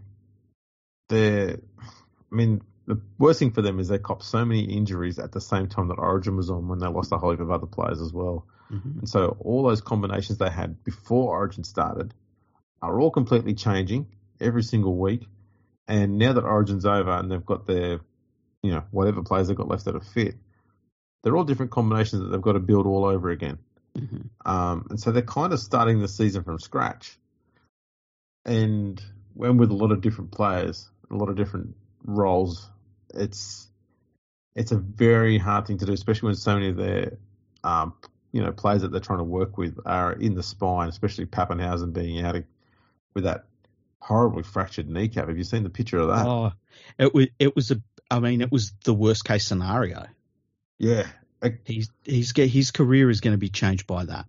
they're. 1.10 1.60
I 2.32 2.36
mean, 2.36 2.62
the 2.88 3.02
worst 3.18 3.40
thing 3.40 3.52
for 3.52 3.62
them 3.62 3.80
is 3.80 3.88
they 3.88 3.98
copped 3.98 4.24
so 4.24 4.46
many 4.46 4.64
injuries 4.64 5.20
at 5.20 5.32
the 5.32 5.42
same 5.42 5.68
time 5.68 5.88
that 5.88 6.00
Origin 6.00 6.36
was 6.36 6.50
on 6.50 6.68
when 6.68 6.80
they 6.80 6.88
lost 6.88 7.12
a 7.12 7.18
whole 7.18 7.32
heap 7.32 7.40
of 7.40 7.52
other 7.52 7.68
players 7.68 8.02
as 8.02 8.12
well. 8.12 8.46
Mm-hmm. 8.72 9.00
And 9.00 9.10
so 9.10 9.38
all 9.40 9.64
those 9.64 9.82
combinations 9.82 10.38
they 10.38 10.50
had 10.50 10.84
before 10.84 11.36
Origin 11.36 11.64
started 11.64 12.14
are 12.82 13.00
all 13.00 13.12
completely 13.12 13.54
changing 13.54 14.08
every 14.40 14.64
single 14.64 14.98
week. 14.98 15.26
And 15.88 16.18
now 16.18 16.34
that 16.34 16.44
Origin's 16.44 16.86
over 16.86 17.12
and 17.12 17.32
they've 17.32 17.46
got 17.46 17.68
their, 17.68 18.00
you 18.64 18.72
know, 18.72 18.84
whatever 18.92 19.22
players 19.22 19.48
they've 19.48 19.58
got 19.58 19.68
left 19.68 19.86
that 19.86 19.96
are 19.96 20.02
fit, 20.02 20.36
they're 21.24 21.38
all 21.38 21.44
different 21.44 21.72
combinations 21.72 22.22
that 22.22 22.28
they've 22.30 22.42
got 22.42 22.54
to 22.54 22.60
build 22.60 22.86
all 22.86 23.06
over 23.06 23.30
again. 23.30 23.60
Mm-hmm. 23.98 24.52
Um, 24.52 24.88
and 24.90 25.00
so 25.00 25.12
they're 25.12 25.22
kind 25.22 25.54
of 25.54 25.60
starting 25.60 26.00
the 26.00 26.08
season 26.08 26.44
from 26.44 26.60
scratch. 26.60 27.18
And 28.46 29.02
when 29.36 29.58
with 29.58 29.70
a 29.70 29.76
lot 29.76 29.92
of 29.92 30.02
different 30.02 30.32
players, 30.32 30.90
a 31.12 31.16
lot 31.16 31.30
of 31.30 31.36
different 31.36 31.76
roles, 32.04 32.70
it's 33.14 33.68
it's 34.56 34.72
a 34.72 34.78
very 34.78 35.38
hard 35.38 35.68
thing 35.68 35.78
to 35.78 35.86
do, 35.86 35.94
especially 35.94 36.28
when 36.28 36.36
so 36.36 36.56
many 36.56 36.70
of 36.70 36.78
their 36.78 37.18
um, 37.64 37.94
you 38.32 38.42
know 38.42 38.52
players 38.52 38.82
that 38.82 38.92
they're 38.92 39.02
trying 39.02 39.20
to 39.20 39.26
work 39.26 39.58
with 39.58 39.78
are 39.86 40.14
in 40.14 40.34
the 40.34 40.44
spine, 40.44 40.90
especially 40.90 41.26
Papenhuyzen 41.26 41.94
being 41.94 42.26
out 42.26 42.38
with 43.14 43.26
that 43.26 43.46
horribly 44.00 44.44
fractured 44.44 44.90
kneecap. 44.90 45.28
Have 45.28 45.38
you 45.38 45.44
seen 45.44 45.64
the 45.64 45.70
picture 45.70 46.00
of 46.00 46.08
that? 46.08 46.26
Oh, 46.26 46.52
it 46.98 47.14
was 47.14 47.28
it 47.38 47.56
was 47.56 47.72
a. 47.72 47.82
I 48.10 48.20
mean, 48.20 48.42
it 48.42 48.52
was 48.52 48.72
the 48.84 48.94
worst 48.94 49.26
case 49.26 49.46
scenario. 49.46 50.06
Yeah. 50.78 51.08
He's 51.64 51.90
he's 52.04 52.36
his 52.36 52.72
career 52.72 53.10
is 53.10 53.22
going 53.22 53.34
to 53.34 53.38
be 53.38 53.50
changed 53.50 53.86
by 53.86 54.06
that. 54.06 54.26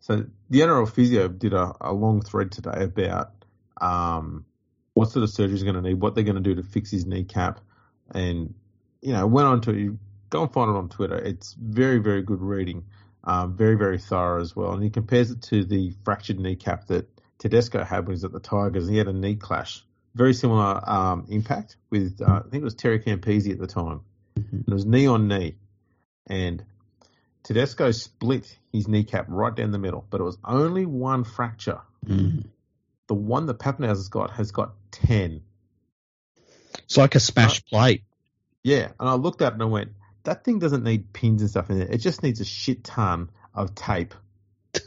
So 0.00 0.24
the 0.50 0.60
NRL 0.60 0.90
physio 0.90 1.28
did 1.28 1.52
a, 1.52 1.74
a 1.80 1.92
long 1.92 2.20
thread 2.20 2.52
today 2.52 2.84
about 2.84 3.35
um, 3.80 4.44
what 4.94 5.10
sort 5.10 5.22
of 5.22 5.30
surgery 5.30 5.52
he's 5.52 5.62
going 5.62 5.74
to 5.74 5.82
need, 5.82 5.94
what 5.94 6.14
they're 6.14 6.24
going 6.24 6.36
to 6.36 6.42
do 6.42 6.54
to 6.54 6.62
fix 6.62 6.90
his 6.90 7.06
kneecap, 7.06 7.60
and 8.12 8.54
you 9.02 9.12
know 9.12 9.26
went 9.26 9.46
on 9.46 9.60
to 9.62 9.98
go 10.30 10.42
and 10.42 10.52
find 10.52 10.70
it 10.70 10.76
on 10.76 10.88
Twitter. 10.88 11.16
It's 11.16 11.54
very 11.54 11.98
very 11.98 12.22
good 12.22 12.40
reading, 12.40 12.84
um, 13.24 13.56
very 13.56 13.76
very 13.76 13.98
thorough 13.98 14.40
as 14.40 14.56
well, 14.56 14.72
and 14.72 14.82
he 14.82 14.90
compares 14.90 15.30
it 15.30 15.42
to 15.42 15.64
the 15.64 15.92
fractured 16.04 16.40
kneecap 16.40 16.86
that 16.86 17.08
Tedesco 17.38 17.84
had 17.84 18.00
when 18.00 18.08
he 18.08 18.12
was 18.12 18.24
at 18.24 18.32
the 18.32 18.40
Tigers. 18.40 18.88
He 18.88 18.96
had 18.96 19.08
a 19.08 19.12
knee 19.12 19.36
clash, 19.36 19.84
very 20.14 20.32
similar 20.32 20.82
um, 20.88 21.26
impact 21.28 21.76
with 21.90 22.20
uh, 22.20 22.42
I 22.46 22.48
think 22.50 22.62
it 22.62 22.64
was 22.64 22.74
Terry 22.74 23.00
Campese 23.00 23.50
at 23.50 23.58
the 23.58 23.66
time. 23.66 24.00
Mm-hmm. 24.38 24.70
It 24.70 24.74
was 24.74 24.86
knee 24.86 25.06
on 25.06 25.28
knee, 25.28 25.56
and 26.26 26.64
Tedesco 27.42 27.92
split 27.92 28.58
his 28.72 28.88
kneecap 28.88 29.26
right 29.28 29.54
down 29.54 29.70
the 29.70 29.78
middle, 29.78 30.04
but 30.10 30.20
it 30.20 30.24
was 30.24 30.38
only 30.44 30.84
one 30.84 31.22
fracture. 31.22 31.80
Mm-hmm. 32.04 32.48
The 33.08 33.14
one 33.14 33.46
that 33.46 33.58
Papenhuyzen's 33.58 34.08
got 34.08 34.32
has 34.32 34.50
got 34.50 34.72
ten. 34.90 35.42
It's 36.84 36.96
like 36.96 37.14
a 37.14 37.20
smash 37.20 37.60
uh, 37.60 37.62
plate. 37.70 38.02
Yeah, 38.62 38.88
and 38.98 39.08
I 39.08 39.14
looked 39.14 39.42
at 39.42 39.52
it 39.52 39.54
and 39.54 39.62
I 39.62 39.66
went, 39.66 39.92
that 40.24 40.44
thing 40.44 40.58
doesn't 40.58 40.82
need 40.82 41.12
pins 41.12 41.40
and 41.40 41.50
stuff 41.50 41.70
in 41.70 41.80
it. 41.80 41.90
It 41.90 41.98
just 41.98 42.22
needs 42.22 42.40
a 42.40 42.44
shit 42.44 42.84
ton 42.84 43.30
of 43.54 43.74
tape. 43.74 44.14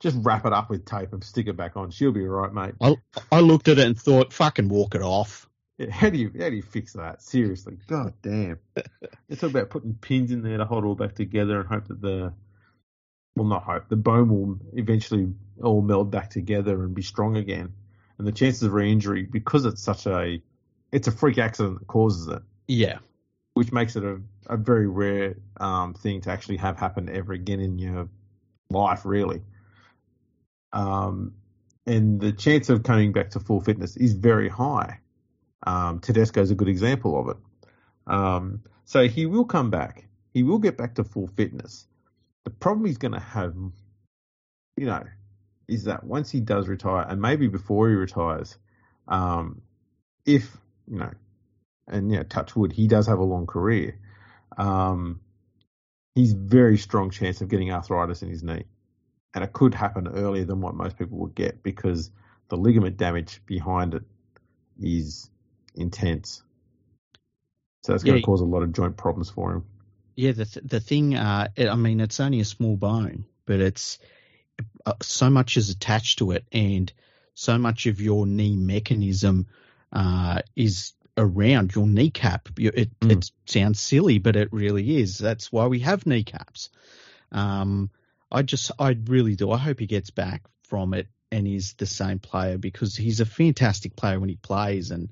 just 0.00 0.16
wrap 0.20 0.44
it 0.46 0.52
up 0.52 0.70
with 0.70 0.84
tape 0.84 1.12
and 1.12 1.24
stick 1.24 1.48
it 1.48 1.56
back 1.56 1.76
on. 1.76 1.90
She'll 1.90 2.12
be 2.12 2.26
right, 2.26 2.52
mate. 2.52 2.74
I, 2.80 2.96
I 3.30 3.40
looked 3.40 3.68
at 3.68 3.78
it 3.78 3.86
and 3.86 3.98
thought, 3.98 4.32
fucking 4.32 4.68
walk 4.68 4.94
it 4.94 5.02
off. 5.02 5.48
Yeah, 5.78 5.90
how 5.90 6.10
do 6.10 6.18
you 6.18 6.30
how 6.38 6.50
do 6.50 6.54
you 6.54 6.62
fix 6.62 6.92
that? 6.92 7.22
Seriously, 7.22 7.78
god 7.86 8.14
damn. 8.22 8.58
It's 9.28 9.42
all 9.42 9.48
about 9.48 9.70
putting 9.70 9.94
pins 9.94 10.30
in 10.30 10.42
there 10.42 10.58
to 10.58 10.66
hold 10.66 10.84
it 10.84 10.86
all 10.86 10.94
back 10.94 11.14
together 11.14 11.58
and 11.58 11.66
hope 11.66 11.88
that 11.88 12.02
the 12.02 12.34
well, 13.36 13.46
not 13.46 13.62
hope 13.62 13.88
the 13.88 13.96
bone 13.96 14.28
will 14.28 14.58
eventually 14.74 15.32
all 15.62 15.82
meld 15.82 16.10
back 16.10 16.30
together 16.30 16.82
and 16.84 16.94
be 16.94 17.02
strong 17.02 17.36
again. 17.36 17.72
And 18.18 18.26
the 18.26 18.32
chances 18.32 18.62
of 18.62 18.72
re-injury 18.72 19.22
because 19.22 19.64
it's 19.64 19.82
such 19.82 20.06
a 20.06 20.40
it's 20.92 21.08
a 21.08 21.12
freak 21.12 21.38
accident 21.38 21.78
that 21.80 21.86
causes 21.86 22.28
it. 22.28 22.42
Yeah, 22.68 22.98
which 23.54 23.72
makes 23.72 23.96
it 23.96 24.04
a, 24.04 24.20
a 24.46 24.56
very 24.56 24.86
rare 24.86 25.36
um, 25.58 25.94
thing 25.94 26.20
to 26.22 26.30
actually 26.30 26.58
have 26.58 26.78
happen 26.78 27.08
ever 27.08 27.32
again 27.32 27.60
in 27.60 27.78
your 27.78 28.08
life, 28.70 29.04
really. 29.04 29.42
Um, 30.72 31.34
and 31.86 32.20
the 32.20 32.32
chance 32.32 32.68
of 32.68 32.82
coming 32.82 33.12
back 33.12 33.30
to 33.30 33.40
full 33.40 33.60
fitness 33.60 33.96
is 33.96 34.14
very 34.14 34.48
high. 34.48 35.00
Um, 35.64 36.00
Tedesco 36.00 36.40
is 36.40 36.50
a 36.50 36.54
good 36.54 36.68
example 36.68 37.18
of 37.18 37.28
it. 37.28 37.36
Um, 38.06 38.62
so 38.84 39.06
he 39.08 39.26
will 39.26 39.44
come 39.44 39.70
back. 39.70 40.06
He 40.32 40.42
will 40.42 40.58
get 40.58 40.76
back 40.76 40.94
to 40.96 41.04
full 41.04 41.28
fitness. 41.28 41.86
The 42.44 42.50
problem 42.50 42.86
he's 42.86 42.98
going 42.98 43.12
to 43.12 43.20
have, 43.20 43.54
you 44.76 44.86
know, 44.86 45.04
is 45.68 45.84
that 45.84 46.04
once 46.04 46.30
he 46.30 46.40
does 46.40 46.68
retire, 46.68 47.06
and 47.08 47.20
maybe 47.20 47.48
before 47.48 47.88
he 47.88 47.94
retires, 47.94 48.58
um, 49.08 49.62
if 50.26 50.56
you 50.88 50.98
know, 50.98 51.10
and 51.88 52.10
yeah, 52.10 52.22
touch 52.24 52.56
wood, 52.56 52.72
he 52.72 52.88
does 52.88 53.06
have 53.06 53.18
a 53.18 53.24
long 53.24 53.46
career. 53.46 53.98
Um, 54.56 55.20
he's 56.14 56.32
very 56.32 56.76
strong 56.78 57.10
chance 57.10 57.40
of 57.40 57.48
getting 57.48 57.70
arthritis 57.72 58.22
in 58.22 58.28
his 58.28 58.42
knee, 58.42 58.64
and 59.34 59.44
it 59.44 59.52
could 59.52 59.74
happen 59.74 60.08
earlier 60.08 60.44
than 60.44 60.60
what 60.60 60.74
most 60.74 60.98
people 60.98 61.18
would 61.18 61.34
get 61.34 61.62
because 61.62 62.10
the 62.48 62.56
ligament 62.56 62.96
damage 62.96 63.40
behind 63.46 63.94
it 63.94 64.02
is 64.80 65.30
intense. 65.74 66.42
So 67.84 67.92
that's 67.92 68.04
going 68.04 68.16
to 68.16 68.20
cause 68.22 68.40
a 68.40 68.44
lot 68.44 68.62
of 68.62 68.72
joint 68.72 68.96
problems 68.96 69.30
for 69.30 69.52
him. 69.52 69.64
Yeah, 70.14 70.32
the 70.32 70.44
th- 70.44 70.66
the 70.66 70.80
thing, 70.80 71.14
uh, 71.14 71.48
it, 71.56 71.68
I 71.68 71.74
mean, 71.74 72.00
it's 72.00 72.20
only 72.20 72.40
a 72.40 72.44
small 72.44 72.76
bone, 72.76 73.24
but 73.46 73.60
it's 73.60 73.98
uh, 74.84 74.94
so 75.00 75.30
much 75.30 75.56
is 75.56 75.70
attached 75.70 76.18
to 76.18 76.32
it, 76.32 76.44
and 76.52 76.92
so 77.34 77.58
much 77.58 77.86
of 77.86 78.00
your 78.00 78.26
knee 78.26 78.56
mechanism 78.56 79.46
uh, 79.92 80.42
is 80.54 80.92
around 81.16 81.74
your 81.74 81.86
kneecap. 81.86 82.48
It, 82.58 82.98
mm. 83.00 83.12
it 83.12 83.30
sounds 83.46 83.80
silly, 83.80 84.18
but 84.18 84.36
it 84.36 84.52
really 84.52 84.98
is. 84.98 85.18
That's 85.18 85.50
why 85.50 85.66
we 85.66 85.80
have 85.80 86.06
kneecaps. 86.06 86.70
Um, 87.30 87.90
I 88.30 88.42
just, 88.42 88.70
I 88.78 88.96
really 89.06 89.36
do. 89.36 89.50
I 89.50 89.58
hope 89.58 89.78
he 89.78 89.86
gets 89.86 90.10
back 90.10 90.42
from 90.64 90.94
it 90.94 91.08
and 91.30 91.46
is 91.46 91.74
the 91.74 91.86
same 91.86 92.18
player 92.18 92.58
because 92.58 92.96
he's 92.96 93.20
a 93.20 93.26
fantastic 93.26 93.96
player 93.96 94.20
when 94.20 94.28
he 94.28 94.36
plays, 94.36 94.90
and 94.90 95.10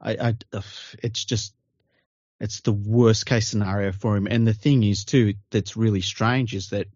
I, 0.00 0.34
I 0.52 0.62
it's 1.02 1.24
just 1.24 1.54
it's 2.42 2.60
the 2.62 2.72
worst 2.72 3.24
case 3.24 3.46
scenario 3.46 3.92
for 3.92 4.16
him. 4.16 4.26
And 4.26 4.44
the 4.44 4.52
thing 4.52 4.82
is 4.82 5.04
too 5.04 5.34
that's 5.50 5.76
really 5.76 6.00
strange 6.00 6.54
is 6.54 6.70
that 6.70 6.88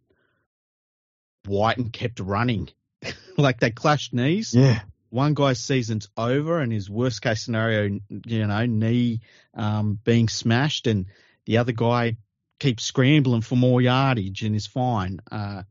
Wighton 1.47 1.90
kept 1.90 2.18
running, 2.18 2.68
like 3.39 3.60
they 3.60 3.70
clashed 3.70 4.12
knees. 4.12 4.52
Yeah. 4.52 4.81
One 5.10 5.35
guy's 5.35 5.60
season's 5.60 6.09
over 6.16 6.59
and 6.59 6.73
his 6.73 6.90
worst 6.90 7.23
case 7.23 7.44
scenario, 7.44 8.01
you 8.27 8.47
know, 8.47 8.66
knee 8.66 9.20
um, 9.55 10.01
being 10.02 10.28
smashed, 10.28 10.89
and 10.89 11.06
the 11.44 11.59
other 11.59 11.70
guy 11.70 12.16
keeps 12.59 12.82
scrambling 12.82 13.43
for 13.43 13.55
more 13.55 13.81
yardage 13.81 14.43
and 14.43 14.56
is 14.56 14.66
fine. 14.66 15.20
Uh, 15.31 15.62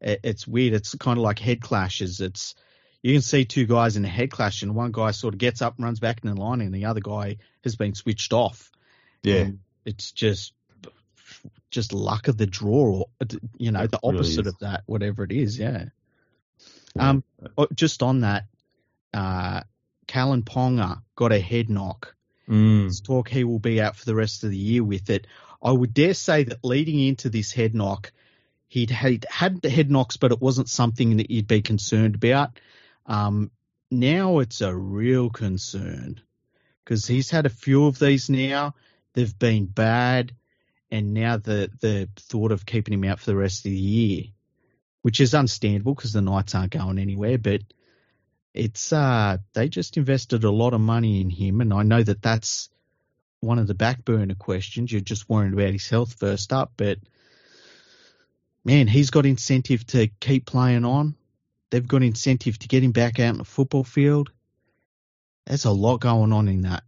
it, 0.00 0.20
it's 0.24 0.48
weird. 0.48 0.72
It's 0.72 0.94
kind 0.94 1.18
of 1.18 1.22
like 1.22 1.38
head 1.38 1.60
clashes. 1.60 2.22
It's 2.22 2.54
you 3.02 3.12
can 3.12 3.20
see 3.20 3.44
two 3.44 3.66
guys 3.66 3.98
in 3.98 4.04
a 4.06 4.08
head 4.08 4.30
clash, 4.30 4.62
and 4.62 4.74
one 4.74 4.92
guy 4.92 5.10
sort 5.10 5.34
of 5.34 5.38
gets 5.38 5.60
up 5.60 5.76
and 5.76 5.84
runs 5.84 6.00
back 6.00 6.20
in 6.24 6.34
the 6.34 6.40
line, 6.40 6.62
and 6.62 6.74
the 6.74 6.86
other 6.86 7.00
guy 7.00 7.36
has 7.64 7.76
been 7.76 7.94
switched 7.94 8.32
off. 8.32 8.70
Yeah, 9.24 9.48
it's 9.84 10.12
just 10.12 10.52
just 11.70 11.92
luck 11.92 12.28
of 12.28 12.36
the 12.36 12.46
draw, 12.46 13.04
or 13.20 13.26
you 13.58 13.72
know, 13.72 13.86
the 13.86 13.98
opposite 14.02 14.44
really 14.44 14.48
of 14.50 14.58
that, 14.60 14.82
whatever 14.86 15.24
it 15.24 15.32
is. 15.32 15.58
Yeah. 15.58 15.86
yeah. 16.94 17.10
Um, 17.10 17.24
oh, 17.58 17.66
just 17.74 18.02
on 18.02 18.20
that, 18.20 18.44
uh, 19.12 19.62
Kalyn 20.06 20.42
Ponga 20.44 21.02
got 21.16 21.32
a 21.32 21.40
head 21.40 21.68
knock. 21.68 22.14
Mm. 22.48 23.02
Talk 23.02 23.28
he 23.28 23.44
will 23.44 23.58
be 23.58 23.80
out 23.80 23.96
for 23.96 24.04
the 24.04 24.14
rest 24.14 24.44
of 24.44 24.50
the 24.50 24.56
year 24.56 24.84
with 24.84 25.10
it. 25.10 25.26
I 25.62 25.72
would 25.72 25.94
dare 25.94 26.14
say 26.14 26.44
that 26.44 26.62
leading 26.62 27.00
into 27.00 27.30
this 27.30 27.52
head 27.52 27.74
knock, 27.74 28.12
he'd 28.68 28.90
had, 28.90 29.24
had 29.30 29.62
the 29.62 29.70
head 29.70 29.90
knocks, 29.90 30.18
but 30.18 30.30
it 30.30 30.40
wasn't 30.40 30.68
something 30.68 31.16
that 31.16 31.30
you'd 31.30 31.48
be 31.48 31.62
concerned 31.62 32.14
about. 32.14 32.60
Um, 33.06 33.50
now 33.90 34.40
it's 34.40 34.60
a 34.60 34.74
real 34.74 35.30
concern 35.30 36.20
because 36.84 37.06
he's 37.06 37.30
had 37.30 37.46
a 37.46 37.50
few 37.50 37.86
of 37.86 37.98
these 37.98 38.28
now. 38.28 38.74
They've 39.14 39.38
been 39.38 39.66
bad, 39.66 40.34
and 40.90 41.14
now 41.14 41.36
the 41.36 41.70
the 41.80 42.08
thought 42.16 42.52
of 42.52 42.66
keeping 42.66 42.94
him 42.94 43.04
out 43.04 43.20
for 43.20 43.26
the 43.30 43.36
rest 43.36 43.60
of 43.60 43.70
the 43.70 43.78
year, 43.78 44.24
which 45.02 45.20
is 45.20 45.34
understandable 45.34 45.94
because 45.94 46.12
the 46.12 46.20
Knights 46.20 46.54
aren't 46.54 46.72
going 46.72 46.98
anywhere. 46.98 47.38
But 47.38 47.62
it's 48.52 48.92
uh 48.92 49.38
they 49.52 49.68
just 49.68 49.96
invested 49.96 50.44
a 50.44 50.50
lot 50.50 50.74
of 50.74 50.80
money 50.80 51.20
in 51.20 51.30
him, 51.30 51.60
and 51.60 51.72
I 51.72 51.82
know 51.84 52.02
that 52.02 52.22
that's 52.22 52.68
one 53.40 53.58
of 53.58 53.66
the 53.66 53.74
back 53.74 54.04
burner 54.04 54.34
questions. 54.34 54.90
You're 54.90 55.00
just 55.00 55.28
worried 55.28 55.52
about 55.52 55.72
his 55.72 55.88
health 55.88 56.14
first 56.14 56.52
up, 56.52 56.72
but 56.76 56.98
man, 58.64 58.88
he's 58.88 59.10
got 59.10 59.26
incentive 59.26 59.86
to 59.88 60.08
keep 60.20 60.46
playing 60.46 60.84
on. 60.84 61.14
They've 61.70 61.86
got 61.86 62.02
incentive 62.02 62.58
to 62.60 62.68
get 62.68 62.82
him 62.82 62.92
back 62.92 63.20
out 63.20 63.32
in 63.32 63.38
the 63.38 63.44
football 63.44 63.84
field. 63.84 64.30
There's 65.46 65.66
a 65.66 65.70
lot 65.70 66.00
going 66.00 66.32
on 66.32 66.48
in 66.48 66.62
that. 66.62 66.84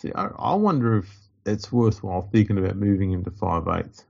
See, 0.00 0.12
I, 0.14 0.28
I 0.28 0.54
wonder 0.54 0.96
if 0.96 1.06
it's 1.44 1.70
worthwhile 1.70 2.22
thinking 2.22 2.56
about 2.56 2.76
moving 2.76 3.12
him 3.12 3.22
to 3.24 3.30
five 3.30 3.68
eighth. 3.68 4.02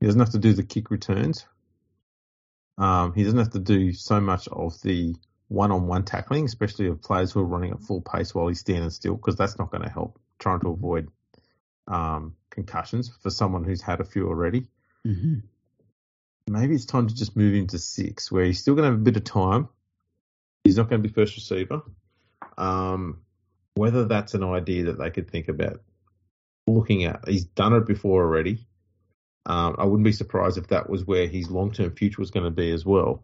He 0.00 0.06
doesn't 0.06 0.20
have 0.20 0.30
to 0.30 0.38
do 0.38 0.52
the 0.52 0.64
kick 0.64 0.90
returns. 0.90 1.46
Um, 2.76 3.12
he 3.14 3.22
doesn't 3.22 3.38
have 3.38 3.50
to 3.50 3.60
do 3.60 3.92
so 3.92 4.20
much 4.20 4.48
of 4.48 4.80
the 4.82 5.14
one-on-one 5.46 6.04
tackling, 6.04 6.44
especially 6.44 6.88
of 6.88 7.02
players 7.02 7.32
who 7.32 7.40
are 7.40 7.44
running 7.44 7.70
at 7.70 7.80
full 7.80 8.00
pace 8.00 8.34
while 8.34 8.48
he's 8.48 8.60
standing 8.60 8.90
still, 8.90 9.14
because 9.14 9.36
that's 9.36 9.58
not 9.58 9.70
going 9.70 9.82
to 9.82 9.88
help. 9.88 10.18
Trying 10.40 10.60
to 10.60 10.70
avoid 10.70 11.08
um, 11.86 12.34
concussions 12.50 13.10
for 13.22 13.30
someone 13.30 13.64
who's 13.64 13.82
had 13.82 14.00
a 14.00 14.04
few 14.04 14.26
already. 14.26 14.66
Mm-hmm. 15.06 15.34
Maybe 16.48 16.74
it's 16.74 16.84
time 16.84 17.06
to 17.06 17.14
just 17.14 17.36
move 17.36 17.54
him 17.54 17.68
to 17.68 17.78
six, 17.78 18.32
where 18.32 18.44
he's 18.44 18.60
still 18.60 18.74
going 18.74 18.84
to 18.84 18.90
have 18.90 19.00
a 19.00 19.04
bit 19.04 19.16
of 19.16 19.24
time. 19.24 19.68
He's 20.64 20.76
not 20.76 20.88
going 20.88 21.00
to 21.00 21.08
be 21.08 21.14
first 21.14 21.36
receiver. 21.36 21.82
Um, 22.56 23.22
whether 23.78 24.04
that's 24.04 24.34
an 24.34 24.42
idea 24.42 24.84
that 24.86 24.98
they 24.98 25.10
could 25.10 25.30
think 25.30 25.48
about 25.48 25.80
looking 26.66 27.04
at. 27.04 27.26
He's 27.28 27.44
done 27.44 27.72
it 27.74 27.86
before 27.86 28.22
already. 28.22 28.66
Um, 29.46 29.76
I 29.78 29.84
wouldn't 29.84 30.04
be 30.04 30.12
surprised 30.12 30.58
if 30.58 30.66
that 30.68 30.90
was 30.90 31.06
where 31.06 31.26
his 31.26 31.50
long-term 31.50 31.94
future 31.94 32.20
was 32.20 32.32
going 32.32 32.44
to 32.44 32.50
be 32.50 32.70
as 32.72 32.84
well. 32.84 33.22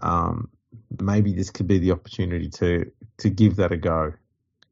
Um, 0.00 0.48
maybe 1.00 1.32
this 1.32 1.50
could 1.50 1.66
be 1.66 1.78
the 1.78 1.90
opportunity 1.90 2.48
to 2.50 2.90
to 3.18 3.30
give 3.30 3.56
that 3.56 3.72
a 3.72 3.76
go. 3.76 4.12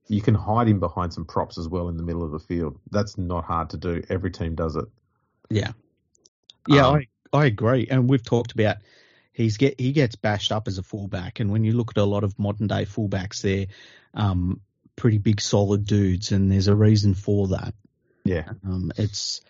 You 0.08 0.22
can 0.22 0.34
hide 0.34 0.68
him 0.68 0.80
behind 0.80 1.12
some 1.12 1.24
props 1.24 1.58
as 1.58 1.68
well 1.68 1.88
in 1.88 1.96
the 1.96 2.02
middle 2.02 2.22
of 2.22 2.30
the 2.30 2.38
field. 2.38 2.78
That's 2.90 3.18
not 3.18 3.44
hard 3.44 3.70
to 3.70 3.76
do. 3.76 4.02
Every 4.08 4.30
team 4.30 4.54
does 4.54 4.76
it. 4.76 4.84
Yeah, 5.50 5.72
yeah, 6.68 6.86
Um, 6.86 6.96
I 7.32 7.38
I 7.38 7.46
agree, 7.46 7.88
and 7.90 8.08
we've 8.08 8.22
talked 8.22 8.52
about 8.52 8.76
he's 9.34 9.58
get 9.58 9.78
he 9.78 9.92
gets 9.92 10.16
bashed 10.16 10.52
up 10.52 10.66
as 10.68 10.78
a 10.78 10.82
fullback, 10.82 11.40
and 11.40 11.50
when 11.50 11.64
you 11.64 11.72
look 11.72 11.90
at 11.90 11.98
a 11.98 12.04
lot 12.04 12.24
of 12.24 12.38
modern 12.38 12.68
day 12.68 12.86
fullbacks, 12.86 13.42
they're 13.42 13.66
um, 14.14 14.60
pretty 14.96 15.18
big, 15.18 15.40
solid 15.40 15.84
dudes, 15.84 16.32
and 16.32 16.50
there's 16.50 16.68
a 16.68 16.74
reason 16.74 17.12
for 17.12 17.48
that. 17.48 17.74
Yeah, 18.24 18.48
Um, 18.64 18.90
it's 18.96 19.42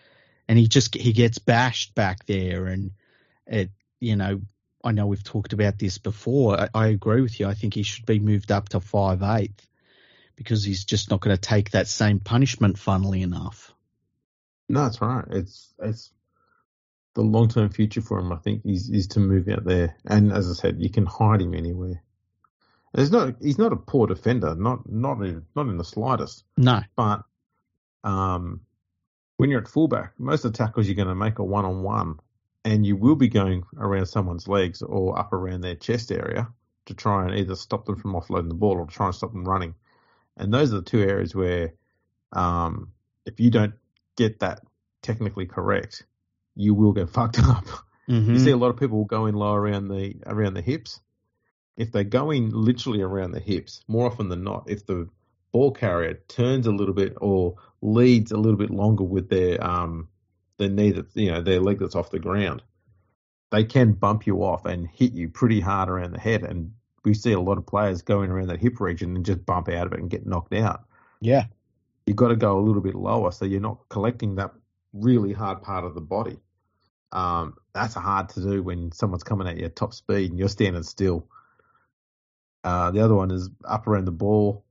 and 0.49 0.59
he 0.59 0.67
just 0.67 0.95
he 0.95 1.13
gets 1.13 1.37
bashed 1.37 1.95
back 1.95 2.25
there, 2.25 2.65
and 2.65 2.91
it 3.47 3.71
you 4.01 4.17
know 4.17 4.41
I 4.83 4.91
know 4.91 5.07
we've 5.07 5.23
talked 5.23 5.53
about 5.53 5.79
this 5.79 5.97
before. 5.97 6.59
I, 6.59 6.69
I 6.73 6.87
agree 6.87 7.21
with 7.21 7.39
you. 7.39 7.47
I 7.47 7.53
think 7.53 7.73
he 7.73 7.83
should 7.83 8.05
be 8.05 8.19
moved 8.19 8.51
up 8.51 8.69
to 8.69 8.79
five 8.81 9.23
eighth 9.23 9.65
because 10.35 10.63
he's 10.63 10.83
just 10.83 11.09
not 11.09 11.21
going 11.21 11.35
to 11.35 11.41
take 11.41 11.71
that 11.71 11.87
same 11.87 12.19
punishment. 12.19 12.77
Funnily 12.77 13.21
enough, 13.21 13.73
no, 14.67 14.83
that's 14.83 14.99
right. 14.99 15.25
It's 15.29 15.73
it's 15.79 16.11
the 17.15 17.21
long-term 17.21 17.69
future 17.69 18.01
for 18.01 18.19
him. 18.19 18.31
I 18.31 18.37
think 18.37 18.61
is 18.65 18.89
is 18.89 19.07
to 19.07 19.19
move 19.19 19.49
out 19.49 19.65
there, 19.65 19.95
and 20.05 20.31
as 20.31 20.49
I 20.49 20.53
said, 20.53 20.79
you 20.79 20.89
can 20.89 21.05
hide 21.05 21.41
him 21.41 21.55
anywhere. 21.55 22.03
There's 22.93 23.11
not 23.11 23.35
he's 23.41 23.57
not 23.57 23.73
a 23.73 23.77
poor 23.77 24.07
defender, 24.07 24.55
not 24.55 24.89
not 24.89 25.21
in, 25.21 25.43
not 25.55 25.67
in 25.67 25.77
the 25.77 25.83
slightest. 25.83 26.43
no, 26.57 26.81
But 26.95 27.23
um, 28.03 28.61
when 29.37 29.49
you're 29.49 29.61
at 29.61 29.67
fullback, 29.67 30.13
most 30.17 30.45
of 30.45 30.53
the 30.53 30.57
tackles 30.57 30.85
you're 30.85 30.95
going 30.95 31.07
to 31.07 31.15
make 31.15 31.39
are 31.39 31.43
one 31.43 31.65
on 31.65 31.83
one, 31.83 32.19
and 32.63 32.85
you 32.85 32.95
will 32.95 33.15
be 33.15 33.27
going 33.27 33.63
around 33.77 34.05
someone's 34.05 34.47
legs 34.47 34.81
or 34.81 35.17
up 35.17 35.33
around 35.33 35.61
their 35.61 35.75
chest 35.75 36.11
area 36.11 36.47
to 36.85 36.93
try 36.93 37.25
and 37.25 37.35
either 37.35 37.55
stop 37.55 37.85
them 37.85 37.95
from 37.95 38.13
offloading 38.13 38.47
the 38.49 38.55
ball 38.55 38.77
or 38.77 38.85
try 38.85 39.07
and 39.07 39.15
stop 39.15 39.31
them 39.31 39.43
running. 39.45 39.73
And 40.37 40.53
those 40.53 40.71
are 40.71 40.77
the 40.77 40.83
two 40.83 41.01
areas 41.01 41.33
where, 41.33 41.73
um, 42.31 42.91
if 43.25 43.39
you 43.39 43.49
don't 43.49 43.73
get 44.15 44.39
that 44.39 44.61
technically 45.01 45.45
correct, 45.45 46.03
you 46.55 46.73
will 46.73 46.93
get 46.93 47.09
fucked 47.09 47.39
up. 47.43 47.65
Mhm. 48.09 48.27
You 48.33 48.39
see 48.39 48.51
a 48.51 48.57
lot 48.57 48.69
of 48.69 48.77
people 48.77 49.03
going 49.05 49.33
low 49.35 49.53
around 49.53 49.87
the 49.87 50.15
around 50.25 50.53
the 50.53 50.61
hips. 50.61 50.99
If 51.77 51.91
they're 51.91 52.03
going 52.03 52.51
literally 52.51 53.01
around 53.01 53.31
the 53.31 53.39
hips, 53.39 53.83
more 53.87 54.05
often 54.07 54.29
than 54.29 54.43
not, 54.43 54.69
if 54.69 54.85
the 54.85 55.09
ball 55.51 55.71
carrier 55.71 56.13
turns 56.27 56.67
a 56.67 56.71
little 56.71 56.93
bit 56.93 57.13
or 57.19 57.55
leads 57.81 58.31
a 58.31 58.37
little 58.37 58.57
bit 58.57 58.69
longer 58.71 59.03
with 59.03 59.29
their 59.29 59.61
um 59.63 60.07
their 60.57 60.69
knee 60.69 60.91
that 60.91 61.07
you 61.15 61.31
know 61.31 61.41
their 61.41 61.59
leg 61.59 61.79
that's 61.79 61.95
off 61.95 62.11
the 62.11 62.19
ground, 62.19 62.61
they 63.51 63.63
can 63.63 63.93
bump 63.93 64.25
you 64.27 64.43
off 64.43 64.65
and 64.65 64.87
hit 64.87 65.13
you 65.13 65.27
pretty 65.29 65.59
hard 65.59 65.89
around 65.89 66.11
the 66.13 66.19
head. 66.19 66.43
And 66.43 66.73
we 67.03 67.13
see 67.13 67.33
a 67.33 67.39
lot 67.39 67.57
of 67.57 67.65
players 67.65 68.01
going 68.01 68.31
around 68.31 68.47
that 68.47 68.59
hip 68.61 68.79
region 68.79 69.15
and 69.15 69.25
just 69.25 69.45
bump 69.45 69.67
out 69.69 69.87
of 69.87 69.93
it 69.93 69.99
and 69.99 70.09
get 70.09 70.25
knocked 70.25 70.53
out. 70.53 70.85
yeah, 71.21 71.45
You've 72.05 72.15
got 72.17 72.29
to 72.29 72.35
go 72.35 72.57
a 72.57 72.61
little 72.61 72.81
bit 72.81 72.95
lower 72.95 73.31
so 73.31 73.45
you're 73.45 73.59
not 73.61 73.79
collecting 73.89 74.35
that 74.35 74.51
really 74.93 75.33
hard 75.33 75.61
part 75.61 75.83
of 75.83 75.93
the 75.95 76.01
body. 76.01 76.37
Um, 77.15 77.55
that's 77.73 77.93
hard 77.93 78.27
to 78.29 78.41
do 78.41 78.61
when 78.61 78.91
someone's 78.91 79.23
coming 79.23 79.47
at 79.47 79.57
you 79.57 79.65
at 79.65 79.75
top 79.75 79.93
speed 79.93 80.31
and 80.31 80.39
you're 80.39 80.49
standing 80.49 80.83
still. 80.83 81.29
Uh, 82.61 82.91
the 82.91 82.99
other 82.99 83.15
one 83.15 83.31
is 83.31 83.49
up 83.63 83.87
around 83.87 84.03
the 84.03 84.11
ball. 84.11 84.65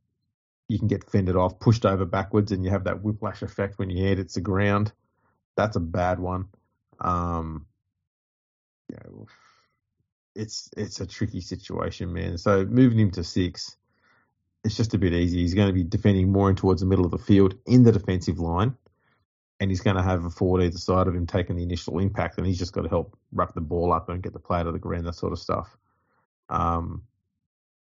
You 0.69 0.79
can 0.79 0.89
get 0.89 1.11
fended 1.11 1.37
off, 1.37 1.59
pushed 1.59 1.87
over 1.87 2.05
backwards, 2.05 2.53
and 2.53 2.63
you 2.63 2.71
have 2.71 2.85
that 2.85 3.03
whiplash 3.03 3.41
effect 3.41 3.79
when 3.79 3.89
your 3.89 4.07
head 4.07 4.19
hits 4.19 4.35
the 4.35 4.43
ground. 4.43 4.93
That's 5.57 5.77
a 5.77 5.81
bad 5.81 6.21
one. 6.21 6.49
Um, 7.01 7.67
you 8.91 8.97
know, 8.97 9.27
it's 10.35 10.69
it's 10.77 11.01
a 11.01 11.07
tricky 11.07 11.41
situation, 11.41 12.13
man. 12.13 12.37
So 12.37 12.67
moving 12.67 12.99
him 12.99 13.11
to 13.13 13.25
six, 13.25 13.77
it's 14.65 14.77
just 14.77 14.93
a 14.93 14.99
bit 14.99 15.15
easy. 15.15 15.39
He's 15.39 15.55
going 15.55 15.69
to 15.69 15.73
be 15.73 15.85
defending 15.85 16.31
more 16.31 16.51
in 16.51 16.57
towards 16.57 16.83
the 16.83 16.87
middle 16.87 17.07
of 17.07 17.11
the 17.11 17.19
field 17.19 17.55
in 17.65 17.85
the 17.85 17.93
defensive 17.93 18.39
line, 18.39 18.77
and 19.61 19.71
he's 19.71 19.81
going 19.81 19.97
to 19.97 20.03
have 20.03 20.25
a 20.25 20.31
forward 20.31 20.63
either 20.63 20.79
side 20.79 21.07
of 21.07 21.15
him 21.15 21.27
taking 21.27 21.57
the 21.57 21.63
initial 21.63 21.99
impact, 21.99 22.39
and 22.39 22.47
he's 22.47 22.59
just 22.59 22.73
got 22.73 22.83
to 22.83 22.89
help 22.89 23.17
wrap 23.33 23.55
the 23.55 23.61
ball 23.61 23.93
up 23.93 24.09
and 24.09 24.23
get 24.23 24.33
the 24.33 24.39
play 24.39 24.59
out 24.59 24.67
of 24.67 24.73
the 24.73 24.79
ground, 24.79 25.07
that 25.07 25.15
sort 25.15 25.33
of 25.33 25.39
stuff. 25.39 25.77
Um, 26.49 27.03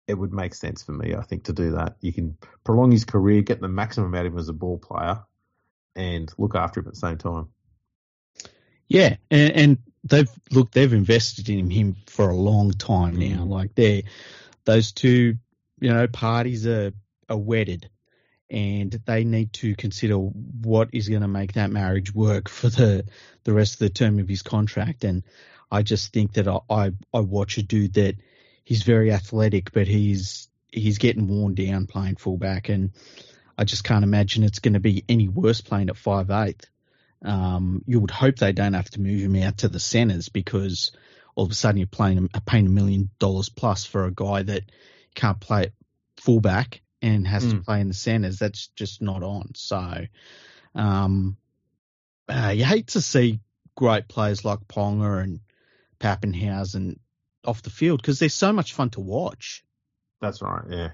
it 0.08 0.16
would 0.16 0.34
make 0.34 0.54
sense 0.54 0.84
for 0.84 0.92
me, 0.92 1.16
I 1.16 1.22
think, 1.22 1.46
to 1.46 1.54
do 1.54 1.72
that. 1.72 1.96
You 2.02 2.14
can 2.14 2.38
prolong 2.64 2.92
his 2.92 3.06
career, 3.06 3.42
get 3.42 3.62
the 3.62 3.68
maximum 3.68 4.14
out 4.16 4.26
of 4.26 4.34
him 4.34 4.40
as 4.40 4.50
a 4.50 4.54
ball 4.54 4.78
player, 4.78 5.24
and 5.96 6.32
look 6.38 6.56
after 6.56 6.80
him 6.80 6.88
at 6.88 6.94
the 6.94 7.00
same 7.00 7.18
time. 7.18 7.50
Yeah, 8.88 9.16
and, 9.32 9.52
and 9.54 9.78
they've 10.04 10.30
look 10.52 10.72
they've 10.72 10.94
invested 10.94 11.50
in 11.50 11.70
him 11.70 11.96
for 12.08 12.30
a 12.30 12.36
long 12.36 12.72
time 12.72 13.16
now. 13.16 13.46
Like 13.46 13.76
they, 13.76 14.04
those 14.66 14.92
two, 14.92 15.38
you 15.80 15.94
know, 15.94 16.08
parties 16.08 16.68
are 16.68 16.92
are 17.30 17.38
wedded, 17.38 17.90
and 18.54 18.92
they 19.06 19.24
need 19.24 19.52
to 19.54 19.76
consider 19.76 20.16
what 20.16 20.90
is 20.94 21.10
going 21.10 21.22
to 21.22 21.28
make 21.28 21.54
that 21.54 21.72
marriage 21.72 22.14
work 22.14 22.48
for 22.50 22.70
the 22.70 23.06
the 23.44 23.54
rest 23.54 23.74
of 23.74 23.80
the 23.80 23.90
term 23.90 24.20
of 24.20 24.30
his 24.30 24.44
contract. 24.44 25.04
And 25.04 25.24
I 25.72 25.82
just 25.82 26.14
think 26.14 26.34
that 26.34 26.48
I 26.48 26.60
I, 26.70 26.92
I 27.14 27.20
watch 27.20 27.58
a 27.58 27.64
dude 27.64 27.96
that 27.96 28.16
he's 28.64 28.84
very 28.84 29.12
athletic, 29.12 29.74
but 29.74 29.88
he's 29.88 30.48
he's 30.72 30.98
getting 31.00 31.28
worn 31.28 31.56
down 31.56 31.88
playing 31.88 32.16
fullback, 32.16 32.70
and 32.70 32.92
I 33.58 33.64
just 33.64 33.84
can't 33.84 34.04
imagine 34.04 34.44
it's 34.44 34.60
going 34.60 34.76
to 34.76 34.80
be 34.80 35.04
any 35.10 35.28
worse 35.28 35.62
playing 35.62 35.90
at 35.90 35.98
five 35.98 36.32
eighth 36.32 36.68
um, 37.24 37.84
you 37.88 38.00
would 38.00 38.12
hope 38.12 38.36
they 38.36 38.52
don't 38.52 38.74
have 38.74 38.90
to 38.92 39.02
move 39.02 39.22
him 39.22 39.36
out 39.42 39.60
to 39.60 39.70
the 39.70 39.80
centres 39.80 40.30
because 40.30 40.92
all 41.36 41.46
of 41.46 41.52
a 41.52 41.56
sudden 41.56 41.78
you're 41.78 41.88
playing 41.88 42.30
paying 42.46 42.68
a 42.68 42.70
million 42.70 43.10
dollars 43.20 43.50
plus 43.50 43.86
for 43.86 44.06
a 44.06 44.14
guy 44.14 44.44
that 44.44 44.64
can't 45.16 45.40
play 45.40 45.72
fullback 46.18 46.82
and 47.04 47.28
has 47.28 47.44
to 47.44 47.56
Mm. 47.58 47.66
play 47.66 47.82
in 47.82 47.90
the 47.90 47.94
centres. 47.94 48.40
That's 48.40 48.68
just 48.70 49.02
not 49.02 49.22
on. 49.22 49.52
So 49.56 50.06
um, 50.74 51.38
uh, 52.28 52.54
you 52.56 52.64
hate 52.66 52.88
to 52.88 53.02
see 53.02 53.42
great 53.76 54.08
players 54.08 54.44
like 54.46 54.60
Ponga 54.68 55.22
and 55.22 55.40
Papenhuyzen 56.00 56.98
off 57.46 57.62
the 57.62 57.70
field 57.70 58.02
because 58.02 58.18
they're 58.20 58.30
so 58.30 58.54
much 58.54 58.74
fun 58.74 58.90
to 58.92 59.02
watch. 59.02 59.64
That's 60.22 60.42
right, 60.42 60.64
yeah. 60.70 60.90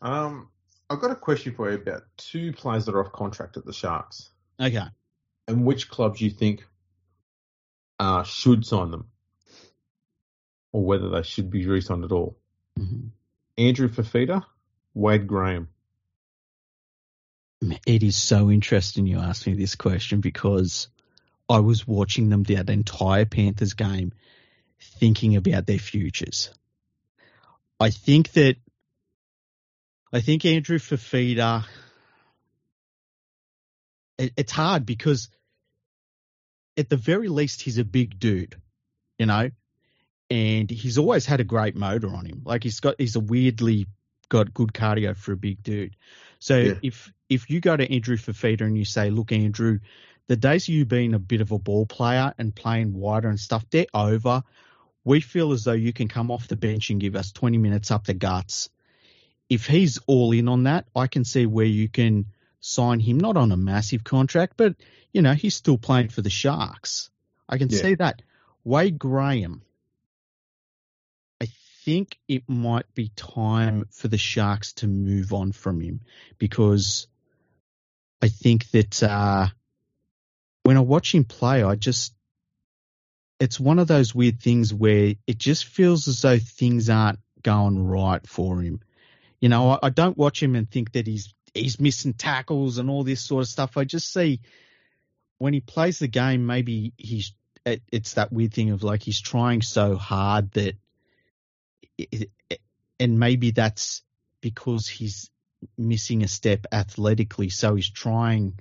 Um, 0.00 0.48
I've 0.88 1.00
got 1.00 1.10
a 1.10 1.16
question 1.16 1.54
for 1.54 1.68
you 1.70 1.76
about 1.76 2.04
two 2.16 2.52
players 2.52 2.86
that 2.86 2.94
are 2.94 3.04
off 3.04 3.12
contract 3.12 3.56
at 3.56 3.64
the 3.64 3.72
Sharks, 3.72 4.30
Okay. 4.60 4.86
and 5.48 5.64
which 5.64 5.88
clubs 5.90 6.20
you 6.20 6.30
think 6.30 6.64
uh, 7.98 8.22
should 8.22 8.64
sign 8.64 8.90
them, 8.90 9.08
or 10.72 10.84
whether 10.84 11.08
they 11.08 11.22
should 11.22 11.50
be 11.50 11.66
re-signed 11.66 12.04
at 12.04 12.12
all. 12.12 12.38
Mhm. 12.78 13.10
Andrew 13.58 13.88
Fifita, 13.88 14.44
Wade 14.94 15.26
Graham. 15.26 15.68
It 17.86 18.02
is 18.02 18.16
so 18.16 18.50
interesting 18.50 19.06
you 19.06 19.18
asked 19.18 19.46
me 19.46 19.54
this 19.54 19.74
question 19.74 20.20
because 20.20 20.88
I 21.48 21.60
was 21.60 21.86
watching 21.86 22.28
them 22.28 22.42
that 22.44 22.68
entire 22.68 23.24
Panthers 23.24 23.72
game 23.72 24.12
thinking 24.80 25.36
about 25.36 25.66
their 25.66 25.78
futures. 25.78 26.50
I 27.80 27.90
think 27.90 28.32
that 28.32 28.56
I 30.12 30.20
think 30.20 30.44
Andrew 30.44 30.78
Fifita 30.78 31.64
it, 34.18 34.32
it's 34.36 34.52
hard 34.52 34.86
because 34.86 35.28
at 36.76 36.88
the 36.88 36.96
very 36.96 37.28
least 37.28 37.62
he's 37.62 37.78
a 37.78 37.84
big 37.84 38.18
dude, 38.18 38.56
you 39.18 39.26
know, 39.26 39.50
and 40.30 40.70
he's 40.70 40.98
always 40.98 41.26
had 41.26 41.40
a 41.40 41.44
great 41.44 41.76
motor 41.76 42.08
on 42.14 42.26
him. 42.26 42.42
Like 42.44 42.62
he's 42.64 42.80
got 42.80 42.96
he's 42.98 43.16
a 43.16 43.20
weirdly 43.20 43.86
got 44.28 44.52
good 44.52 44.72
cardio 44.72 45.16
for 45.16 45.32
a 45.32 45.36
big 45.36 45.62
dude. 45.62 45.96
So 46.38 46.58
Yeah. 46.58 46.74
if 46.82 47.12
if 47.28 47.50
you 47.50 47.60
go 47.60 47.76
to 47.76 47.92
Andrew 47.92 48.16
Fifita 48.16 48.62
and 48.62 48.76
you 48.76 48.84
say, 48.84 49.10
look, 49.10 49.32
Andrew, 49.32 49.80
the 50.28 50.36
days 50.36 50.68
of 50.68 50.74
you 50.74 50.84
being 50.84 51.14
a 51.14 51.18
bit 51.18 51.40
of 51.40 51.52
a 51.52 51.58
ball 51.58 51.86
player 51.86 52.32
and 52.38 52.54
playing 52.54 52.92
wider 52.92 53.28
and 53.28 53.38
stuff, 53.40 53.64
they're 53.70 53.86
over. 53.94 54.42
We 55.04 55.20
feel 55.20 55.52
as 55.52 55.62
though 55.64 55.72
you 55.72 55.92
can 55.92 56.08
come 56.08 56.30
off 56.32 56.48
the 56.48 56.56
bench 56.56 56.90
and 56.90 57.00
give 57.00 57.14
us 57.14 57.30
20 57.30 57.58
minutes 57.58 57.92
up 57.92 58.04
the 58.06 58.14
guts. 58.14 58.70
If 59.48 59.66
he's 59.66 60.00
all 60.08 60.32
in 60.32 60.48
on 60.48 60.64
that, 60.64 60.86
I 60.96 61.06
can 61.06 61.24
see 61.24 61.46
where 61.46 61.64
you 61.66 61.88
can 61.88 62.26
sign 62.60 62.98
him, 62.98 63.18
not 63.18 63.36
on 63.36 63.52
a 63.52 63.56
massive 63.56 64.02
contract, 64.02 64.54
but, 64.56 64.74
you 65.12 65.22
know, 65.22 65.34
he's 65.34 65.54
still 65.54 65.78
playing 65.78 66.08
for 66.08 66.22
the 66.22 66.30
Sharks. 66.30 67.10
I 67.48 67.58
can 67.58 67.70
Yeah. 67.70 67.78
see 67.78 67.94
that. 67.96 68.22
Wade 68.64 68.98
Graham, 68.98 69.62
think 71.86 72.18
it 72.26 72.42
might 72.48 72.92
be 72.96 73.12
time 73.14 73.86
for 73.92 74.08
the 74.08 74.18
Sharks 74.18 74.72
to 74.74 74.88
move 74.88 75.32
on 75.32 75.52
from 75.52 75.80
him 75.80 76.00
because 76.36 77.06
I 78.20 78.26
think 78.26 78.68
that 78.72 79.00
uh, 79.04 79.46
when 80.64 80.76
I 80.76 80.80
watch 80.80 81.14
him 81.14 81.22
play, 81.22 81.62
I 81.62 81.76
just 81.76 82.12
it's 83.38 83.60
one 83.60 83.78
of 83.78 83.86
those 83.86 84.16
weird 84.16 84.40
things 84.40 84.74
where 84.74 85.14
it 85.28 85.38
just 85.38 85.66
feels 85.66 86.08
as 86.08 86.22
though 86.22 86.40
things 86.40 86.90
aren't 86.90 87.20
going 87.42 87.86
right 87.86 88.26
for 88.26 88.60
him. 88.60 88.80
You 89.40 89.48
know, 89.48 89.70
I, 89.70 89.78
I 89.84 89.90
don't 89.90 90.18
watch 90.18 90.42
him 90.42 90.56
and 90.56 90.68
think 90.68 90.90
that 90.92 91.06
he's 91.06 91.32
he's 91.54 91.78
missing 91.78 92.14
tackles 92.14 92.78
and 92.78 92.90
all 92.90 93.04
this 93.04 93.20
sort 93.20 93.42
of 93.42 93.48
stuff. 93.48 93.76
I 93.76 93.84
just 93.84 94.12
see 94.12 94.40
when 95.38 95.54
he 95.54 95.60
plays 95.60 96.00
the 96.00 96.08
game, 96.08 96.46
maybe 96.46 96.94
he's 96.96 97.32
it, 97.64 97.82
it's 97.92 98.14
that 98.14 98.32
weird 98.32 98.52
thing 98.52 98.70
of 98.70 98.82
like 98.82 99.04
he's 99.04 99.20
trying 99.20 99.62
so 99.62 99.94
hard 99.94 100.50
that, 100.52 100.74
and 102.98 103.18
maybe 103.18 103.50
that's 103.50 104.02
because 104.40 104.88
he's 104.88 105.30
missing 105.76 106.22
a 106.22 106.28
step 106.28 106.66
athletically, 106.72 107.48
so 107.48 107.74
he's 107.74 107.90
trying 107.90 108.58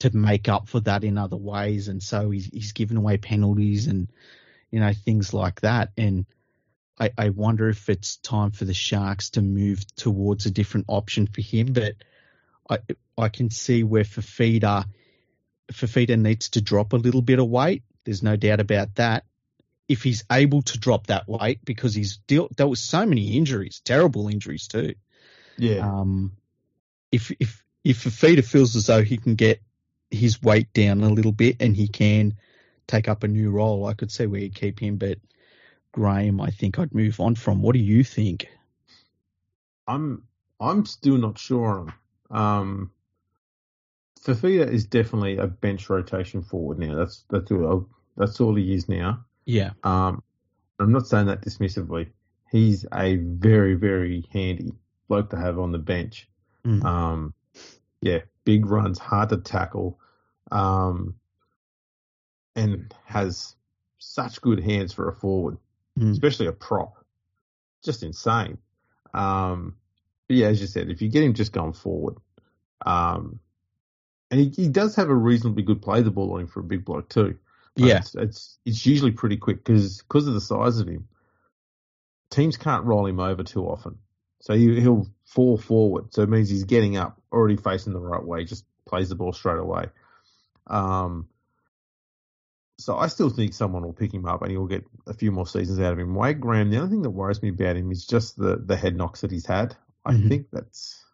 to 0.00 0.16
make 0.16 0.48
up 0.48 0.68
for 0.68 0.80
that 0.80 1.04
in 1.04 1.18
other 1.18 1.36
ways, 1.36 1.88
and 1.88 2.02
so 2.02 2.30
he's 2.30 2.46
he's 2.46 2.72
given 2.72 2.96
away 2.96 3.16
penalties 3.18 3.86
and 3.86 4.08
you 4.70 4.80
know 4.80 4.92
things 4.92 5.32
like 5.34 5.60
that, 5.62 5.90
and. 5.96 6.26
I, 6.98 7.10
I 7.16 7.28
wonder 7.30 7.70
if 7.70 7.88
it's 7.88 8.18
time 8.18 8.50
for 8.50 8.66
the 8.66 8.74
Sharks 8.74 9.30
to 9.30 9.40
move 9.40 9.86
towards 9.96 10.44
a 10.44 10.50
different 10.50 10.84
option 10.86 11.26
for 11.26 11.40
him, 11.40 11.72
but 11.72 11.94
I 12.68 12.78
I 13.16 13.30
can 13.30 13.48
see 13.48 13.82
where 13.84 14.04
Fifita 14.04 14.84
Fifita 15.72 16.18
needs 16.18 16.50
to 16.50 16.60
drop 16.60 16.92
a 16.92 16.96
little 16.96 17.22
bit 17.22 17.38
of 17.38 17.48
weight. 17.48 17.82
There's 18.04 18.22
no 18.22 18.36
doubt 18.36 18.60
about 18.60 18.96
that. 18.96 19.24
If 19.90 20.04
he's 20.04 20.22
able 20.30 20.62
to 20.62 20.78
drop 20.78 21.08
that 21.08 21.28
weight, 21.28 21.64
because 21.64 21.96
he's 21.96 22.18
dealt, 22.28 22.54
dealt 22.54 22.70
with 22.70 22.78
so 22.78 23.04
many 23.04 23.36
injuries, 23.36 23.80
terrible 23.84 24.28
injuries 24.28 24.68
too. 24.68 24.94
Yeah. 25.58 25.80
Um, 25.80 26.36
if 27.10 27.32
if 27.40 27.64
if 27.82 28.04
Fifita 28.04 28.44
feels 28.44 28.76
as 28.76 28.86
though 28.86 29.02
he 29.02 29.16
can 29.16 29.34
get 29.34 29.60
his 30.08 30.40
weight 30.40 30.72
down 30.72 31.02
a 31.02 31.10
little 31.10 31.32
bit 31.32 31.56
and 31.58 31.74
he 31.74 31.88
can 31.88 32.34
take 32.86 33.08
up 33.08 33.24
a 33.24 33.28
new 33.28 33.50
role, 33.50 33.84
I 33.84 33.94
could 33.94 34.12
see 34.12 34.26
where 34.26 34.40
you 34.40 34.50
keep 34.50 34.78
him. 34.80 34.96
But 34.96 35.18
Graham, 35.90 36.40
I 36.40 36.50
think 36.50 36.78
I'd 36.78 36.94
move 36.94 37.18
on 37.18 37.34
from. 37.34 37.60
What 37.60 37.72
do 37.72 37.80
you 37.80 38.04
think? 38.04 38.48
I'm 39.88 40.22
I'm 40.60 40.86
still 40.86 41.16
not 41.16 41.36
sure 41.36 41.80
on 41.80 41.88
him. 41.88 41.94
Um, 42.30 42.90
Fifita 44.22 44.70
is 44.70 44.86
definitely 44.86 45.38
a 45.38 45.48
bench 45.48 45.90
rotation 45.90 46.42
forward 46.42 46.78
now. 46.78 46.94
That's 46.94 47.24
that's 47.28 47.50
all 47.50 47.88
that's 48.16 48.40
all 48.40 48.54
he 48.54 48.72
is 48.72 48.88
now. 48.88 49.24
Yeah. 49.50 49.70
Um, 49.82 50.22
I'm 50.78 50.92
not 50.92 51.06
saying 51.06 51.26
that 51.26 51.42
dismissively. 51.42 52.10
He's 52.50 52.86
a 52.92 53.16
very 53.16 53.74
very 53.74 54.26
handy 54.32 54.72
bloke 55.08 55.30
to 55.30 55.36
have 55.36 55.58
on 55.58 55.72
the 55.72 55.78
bench. 55.78 56.28
Mm. 56.64 56.84
Um, 56.84 57.34
yeah, 58.00 58.20
big 58.44 58.66
runs, 58.66 58.98
hard 58.98 59.28
to 59.30 59.38
tackle, 59.38 59.98
um, 60.50 61.14
and 62.56 62.94
has 63.04 63.56
such 63.98 64.40
good 64.40 64.60
hands 64.60 64.92
for 64.92 65.08
a 65.08 65.14
forward, 65.14 65.58
Mm. 65.98 66.12
especially 66.12 66.46
a 66.46 66.52
prop. 66.52 67.04
Just 67.84 68.02
insane. 68.02 68.58
Um, 69.12 69.74
but 70.28 70.36
yeah, 70.36 70.46
as 70.46 70.60
you 70.60 70.66
said, 70.66 70.90
if 70.90 71.02
you 71.02 71.08
get 71.08 71.24
him 71.24 71.34
just 71.34 71.52
going 71.52 71.72
forward, 71.72 72.16
um, 72.86 73.40
and 74.30 74.40
he, 74.40 74.48
he 74.50 74.68
does 74.68 74.94
have 74.96 75.08
a 75.10 75.14
reasonably 75.14 75.62
good 75.64 75.82
play 75.82 76.02
the 76.02 76.10
ball 76.10 76.32
on 76.34 76.42
him 76.42 76.46
for 76.46 76.60
a 76.60 76.64
big 76.64 76.84
bloke 76.84 77.08
too. 77.08 77.36
But 77.76 77.84
Yeah. 77.84 77.98
it's, 77.98 78.14
it's 78.14 78.58
it's 78.64 78.86
usually 78.86 79.12
pretty 79.12 79.36
quick 79.36 79.64
because 79.64 79.98
because 79.98 80.26
of 80.26 80.34
the 80.34 80.40
size 80.40 80.78
of 80.78 80.88
him, 80.88 81.08
teams 82.30 82.56
can't 82.56 82.84
roll 82.84 83.06
him 83.06 83.20
over 83.20 83.42
too 83.42 83.64
often. 83.64 83.98
So 84.40 84.54
he, 84.54 84.80
he'll 84.80 85.06
fall 85.24 85.58
forward. 85.58 86.12
So 86.14 86.22
it 86.22 86.28
means 86.28 86.48
he's 86.48 86.64
getting 86.64 86.96
up, 86.96 87.20
already 87.32 87.56
facing 87.56 87.92
the 87.92 88.00
right 88.00 88.24
way, 88.24 88.44
just 88.44 88.64
plays 88.86 89.10
the 89.10 89.14
ball 89.14 89.32
straight 89.32 89.58
away. 89.58 89.86
Um, 90.66 91.28
so 92.78 92.96
I 92.96 93.08
still 93.08 93.28
think 93.28 93.52
someone 93.52 93.82
will 93.82 93.92
pick 93.92 94.14
him 94.14 94.24
up 94.24 94.40
and 94.40 94.50
he'll 94.50 94.66
get 94.66 94.84
a 95.06 95.12
few 95.12 95.30
more 95.30 95.46
seasons 95.46 95.78
out 95.80 95.92
of 95.92 95.98
him. 95.98 96.14
Wade 96.14 96.40
Graham, 96.40 96.70
the 96.70 96.78
only 96.78 96.88
thing 96.90 97.02
that 97.02 97.10
worries 97.10 97.42
me 97.42 97.50
about 97.50 97.76
him 97.76 97.92
is 97.92 98.06
just 98.06 98.38
the, 98.38 98.56
the 98.56 98.76
head 98.76 98.96
knocks 98.96 99.20
that 99.20 99.30
he's 99.30 99.44
had. 99.46 99.76
I 100.04 100.12
Mhm. 100.14 100.28
think 100.28 100.46
that's 100.50 101.04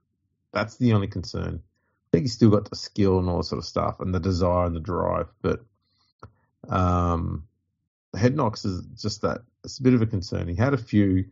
that's 0.53 0.77
the 0.77 0.93
only 0.93 1.09
concern. 1.09 1.61
I 1.65 2.09
think 2.12 2.24
he's 2.24 2.35
still 2.35 2.51
got 2.51 2.70
the 2.70 2.77
skill 2.77 3.19
and 3.19 3.28
all 3.28 3.39
that 3.39 3.45
sort 3.45 3.59
of 3.59 3.65
stuff 3.65 3.99
and 4.01 4.15
the 4.15 4.20
desire 4.20 4.66
and 4.66 4.77
the 4.77 4.81
drive, 4.81 5.27
but 5.43 5.65
um, 6.69 7.45
head 8.15 8.37
knocks 8.37 8.65
is 8.65 8.85
just 9.01 9.23
that 9.23 9.43
it's 9.65 9.79
a 9.79 9.83
bit 9.83 9.95
of 9.95 10.03
a 10.03 10.07
concern. 10.07 10.49
He 10.49 10.55
had 10.55 10.75
a 10.75 10.79
few. 10.79 11.27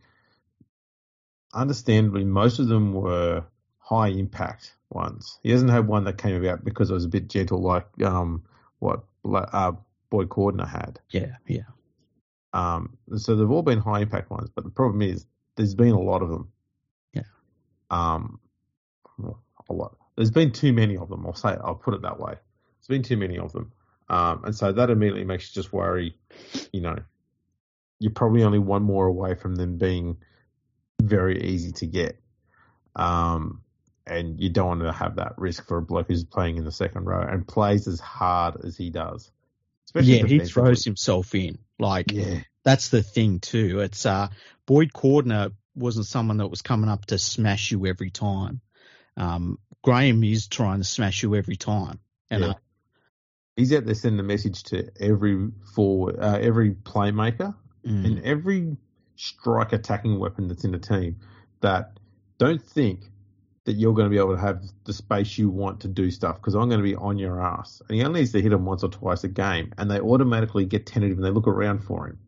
Understandably, 1.53 2.25
most 2.25 2.59
of 2.59 2.67
them 2.67 2.93
were 2.93 3.45
high 3.79 4.09
impact 4.09 4.73
ones. 4.89 5.39
He 5.41 5.51
hasn't 5.51 5.71
had 5.71 5.87
one 5.87 6.03
that 6.05 6.17
came 6.17 6.35
about 6.43 6.65
because 6.65 6.89
it 6.89 6.93
was 6.93 7.05
a 7.05 7.09
bit 7.09 7.29
gentle, 7.29 7.61
like 7.61 7.85
um, 8.03 8.43
what 8.79 9.03
uh, 9.25 9.73
Boyd 10.09 10.29
Cordner 10.29 10.67
had. 10.67 10.99
Yeah. 11.11 11.35
Yeah. 11.47 11.63
Um, 12.53 12.97
so 13.17 13.35
they've 13.35 13.49
all 13.49 13.61
been 13.61 13.79
high 13.79 14.01
impact 14.01 14.29
ones, 14.29 14.49
but 14.53 14.63
the 14.63 14.69
problem 14.69 15.01
is 15.01 15.25
there's 15.55 15.75
been 15.75 15.91
a 15.91 15.99
lot 15.99 16.21
of 16.21 16.29
them. 16.29 16.51
Yeah. 17.13 17.23
Um, 17.89 18.39
a 19.69 19.73
lot. 19.73 19.97
There's 20.15 20.31
been 20.31 20.51
too 20.51 20.73
many 20.73 20.97
of 20.97 21.09
them. 21.09 21.25
I'll 21.25 21.35
say. 21.35 21.53
It, 21.53 21.59
I'll 21.63 21.75
put 21.75 21.93
it 21.93 22.01
that 22.03 22.19
way. 22.19 22.33
There's 22.33 22.87
been 22.87 23.03
too 23.03 23.17
many 23.17 23.37
of 23.37 23.51
them. 23.51 23.71
Um, 24.07 24.45
and 24.45 24.55
so 24.55 24.71
that 24.71 24.89
immediately 24.89 25.23
makes 25.23 25.49
you 25.49 25.61
just 25.61 25.73
worry. 25.73 26.17
You 26.71 26.81
know, 26.81 26.97
you're 27.99 28.11
probably 28.11 28.43
only 28.43 28.59
one 28.59 28.83
more 28.83 29.07
away 29.07 29.35
from 29.35 29.55
them 29.55 29.77
being 29.77 30.17
very 31.01 31.41
easy 31.43 31.71
to 31.73 31.85
get. 31.85 32.19
Um, 32.95 33.61
and 34.07 34.39
you 34.39 34.49
don't 34.49 34.67
want 34.67 34.81
to 34.81 34.91
have 34.91 35.15
that 35.15 35.33
risk 35.37 35.67
for 35.67 35.77
a 35.77 35.81
bloke 35.81 36.07
who's 36.07 36.23
playing 36.23 36.57
in 36.57 36.65
the 36.65 36.71
second 36.71 37.05
row 37.05 37.21
and 37.21 37.47
plays 37.47 37.87
as 37.87 37.99
hard 37.99 38.63
as 38.63 38.77
he 38.77 38.89
does. 38.89 39.31
Especially 39.85 40.19
Yeah. 40.19 40.25
He 40.27 40.39
throws 40.39 40.83
himself 40.83 41.33
in. 41.33 41.57
Like, 41.79 42.11
Yeah. 42.11 42.41
that's 42.63 42.89
the 42.89 43.03
thing 43.03 43.39
too. 43.39 43.79
It's 43.79 44.05
uh 44.05 44.29
Boyd 44.65 44.91
Cordner 44.93 45.53
wasn't 45.75 46.05
someone 46.05 46.37
that 46.37 46.47
was 46.47 46.61
coming 46.61 46.89
up 46.89 47.05
to 47.07 47.19
smash 47.19 47.71
you 47.71 47.85
every 47.85 48.09
time. 48.09 48.61
Um, 49.17 49.59
Graham 49.81 50.23
is 50.23 50.47
trying 50.47 50.79
to 50.79 50.83
smash 50.83 51.23
you 51.23 51.35
every 51.35 51.57
time. 51.57 51.99
And 52.29 52.43
Yeah. 52.43 52.49
uh, 52.51 52.53
he's 53.55 53.73
out 53.73 53.85
there 53.85 53.95
sending 53.95 54.19
a 54.19 54.23
message 54.23 54.63
to 54.63 54.89
every 54.99 55.49
forward, 55.73 56.17
uh, 56.19 56.37
every 56.41 56.71
playmaker, 56.71 57.55
mm, 57.85 58.05
and 58.05 58.23
every 58.23 58.77
strike 59.15 59.73
attacking 59.73 60.19
weapon 60.19 60.47
that's 60.47 60.63
in 60.65 60.71
the 60.71 60.79
team 60.79 61.17
that 61.61 61.97
don't 62.37 62.61
think 62.61 63.11
that 63.63 63.73
you're 63.73 63.93
going 63.93 64.05
to 64.05 64.09
be 64.09 64.17
able 64.17 64.35
to 64.35 64.41
have 64.41 64.61
the 64.83 64.93
space 64.93 65.37
you 65.37 65.49
want 65.49 65.79
to 65.81 65.87
do 65.87 66.11
stuff 66.11 66.35
because 66.35 66.53
I'm 66.53 66.69
going 66.69 66.79
to 66.81 66.83
be 66.83 66.95
on 66.95 67.17
your 67.17 67.41
ass. 67.41 67.81
And 67.87 67.97
he 67.97 68.03
only 68.03 68.19
needs 68.19 68.33
to 68.33 68.41
hit 68.41 68.51
him 68.51 68.65
once 68.65 68.83
or 68.83 68.89
twice 68.89 69.23
a 69.23 69.27
game, 69.27 69.73
and 69.77 69.89
they 69.89 69.99
automatically 69.99 70.65
get 70.65 70.85
tentative 70.85 71.17
and 71.17 71.25
they 71.25 71.31
look 71.31 71.47
around 71.47 71.79
for 71.79 72.07
him. 72.07 72.19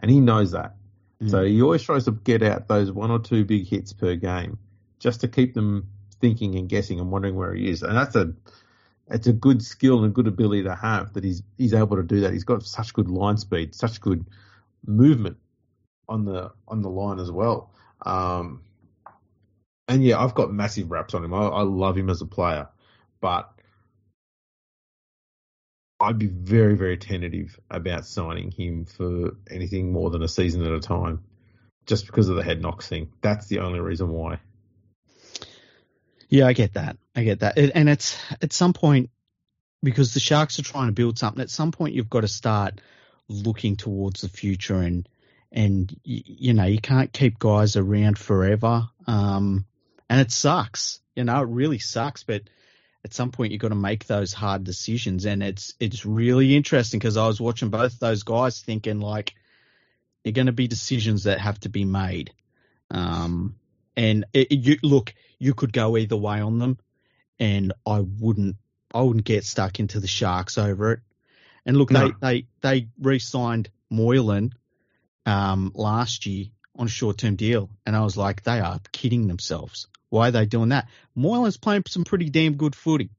And 0.00 0.10
he 0.10 0.20
knows 0.20 0.52
that. 0.52 0.74
mm, 1.22 1.30
So 1.30 1.44
he 1.44 1.62
always 1.62 1.82
tries 1.82 2.06
to 2.06 2.12
get 2.12 2.42
out 2.42 2.66
those 2.66 2.90
one 2.90 3.10
or 3.10 3.20
two 3.20 3.44
big 3.44 3.68
hits 3.68 3.92
per 3.92 4.16
game 4.16 4.58
just 4.98 5.20
to 5.20 5.28
keep 5.28 5.54
them 5.54 5.88
thinking 6.20 6.56
and 6.56 6.68
guessing 6.68 6.98
and 6.98 7.10
wondering 7.10 7.36
where 7.36 7.54
he 7.54 7.68
is. 7.68 7.82
And 7.82 7.96
that's 7.96 8.16
a 8.16 8.32
it's 9.12 9.26
a 9.26 9.32
good 9.32 9.62
skill 9.62 10.04
and 10.04 10.14
good 10.14 10.26
ability 10.26 10.64
to 10.64 10.74
have 10.74 11.12
that 11.12 11.22
he's 11.22 11.42
he's 11.58 11.74
able 11.74 11.96
to 11.96 12.02
do 12.02 12.20
that. 12.20 12.32
He's 12.32 12.44
got 12.44 12.62
such 12.64 12.92
good 12.94 13.08
line 13.08 13.36
speed, 13.36 13.74
such 13.74 14.00
good 14.00 14.26
movement 14.86 15.36
on 16.08 16.24
the 16.24 16.50
on 16.66 16.82
the 16.82 16.88
line 16.88 17.18
as 17.18 17.30
well. 17.30 17.70
Um, 18.04 18.62
and 19.86 20.02
yeah, 20.02 20.18
I've 20.18 20.34
got 20.34 20.52
massive 20.52 20.90
raps 20.90 21.14
on 21.14 21.24
him. 21.24 21.34
I, 21.34 21.42
I 21.42 21.62
love 21.62 21.96
him 21.96 22.08
as 22.08 22.22
a 22.22 22.26
player, 22.26 22.68
but 23.20 23.52
I'd 26.00 26.18
be 26.18 26.28
very 26.28 26.74
very 26.74 26.96
tentative 26.96 27.58
about 27.70 28.06
signing 28.06 28.50
him 28.50 28.86
for 28.86 29.36
anything 29.50 29.92
more 29.92 30.10
than 30.10 30.22
a 30.22 30.28
season 30.28 30.64
at 30.64 30.72
a 30.72 30.80
time, 30.80 31.22
just 31.86 32.06
because 32.06 32.30
of 32.30 32.36
the 32.36 32.42
head 32.42 32.62
knocks 32.62 32.88
thing. 32.88 33.12
That's 33.20 33.46
the 33.46 33.58
only 33.58 33.80
reason 33.80 34.08
why. 34.08 34.38
Yeah, 36.30 36.46
I 36.46 36.54
get 36.54 36.72
that. 36.74 36.96
I 37.14 37.24
get 37.24 37.40
that. 37.40 37.58
And 37.58 37.88
it's 37.88 38.18
at 38.40 38.52
some 38.52 38.72
point 38.72 39.10
because 39.82 40.14
the 40.14 40.20
Sharks 40.20 40.58
are 40.58 40.62
trying 40.64 40.86
to 40.86 40.92
build 40.92 41.18
something. 41.18 41.42
At 41.42 41.50
some 41.50 41.72
point, 41.72 41.94
you've 41.94 42.10
got 42.10 42.20
to 42.22 42.28
start 42.28 42.80
looking 43.28 43.76
towards 43.76 44.20
the 44.22 44.28
future, 44.28 44.80
and 44.80 45.08
and 45.50 45.94
you 46.04 46.54
know 46.54 46.64
you 46.64 46.80
can't 46.80 47.12
keep 47.12 47.38
guys 47.38 47.76
around 47.76 48.18
forever. 48.18 48.88
Um, 49.06 49.66
and 50.08 50.20
it 50.20 50.30
sucks. 50.30 51.00
You 51.14 51.24
know, 51.24 51.40
it 51.42 51.48
really 51.48 51.78
sucks. 51.78 52.22
But 52.22 52.42
at 53.04 53.12
some 53.12 53.30
point, 53.30 53.52
you've 53.52 53.60
got 53.60 53.68
to 53.68 53.74
make 53.74 54.06
those 54.06 54.32
hard 54.32 54.64
decisions, 54.64 55.26
and 55.26 55.42
it's 55.42 55.74
it's 55.80 56.06
really 56.06 56.56
interesting 56.56 56.98
because 56.98 57.16
I 57.16 57.26
was 57.26 57.40
watching 57.40 57.68
both 57.70 57.98
those 57.98 58.22
guys, 58.22 58.60
thinking 58.60 59.00
like 59.00 59.34
they're 60.22 60.32
going 60.32 60.46
to 60.46 60.52
be 60.52 60.68
decisions 60.68 61.24
that 61.24 61.40
have 61.40 61.58
to 61.60 61.68
be 61.68 61.84
made. 61.84 62.32
Um, 62.90 63.56
and 63.96 64.24
it- 64.32 64.52
you 64.52 64.76
look, 64.82 65.14
you 65.38 65.52
could 65.54 65.72
go 65.72 65.96
either 65.96 66.16
way 66.16 66.40
on 66.40 66.58
them, 66.58 66.78
and 67.38 67.72
I 67.86 68.00
wouldn't, 68.00 68.56
I 68.94 69.02
wouldn't 69.02 69.24
get 69.24 69.44
stuck 69.44 69.80
into 69.80 70.00
the 70.00 70.06
Sharks 70.06 70.58
over 70.58 70.92
it. 70.92 71.00
And 71.64 71.76
look, 71.76 71.90
No. 71.90 72.08
they 72.08 72.14
they 72.20 72.46
they 72.60 72.88
re-signed 73.00 73.70
Moylan, 73.90 74.52
um, 75.26 75.70
last 75.74 76.26
year 76.26 76.46
on 76.76 76.86
a 76.86 76.90
short 76.90 77.18
term 77.18 77.36
deal, 77.36 77.70
and 77.86 77.94
I 77.94 78.00
was 78.02 78.16
like, 78.16 78.42
they 78.42 78.60
are 78.60 78.80
kidding 78.92 79.28
themselves. 79.28 79.86
Why 80.08 80.28
are 80.28 80.32
they 80.32 80.46
doing 80.46 80.70
that? 80.70 80.88
Moylan's 81.16 81.56
playing 81.56 81.84
some 81.88 82.04
pretty 82.04 82.28
damn 82.30 82.54
good 82.54 82.74
footy. 82.74 83.10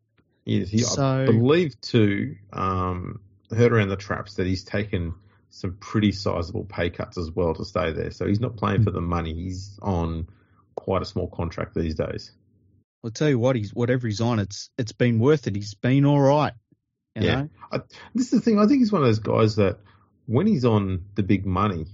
Yes, 0.46 0.70
he, 0.70 0.80
So- 0.80 1.24
I 1.24 1.26
believe 1.28 1.80
too. 1.82 2.36
Um, 2.52 3.20
heard 3.50 3.72
around 3.72 3.90
the 3.90 3.96
traps 3.96 4.36
that 4.36 4.48
he's 4.48 4.64
taken 4.64 5.14
some 5.50 5.78
pretty 5.80 6.12
sizable 6.12 6.66
pay 6.66 6.90
cuts 6.90 7.18
as 7.18 7.30
well 7.32 7.54
to 7.54 7.64
stay 7.64 7.92
there. 7.94 8.10
So 8.12 8.26
he's 8.28 8.40
not 8.40 8.58
playing 8.58 8.80
Hmm. 8.80 8.84
for 8.86 8.92
the 8.92 9.02
money. 9.02 9.34
He's 9.34 9.78
on 9.82 10.28
quite 10.76 11.02
a 11.04 11.06
small 11.06 11.28
contract 11.28 11.76
these 11.76 11.96
days. 11.96 12.32
I'll 13.04 13.12
tell 13.12 13.30
you 13.30 13.40
what, 13.40 13.56
he's 13.56 13.74
whatever 13.74 14.08
he's 14.08 14.22
on, 14.22 14.40
it's 14.40 14.70
it's 14.78 14.94
been 14.94 15.20
worth 15.20 15.48
it. 15.48 15.56
He's 15.56 15.74
been 15.74 16.06
all 16.06 16.22
right. 16.22 16.54
You 17.16 17.24
Yeah. 17.24 17.36
know? 17.36 17.50
I, 17.72 17.78
this 18.16 18.28
is 18.32 18.40
the 18.40 18.42
thing. 18.42 18.60
I 18.60 18.66
think 18.66 18.80
he's 18.80 18.92
one 18.92 19.02
of 19.02 19.08
those 19.08 19.20
guys 19.20 19.58
that 19.58 19.80
when 20.26 20.48
he's 20.48 20.66
on 20.66 21.06
the 21.16 21.24
big 21.24 21.46
money, 21.46 21.86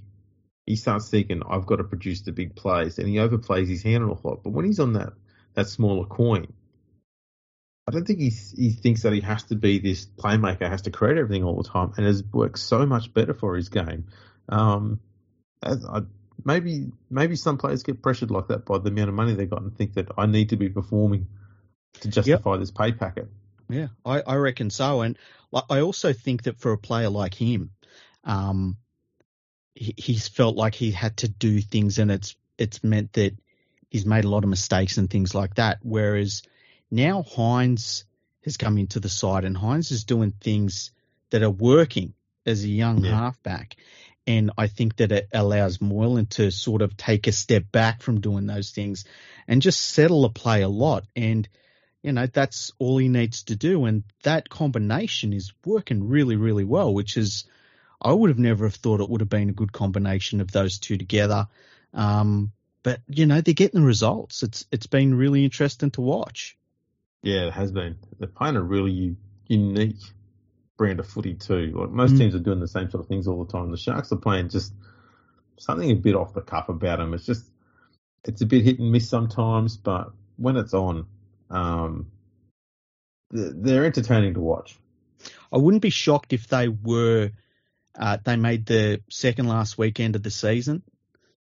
he 0.65 0.75
starts 0.75 1.09
thinking, 1.09 1.41
"I've 1.49 1.65
got 1.65 1.77
to 1.77 1.83
produce 1.83 2.21
the 2.21 2.31
big 2.31 2.55
plays," 2.55 2.99
and 2.99 3.07
he 3.07 3.15
overplays 3.15 3.67
his 3.67 3.81
hand 3.81 4.03
a 4.03 4.07
lot. 4.07 4.43
But 4.43 4.51
when 4.51 4.65
he's 4.65 4.79
on 4.79 4.93
that 4.93 5.13
that 5.55 5.67
smaller 5.67 6.05
coin, 6.05 6.53
I 7.87 7.91
don't 7.91 8.05
think 8.05 8.19
he 8.19 8.29
he 8.29 8.71
thinks 8.71 9.01
that 9.01 9.13
he 9.13 9.21
has 9.21 9.43
to 9.45 9.55
be 9.55 9.79
this 9.79 10.05
playmaker, 10.05 10.69
has 10.69 10.83
to 10.83 10.91
create 10.91 11.17
everything 11.17 11.43
all 11.43 11.61
the 11.61 11.67
time, 11.67 11.93
and 11.97 12.05
has 12.05 12.23
worked 12.23 12.59
so 12.59 12.85
much 12.85 13.13
better 13.13 13.33
for 13.33 13.55
his 13.55 13.69
game. 13.69 14.05
Um, 14.47 14.99
as 15.63 15.83
I, 15.85 16.01
maybe 16.43 16.91
maybe 17.09 17.35
some 17.35 17.57
players 17.57 17.83
get 17.83 18.01
pressured 18.01 18.31
like 18.31 18.47
that 18.47 18.65
by 18.65 18.77
the 18.77 18.89
amount 18.89 19.09
of 19.09 19.15
money 19.15 19.33
they 19.33 19.45
got 19.45 19.61
and 19.61 19.75
think 19.75 19.93
that 19.95 20.09
I 20.17 20.25
need 20.25 20.49
to 20.49 20.57
be 20.57 20.69
performing 20.69 21.27
to 22.01 22.07
justify 22.07 22.57
this 22.57 22.71
pay 22.71 22.91
packet. 22.91 23.29
Yeah, 23.69 23.87
I, 24.05 24.21
I 24.21 24.35
reckon 24.35 24.69
so. 24.69 25.01
And 25.01 25.17
I 25.69 25.81
also 25.81 26.13
think 26.13 26.43
that 26.43 26.59
for 26.59 26.71
a 26.71 26.77
player 26.77 27.09
like 27.09 27.33
him, 27.33 27.71
um, 28.23 28.77
he, 29.75 29.93
he's 29.97 30.27
felt 30.27 30.55
like 30.55 30.75
he 30.75 30.91
had 30.91 31.17
to 31.17 31.27
do 31.27 31.61
things, 31.61 31.99
and 31.99 32.11
it's 32.11 32.35
it's 32.57 32.83
meant 32.83 33.13
that 33.13 33.35
he's 33.89 34.05
made 34.05 34.25
a 34.25 34.29
lot 34.29 34.43
of 34.43 34.49
mistakes 34.49 34.97
and 34.97 35.09
things 35.09 35.33
like 35.33 35.55
that. 35.55 35.79
Whereas 35.81 36.43
now 36.91 37.23
Hynes 37.23 38.03
has 38.43 38.57
come 38.57 38.77
into 38.77 38.99
the 38.99 39.09
side, 39.09 39.45
and 39.45 39.55
Hynes 39.55 39.91
is 39.91 40.03
doing 40.03 40.31
things 40.31 40.91
that 41.29 41.43
are 41.43 41.49
working 41.49 42.13
as 42.45 42.63
a 42.63 42.69
young 42.69 43.03
Yeah. 43.03 43.11
halfback. 43.11 43.75
And 44.29 44.51
I 44.59 44.67
think 44.67 44.97
that 44.97 45.11
it 45.11 45.27
allows 45.33 45.81
Moylan 45.81 46.27
to 46.27 46.51
sort 46.51 46.83
of 46.83 46.95
take 46.95 47.25
a 47.25 47.31
step 47.31 47.71
back 47.71 48.03
from 48.03 48.21
doing 48.21 48.45
those 48.45 48.69
things 48.69 49.03
and 49.47 49.59
just 49.59 49.81
settle 49.81 50.23
a 50.23 50.29
play 50.29 50.61
a 50.61 50.69
lot. 50.69 51.05
And 51.15 51.49
you 52.03 52.11
know, 52.11 52.27
that's 52.27 52.71
all 52.77 52.99
he 52.99 53.09
needs 53.09 53.43
to 53.45 53.55
do. 53.55 53.85
And 53.85 54.03
that 54.21 54.47
combination 54.47 55.33
is 55.33 55.51
working 55.65 56.07
really, 56.07 56.35
really 56.35 56.63
well, 56.63 56.93
which 56.93 57.17
is, 57.17 57.45
I 57.99 58.13
would 58.13 58.29
have 58.29 58.37
never 58.37 58.65
have 58.65 58.75
thought 58.75 59.01
it 59.01 59.09
would 59.09 59.21
have 59.21 59.29
been 59.29 59.49
a 59.49 59.53
good 59.53 59.73
combination 59.73 60.41
of 60.41 60.51
those 60.51 60.77
two 60.77 60.97
together. 60.99 61.47
Um, 61.93 62.51
but 62.83 63.01
you 63.07 63.25
know, 63.25 63.41
they're 63.41 63.55
getting 63.55 63.81
the 63.81 63.85
results. 63.85 64.43
It's, 64.43 64.67
it's 64.71 64.87
been 64.87 65.15
really 65.15 65.43
interesting 65.43 65.89
to 65.91 66.01
watch. 66.01 66.55
Yeah, 67.23 67.47
it 67.47 67.53
has 67.53 67.71
been. 67.71 67.97
They're 68.19 68.29
playing 68.29 68.57
a 68.57 68.61
really 68.61 69.17
unique 69.47 69.97
brand 70.79 70.99
of 70.99 71.07
footy 71.07 71.35
too. 71.35 71.73
Like 71.75 71.89
most 71.91 72.13
Mm. 72.13 72.17
teams 72.19 72.35
are 72.35 72.39
doing 72.39 72.61
the 72.61 72.67
same 72.67 72.89
sort 72.89 73.03
of 73.03 73.07
things 73.07 73.27
all 73.27 73.43
the 73.43 73.51
time. 73.51 73.69
The 73.69 73.77
Sharks 73.77 74.11
are 74.13 74.15
playing 74.17 74.47
just 74.49 74.73
something 75.57 75.91
a 75.91 75.95
bit 75.95 76.15
off 76.15 76.33
the 76.33 76.41
cuff 76.41 76.69
about 76.69 76.99
them. 76.99 77.13
It's 77.13 77.25
just 77.25 77.45
it's 78.23 78.41
a 78.41 78.45
bit 78.45 78.63
hit 78.63 78.79
and 78.79 78.91
miss 78.91 79.07
sometimes, 79.09 79.75
but 79.77 80.11
when 80.37 80.55
it's 80.55 80.73
on, 80.73 81.05
um, 81.49 82.11
they're 83.29 83.85
entertaining 83.85 84.33
to 84.35 84.39
watch. 84.39 84.77
I 85.51 85.57
wouldn't 85.57 85.83
be 85.83 85.89
shocked 85.89 86.31
if 86.33 86.47
they 86.47 86.69
were, 86.69 87.31
uh, 87.97 88.17
they 88.23 88.37
made 88.37 88.65
the 88.65 89.01
second 89.09 89.47
last 89.47 89.77
weekend 89.77 90.15
of 90.15 90.23
the 90.23 90.31
season. 90.31 90.81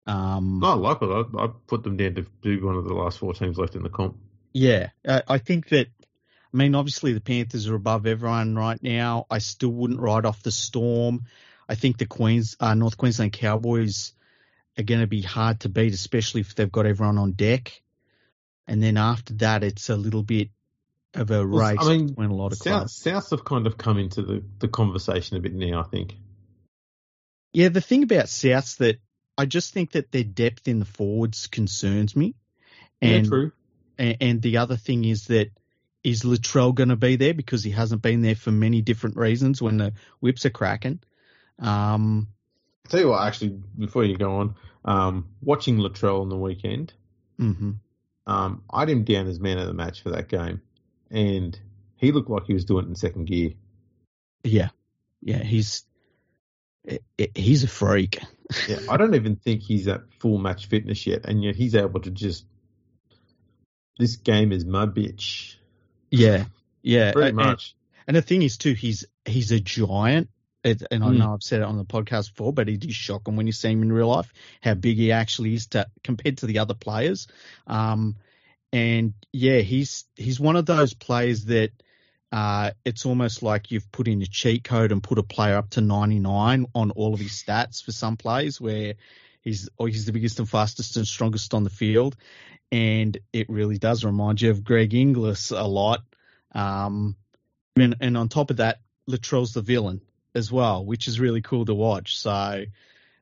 Um, 0.06 0.64
I 0.64 0.73
like 0.73 1.02
it. 1.02 1.10
I, 1.10 1.43
I 1.43 1.49
put 1.68 1.84
them 1.84 1.97
down 1.97 2.14
to 2.15 2.26
be 2.41 2.61
one 2.61 2.76
of 2.76 2.85
the 2.85 2.93
last 2.93 3.18
four 3.18 3.34
teams 3.34 3.57
left 3.57 3.76
in 3.76 3.81
the 3.81 3.89
comp. 3.89 4.18
Yeah, 4.53 4.89
uh, 5.06 5.22
I 5.27 5.39
think 5.39 5.69
that. 5.69 5.88
I 6.56 6.57
mean, 6.57 6.73
obviously 6.73 7.11
the 7.11 7.19
Panthers 7.19 7.68
are 7.68 7.76
above 7.76 8.07
everyone 8.07 8.56
right 8.56 8.82
now. 8.82 9.26
I 9.30 9.40
still 9.40 9.72
wouldn't 9.73 9.99
write 9.99 10.23
off 10.23 10.41
the 10.41 10.53
Storm. 10.53 11.26
I 11.68 11.76
think 11.76 11.98
the 11.98 12.06
Queens, 12.06 12.56
uh, 12.61 12.73
North 12.76 12.95
Queensland 12.95 13.34
Cowboys 13.34 14.14
are 14.77 14.84
going 14.84 15.02
to 15.02 15.07
be 15.07 15.22
hard 15.22 15.60
to 15.61 15.69
beat, 15.69 15.94
especially 15.94 16.41
if 16.41 16.56
they've 16.56 16.72
got 16.72 16.86
everyone 16.86 17.18
on 17.18 17.34
deck. 17.34 17.82
And 18.68 18.82
then 18.82 18.95
after 18.95 19.34
that, 19.36 19.65
it's 19.65 19.90
a 19.90 19.98
little 19.98 20.23
bit 20.23 20.49
of 21.14 21.30
a 21.30 21.45
Well, 21.45 21.72
race 21.73 21.77
I 21.82 21.90
mean, 21.90 22.07
between 22.07 22.30
a 22.30 22.36
lot 22.36 22.53
of 22.53 22.57
South, 22.57 22.64
clubs. 22.64 22.95
South 22.95 23.30
have 23.32 23.44
kind 23.44 23.68
of 23.68 23.77
come 23.77 23.98
into 23.98 24.22
the, 24.22 24.41
the 24.60 24.69
conversation 24.69 25.36
a 25.36 25.41
bit 25.41 25.53
now. 25.53 25.82
I 25.82 25.84
think. 25.84 26.15
Yeah, 27.52 27.68
the 27.68 27.82
thing 27.82 28.03
about 28.03 28.27
Souths 28.27 28.77
that 28.77 29.02
I 29.38 29.45
just 29.45 29.73
think 29.73 29.91
that 29.91 30.10
their 30.10 30.23
depth 30.23 30.69
in 30.69 30.80
the 30.80 30.86
forwards 30.86 31.48
concerns 31.48 32.15
me. 32.15 32.34
And 33.02 33.26
yeah, 33.26 33.30
true. 33.30 33.52
And, 33.98 34.18
and 34.22 34.41
the 34.41 34.57
other 34.57 34.77
thing 34.77 35.03
is 35.03 35.26
that 35.27 35.52
is 36.06 36.22
Latrell 36.22 36.73
going 36.76 36.90
to 36.90 36.95
be 36.95 37.15
there 37.15 37.34
because 37.34 37.64
he 37.64 37.72
hasn't 37.72 38.02
been 38.02 38.22
there 38.22 38.36
for 38.36 38.52
many 38.52 38.82
different 38.82 39.18
reasons 39.18 39.61
when 39.61 39.77
the 39.77 39.94
whips 40.19 40.45
are 40.45 40.52
cracking. 40.52 40.99
Um, 41.60 42.27
tell 42.90 42.99
you 42.99 43.10
what, 43.10 43.26
actually, 43.26 43.60
before 43.77 44.03
you 44.03 44.15
go 44.15 44.36
on, 44.36 44.56
um, 44.86 45.30
watching 45.41 45.77
Latrell 45.77 46.22
on 46.22 46.30
the 46.30 46.38
weekend, 46.38 46.94
hmm 47.38 47.72
um, 48.27 48.64
I 48.72 48.82
had 48.82 48.90
him 48.90 49.03
down 49.03 49.27
as 49.27 49.40
man 49.40 49.60
of 49.60 49.68
the 49.68 49.73
match 49.73 50.02
for 50.02 50.10
that 50.11 50.30
game, 50.30 50.61
and 51.11 51.60
he 51.98 52.11
looked 52.11 52.30
like 52.30 52.45
he 52.45 52.53
was 52.53 52.65
doing 52.65 52.86
it 52.86 52.90
in 52.90 52.95
second 52.95 53.26
gear. 53.26 53.52
Yeah, 54.44 54.69
yeah, 55.22 55.44
he's 55.44 55.86
he's 57.36 57.64
a 57.64 57.68
freak. 57.68 58.19
Yeah, 58.68 58.77
I 58.88 58.98
don't 58.98 59.15
even 59.15 59.38
think 59.38 59.64
he's 59.64 59.88
at 59.88 60.02
full 60.19 60.38
match 60.38 60.68
fitness 60.68 61.07
yet, 61.07 61.26
and 61.26 61.44
yet 61.44 61.56
he's 61.56 61.73
able 61.73 61.99
to 62.02 62.11
just. 62.11 62.45
This 63.98 64.18
game 64.18 64.52
is 64.52 64.65
my 64.65 64.86
bitch. 64.86 65.56
Yeah, 66.18 66.46
yeah, 66.82 67.12
Pretty 67.12 67.28
and, 67.30 67.36
much. 67.36 67.76
And 68.08 68.16
the 68.16 68.22
thing 68.22 68.42
is 68.42 68.58
too, 68.58 68.74
he's 68.74 69.06
he's 69.26 69.52
a 69.52 69.60
giant. 69.60 70.30
It, 70.64 70.82
and 70.90 71.04
I 71.04 71.12
Mm. 71.12 71.18
know 71.20 71.34
I've 71.34 71.44
said 71.44 71.62
it 71.62 71.66
on 71.66 71.78
the 71.78 71.86
podcast 71.86 72.30
before, 72.32 72.52
but 72.52 72.70
it 72.70 72.84
is 72.84 72.96
shocking 72.96 73.36
when 73.36 73.46
you 73.46 73.54
see 73.54 73.70
him 73.70 73.84
in 73.84 73.94
real 73.94 74.08
life 74.08 74.34
how 74.62 74.74
big 74.74 74.98
he 74.98 75.12
actually 75.12 75.54
is 75.54 75.68
to 75.68 75.88
compared 76.04 76.40
to 76.40 76.48
the 76.48 76.60
other 76.60 76.74
players. 76.74 77.28
Um, 77.68 78.16
and 78.74 79.14
yeah, 79.32 79.60
he's 79.60 80.06
he's 80.16 80.40
one 80.40 80.56
of 80.56 80.66
those 80.66 80.94
players 80.94 81.46
that 81.46 81.72
uh, 82.32 82.72
it's 82.84 83.06
almost 83.06 83.44
like 83.44 83.72
you've 83.72 83.92
put 83.92 84.08
in 84.08 84.22
a 84.22 84.26
cheat 84.26 84.64
code 84.64 84.92
and 84.92 85.04
put 85.04 85.20
a 85.20 85.24
player 85.24 85.56
up 85.56 85.70
to 85.72 85.82
99 85.82 86.66
on 86.74 86.92
all 86.92 87.14
of 87.14 87.20
his 87.20 87.32
stats 87.32 87.84
for 87.84 87.92
some 87.92 88.18
plays 88.18 88.60
where 88.60 88.96
he's 89.42 89.70
he's 89.80 90.06
the 90.06 90.12
biggest 90.12 90.40
and 90.40 90.50
fastest 90.50 90.98
and 90.98 91.08
strongest 91.08 91.54
on 91.54 91.64
the 91.64 91.70
field, 91.70 92.16
and 92.76 93.18
it 93.31 93.49
really 93.49 93.77
does 93.77 94.03
remind 94.03 94.41
you 94.41 94.52
of 94.52 94.65
Greg 94.65 94.93
Inglis 94.93 95.52
a 95.52 95.64
lot. 95.64 96.02
Um, 96.53 97.15
and, 97.77 97.95
and 98.02 98.18
on 98.18 98.27
top 98.27 98.49
of 98.49 98.57
that, 98.57 98.81
Latrell's 99.07 99.53
the 99.53 99.61
villain 99.61 100.02
as 100.34 100.52
well, 100.52 100.84
which 100.84 101.07
is 101.07 101.18
really 101.18 101.41
cool 101.41 101.64
to 101.65 101.73
watch. 101.73 102.18
So 102.18 102.65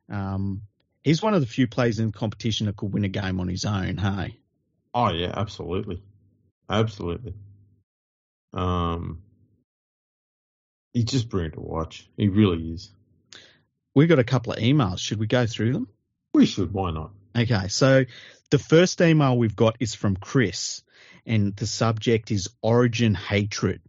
um, 0.09 0.63
he's 1.03 1.21
one 1.21 1.35
of 1.35 1.41
the 1.41 1.45
few 1.45 1.67
players 1.67 1.99
in 1.99 2.07
the 2.07 2.11
competition 2.13 2.65
that 2.65 2.75
could 2.77 2.91
win 2.91 3.03
a 3.03 3.09
game 3.09 3.39
on 3.39 3.47
his 3.47 3.63
own. 3.63 3.97
Hey, 3.97 4.38
Oh 4.91 5.11
yeah, 5.11 5.34
absolutely, 5.35 6.01
absolutely. 6.67 7.35
Um, 8.53 9.21
he's 10.93 11.05
just 11.05 11.30
brilliant 11.30 11.55
to 11.55 11.61
watch. 11.61 12.09
He 12.17 12.27
really 12.27 12.71
is. 12.71 12.89
we 13.93 14.07
got 14.07 14.17
a 14.17 14.23
couple 14.23 14.53
of 14.53 14.59
emails. 14.59 14.97
Should 14.97 15.19
we 15.19 15.27
go 15.27 15.45
through 15.45 15.73
them? 15.73 15.88
We 16.34 16.47
should. 16.47 16.73
Why 16.73 16.89
not? 16.89 17.11
Okay, 17.35 17.68
so 17.68 18.05
the 18.51 18.60
first 18.60 19.01
email 19.01 19.38
we've 19.38 19.55
got 19.55 19.77
is 19.80 19.95
from 19.95 20.15
Chris, 20.15 20.84
and 21.26 21.55
the 21.55 21.65
subject 21.65 22.30
is 22.30 22.49
Origin 22.61 23.15
Hatred. 23.15 23.81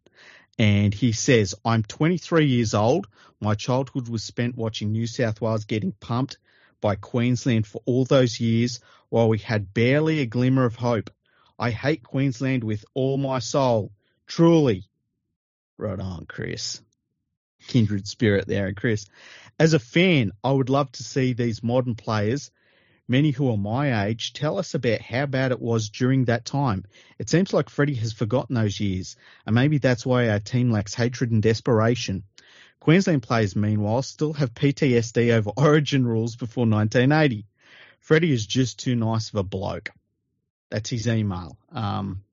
And 0.58 0.94
he 0.94 1.12
says, 1.12 1.54
I'm 1.64 1.82
23 1.82 2.46
years 2.46 2.74
old. 2.74 3.06
My 3.40 3.54
childhood 3.54 4.08
was 4.08 4.22
spent 4.22 4.56
watching 4.56 4.92
New 4.92 5.06
South 5.06 5.40
Wales 5.40 5.64
getting 5.64 5.92
pumped 5.92 6.38
by 6.80 6.96
Queensland 6.96 7.66
for 7.66 7.82
all 7.84 8.04
those 8.04 8.40
years 8.40 8.80
while 9.08 9.28
we 9.28 9.38
had 9.38 9.74
barely 9.74 10.20
a 10.20 10.26
glimmer 10.26 10.64
of 10.64 10.76
hope. 10.76 11.10
I 11.58 11.70
hate 11.70 12.02
Queensland 12.02 12.64
with 12.64 12.84
all 12.94 13.16
my 13.16 13.40
soul. 13.40 13.92
Truly. 14.26 14.88
Right 15.76 16.00
on, 16.00 16.24
Chris. 16.26 16.80
Kindred 17.66 18.06
spirit 18.06 18.46
there, 18.46 18.72
Chris. 18.72 19.06
As 19.58 19.74
a 19.74 19.78
fan, 19.78 20.32
I 20.42 20.52
would 20.52 20.70
love 20.70 20.90
to 20.92 21.02
see 21.02 21.32
these 21.32 21.62
modern 21.62 21.94
players, 21.94 22.50
many 23.08 23.30
who 23.30 23.50
are 23.50 23.56
my 23.56 24.06
age, 24.06 24.32
tell 24.32 24.58
us 24.58 24.74
about 24.74 25.00
how 25.00 25.26
bad 25.26 25.52
it 25.52 25.60
was 25.60 25.88
during 25.88 26.24
that 26.24 26.44
time. 26.44 26.84
It 27.18 27.28
seems 27.28 27.52
like 27.52 27.70
Freddie 27.70 27.94
has 27.94 28.12
forgotten 28.12 28.54
those 28.54 28.80
years, 28.80 29.16
and 29.46 29.54
maybe 29.54 29.78
that's 29.78 30.06
why 30.06 30.28
our 30.28 30.40
team 30.40 30.70
lacks 30.70 30.94
hatred 30.94 31.30
and 31.30 31.42
desperation. 31.42 32.24
Queensland 32.80 33.22
players, 33.22 33.56
meanwhile, 33.56 34.02
still 34.02 34.32
have 34.34 34.54
PTSD 34.54 35.32
over 35.32 35.50
origin 35.56 36.06
rules 36.06 36.36
before 36.36 36.66
1980. 36.66 37.46
Freddie 38.00 38.32
is 38.32 38.46
just 38.46 38.78
too 38.78 38.94
nice 38.94 39.30
of 39.30 39.36
a 39.36 39.42
bloke. 39.42 39.90
That's 40.70 40.90
his 40.90 41.08
email. 41.08 41.56
Um, 41.72 42.24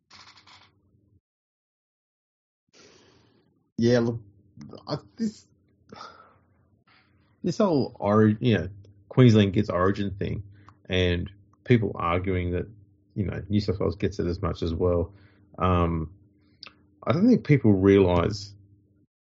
Yeah, 3.81 3.97
look, 3.97 4.19
I, 4.87 4.97
this 5.17 5.47
this 7.43 7.57
whole 7.57 7.95
origin, 7.99 8.37
you 8.39 8.57
know, 8.59 8.69
Queensland 9.09 9.53
gets 9.53 9.71
Origin 9.71 10.11
thing, 10.11 10.43
and 10.91 11.31
people 11.63 11.93
arguing 11.95 12.51
that 12.51 12.67
you 13.15 13.25
know 13.25 13.41
New 13.49 13.61
South 13.61 13.79
Wales 13.79 13.95
gets 13.95 14.19
it 14.19 14.27
as 14.27 14.41
much 14.41 14.61
as 14.61 14.75
well. 14.75 15.13
Um, 15.57 16.11
I 17.03 17.13
don't 17.13 17.27
think 17.27 17.47
people 17.47 17.73
realise 17.73 18.53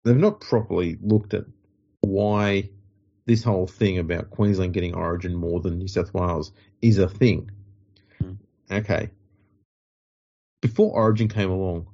they've 0.05 0.17
not 0.17 0.41
properly 0.41 0.99
looked 1.03 1.35
at 1.35 1.45
why 2.03 2.69
this 3.27 3.43
whole 3.43 3.67
thing 3.67 3.99
about 3.99 4.31
Queensland 4.31 4.75
getting 4.75 4.95
Origin 4.95 5.35
more 5.35 5.61
than 5.61 5.79
New 5.79 5.89
South 5.89 6.13
Wales 6.13 6.53
is 6.83 6.99
a 6.99 7.09
thing. 7.09 7.51
Mm. 8.23 8.37
Okay. 8.71 9.09
Before 10.61 10.93
Origin 10.93 11.29
came 11.29 11.51
along, 11.51 11.87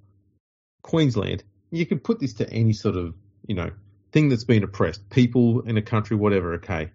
Queensland, 0.82 1.44
you 1.70 1.86
could 1.86 2.02
put 2.02 2.18
this 2.18 2.34
to 2.34 2.50
any 2.50 2.72
sort 2.72 2.96
of, 2.96 3.14
you 3.46 3.54
know, 3.54 3.70
thing 4.10 4.28
that's 4.28 4.44
been 4.44 4.64
oppressed, 4.64 5.08
people 5.10 5.60
in 5.62 5.76
a 5.76 5.82
country, 5.82 6.16
whatever, 6.16 6.54
okay. 6.54 6.90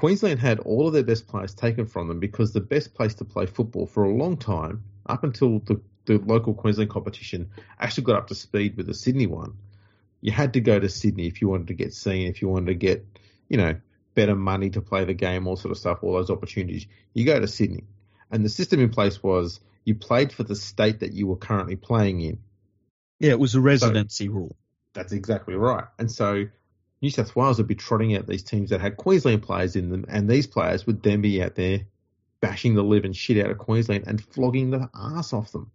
Queensland 0.00 0.40
had 0.40 0.60
all 0.60 0.86
of 0.86 0.94
their 0.94 1.02
best 1.02 1.28
players 1.28 1.52
taken 1.52 1.84
from 1.84 2.08
them 2.08 2.20
because 2.20 2.54
the 2.54 2.60
best 2.62 2.94
place 2.94 3.12
to 3.16 3.26
play 3.26 3.44
football 3.44 3.84
for 3.84 4.02
a 4.02 4.08
long 4.08 4.38
time, 4.38 4.82
up 5.04 5.24
until 5.24 5.58
the, 5.58 5.78
the 6.06 6.16
local 6.16 6.54
Queensland 6.54 6.88
competition 6.88 7.50
actually 7.78 8.04
got 8.04 8.16
up 8.16 8.28
to 8.28 8.34
speed 8.34 8.78
with 8.78 8.86
the 8.86 8.94
Sydney 8.94 9.26
one, 9.26 9.58
you 10.22 10.32
had 10.32 10.54
to 10.54 10.62
go 10.62 10.80
to 10.80 10.88
Sydney 10.88 11.26
if 11.26 11.42
you 11.42 11.50
wanted 11.50 11.66
to 11.66 11.74
get 11.74 11.92
seen, 11.92 12.28
if 12.28 12.40
you 12.40 12.48
wanted 12.48 12.68
to 12.68 12.74
get, 12.76 13.04
you 13.50 13.58
know, 13.58 13.78
better 14.14 14.34
money 14.34 14.70
to 14.70 14.80
play 14.80 15.04
the 15.04 15.12
game, 15.12 15.46
all 15.46 15.56
sort 15.56 15.70
of 15.70 15.76
stuff, 15.76 15.98
all 16.00 16.14
those 16.14 16.30
opportunities. 16.30 16.86
You 17.12 17.26
go 17.26 17.38
to 17.38 17.46
Sydney. 17.46 17.84
And 18.30 18.42
the 18.42 18.48
system 18.48 18.80
in 18.80 18.88
place 18.88 19.22
was 19.22 19.60
you 19.84 19.96
played 19.96 20.32
for 20.32 20.44
the 20.44 20.56
state 20.56 21.00
that 21.00 21.12
you 21.12 21.26
were 21.26 21.36
currently 21.36 21.76
playing 21.76 22.22
in. 22.22 22.38
Yeah, 23.18 23.32
it 23.32 23.38
was 23.38 23.54
a 23.54 23.60
residency 23.60 24.28
so, 24.28 24.32
rule. 24.32 24.56
That's 24.94 25.12
exactly 25.12 25.56
right. 25.56 25.84
And 25.98 26.10
so 26.10 26.46
New 27.02 27.10
South 27.10 27.34
Wales 27.34 27.58
would 27.58 27.66
be 27.66 27.74
trotting 27.74 28.14
out 28.16 28.26
these 28.26 28.42
teams 28.42 28.70
that 28.70 28.80
had 28.80 28.96
Queensland 28.96 29.42
players 29.42 29.76
in 29.76 29.90
them, 29.90 30.04
and 30.08 30.28
these 30.28 30.46
players 30.46 30.86
would 30.86 31.02
then 31.02 31.20
be 31.22 31.42
out 31.42 31.54
there 31.54 31.80
bashing 32.40 32.74
the 32.74 32.82
living 32.82 33.12
shit 33.12 33.44
out 33.44 33.50
of 33.50 33.58
Queensland 33.58 34.04
and 34.06 34.22
flogging 34.22 34.70
the 34.70 34.88
ass 34.94 35.32
off 35.32 35.52
them. 35.52 35.70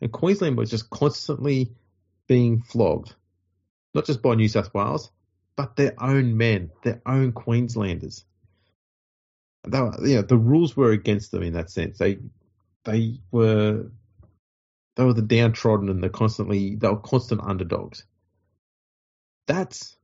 And 0.00 0.12
Queensland 0.12 0.56
was 0.56 0.70
just 0.70 0.90
constantly 0.90 1.72
being 2.26 2.60
flogged 2.60 3.14
not 3.94 4.04
just 4.04 4.22
by 4.22 4.34
New 4.34 4.48
South 4.48 4.74
Wales, 4.74 5.10
but 5.56 5.76
their 5.76 5.94
own 6.02 6.36
men, 6.36 6.70
their 6.82 7.00
own 7.06 7.32
Queenslanders. 7.32 8.24
They 9.66 9.80
were, 9.80 10.06
you 10.06 10.16
know, 10.16 10.22
the 10.22 10.36
rules 10.36 10.76
were 10.76 10.90
against 10.90 11.30
them 11.30 11.42
in 11.42 11.54
that 11.54 11.70
sense. 11.70 11.98
They 11.98 12.18
they 12.84 13.20
were 13.30 13.90
they 14.96 15.04
were 15.04 15.14
the 15.14 15.22
downtrodden 15.22 15.88
and 15.88 16.02
the 16.02 16.10
constantly 16.10 16.74
they 16.74 16.88
were 16.88 16.98
constant 16.98 17.40
underdogs. 17.40 18.04
That's 19.46 19.96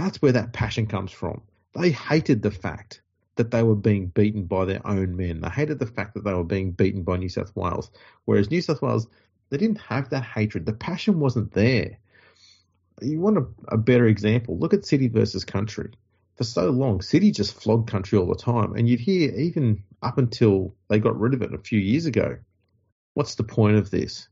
that's 0.00 0.22
where 0.22 0.32
that 0.32 0.52
passion 0.52 0.86
comes 0.86 1.12
from. 1.12 1.42
They 1.74 1.90
hated 1.90 2.42
the 2.42 2.50
fact 2.50 3.02
that 3.36 3.50
they 3.50 3.62
were 3.62 3.76
being 3.76 4.06
beaten 4.06 4.44
by 4.44 4.64
their 4.64 4.86
own 4.86 5.16
men. 5.16 5.40
They 5.40 5.48
hated 5.48 5.78
the 5.78 5.86
fact 5.86 6.14
that 6.14 6.24
they 6.24 6.34
were 6.34 6.44
being 6.44 6.72
beaten 6.72 7.02
by 7.02 7.16
New 7.16 7.28
South 7.28 7.54
Wales. 7.54 7.90
Whereas 8.24 8.50
New 8.50 8.60
South 8.60 8.82
Wales, 8.82 9.06
they 9.50 9.56
didn't 9.56 9.80
have 9.80 10.10
that 10.10 10.24
hatred. 10.24 10.66
The 10.66 10.72
passion 10.72 11.20
wasn't 11.20 11.52
there 11.52 11.98
you 13.02 13.20
want 13.20 13.38
a, 13.38 13.46
a 13.68 13.76
better 13.76 14.06
example? 14.06 14.58
Look 14.58 14.74
at 14.74 14.84
City 14.84 15.08
versus 15.08 15.44
Country. 15.44 15.92
For 16.36 16.44
so 16.44 16.70
long, 16.70 17.02
City 17.02 17.30
just 17.32 17.60
flogged 17.60 17.90
Country 17.90 18.18
all 18.18 18.26
the 18.26 18.34
time, 18.34 18.74
and 18.74 18.88
you'd 18.88 19.00
hear 19.00 19.30
even 19.32 19.84
up 20.02 20.18
until 20.18 20.74
they 20.88 20.98
got 20.98 21.18
rid 21.18 21.34
of 21.34 21.42
it 21.42 21.54
a 21.54 21.58
few 21.58 21.78
years 21.78 22.06
ago. 22.06 22.38
What's 23.14 23.34
the 23.34 23.44
point 23.44 23.76
of 23.76 23.90
this? 23.90 24.28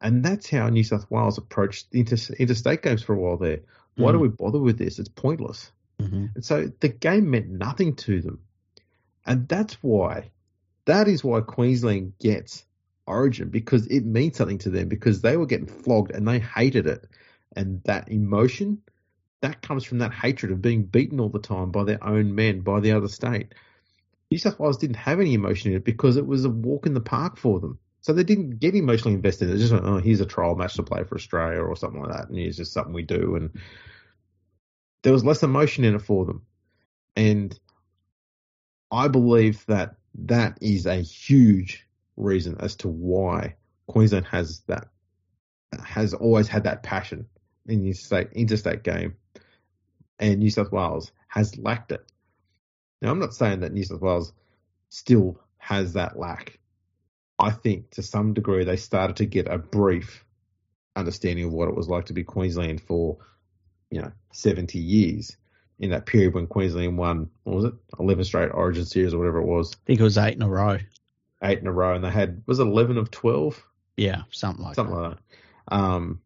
And 0.00 0.22
that's 0.22 0.50
how 0.50 0.68
New 0.68 0.84
South 0.84 1.10
Wales 1.10 1.38
approached 1.38 1.86
inter- 1.92 2.34
interstate 2.38 2.82
games 2.82 3.02
for 3.02 3.14
a 3.14 3.18
while 3.18 3.38
there. 3.38 3.60
Why 3.96 4.10
mm 4.10 4.14
do 4.14 4.18
we 4.20 4.28
bother 4.28 4.58
with 4.58 4.78
this? 4.78 4.98
It's 4.98 5.08
pointless. 5.08 5.70
Mm-hmm. 6.00 6.26
And 6.34 6.44
so 6.44 6.70
the 6.80 6.88
game 6.88 7.30
meant 7.30 7.48
nothing 7.48 7.96
to 7.96 8.20
them. 8.20 8.40
And 9.24 9.48
that's 9.48 9.74
why, 9.82 10.30
that 10.84 11.08
is 11.08 11.24
why 11.24 11.40
Queensland 11.40 12.14
gets 12.18 12.64
Origin 13.06 13.50
because 13.50 13.86
it 13.86 14.04
means 14.04 14.36
something 14.36 14.58
to 14.58 14.70
them 14.70 14.88
because 14.88 15.20
they 15.20 15.36
were 15.36 15.46
getting 15.46 15.66
flogged 15.66 16.10
and 16.10 16.26
they 16.26 16.40
hated 16.40 16.86
it 16.86 17.06
and 17.54 17.82
that 17.84 18.10
emotion 18.10 18.82
that 19.42 19.62
comes 19.62 19.84
from 19.84 19.98
that 19.98 20.12
hatred 20.12 20.50
of 20.50 20.62
being 20.62 20.84
beaten 20.84 21.20
all 21.20 21.28
the 21.28 21.38
time 21.38 21.70
by 21.70 21.84
their 21.84 22.02
own 22.02 22.34
men, 22.34 22.60
by 22.60 22.80
the 22.80 22.92
other 22.92 23.08
state. 23.08 23.54
New 24.30 24.38
South 24.38 24.58
Wales 24.58 24.78
didn't 24.78 24.96
have 24.96 25.20
any 25.20 25.34
emotion 25.34 25.70
in 25.70 25.76
it 25.76 25.84
because 25.84 26.16
it 26.16 26.26
was 26.26 26.44
a 26.44 26.50
walk 26.50 26.86
in 26.86 26.94
the 26.94 27.00
park 27.00 27.36
for 27.36 27.60
them. 27.60 27.78
So 28.06 28.12
they 28.12 28.22
didn't 28.22 28.60
get 28.60 28.76
emotionally 28.76 29.16
invested. 29.16 29.46
They 29.46 29.58
just 29.58 29.72
went, 29.72 29.84
oh, 29.84 29.98
here's 29.98 30.20
a 30.20 30.26
trial 30.26 30.54
match 30.54 30.74
to 30.74 30.84
play 30.84 31.02
for 31.02 31.16
Australia 31.16 31.58
or 31.58 31.74
something 31.74 32.00
like 32.00 32.12
that, 32.12 32.28
and 32.28 32.38
it's 32.38 32.56
just 32.56 32.72
something 32.72 32.92
we 32.92 33.02
do. 33.02 33.34
And 33.34 33.50
there 35.02 35.12
was 35.12 35.24
less 35.24 35.42
emotion 35.42 35.82
in 35.82 35.96
it 35.96 36.02
for 36.02 36.24
them. 36.24 36.42
And 37.16 37.58
I 38.92 39.08
believe 39.08 39.66
that 39.66 39.96
that 40.26 40.56
is 40.60 40.86
a 40.86 41.02
huge 41.02 41.84
reason 42.16 42.58
as 42.60 42.76
to 42.76 42.88
why 42.88 43.56
Queensland 43.88 44.26
has 44.26 44.60
that 44.68 44.86
has 45.84 46.14
always 46.14 46.46
had 46.46 46.62
that 46.62 46.84
passion 46.84 47.26
in 47.66 47.80
the 47.80 47.88
interstate, 47.88 48.32
interstate 48.34 48.84
game, 48.84 49.16
and 50.20 50.38
New 50.38 50.50
South 50.50 50.70
Wales 50.70 51.10
has 51.26 51.58
lacked 51.58 51.90
it. 51.90 52.06
Now, 53.02 53.10
I'm 53.10 53.18
not 53.18 53.34
saying 53.34 53.58
that 53.60 53.72
New 53.72 53.82
South 53.82 54.00
Wales 54.00 54.32
still 54.90 55.40
has 55.58 55.94
that 55.94 56.16
lack. 56.16 56.60
I 57.38 57.50
think 57.50 57.90
to 57.92 58.02
some 58.02 58.34
degree 58.34 58.64
they 58.64 58.76
started 58.76 59.16
to 59.16 59.26
get 59.26 59.48
a 59.48 59.58
brief 59.58 60.24
understanding 60.94 61.44
of 61.44 61.52
what 61.52 61.68
it 61.68 61.74
was 61.76 61.88
like 61.88 62.06
to 62.06 62.14
be 62.14 62.24
Queensland 62.24 62.80
for, 62.80 63.18
you 63.90 64.00
know, 64.00 64.12
70 64.32 64.78
years 64.78 65.36
in 65.78 65.90
that 65.90 66.06
period 66.06 66.34
when 66.34 66.46
Queensland 66.46 66.96
won, 66.96 67.30
what 67.44 67.56
was 67.56 67.64
it, 67.66 67.74
11 67.98 68.24
straight 68.24 68.50
Origin 68.52 68.86
series 68.86 69.12
or 69.12 69.18
whatever 69.18 69.38
it 69.38 69.46
was. 69.46 69.74
I 69.74 69.78
think 69.86 70.00
it 70.00 70.04
was 70.04 70.16
eight 70.16 70.34
in 70.34 70.42
a 70.42 70.48
row. 70.48 70.78
Eight 71.42 71.58
in 71.58 71.66
a 71.66 71.72
row, 71.72 71.94
and 71.94 72.02
they 72.02 72.10
had 72.10 72.42
was 72.46 72.58
it 72.58 72.66
11 72.66 72.96
of 72.96 73.10
12? 73.10 73.62
Yeah, 73.98 74.22
something 74.30 74.64
like 74.64 74.74
something 74.74 74.94
that. 74.94 75.02
like 75.02 75.18
that. 75.68 75.76
Um, 75.76 76.20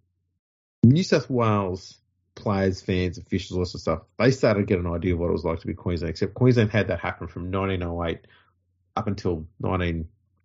New 0.84 1.02
South 1.02 1.28
Wales 1.28 2.00
players, 2.36 2.80
fans, 2.80 3.18
officials, 3.18 3.58
all 3.58 3.64
sorts 3.64 3.74
of 3.74 3.80
stuff, 3.80 4.00
they 4.18 4.30
started 4.30 4.60
to 4.60 4.66
get 4.66 4.78
an 4.78 4.86
idea 4.86 5.14
of 5.14 5.20
what 5.20 5.28
it 5.28 5.32
was 5.32 5.44
like 5.44 5.60
to 5.60 5.66
be 5.66 5.74
Queensland. 5.74 6.10
Except 6.10 6.34
Queensland 6.34 6.70
had 6.70 6.88
that 6.88 7.00
happen 7.00 7.26
from 7.26 7.50
1908 7.50 8.26
up 8.96 9.06
until 9.06 9.46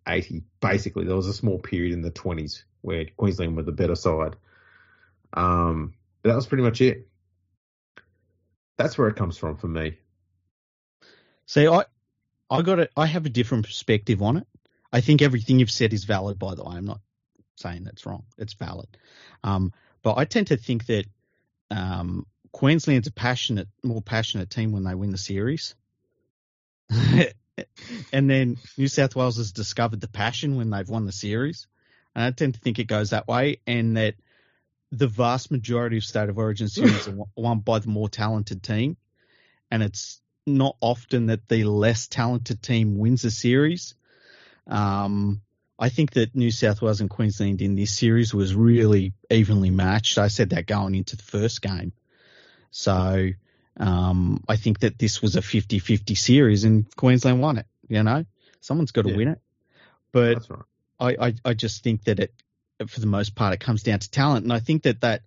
1980. 0.05 0.43
Basically, 0.59 1.05
there 1.05 1.15
was 1.15 1.27
a 1.27 1.33
small 1.33 1.59
period 1.59 1.93
in 1.93 2.01
the 2.01 2.11
20s 2.11 2.63
where 2.81 3.05
Queensland 3.17 3.55
were 3.55 3.63
the 3.63 3.71
better 3.71 3.95
side. 3.95 4.35
Um, 5.33 5.93
but 6.21 6.29
that 6.29 6.35
was 6.35 6.47
pretty 6.47 6.63
much 6.63 6.81
it. 6.81 7.07
That's 8.77 8.97
where 8.97 9.07
it 9.07 9.15
comes 9.15 9.37
from 9.37 9.57
for 9.57 9.67
me. 9.67 9.97
See, 11.45 11.67
I, 11.67 11.85
I 12.49 12.61
got 12.61 12.79
it. 12.79 12.91
I 12.95 13.05
have 13.05 13.25
a 13.25 13.29
different 13.29 13.65
perspective 13.65 14.21
on 14.21 14.37
it. 14.37 14.47
I 14.91 15.01
think 15.01 15.21
everything 15.21 15.59
you've 15.59 15.71
said 15.71 15.93
is 15.93 16.05
valid. 16.05 16.39
By 16.39 16.55
the 16.55 16.63
way, 16.63 16.75
I'm 16.75 16.85
not 16.85 17.01
saying 17.55 17.83
that's 17.83 18.05
wrong. 18.05 18.23
It's 18.37 18.53
valid. 18.53 18.87
Um, 19.43 19.73
but 20.03 20.17
I 20.17 20.25
tend 20.25 20.47
to 20.47 20.57
think 20.57 20.85
that 20.87 21.05
um, 21.71 22.25
Queensland's 22.51 23.07
a 23.07 23.11
passionate, 23.11 23.67
more 23.83 24.01
passionate 24.01 24.49
team 24.49 24.71
when 24.71 24.83
they 24.83 24.95
win 24.95 25.11
the 25.11 25.17
series. 25.17 25.75
and 28.11 28.29
then 28.29 28.57
New 28.77 28.87
South 28.87 29.15
Wales 29.15 29.37
has 29.37 29.51
discovered 29.51 30.01
the 30.01 30.07
passion 30.07 30.57
when 30.57 30.69
they've 30.69 30.89
won 30.89 31.05
the 31.05 31.11
series. 31.11 31.67
And 32.13 32.23
I 32.23 32.31
tend 32.31 32.55
to 32.55 32.59
think 32.59 32.79
it 32.79 32.87
goes 32.87 33.09
that 33.09 33.27
way, 33.27 33.59
and 33.67 33.97
that 33.97 34.15
the 34.91 35.07
vast 35.07 35.51
majority 35.51 35.97
of 35.97 36.05
State 36.05 36.29
of 36.29 36.37
Origin 36.37 36.67
series 36.69 37.07
are 37.07 37.15
won 37.35 37.59
by 37.59 37.79
the 37.79 37.89
more 37.89 38.09
talented 38.09 38.63
team. 38.63 38.97
And 39.71 39.83
it's 39.83 40.21
not 40.45 40.77
often 40.79 41.27
that 41.27 41.47
the 41.47 41.63
less 41.63 42.07
talented 42.07 42.61
team 42.61 42.97
wins 42.97 43.25
a 43.25 43.31
series. 43.31 43.95
Um, 44.67 45.41
I 45.77 45.89
think 45.89 46.11
that 46.11 46.35
New 46.35 46.51
South 46.51 46.81
Wales 46.81 47.01
and 47.01 47.09
Queensland 47.09 47.61
in 47.61 47.75
this 47.75 47.91
series 47.91 48.33
was 48.33 48.55
really 48.55 49.13
evenly 49.29 49.71
matched. 49.71 50.17
I 50.17 50.29
said 50.29 50.51
that 50.51 50.67
going 50.67 50.95
into 50.95 51.17
the 51.17 51.23
first 51.23 51.61
game. 51.61 51.91
So 52.71 53.29
um, 53.79 54.43
I 54.47 54.55
think 54.55 54.79
that 54.79 54.97
this 54.97 55.21
was 55.21 55.35
a 55.35 55.41
50 55.41 55.79
50 55.79 56.15
series 56.15 56.63
and 56.63 56.93
Queensland 56.95 57.41
won 57.41 57.57
it. 57.57 57.65
You 57.87 58.03
know, 58.03 58.25
someone's 58.61 58.91
got 58.91 59.03
to 59.03 59.11
yeah. 59.11 59.17
win 59.17 59.27
it. 59.29 59.39
But 60.11 60.49
right. 60.49 61.17
I, 61.19 61.27
I, 61.27 61.33
I 61.43 61.53
just 61.53 61.83
think 61.83 62.05
that 62.05 62.19
it, 62.19 62.33
for 62.87 62.99
the 62.99 63.07
most 63.07 63.35
part, 63.35 63.53
it 63.53 63.59
comes 63.59 63.83
down 63.83 63.99
to 63.99 64.09
talent. 64.09 64.43
And 64.43 64.53
I 64.53 64.59
think 64.59 64.83
that, 64.83 65.01
that 65.01 65.23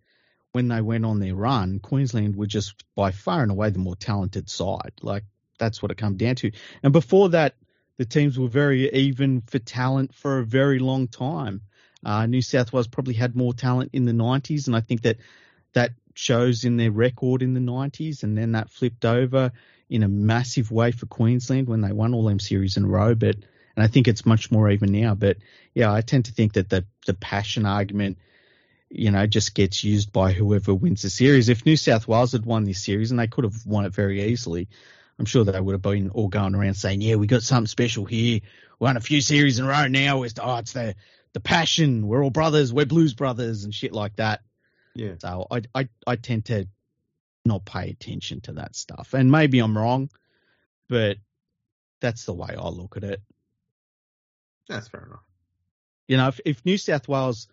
when 0.52 0.68
they 0.68 0.80
went 0.80 1.04
on 1.04 1.20
their 1.20 1.34
run, 1.34 1.78
Queensland 1.78 2.36
were 2.36 2.46
just 2.46 2.84
by 2.94 3.10
far 3.10 3.42
and 3.42 3.50
away 3.50 3.70
the 3.70 3.78
more 3.78 3.96
talented 3.96 4.48
side. 4.48 4.92
Like, 5.02 5.24
that's 5.58 5.82
what 5.82 5.90
it 5.90 5.98
comes 5.98 6.16
down 6.16 6.36
to. 6.36 6.52
And 6.82 6.92
before 6.92 7.30
that, 7.30 7.54
the 7.98 8.04
teams 8.04 8.38
were 8.38 8.48
very 8.48 8.90
even 8.92 9.42
for 9.42 9.58
talent 9.58 10.14
for 10.14 10.38
a 10.38 10.44
very 10.44 10.78
long 10.78 11.08
time. 11.08 11.62
Uh, 12.04 12.26
New 12.26 12.42
South 12.42 12.72
Wales 12.72 12.86
probably 12.86 13.14
had 13.14 13.34
more 13.34 13.52
talent 13.52 13.90
in 13.92 14.04
the 14.04 14.12
90s, 14.12 14.68
and 14.68 14.76
I 14.76 14.80
think 14.80 15.02
that 15.02 15.18
that 15.72 15.92
shows 16.18 16.64
in 16.64 16.76
their 16.76 16.90
record 16.90 17.42
in 17.42 17.54
the 17.54 17.60
90s, 17.60 18.24
and 18.24 18.36
then 18.36 18.52
that 18.52 18.70
flipped 18.70 19.04
over 19.04 19.52
in 19.88 20.02
a 20.02 20.08
massive 20.08 20.70
way 20.70 20.90
for 20.90 21.06
Queensland 21.06 21.68
when 21.68 21.80
they 21.80 21.92
won 21.92 22.12
all 22.12 22.24
them 22.24 22.40
series 22.40 22.76
in 22.76 22.84
a 22.84 22.88
row. 22.88 23.14
But 23.14 23.36
and 23.76 23.84
I 23.84 23.86
think 23.86 24.08
it's 24.08 24.26
much 24.26 24.50
more 24.50 24.68
even 24.68 24.90
now. 24.90 25.14
But 25.14 25.36
yeah, 25.74 25.92
I 25.92 26.00
tend 26.00 26.24
to 26.24 26.32
think 26.32 26.54
that 26.54 26.68
the 26.68 26.84
the 27.06 27.14
passion 27.14 27.66
argument, 27.66 28.18
you 28.90 29.12
know, 29.12 29.28
just 29.28 29.54
gets 29.54 29.84
used 29.84 30.12
by 30.12 30.32
whoever 30.32 30.74
wins 30.74 31.02
the 31.02 31.10
series. 31.10 31.48
If 31.48 31.64
New 31.64 31.76
South 31.76 32.08
Wales 32.08 32.32
had 32.32 32.44
won 32.44 32.64
this 32.64 32.82
series, 32.82 33.12
and 33.12 33.20
they 33.20 33.28
could 33.28 33.44
have 33.44 33.64
won 33.64 33.84
it 33.84 33.94
very 33.94 34.24
easily, 34.24 34.68
I'm 35.20 35.24
sure 35.24 35.44
they 35.44 35.60
would 35.60 35.72
have 35.72 35.82
been 35.82 36.10
all 36.10 36.28
going 36.28 36.56
around 36.56 36.74
saying, 36.74 37.00
"Yeah, 37.00 37.14
we 37.14 37.28
got 37.28 37.44
something 37.44 37.68
special 37.68 38.04
here. 38.04 38.40
We 38.80 38.84
won 38.84 38.96
a 38.96 39.00
few 39.00 39.20
series 39.20 39.60
in 39.60 39.66
a 39.66 39.68
row 39.68 39.86
now. 39.86 40.24
It's 40.24 40.34
oh, 40.42 40.56
it's 40.56 40.72
the 40.72 40.96
the 41.32 41.40
passion. 41.40 42.08
We're 42.08 42.24
all 42.24 42.30
brothers. 42.30 42.72
We're 42.72 42.86
Blues 42.86 43.14
brothers 43.14 43.62
and 43.62 43.72
shit 43.72 43.92
like 43.92 44.16
that." 44.16 44.40
Yeah. 44.98 45.14
So 45.18 45.46
I 45.50 45.62
I 45.74 45.88
I 46.06 46.16
tend 46.16 46.46
to 46.46 46.66
not 47.44 47.64
pay 47.64 47.90
attention 47.90 48.40
to 48.42 48.52
that 48.54 48.74
stuff, 48.74 49.14
and 49.14 49.30
maybe 49.30 49.60
I'm 49.60 49.78
wrong, 49.78 50.10
but 50.88 51.18
that's 52.00 52.24
the 52.24 52.34
way 52.34 52.54
I 52.58 52.68
look 52.68 52.96
at 52.96 53.04
it. 53.04 53.22
That's 54.68 54.88
fair 54.88 55.04
enough. 55.04 55.24
You 56.08 56.16
know, 56.16 56.28
if, 56.28 56.40
if 56.44 56.64
New 56.64 56.78
South 56.78 57.06
Wales 57.06 57.48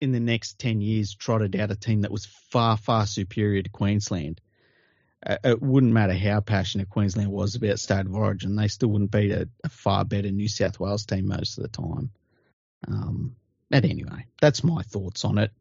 in 0.00 0.12
the 0.12 0.20
next 0.20 0.58
10 0.58 0.80
years 0.80 1.14
trotted 1.14 1.56
out 1.56 1.70
a 1.70 1.76
team 1.76 2.02
that 2.02 2.10
was 2.10 2.26
far, 2.26 2.76
far 2.76 3.06
superior 3.06 3.62
to 3.62 3.70
Queensland, 3.70 4.40
uh, 5.26 5.36
it 5.44 5.60
wouldn't 5.60 5.92
matter 5.92 6.14
how 6.14 6.40
passionate 6.40 6.88
Queensland 6.88 7.30
was 7.30 7.54
about 7.54 7.78
state 7.78 8.06
of 8.06 8.14
origin, 8.14 8.56
they 8.56 8.68
still 8.68 8.88
wouldn't 8.88 9.10
beat 9.10 9.32
a, 9.32 9.48
a 9.62 9.68
far 9.68 10.04
better 10.04 10.30
New 10.30 10.48
South 10.48 10.80
Wales 10.80 11.04
team 11.04 11.28
most 11.28 11.58
of 11.58 11.62
the 11.62 11.68
time. 11.68 12.10
Um, 12.88 13.36
but 13.68 13.84
anyway, 13.84 14.26
that's 14.40 14.64
my 14.64 14.82
thoughts 14.82 15.24
on 15.24 15.38
it. 15.38 15.52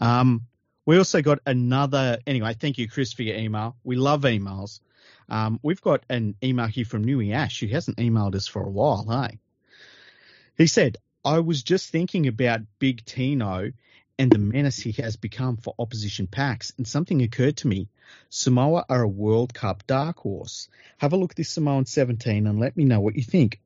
Um, 0.00 0.46
we 0.86 0.98
also 0.98 1.22
got 1.22 1.40
another, 1.46 2.18
anyway, 2.26 2.56
thank 2.58 2.78
you, 2.78 2.88
Chris, 2.88 3.12
for 3.12 3.22
your 3.22 3.36
email. 3.36 3.76
We 3.84 3.96
love 3.96 4.22
emails. 4.22 4.80
Um, 5.28 5.60
we've 5.62 5.80
got 5.80 6.02
an 6.08 6.34
email 6.42 6.66
here 6.66 6.84
from 6.84 7.04
Nui 7.04 7.32
Ash, 7.32 7.60
who 7.60 7.68
hasn't 7.68 7.98
emailed 7.98 8.34
us 8.34 8.48
for 8.48 8.62
a 8.62 8.70
while, 8.70 9.06
hey? 9.08 9.38
He 10.56 10.66
said, 10.66 10.96
I 11.24 11.40
was 11.40 11.62
just 11.62 11.90
thinking 11.90 12.26
about 12.26 12.62
Big 12.78 13.04
Tino 13.04 13.72
and 14.18 14.30
the 14.30 14.38
menace 14.38 14.78
he 14.78 14.92
has 15.00 15.16
become 15.16 15.56
for 15.56 15.74
opposition 15.78 16.26
packs, 16.26 16.74
and 16.76 16.86
something 16.86 17.22
occurred 17.22 17.56
to 17.58 17.68
me. 17.68 17.88
Samoa 18.28 18.84
are 18.88 19.02
a 19.02 19.08
World 19.08 19.54
Cup 19.54 19.86
dark 19.86 20.18
horse. 20.18 20.68
Have 20.98 21.12
a 21.12 21.16
look 21.16 21.32
at 21.32 21.36
this 21.36 21.48
Samoan 21.48 21.86
17 21.86 22.46
and 22.46 22.60
let 22.60 22.76
me 22.76 22.84
know 22.84 23.00
what 23.00 23.16
you 23.16 23.22
think. 23.22 23.60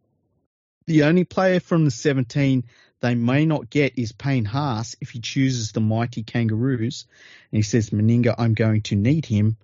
The 0.86 1.05
only 1.05 1.24
player 1.24 1.59
from 1.59 1.85
the 1.85 1.90
17 1.90 2.65
they 3.05 3.15
may 3.15 3.45
not 3.45 3.69
get 3.69 3.99
is 3.99 4.13
Payne 4.13 4.47
Haas 4.47 4.97
if 4.99 5.11
he 5.11 5.21
chooses 5.21 5.73
the 5.73 5.81
mighty 5.83 6.23
Kangaroos. 6.23 7.05
And 7.53 7.59
he 7.59 7.63
says, 7.63 7.91
Meninga, 7.91 8.35
I'm 8.39 8.55
going 8.55 8.81
to 8.83 8.97
need 8.97 9.27
him. 9.27 9.59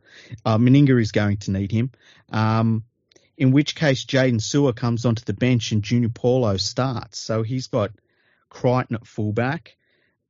Uh, 0.45 0.59
Meninga 0.59 1.01
is 1.01 1.11
going 1.11 1.39
to 1.39 1.51
need 1.51 1.73
him. 1.73 1.91
Um, 2.31 2.85
in 3.39 3.51
which 3.51 3.75
case, 3.75 4.05
Jaydn 4.05 4.43
Su'A 4.43 4.77
comes 4.77 5.07
onto 5.07 5.25
the 5.25 5.33
bench 5.33 5.73
and 5.73 5.83
Junior 5.83 6.11
Paulo 6.11 6.59
starts. 6.59 7.19
So 7.19 7.43
he's 7.43 7.69
got 7.69 7.93
Crichton 8.51 8.97
at 8.97 9.07
fullback, 9.07 9.75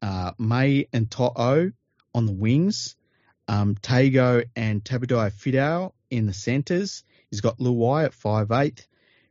uh, 0.01 0.31
May 0.39 0.87
and 0.93 1.11
To'o 1.11 1.73
on 2.15 2.27
the 2.27 2.33
wings, 2.33 2.95
um, 3.49 3.75
Tago 3.75 4.45
and 4.55 4.85
Tabudai 4.85 5.33
Fidao 5.33 5.91
in 6.11 6.27
the 6.27 6.33
centres. 6.33 7.03
He's 7.29 7.41
got 7.41 7.59
Luai 7.59 8.05
at 8.05 8.15
five 8.15 8.53
eight, 8.53 8.87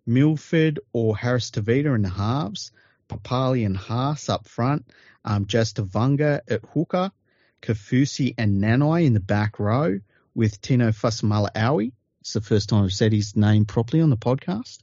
Milford 0.06 0.82
or 0.92 1.16
Harris 1.16 1.52
Tavita 1.52 1.96
in 1.96 2.02
the 2.02 2.10
halves, 2.10 2.74
Papali 3.10 3.66
and 3.66 3.76
Haas 3.76 4.30
up 4.30 4.48
front, 4.48 4.86
um, 5.26 5.46
Jastavunga 5.46 6.42
at 6.48 6.62
hooker, 6.74 7.12
Kafusi 7.62 8.36
and 8.38 8.64
Nanai 8.64 9.06
in 9.06 9.14
the 9.14 9.20
back 9.20 9.60
row 9.60 10.00
with 10.34 10.62
Tino 10.62 10.92
Fa'asuamaleaui. 10.92 11.92
It's 12.22 12.34
the 12.34 12.42
first 12.42 12.70
time 12.70 12.86
I've 12.86 12.94
said 12.94 13.12
his 13.12 13.36
name 13.36 13.66
properly 13.66 14.02
on 14.02 14.10
the 14.10 14.18
podcast. 14.18 14.80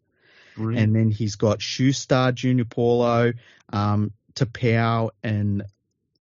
Brilliant. 0.56 0.82
And 0.82 0.96
then 0.96 1.10
he's 1.10 1.36
got 1.36 1.60
Shoestar, 1.60 2.34
Junior 2.34 2.64
Paulo, 2.64 3.32
um, 3.72 4.12
Taupau, 4.34 5.10
and 5.22 5.62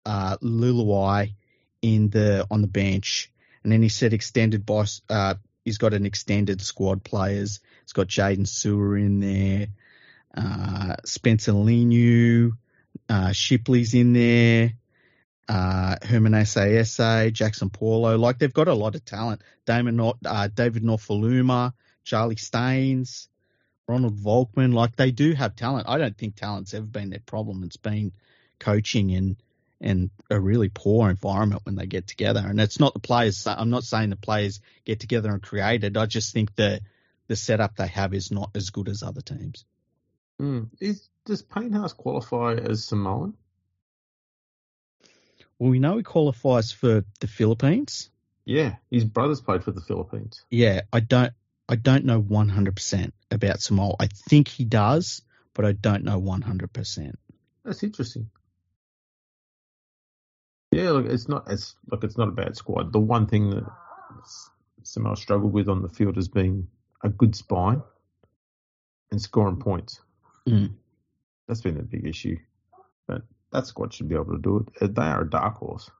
uh, 0.04 0.36
Luluai 0.38 1.34
in 1.82 2.10
the 2.10 2.46
on 2.50 2.60
the 2.60 2.68
bench. 2.68 3.32
And 3.62 3.72
then 3.72 3.82
he 3.82 3.88
said 3.88 4.12
extended 4.12 4.64
boss. 4.64 5.02
Uh, 5.08 5.34
he's 5.64 5.78
got 5.78 5.94
an 5.94 6.06
extended 6.06 6.60
squad 6.60 7.02
players. 7.02 7.60
He's 7.82 7.92
got 7.92 8.08
Jaydn 8.08 8.46
Su'A 8.46 9.00
in 9.00 9.20
there, 9.20 9.68
uh, 10.36 10.97
Spencer 11.05 11.52
Leniu, 11.52 12.52
uh, 13.09 13.32
Shipley's 13.32 13.94
in 13.94 14.12
there, 14.12 14.73
uh, 15.48 15.97
Herman 16.02 16.35
Asa, 16.35 17.31
Jackson 17.31 17.70
Paulo. 17.70 18.16
Like 18.16 18.39
they've 18.39 18.52
got 18.52 18.69
a 18.69 18.74
lot 18.74 18.94
of 18.94 19.05
talent. 19.05 19.43
Damon, 19.66 20.01
uh, 20.01 20.48
David 20.55 20.82
Nofoaluma, 20.85 21.73
Charlie 22.05 22.36
Staines, 22.36 23.28
Ronald 23.89 24.16
Volkman. 24.16 24.73
Like 24.73 24.97
they 24.97 25.11
do 25.11 25.32
have 25.32 25.57
talent. 25.57 25.89
I 25.89 25.98
don't 25.98 26.16
think 26.16 26.36
talent's 26.36 26.74
ever 26.74 26.86
been 26.86 27.11
their 27.11 27.20
problem. 27.20 27.65
It's 27.65 27.77
been 27.77 28.12
coaching 28.59 29.12
and 29.12 29.36
and 29.81 30.11
a 30.31 30.39
really 30.39 30.69
poor 30.69 31.09
environment 31.09 31.62
when 31.65 31.74
they 31.74 31.86
get 31.86 32.07
together. 32.07 32.44
And 32.47 32.61
it's 32.61 32.78
not 32.78 32.93
the 32.93 33.01
players. 33.01 33.47
I'm 33.47 33.70
not 33.70 33.82
saying 33.82 34.11
the 34.11 34.16
players 34.16 34.61
get 34.85 35.01
together 35.01 35.31
and 35.31 35.43
create 35.43 35.85
it. 35.85 35.97
I 35.97 36.07
just 36.07 36.32
think 36.32 36.55
the 36.55 36.81
the 37.28 37.36
setup 37.36 37.77
they 37.77 37.86
have 37.86 38.12
is 38.12 38.31
not 38.31 38.51
as 38.55 38.70
good 38.70 38.89
as 38.89 39.02
other 39.02 39.20
teams. 39.23 39.65
Mm. 40.40 40.68
Is, 40.80 41.08
does 41.26 41.44
Haas 41.50 41.92
qualify 41.92 42.54
as 42.54 42.84
Samoan? 42.84 43.34
Well, 45.58 45.70
we 45.70 45.78
know 45.78 45.98
he 45.98 46.02
qualifies 46.02 46.72
for 46.72 47.04
the 47.20 47.26
Philippines. 47.26 48.08
Yeah, 48.46 48.76
his 48.90 49.04
brothers 49.04 49.42
played 49.42 49.62
for 49.62 49.72
the 49.72 49.82
Philippines. 49.82 50.42
Yeah, 50.50 50.80
I 50.92 51.00
don't. 51.00 51.32
I 51.68 51.76
don't 51.76 52.04
know 52.04 52.20
100% 52.20 53.12
about 53.30 53.60
Samoa. 53.60 53.94
I 54.00 54.08
think 54.08 54.48
he 54.48 54.64
does, 54.64 55.22
but 55.54 55.64
I 55.64 55.70
don't 55.70 56.02
know 56.02 56.20
100%. 56.20 57.14
That's 57.64 57.82
interesting. 57.84 58.28
Yeah, 60.72 60.90
look, 60.90 61.06
it's 61.06 61.28
not 61.28 61.44
it's 61.48 61.76
look, 61.90 62.02
it's 62.02 62.16
not 62.16 62.28
a 62.28 62.32
bad 62.32 62.56
squad. 62.56 62.92
The 62.92 62.98
one 62.98 63.26
thing 63.26 63.50
that 63.50 63.64
Samoa 64.82 65.16
struggled 65.16 65.52
with 65.52 65.68
on 65.68 65.82
the 65.82 65.88
field 65.88 66.16
has 66.16 66.28
been 66.28 66.68
a 67.02 67.08
good 67.08 67.36
spine 67.36 67.82
and 69.12 69.20
scoring 69.20 69.58
points. 69.58 70.00
Mm. 70.48 70.72
That's 71.46 71.60
been 71.60 71.78
a 71.78 71.82
big 71.82 72.06
issue. 72.06 72.36
But 73.06 73.22
that 73.52 73.66
squad 73.66 73.92
should 73.92 74.08
be 74.08 74.14
able 74.14 74.36
to 74.36 74.38
do 74.38 74.66
it. 74.80 74.94
They 74.94 75.02
are 75.02 75.22
a 75.22 75.28
dark 75.30 75.56
horse, 75.56 75.90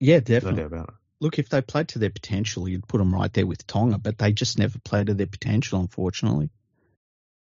Yeah, 0.00 0.20
definitely. 0.20 0.62
doubt 0.62 0.66
about 0.72 0.88
it. 0.88 0.94
Look, 1.20 1.38
if 1.38 1.48
they 1.48 1.60
played 1.62 1.88
to 1.88 1.98
their 1.98 2.10
potential, 2.10 2.68
you'd 2.68 2.86
put 2.86 2.98
them 2.98 3.12
right 3.14 3.32
there 3.32 3.46
with 3.46 3.66
Tonga, 3.66 3.98
but 3.98 4.18
they 4.18 4.32
just 4.32 4.58
never 4.58 4.78
played 4.78 5.08
to 5.08 5.14
their 5.14 5.26
potential, 5.26 5.80
unfortunately. 5.80 6.50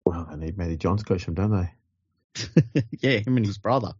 Well, 0.06 0.26
they 0.30 0.36
need 0.36 0.56
Matty 0.56 0.76
Johns 0.76 1.02
coach 1.02 1.26
them, 1.26 1.34
don't 1.34 1.50
they? 1.50 2.82
yeah, 3.00 3.18
him 3.18 3.36
and 3.36 3.44
his 3.46 3.58
brother. 3.58 3.92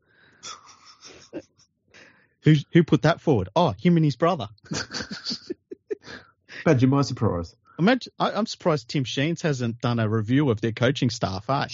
who 2.42 2.54
who 2.72 2.84
put 2.84 3.02
that 3.02 3.20
forward? 3.20 3.48
Oh, 3.56 3.74
him 3.78 3.96
and 3.96 4.04
his 4.04 4.16
brother. 4.16 4.48
Imagine 6.66 6.90
my 6.90 7.02
surprise. 7.02 7.54
Imagine, 7.78 8.12
I, 8.18 8.32
I'm 8.32 8.46
surprised 8.46 8.88
Tim 8.88 9.04
Sheens 9.04 9.42
hasn't 9.42 9.80
done 9.80 9.98
a 9.98 10.08
review 10.08 10.48
of 10.50 10.60
their 10.60 10.72
coaching 10.72 11.10
staff. 11.10 11.48
Eh? 11.50 11.66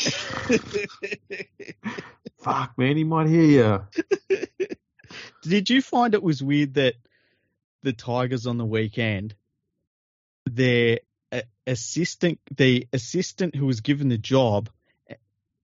Fuck, 2.38 2.78
man, 2.78 2.96
he 2.96 3.04
might 3.04 3.28
hear 3.28 3.42
you. 3.42 3.86
Did 5.42 5.70
you 5.70 5.82
find 5.82 6.14
it 6.14 6.22
was 6.22 6.42
weird 6.42 6.74
that 6.74 6.94
the 7.82 7.92
Tigers 7.92 8.46
on 8.46 8.58
the 8.58 8.64
weekend, 8.64 9.34
their 10.46 11.00
assistant, 11.70 12.40
the 12.56 12.86
assistant 12.92 13.54
who 13.54 13.66
was 13.66 13.80
given 13.80 14.08
the 14.08 14.18
job, 14.18 14.68
uh, 15.10 15.14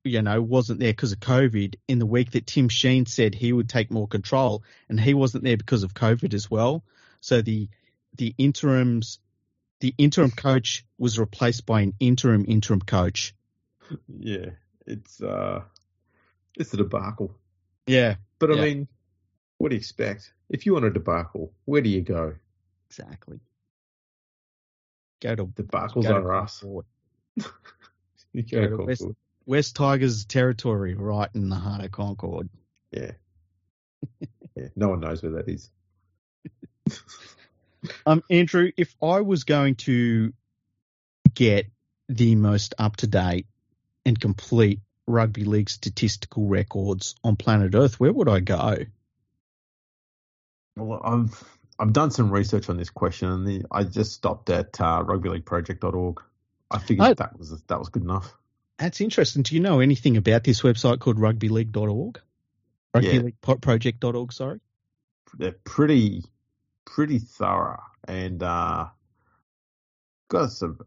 you 0.04 0.22
know, 0.22 0.40
wasn't 0.40 0.80
there 0.80 0.92
because 0.92 1.12
of 1.12 1.20
COVID 1.20 1.74
in 1.88 1.98
the 1.98 2.06
week 2.06 2.30
that 2.32 2.46
Tim 2.46 2.68
Sheen 2.68 3.06
said 3.06 3.34
he 3.34 3.52
would 3.52 3.68
take 3.68 3.90
more 3.90 4.08
control, 4.08 4.62
and 4.88 4.98
he 4.98 5.14
wasn't 5.14 5.44
there 5.44 5.56
because 5.56 5.82
of 5.82 5.94
COVID 5.94 6.32
as 6.32 6.50
well. 6.50 6.84
So 7.20 7.42
the 7.42 7.68
the 8.16 8.34
interims, 8.38 9.18
the 9.80 9.94
interim 9.98 10.30
coach 10.30 10.86
was 10.96 11.18
replaced 11.18 11.66
by 11.66 11.82
an 11.82 11.94
interim 12.00 12.46
interim 12.48 12.80
coach. 12.80 13.34
Yeah, 14.08 14.50
it's 14.86 15.20
uh, 15.22 15.62
it's 16.56 16.72
a 16.74 16.76
debacle. 16.76 17.34
Yeah, 17.86 18.16
But 18.38 18.50
I 18.50 18.54
Yeah. 18.54 18.62
mean, 18.62 18.88
what 19.58 19.68
do 19.70 19.76
you 19.76 19.78
expect? 19.80 20.32
If 20.48 20.66
you 20.66 20.72
want 20.72 20.84
a 20.84 20.90
debacle, 20.90 21.52
where 21.64 21.80
do 21.82 21.88
you 21.88 22.02
go? 22.02 22.34
exactly. 22.88 23.40
Go 25.20 25.34
to 25.34 25.46
Debacles 25.46 26.04
go 26.04 26.14
are 26.14 26.34
us. 26.34 26.62
You 28.32 28.42
Go 28.42 28.60
go 28.60 28.68
to 28.68 28.76
to 28.76 28.82
West-. 28.84 29.06
West 29.46 29.76
Tigers 29.76 30.24
territory, 30.24 30.94
right 30.94 31.30
in 31.34 31.48
the 31.48 31.56
heart 31.56 31.84
of 31.84 31.90
Concord. 31.92 32.48
Yeah. 32.90 33.12
yeah. 34.56 34.68
No 34.76 34.88
one 34.90 35.00
knows 35.00 35.22
where 35.22 35.32
that 35.32 35.48
is. 35.48 35.70
Um, 38.04 38.22
Andrew, 38.30 38.72
if 38.76 38.94
I 39.02 39.20
was 39.20 39.44
going 39.44 39.76
to 39.76 40.32
get 41.34 41.66
the 42.08 42.34
most 42.34 42.74
up 42.78 42.96
to 42.96 43.06
date 43.06 43.46
and 44.06 44.18
complete 44.18 44.80
rugby 45.06 45.44
league 45.44 45.68
statistical 45.68 46.46
records 46.46 47.14
on 47.22 47.36
planet 47.36 47.74
Earth, 47.74 48.00
where 48.00 48.12
would 48.12 48.28
I 48.28 48.40
go? 48.40 48.76
Well, 50.76 51.00
I've 51.04 51.58
I've 51.78 51.92
done 51.92 52.10
some 52.10 52.30
research 52.30 52.68
on 52.70 52.76
this 52.78 52.90
question, 52.90 53.28
and 53.28 53.46
the, 53.46 53.64
I 53.70 53.84
just 53.84 54.12
stopped 54.12 54.48
at 54.50 54.80
uh, 54.80 55.02
rugbyleagueproject.org. 55.04 56.22
I 56.70 56.78
figured 56.78 57.08
Oh. 57.10 57.14
that 57.14 57.38
was 57.38 57.62
that 57.66 57.78
was 57.78 57.88
good 57.90 58.02
enough. 58.02 58.34
That's 58.78 59.00
interesting. 59.00 59.42
Do 59.42 59.54
you 59.54 59.60
know 59.60 59.80
anything 59.80 60.16
about 60.16 60.44
this 60.44 60.62
website 60.62 61.00
called 61.00 61.18
rugbyleague.org? 61.18 62.20
Yeah. 63.00 63.20
Rugbyleagueproject.org, 63.42 64.32
sorry. 64.32 64.60
They're 65.38 65.52
pretty 65.64 66.24
pretty 66.84 67.18
thorough, 67.18 67.82
and 68.06 68.42
uh, 68.42 68.86
got 70.28 70.52
some. 70.52 70.80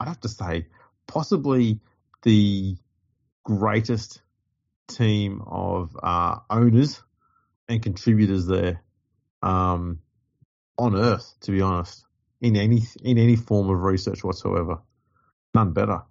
I'd 0.00 0.08
have 0.08 0.20
to 0.20 0.28
say, 0.28 0.66
possibly 1.06 1.80
the 2.22 2.76
greatest 3.44 4.20
team 4.88 5.42
of 5.46 5.96
uh, 6.02 6.36
owners 6.50 7.02
and 7.68 7.82
contributors 7.82 8.46
there 8.46 8.82
um, 9.42 10.00
on 10.78 10.94
earth. 10.96 11.34
To 11.42 11.52
be 11.52 11.60
honest, 11.60 12.04
in 12.40 12.56
any 12.56 12.82
in 13.02 13.18
any 13.18 13.36
form 13.36 13.70
of 13.70 13.82
research 13.82 14.22
whatsoever, 14.24 14.78
none 15.54 15.72
better. 15.72 16.02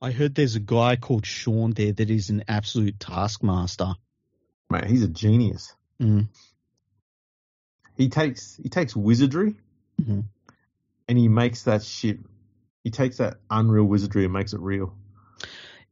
I 0.00 0.10
heard 0.10 0.34
there's 0.34 0.56
a 0.56 0.60
guy 0.60 0.96
called 0.96 1.24
Sean 1.24 1.72
there 1.72 1.92
that 1.92 2.10
is 2.10 2.28
an 2.30 2.44
absolute 2.48 3.00
taskmaster. 3.00 3.94
Mate, 4.70 4.84
he's 4.84 5.02
a 5.02 5.08
genius. 5.08 5.74
Mm. 6.00 6.28
He 7.96 8.08
takes 8.08 8.56
he 8.62 8.68
takes 8.68 8.94
wizardry 8.94 9.54
Mhm. 10.00 10.24
and 11.08 11.18
he 11.18 11.28
makes 11.28 11.62
that 11.62 11.82
shit. 11.82 12.18
He 12.84 12.90
takes 12.90 13.16
that 13.16 13.38
unreal 13.50 13.84
wizardry 13.84 14.24
and 14.24 14.32
makes 14.32 14.52
it 14.52 14.60
real. 14.60 14.94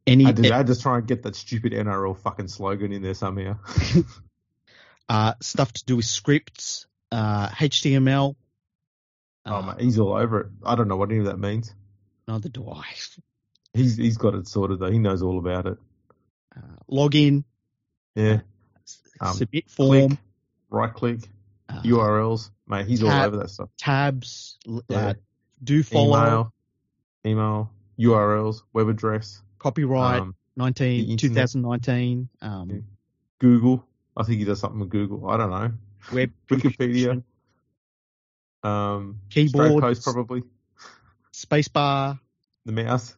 He, 0.05 0.25
I 0.25 0.31
just, 0.31 0.51
I 0.51 0.63
just 0.63 0.81
try 0.81 0.97
and 0.99 1.07
get 1.07 1.23
that 1.23 1.35
stupid 1.35 1.73
NRL 1.73 2.17
fucking 2.17 2.47
slogan 2.47 2.91
in 2.91 3.01
there 3.01 3.15
somehow. 3.15 3.57
uh, 5.09 5.33
stuff 5.41 5.71
to 5.73 5.85
do 5.85 5.95
with 5.95 6.05
scripts, 6.05 6.85
uh, 7.11 7.49
HTML. 7.49 8.35
oh 9.47 9.55
Uh, 9.55 9.61
mate, 9.63 9.81
he's 9.81 9.97
all 9.99 10.13
over 10.13 10.41
it. 10.41 10.47
I 10.63 10.75
don't 10.75 10.87
know 10.87 10.97
what 10.97 11.09
any 11.09 11.19
of 11.19 11.25
that 11.25 11.39
means. 11.39 11.73
Neither 12.27 12.49
do 12.49 12.69
I. 12.69 12.83
He's 13.73 13.97
he's 13.97 14.17
got 14.17 14.35
it 14.35 14.47
sorted 14.47 14.79
though. 14.79 14.89
He 14.91 14.99
knows 14.99 15.21
all 15.21 15.37
about 15.39 15.65
it. 15.65 15.77
Uh, 16.55 16.61
login, 16.89 17.43
Yeah. 18.15 18.41
Um, 19.19 19.33
submit 19.33 19.69
form, 19.69 20.09
Click, 20.09 20.19
right 20.69 20.93
click, 20.93 21.19
uh, 21.69 21.81
URLs, 21.81 22.49
mate. 22.67 22.85
He's 22.85 23.01
all 23.03 23.11
over 23.11 23.37
that 23.37 23.49
stuff. 23.49 23.69
tabs, 23.77 24.57
l- 24.67 24.83
Yeah. 24.87 24.97
uh, 25.07 25.13
do 25.63 25.83
follow, 25.83 26.17
Email, 26.19 26.53
email, 27.25 27.71
URLs, 27.99 28.61
web 28.73 28.87
address, 28.89 29.41
copyright, 29.65 30.21
um, 30.21 30.35
19, 30.57 31.17
2019, 31.17 32.29
um, 32.41 32.83
Google. 33.39 33.83
I 34.15 34.23
think 34.23 34.37
he 34.39 34.45
does 34.45 34.59
something 34.59 34.79
with 34.79 34.89
Google. 34.89 35.27
I 35.27 35.37
don't 35.37 35.49
know. 35.49 35.71
web, 36.13 36.31
Wikipedia. 36.49 37.23
Um. 38.63 39.19
Straight 39.29 39.51
post 39.53 40.03
probably. 40.03 40.43
spacebar, 41.33 42.19
The 42.65 42.71
mouse. 42.71 43.15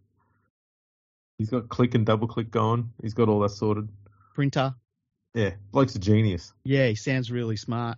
He's 1.38 1.50
got 1.50 1.70
click 1.70 1.94
and 1.96 2.06
double 2.06 2.28
click 2.28 2.50
going. 2.50 2.92
He's 3.02 3.14
got 3.14 3.30
all 3.30 3.42
that 3.42 3.50
sorted. 3.50 3.90
printer. 4.34 4.74
Yeah, 5.36 5.52
bloke's 5.72 5.96
a 5.96 6.00
genius. 6.00 6.52
Yeah, 6.64 6.88
he 6.88 6.96
sounds 6.96 7.30
really 7.32 7.58
smart. 7.58 7.98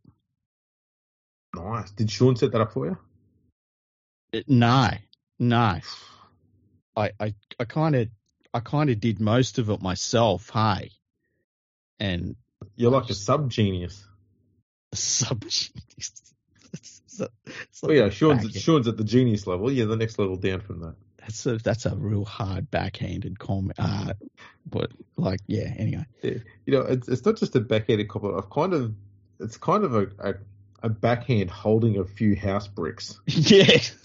Nice. 1.56 1.90
Did 1.92 2.10
Sean 2.10 2.36
set 2.36 2.52
that 2.52 2.60
up 2.60 2.72
for 2.72 2.86
you? 2.86 2.98
It- 4.32 4.48
no, 4.48 4.90
no. 5.38 5.78
I 6.96 7.10
I 7.20 7.34
I 7.58 7.64
kind 7.64 7.94
of 7.96 8.08
I 8.54 8.60
kind 8.60 8.90
of 8.90 9.00
did 9.00 9.20
most 9.20 9.58
of 9.58 9.70
it 9.70 9.80
myself. 9.82 10.50
Hey, 10.50 10.90
and 11.98 12.36
You're 12.74 12.90
like 12.90 13.10
a 13.10 13.14
sub 13.14 13.50
genius. 13.50 14.04
sub. 14.94 15.44
So- 15.48 17.28
so 17.70 17.88
Oh 17.88 17.92
yeah, 17.92 18.10
Sean's 18.10 18.44
back- 18.52 18.62
Sean's 18.62 18.88
at 18.88 18.98
the 18.98 19.04
genius 19.04 19.46
level. 19.46 19.72
Yeah, 19.72 19.86
the 19.86 19.96
next 19.96 20.18
level 20.18 20.36
down 20.36 20.60
from 20.60 20.80
that. 20.80 20.96
that's 21.18 21.46
a 21.46 21.56
that's 21.56 21.86
a 21.86 21.96
real 21.96 22.26
hard 22.26 22.70
backhanded 22.70 23.38
comment. 23.38 23.78
Uh, 23.78 24.12
but 24.68 24.92
like, 25.16 25.40
yeah. 25.46 25.72
Anyway, 25.78 26.04
Yeah. 26.22 26.38
You 26.66 26.72
know, 26.74 26.80
it's 26.82 27.08
it's 27.08 27.24
not 27.24 27.36
just 27.36 27.56
a 27.56 27.60
backhanded 27.60 28.08
compliment. 28.08 28.44
I've 28.44 28.50
kind 28.50 28.74
of 28.74 28.94
it's 29.40 29.56
kind 29.56 29.84
of 29.84 29.94
a, 29.94 30.02
a 30.18 30.34
a 30.86 30.88
backhand 30.88 31.50
holding 31.50 31.98
a 31.98 32.04
few 32.04 32.36
house 32.36 32.68
bricks. 32.68 33.18
yeah. 33.26 33.80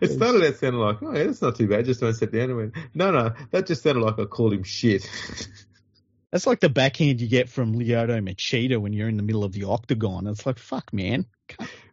it 0.00 0.10
started 0.10 0.44
out 0.44 0.56
sounding 0.56 0.80
like, 0.80 1.02
oh 1.02 1.12
yeah, 1.14 1.24
that's 1.24 1.42
not 1.42 1.56
too 1.56 1.68
bad. 1.68 1.84
Just 1.84 2.00
don't 2.00 2.14
sit 2.14 2.32
down 2.32 2.50
and 2.50 2.56
went, 2.56 2.74
no, 2.94 3.10
no, 3.10 3.34
that 3.50 3.66
just 3.66 3.82
sounded 3.82 4.00
like 4.00 4.18
I 4.18 4.24
called 4.24 4.54
him 4.54 4.62
shit. 4.64 5.08
That's 6.30 6.46
like 6.46 6.60
the 6.60 6.70
backhand 6.70 7.20
you 7.20 7.28
get 7.28 7.50
from 7.50 7.74
Lyoto 7.74 8.18
Machida 8.26 8.80
when 8.80 8.94
you're 8.94 9.10
in 9.10 9.18
the 9.18 9.22
middle 9.22 9.44
of 9.44 9.52
the 9.52 9.64
octagon. 9.64 10.26
It's 10.26 10.46
like, 10.46 10.58
fuck, 10.58 10.90
man. 10.90 11.26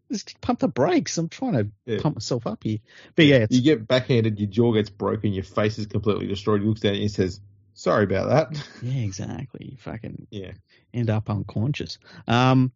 Just 0.10 0.40
pump 0.40 0.60
the 0.60 0.70
brakes. 0.70 1.18
I'm 1.18 1.28
trying 1.28 1.54
to 1.56 1.68
Yeah. 1.86 2.00
pump 2.02 2.16
myself 2.16 2.48
up 2.48 2.64
here. 2.64 2.78
But 3.18 3.26
yeah, 3.26 3.40
it's, 3.40 3.54
you 3.54 3.62
get 3.62 3.86
backhanded, 3.86 4.40
your 4.40 4.50
jaw 4.50 4.72
gets 4.72 4.90
broken, 4.90 5.34
your 5.34 5.44
face 5.44 5.78
is 5.78 5.88
completely 5.88 6.28
destroyed. 6.28 6.62
He 6.62 6.68
looks 6.70 6.80
down 6.80 6.96
and 6.96 7.12
says, 7.12 7.42
sorry 7.80 8.04
about 8.04 8.30
that. 8.30 8.64
yeah, 8.82 9.04
exactly. 9.04 9.70
You 9.72 9.78
fucking 9.78 10.28
Yeah. 10.32 10.52
end 10.94 11.10
up 11.10 11.30
unconscious. 11.30 11.98
Um, 12.28 12.72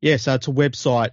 yeah, 0.00 0.16
so 0.16 0.34
it's 0.34 0.48
a 0.48 0.52
website 0.52 1.10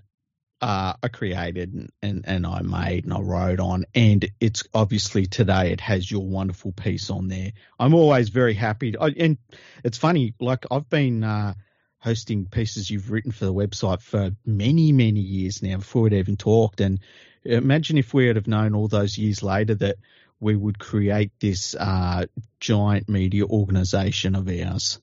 uh, 0.62 0.94
I 1.04 1.08
created 1.10 1.74
and, 1.74 1.90
and, 2.02 2.24
and 2.26 2.48
I 2.48 2.62
made 2.62 3.04
and 3.04 3.14
I 3.14 3.20
wrote 3.20 3.60
on, 3.60 3.86
and 3.94 4.26
it's 4.40 4.64
obviously 4.74 5.26
today 5.26 5.72
it 5.72 5.82
has 5.82 6.10
your 6.10 6.26
wonderful 6.26 6.72
piece 6.72 7.10
on 7.10 7.28
there. 7.28 7.52
I'm 7.78 7.94
always 7.94 8.30
very 8.30 8.54
happy, 8.54 8.94
to, 8.94 9.02
I, 9.02 9.10
and 9.10 9.38
it's 9.84 9.98
funny. 9.98 10.34
Like 10.40 10.66
I've 10.72 10.90
been 10.90 11.24
uh, 11.24 11.56
hosting 12.00 12.46
pieces 12.46 12.90
you've 12.90 13.12
written 13.12 13.32
for 13.32 13.46
the 13.46 13.54
website 13.54 14.02
for 14.02 14.32
many 14.46 14.92
many 14.94 15.20
years 15.20 15.62
now 15.62 15.78
before 15.78 16.04
we'd 16.04 16.14
even 16.14 16.38
talked, 16.38 16.80
and 16.80 17.00
imagine 17.44 17.98
if 17.98 18.14
we 18.14 18.28
would 18.28 18.38
have 18.38 18.48
known 18.48 18.76
all 18.76 18.88
those 18.88 19.18
years 19.18 19.44
later 19.44 19.76
that 19.76 19.98
we 20.40 20.56
would 20.56 20.80
create 20.80 21.32
this 21.40 21.76
uh, 21.76 22.26
giant 22.60 23.10
media 23.10 23.46
organization 23.46 24.36
of 24.36 24.50
ours. 24.50 25.00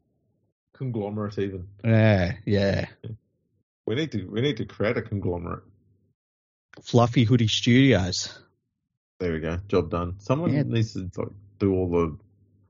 Conglomerate 0.75 1.39
even. 1.39 1.69
Yeah, 1.85 2.35
yeah. 2.45 2.87
We 3.87 3.95
need 3.95 4.13
to 4.13 4.25
we 4.27 4.41
need 4.41 4.59
to 4.59 4.65
create 4.65 4.97
a 4.97 5.03
conglomerate. 5.03 5.65
Fluffy 6.83 7.25
Hoodie 7.25 7.49
Studios. 7.49 8.39
There 9.21 9.33
we 9.33 9.41
go. 9.41 9.59
Job 9.69 9.91
done. 9.91 10.17
Someone 10.19 10.53
Yeah. 10.53 10.63
needs 10.63 10.95
to 10.95 11.11
like, 11.17 11.29
do 11.59 11.75
all 11.75 11.91
the. 11.91 12.17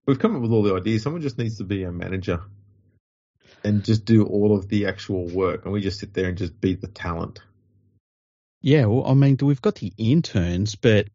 We've 0.06 0.18
come 0.18 0.34
up 0.36 0.42
with 0.42 0.50
all 0.50 0.62
the 0.62 0.74
ideas. 0.74 1.02
Someone 1.02 1.22
just 1.22 1.38
needs 1.38 1.58
to 1.58 1.64
be 1.64 1.84
a 1.84 1.92
manager, 1.92 2.42
and 3.62 3.84
just 3.84 4.04
do 4.04 4.24
all 4.24 4.56
of 4.56 4.68
the 4.68 4.86
actual 4.86 5.28
work, 5.28 5.64
and 5.64 5.72
we 5.72 5.80
just 5.80 6.00
sit 6.00 6.12
there 6.12 6.28
and 6.28 6.36
just 6.36 6.60
be 6.60 6.74
the 6.74 6.88
talent. 6.88 7.40
Yeah, 8.60 8.86
well, 8.86 9.06
I 9.06 9.14
mean, 9.14 9.38
we've 9.40 9.62
got 9.62 9.76
the 9.76 9.92
interns, 9.96 10.74
but 10.76 11.08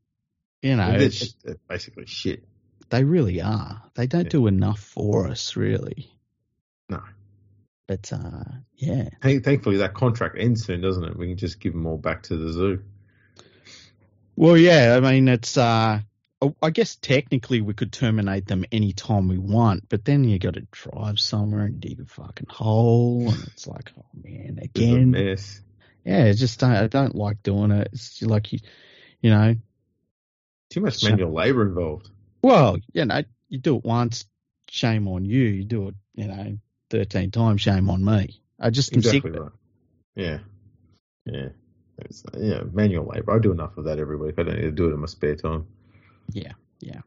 you 0.62 0.76
know, 0.76 0.84
And 0.84 1.02
it's, 1.02 1.22
it's, 1.22 1.36
it's 1.44 1.62
basically 1.68 2.06
shit. 2.08 2.44
They 2.90 3.04
really 3.04 3.42
are. 3.42 3.84
They 3.96 4.08
don't 4.08 4.24
Yeah. 4.26 4.30
do 4.30 4.48
enough 4.48 4.80
for 4.80 5.28
us, 5.28 5.56
really. 5.56 6.10
No. 6.90 7.02
But 7.88 8.12
uh, 8.14 8.44
yeah, 8.76 9.10
Thank- 9.22 9.44
Thankfully, 9.44 9.78
that 9.78 9.94
contract 9.94 10.36
ends 10.40 10.66
soon, 10.66 10.82
doesn't 10.82 11.04
it? 11.04 11.18
We 11.18 11.28
can 11.28 11.38
just 11.38 11.60
give 11.60 11.74
them 11.74 11.86
all 11.86 11.98
back 11.98 12.24
to 12.24 12.38
the 12.38 12.52
zoo. 12.52 12.84
well, 14.36 14.58
yeah. 14.58 14.96
I 14.96 15.00
mean, 15.00 15.28
it's. 15.28 15.58
Uh, 15.58 16.00
I- 16.42 16.54
I 16.62 16.70
guess 16.70 16.96
technically 16.98 17.62
we 17.62 17.74
could 17.74 17.92
terminate 17.92 18.46
them 18.46 18.64
any 18.72 18.94
time 18.94 19.28
we 19.28 19.38
want, 19.40 19.90
but 19.90 20.06
then 20.06 20.24
you 20.24 20.38
got 20.38 20.54
to 20.54 20.68
drive 20.72 21.20
somewhere 21.20 21.64
and 21.66 21.80
dig 21.80 22.00
a 22.00 22.06
fucking 22.06 22.48
hole, 22.50 23.30
and 23.30 23.44
it's 23.48 23.66
like, 23.68 23.92
oh 23.98 24.06
man, 24.24 24.60
It's 24.62 24.80
again. 24.80 25.12
mess. 25.12 25.62
Yeah, 26.06 26.26
it's 26.26 26.40
just 26.40 26.60
don't, 26.60 26.72
I 26.76 26.88
don't 26.88 27.16
like 27.16 27.42
doing 27.44 27.72
it. 27.72 27.90
It's 27.92 28.22
like 28.22 28.54
you, 28.54 28.60
you 29.22 29.30
know. 29.32 29.56
Too 30.70 30.82
much 30.82 31.04
manual 31.04 31.34
labour 31.34 31.64
involved. 31.64 32.10
Well, 32.42 32.78
you 32.94 33.06
know, 33.06 33.24
you 33.50 33.58
do 33.58 33.78
it 33.78 33.86
once, 33.86 34.26
shame 34.70 35.08
on 35.08 35.26
you. 35.26 35.44
You 35.44 35.64
do 35.64 35.88
it, 35.90 35.96
you 36.16 36.28
know, 36.28 36.58
thirteen 36.90 37.32
times, 37.32 37.62
shame 37.62 37.90
on 37.90 38.04
me. 38.04 38.42
I 38.60 38.70
just 38.70 38.94
am 38.94 39.02
sick 39.02 39.26
Exactly 39.26 39.32
it. 39.32 39.42
right. 39.42 39.52
Yeah. 40.16 40.40
Yeah. 41.26 41.50
It's, 42.00 42.24
yeah, 42.38 42.62
manual 42.72 43.08
labour. 43.08 43.36
I 43.36 43.40
do 43.40 43.52
enough 43.52 43.78
of 43.78 43.86
that 43.86 44.00
every 44.00 44.18
week. 44.18 44.36
I 44.38 44.44
don't 44.44 44.56
need 44.56 44.62
to 44.62 44.72
do 44.72 44.90
it 44.90 44.94
in 44.94 45.00
my 45.00 45.08
spare 45.08 45.36
time. 45.36 45.68
Yeah, 46.32 46.54
yeah. 46.80 47.02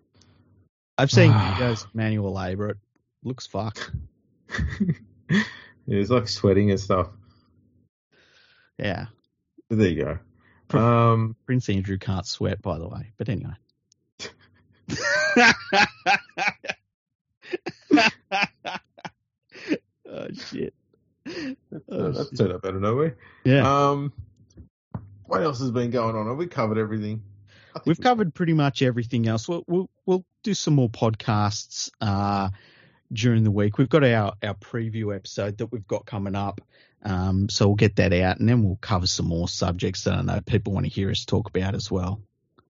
I've 0.99 1.11
seen 1.11 1.33
videos 1.33 1.87
manual 1.95 2.33
labour. 2.33 2.71
It 2.71 2.79
looks 3.23 3.47
fucked. 3.47 3.91
it's 5.87 6.11
like 6.11 6.29
sweating 6.29 6.71
and 6.71 6.81
stuff. 6.81 7.09
Yeah. 8.79 9.07
But 9.69 9.79
there 9.79 9.89
you 9.89 10.05
go. 10.05 10.19
Um, 10.79 11.37
Prince 11.47 11.69
Andrew 11.69 11.99
can't 11.99 12.27
sweat, 12.27 12.63
by 12.63 12.79
the 12.79 12.89
way. 12.89 13.13
But 13.17 13.29
anyway. 13.29 13.55
oh 20.09 20.29
shit. 20.35 20.75
Oh, 21.89 22.11
that's 22.13 22.29
shit. 22.31 22.39
turned 22.39 22.53
up 22.53 22.65
out 22.65 22.75
of 22.75 22.83
nowhere. 22.83 23.17
Yeah. 23.45 23.91
Um, 23.91 24.13
what 25.27 25.43
else 25.43 25.61
has 25.61 25.71
been 25.71 25.91
going 25.91 26.17
on? 26.17 26.27
Have 26.27 26.37
we 26.37 26.47
covered 26.47 26.79
everything? 26.79 27.23
We've 27.87 27.99
we- 27.99 28.03
covered 28.03 28.35
pretty 28.35 28.55
much 28.55 28.83
everything 28.83 29.29
else. 29.29 29.49
We'll 29.49 29.65
we'll, 29.67 29.91
we'll 30.07 30.25
do 30.43 30.55
some 30.55 30.75
more 30.75 30.91
podcasts 30.91 31.91
uh, 32.01 32.51
during 33.13 33.45
the 33.45 33.51
week. 33.51 33.79
We've 33.79 33.89
got 33.89 34.05
our, 34.05 34.35
our 34.43 34.55
preview 34.55 35.15
episode 35.15 35.59
that 35.59 35.67
we've 35.67 35.87
got 35.87 36.07
coming 36.07 36.35
up, 36.35 36.61
um, 37.03 37.49
so 37.49 37.67
we'll 37.67 37.77
get 37.77 37.97
that 37.97 38.13
out, 38.13 38.39
and 38.39 38.49
then 38.49 38.63
we'll 38.63 38.77
cover 38.81 39.07
some 39.07 39.27
more 39.27 39.49
subjects 39.49 40.05
that 40.05 40.15
I 40.15 40.23
know 40.23 40.41
people 40.41 40.73
want 40.73 40.87
to 40.87 40.93
hear 40.93 41.11
us 41.11 41.25
talk 41.25 41.49
about 41.49 41.75
as 41.75 41.91
well. 41.91 42.21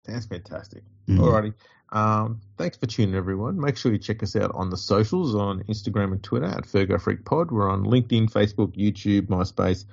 That's 0.05 0.25
fantastic. 0.25 0.83
Mhm. 1.07 1.19
Alrighty. 1.19 1.53
Um, 1.91 2.41
thanks 2.57 2.77
for 2.77 2.87
tuning 2.87 3.11
in, 3.11 3.17
everyone. 3.17 3.59
Make 3.59 3.77
sure 3.77 3.91
you 3.91 3.99
check 3.99 4.23
us 4.23 4.35
out 4.35 4.51
on 4.55 4.69
the 4.71 4.77
socials 4.77 5.35
on 5.35 5.63
Instagram 5.63 6.11
and 6.11 6.23
Twitter 6.23 6.47
at 6.47 6.63
Fergo 6.65 6.99
Freak 6.99 7.23
Pod. 7.23 7.51
We're 7.51 7.69
on 7.69 7.83
LinkedIn, 7.83 8.31
Facebook, 8.31 8.75
YouTube, 8.75 9.27
MySpace. 9.27 9.85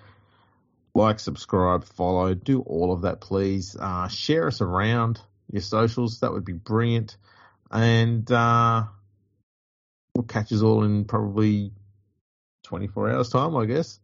Like, 0.94 1.20
subscribe, 1.20 1.84
follow, 1.84 2.34
do 2.34 2.62
all 2.62 2.92
of 2.92 3.02
that, 3.02 3.20
please. 3.20 3.76
Uh, 3.78 4.08
share 4.08 4.46
us 4.46 4.60
around 4.60 5.20
your 5.52 5.62
socials. 5.62 6.20
That 6.20 6.32
would 6.32 6.44
be 6.44 6.54
brilliant. 6.54 7.16
And 7.70 8.30
uh, 8.32 8.84
we'll 10.14 10.24
catch 10.24 10.52
us 10.52 10.62
all 10.62 10.82
in 10.84 11.04
probably 11.04 11.72
24 12.64 13.10
hours' 13.10 13.28
time, 13.28 13.56
I 13.56 13.66
guess. 13.66 14.00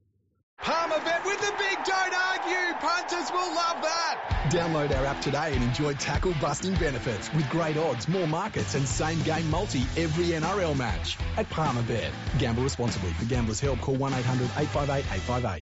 Download 4.51 4.97
our 4.97 5.07
app 5.07 5.21
today 5.21 5.53
and 5.55 5.63
enjoy 5.63 5.95
tackle 5.95 6.33
busting 6.41 6.75
benefits 6.75 7.33
with 7.35 7.49
great 7.49 7.77
odds, 7.77 8.09
more 8.09 8.29
markets, 8.29 8.75
and 8.75 8.87
same 8.87 9.21
game 9.23 9.51
multi 9.51 9.81
every 9.97 10.27
NRL 10.27 10.77
match 10.77 11.19
at 11.37 11.51
Palmerbet. 11.51 12.13
Gamble 12.39 12.63
responsibly. 12.63 13.11
For 13.15 13.25
gamblers' 13.25 13.61
help, 13.61 13.81
call 13.81 13.97
1 13.97 14.13
800 14.15 14.45
858 14.57 14.99
858. 14.99 15.66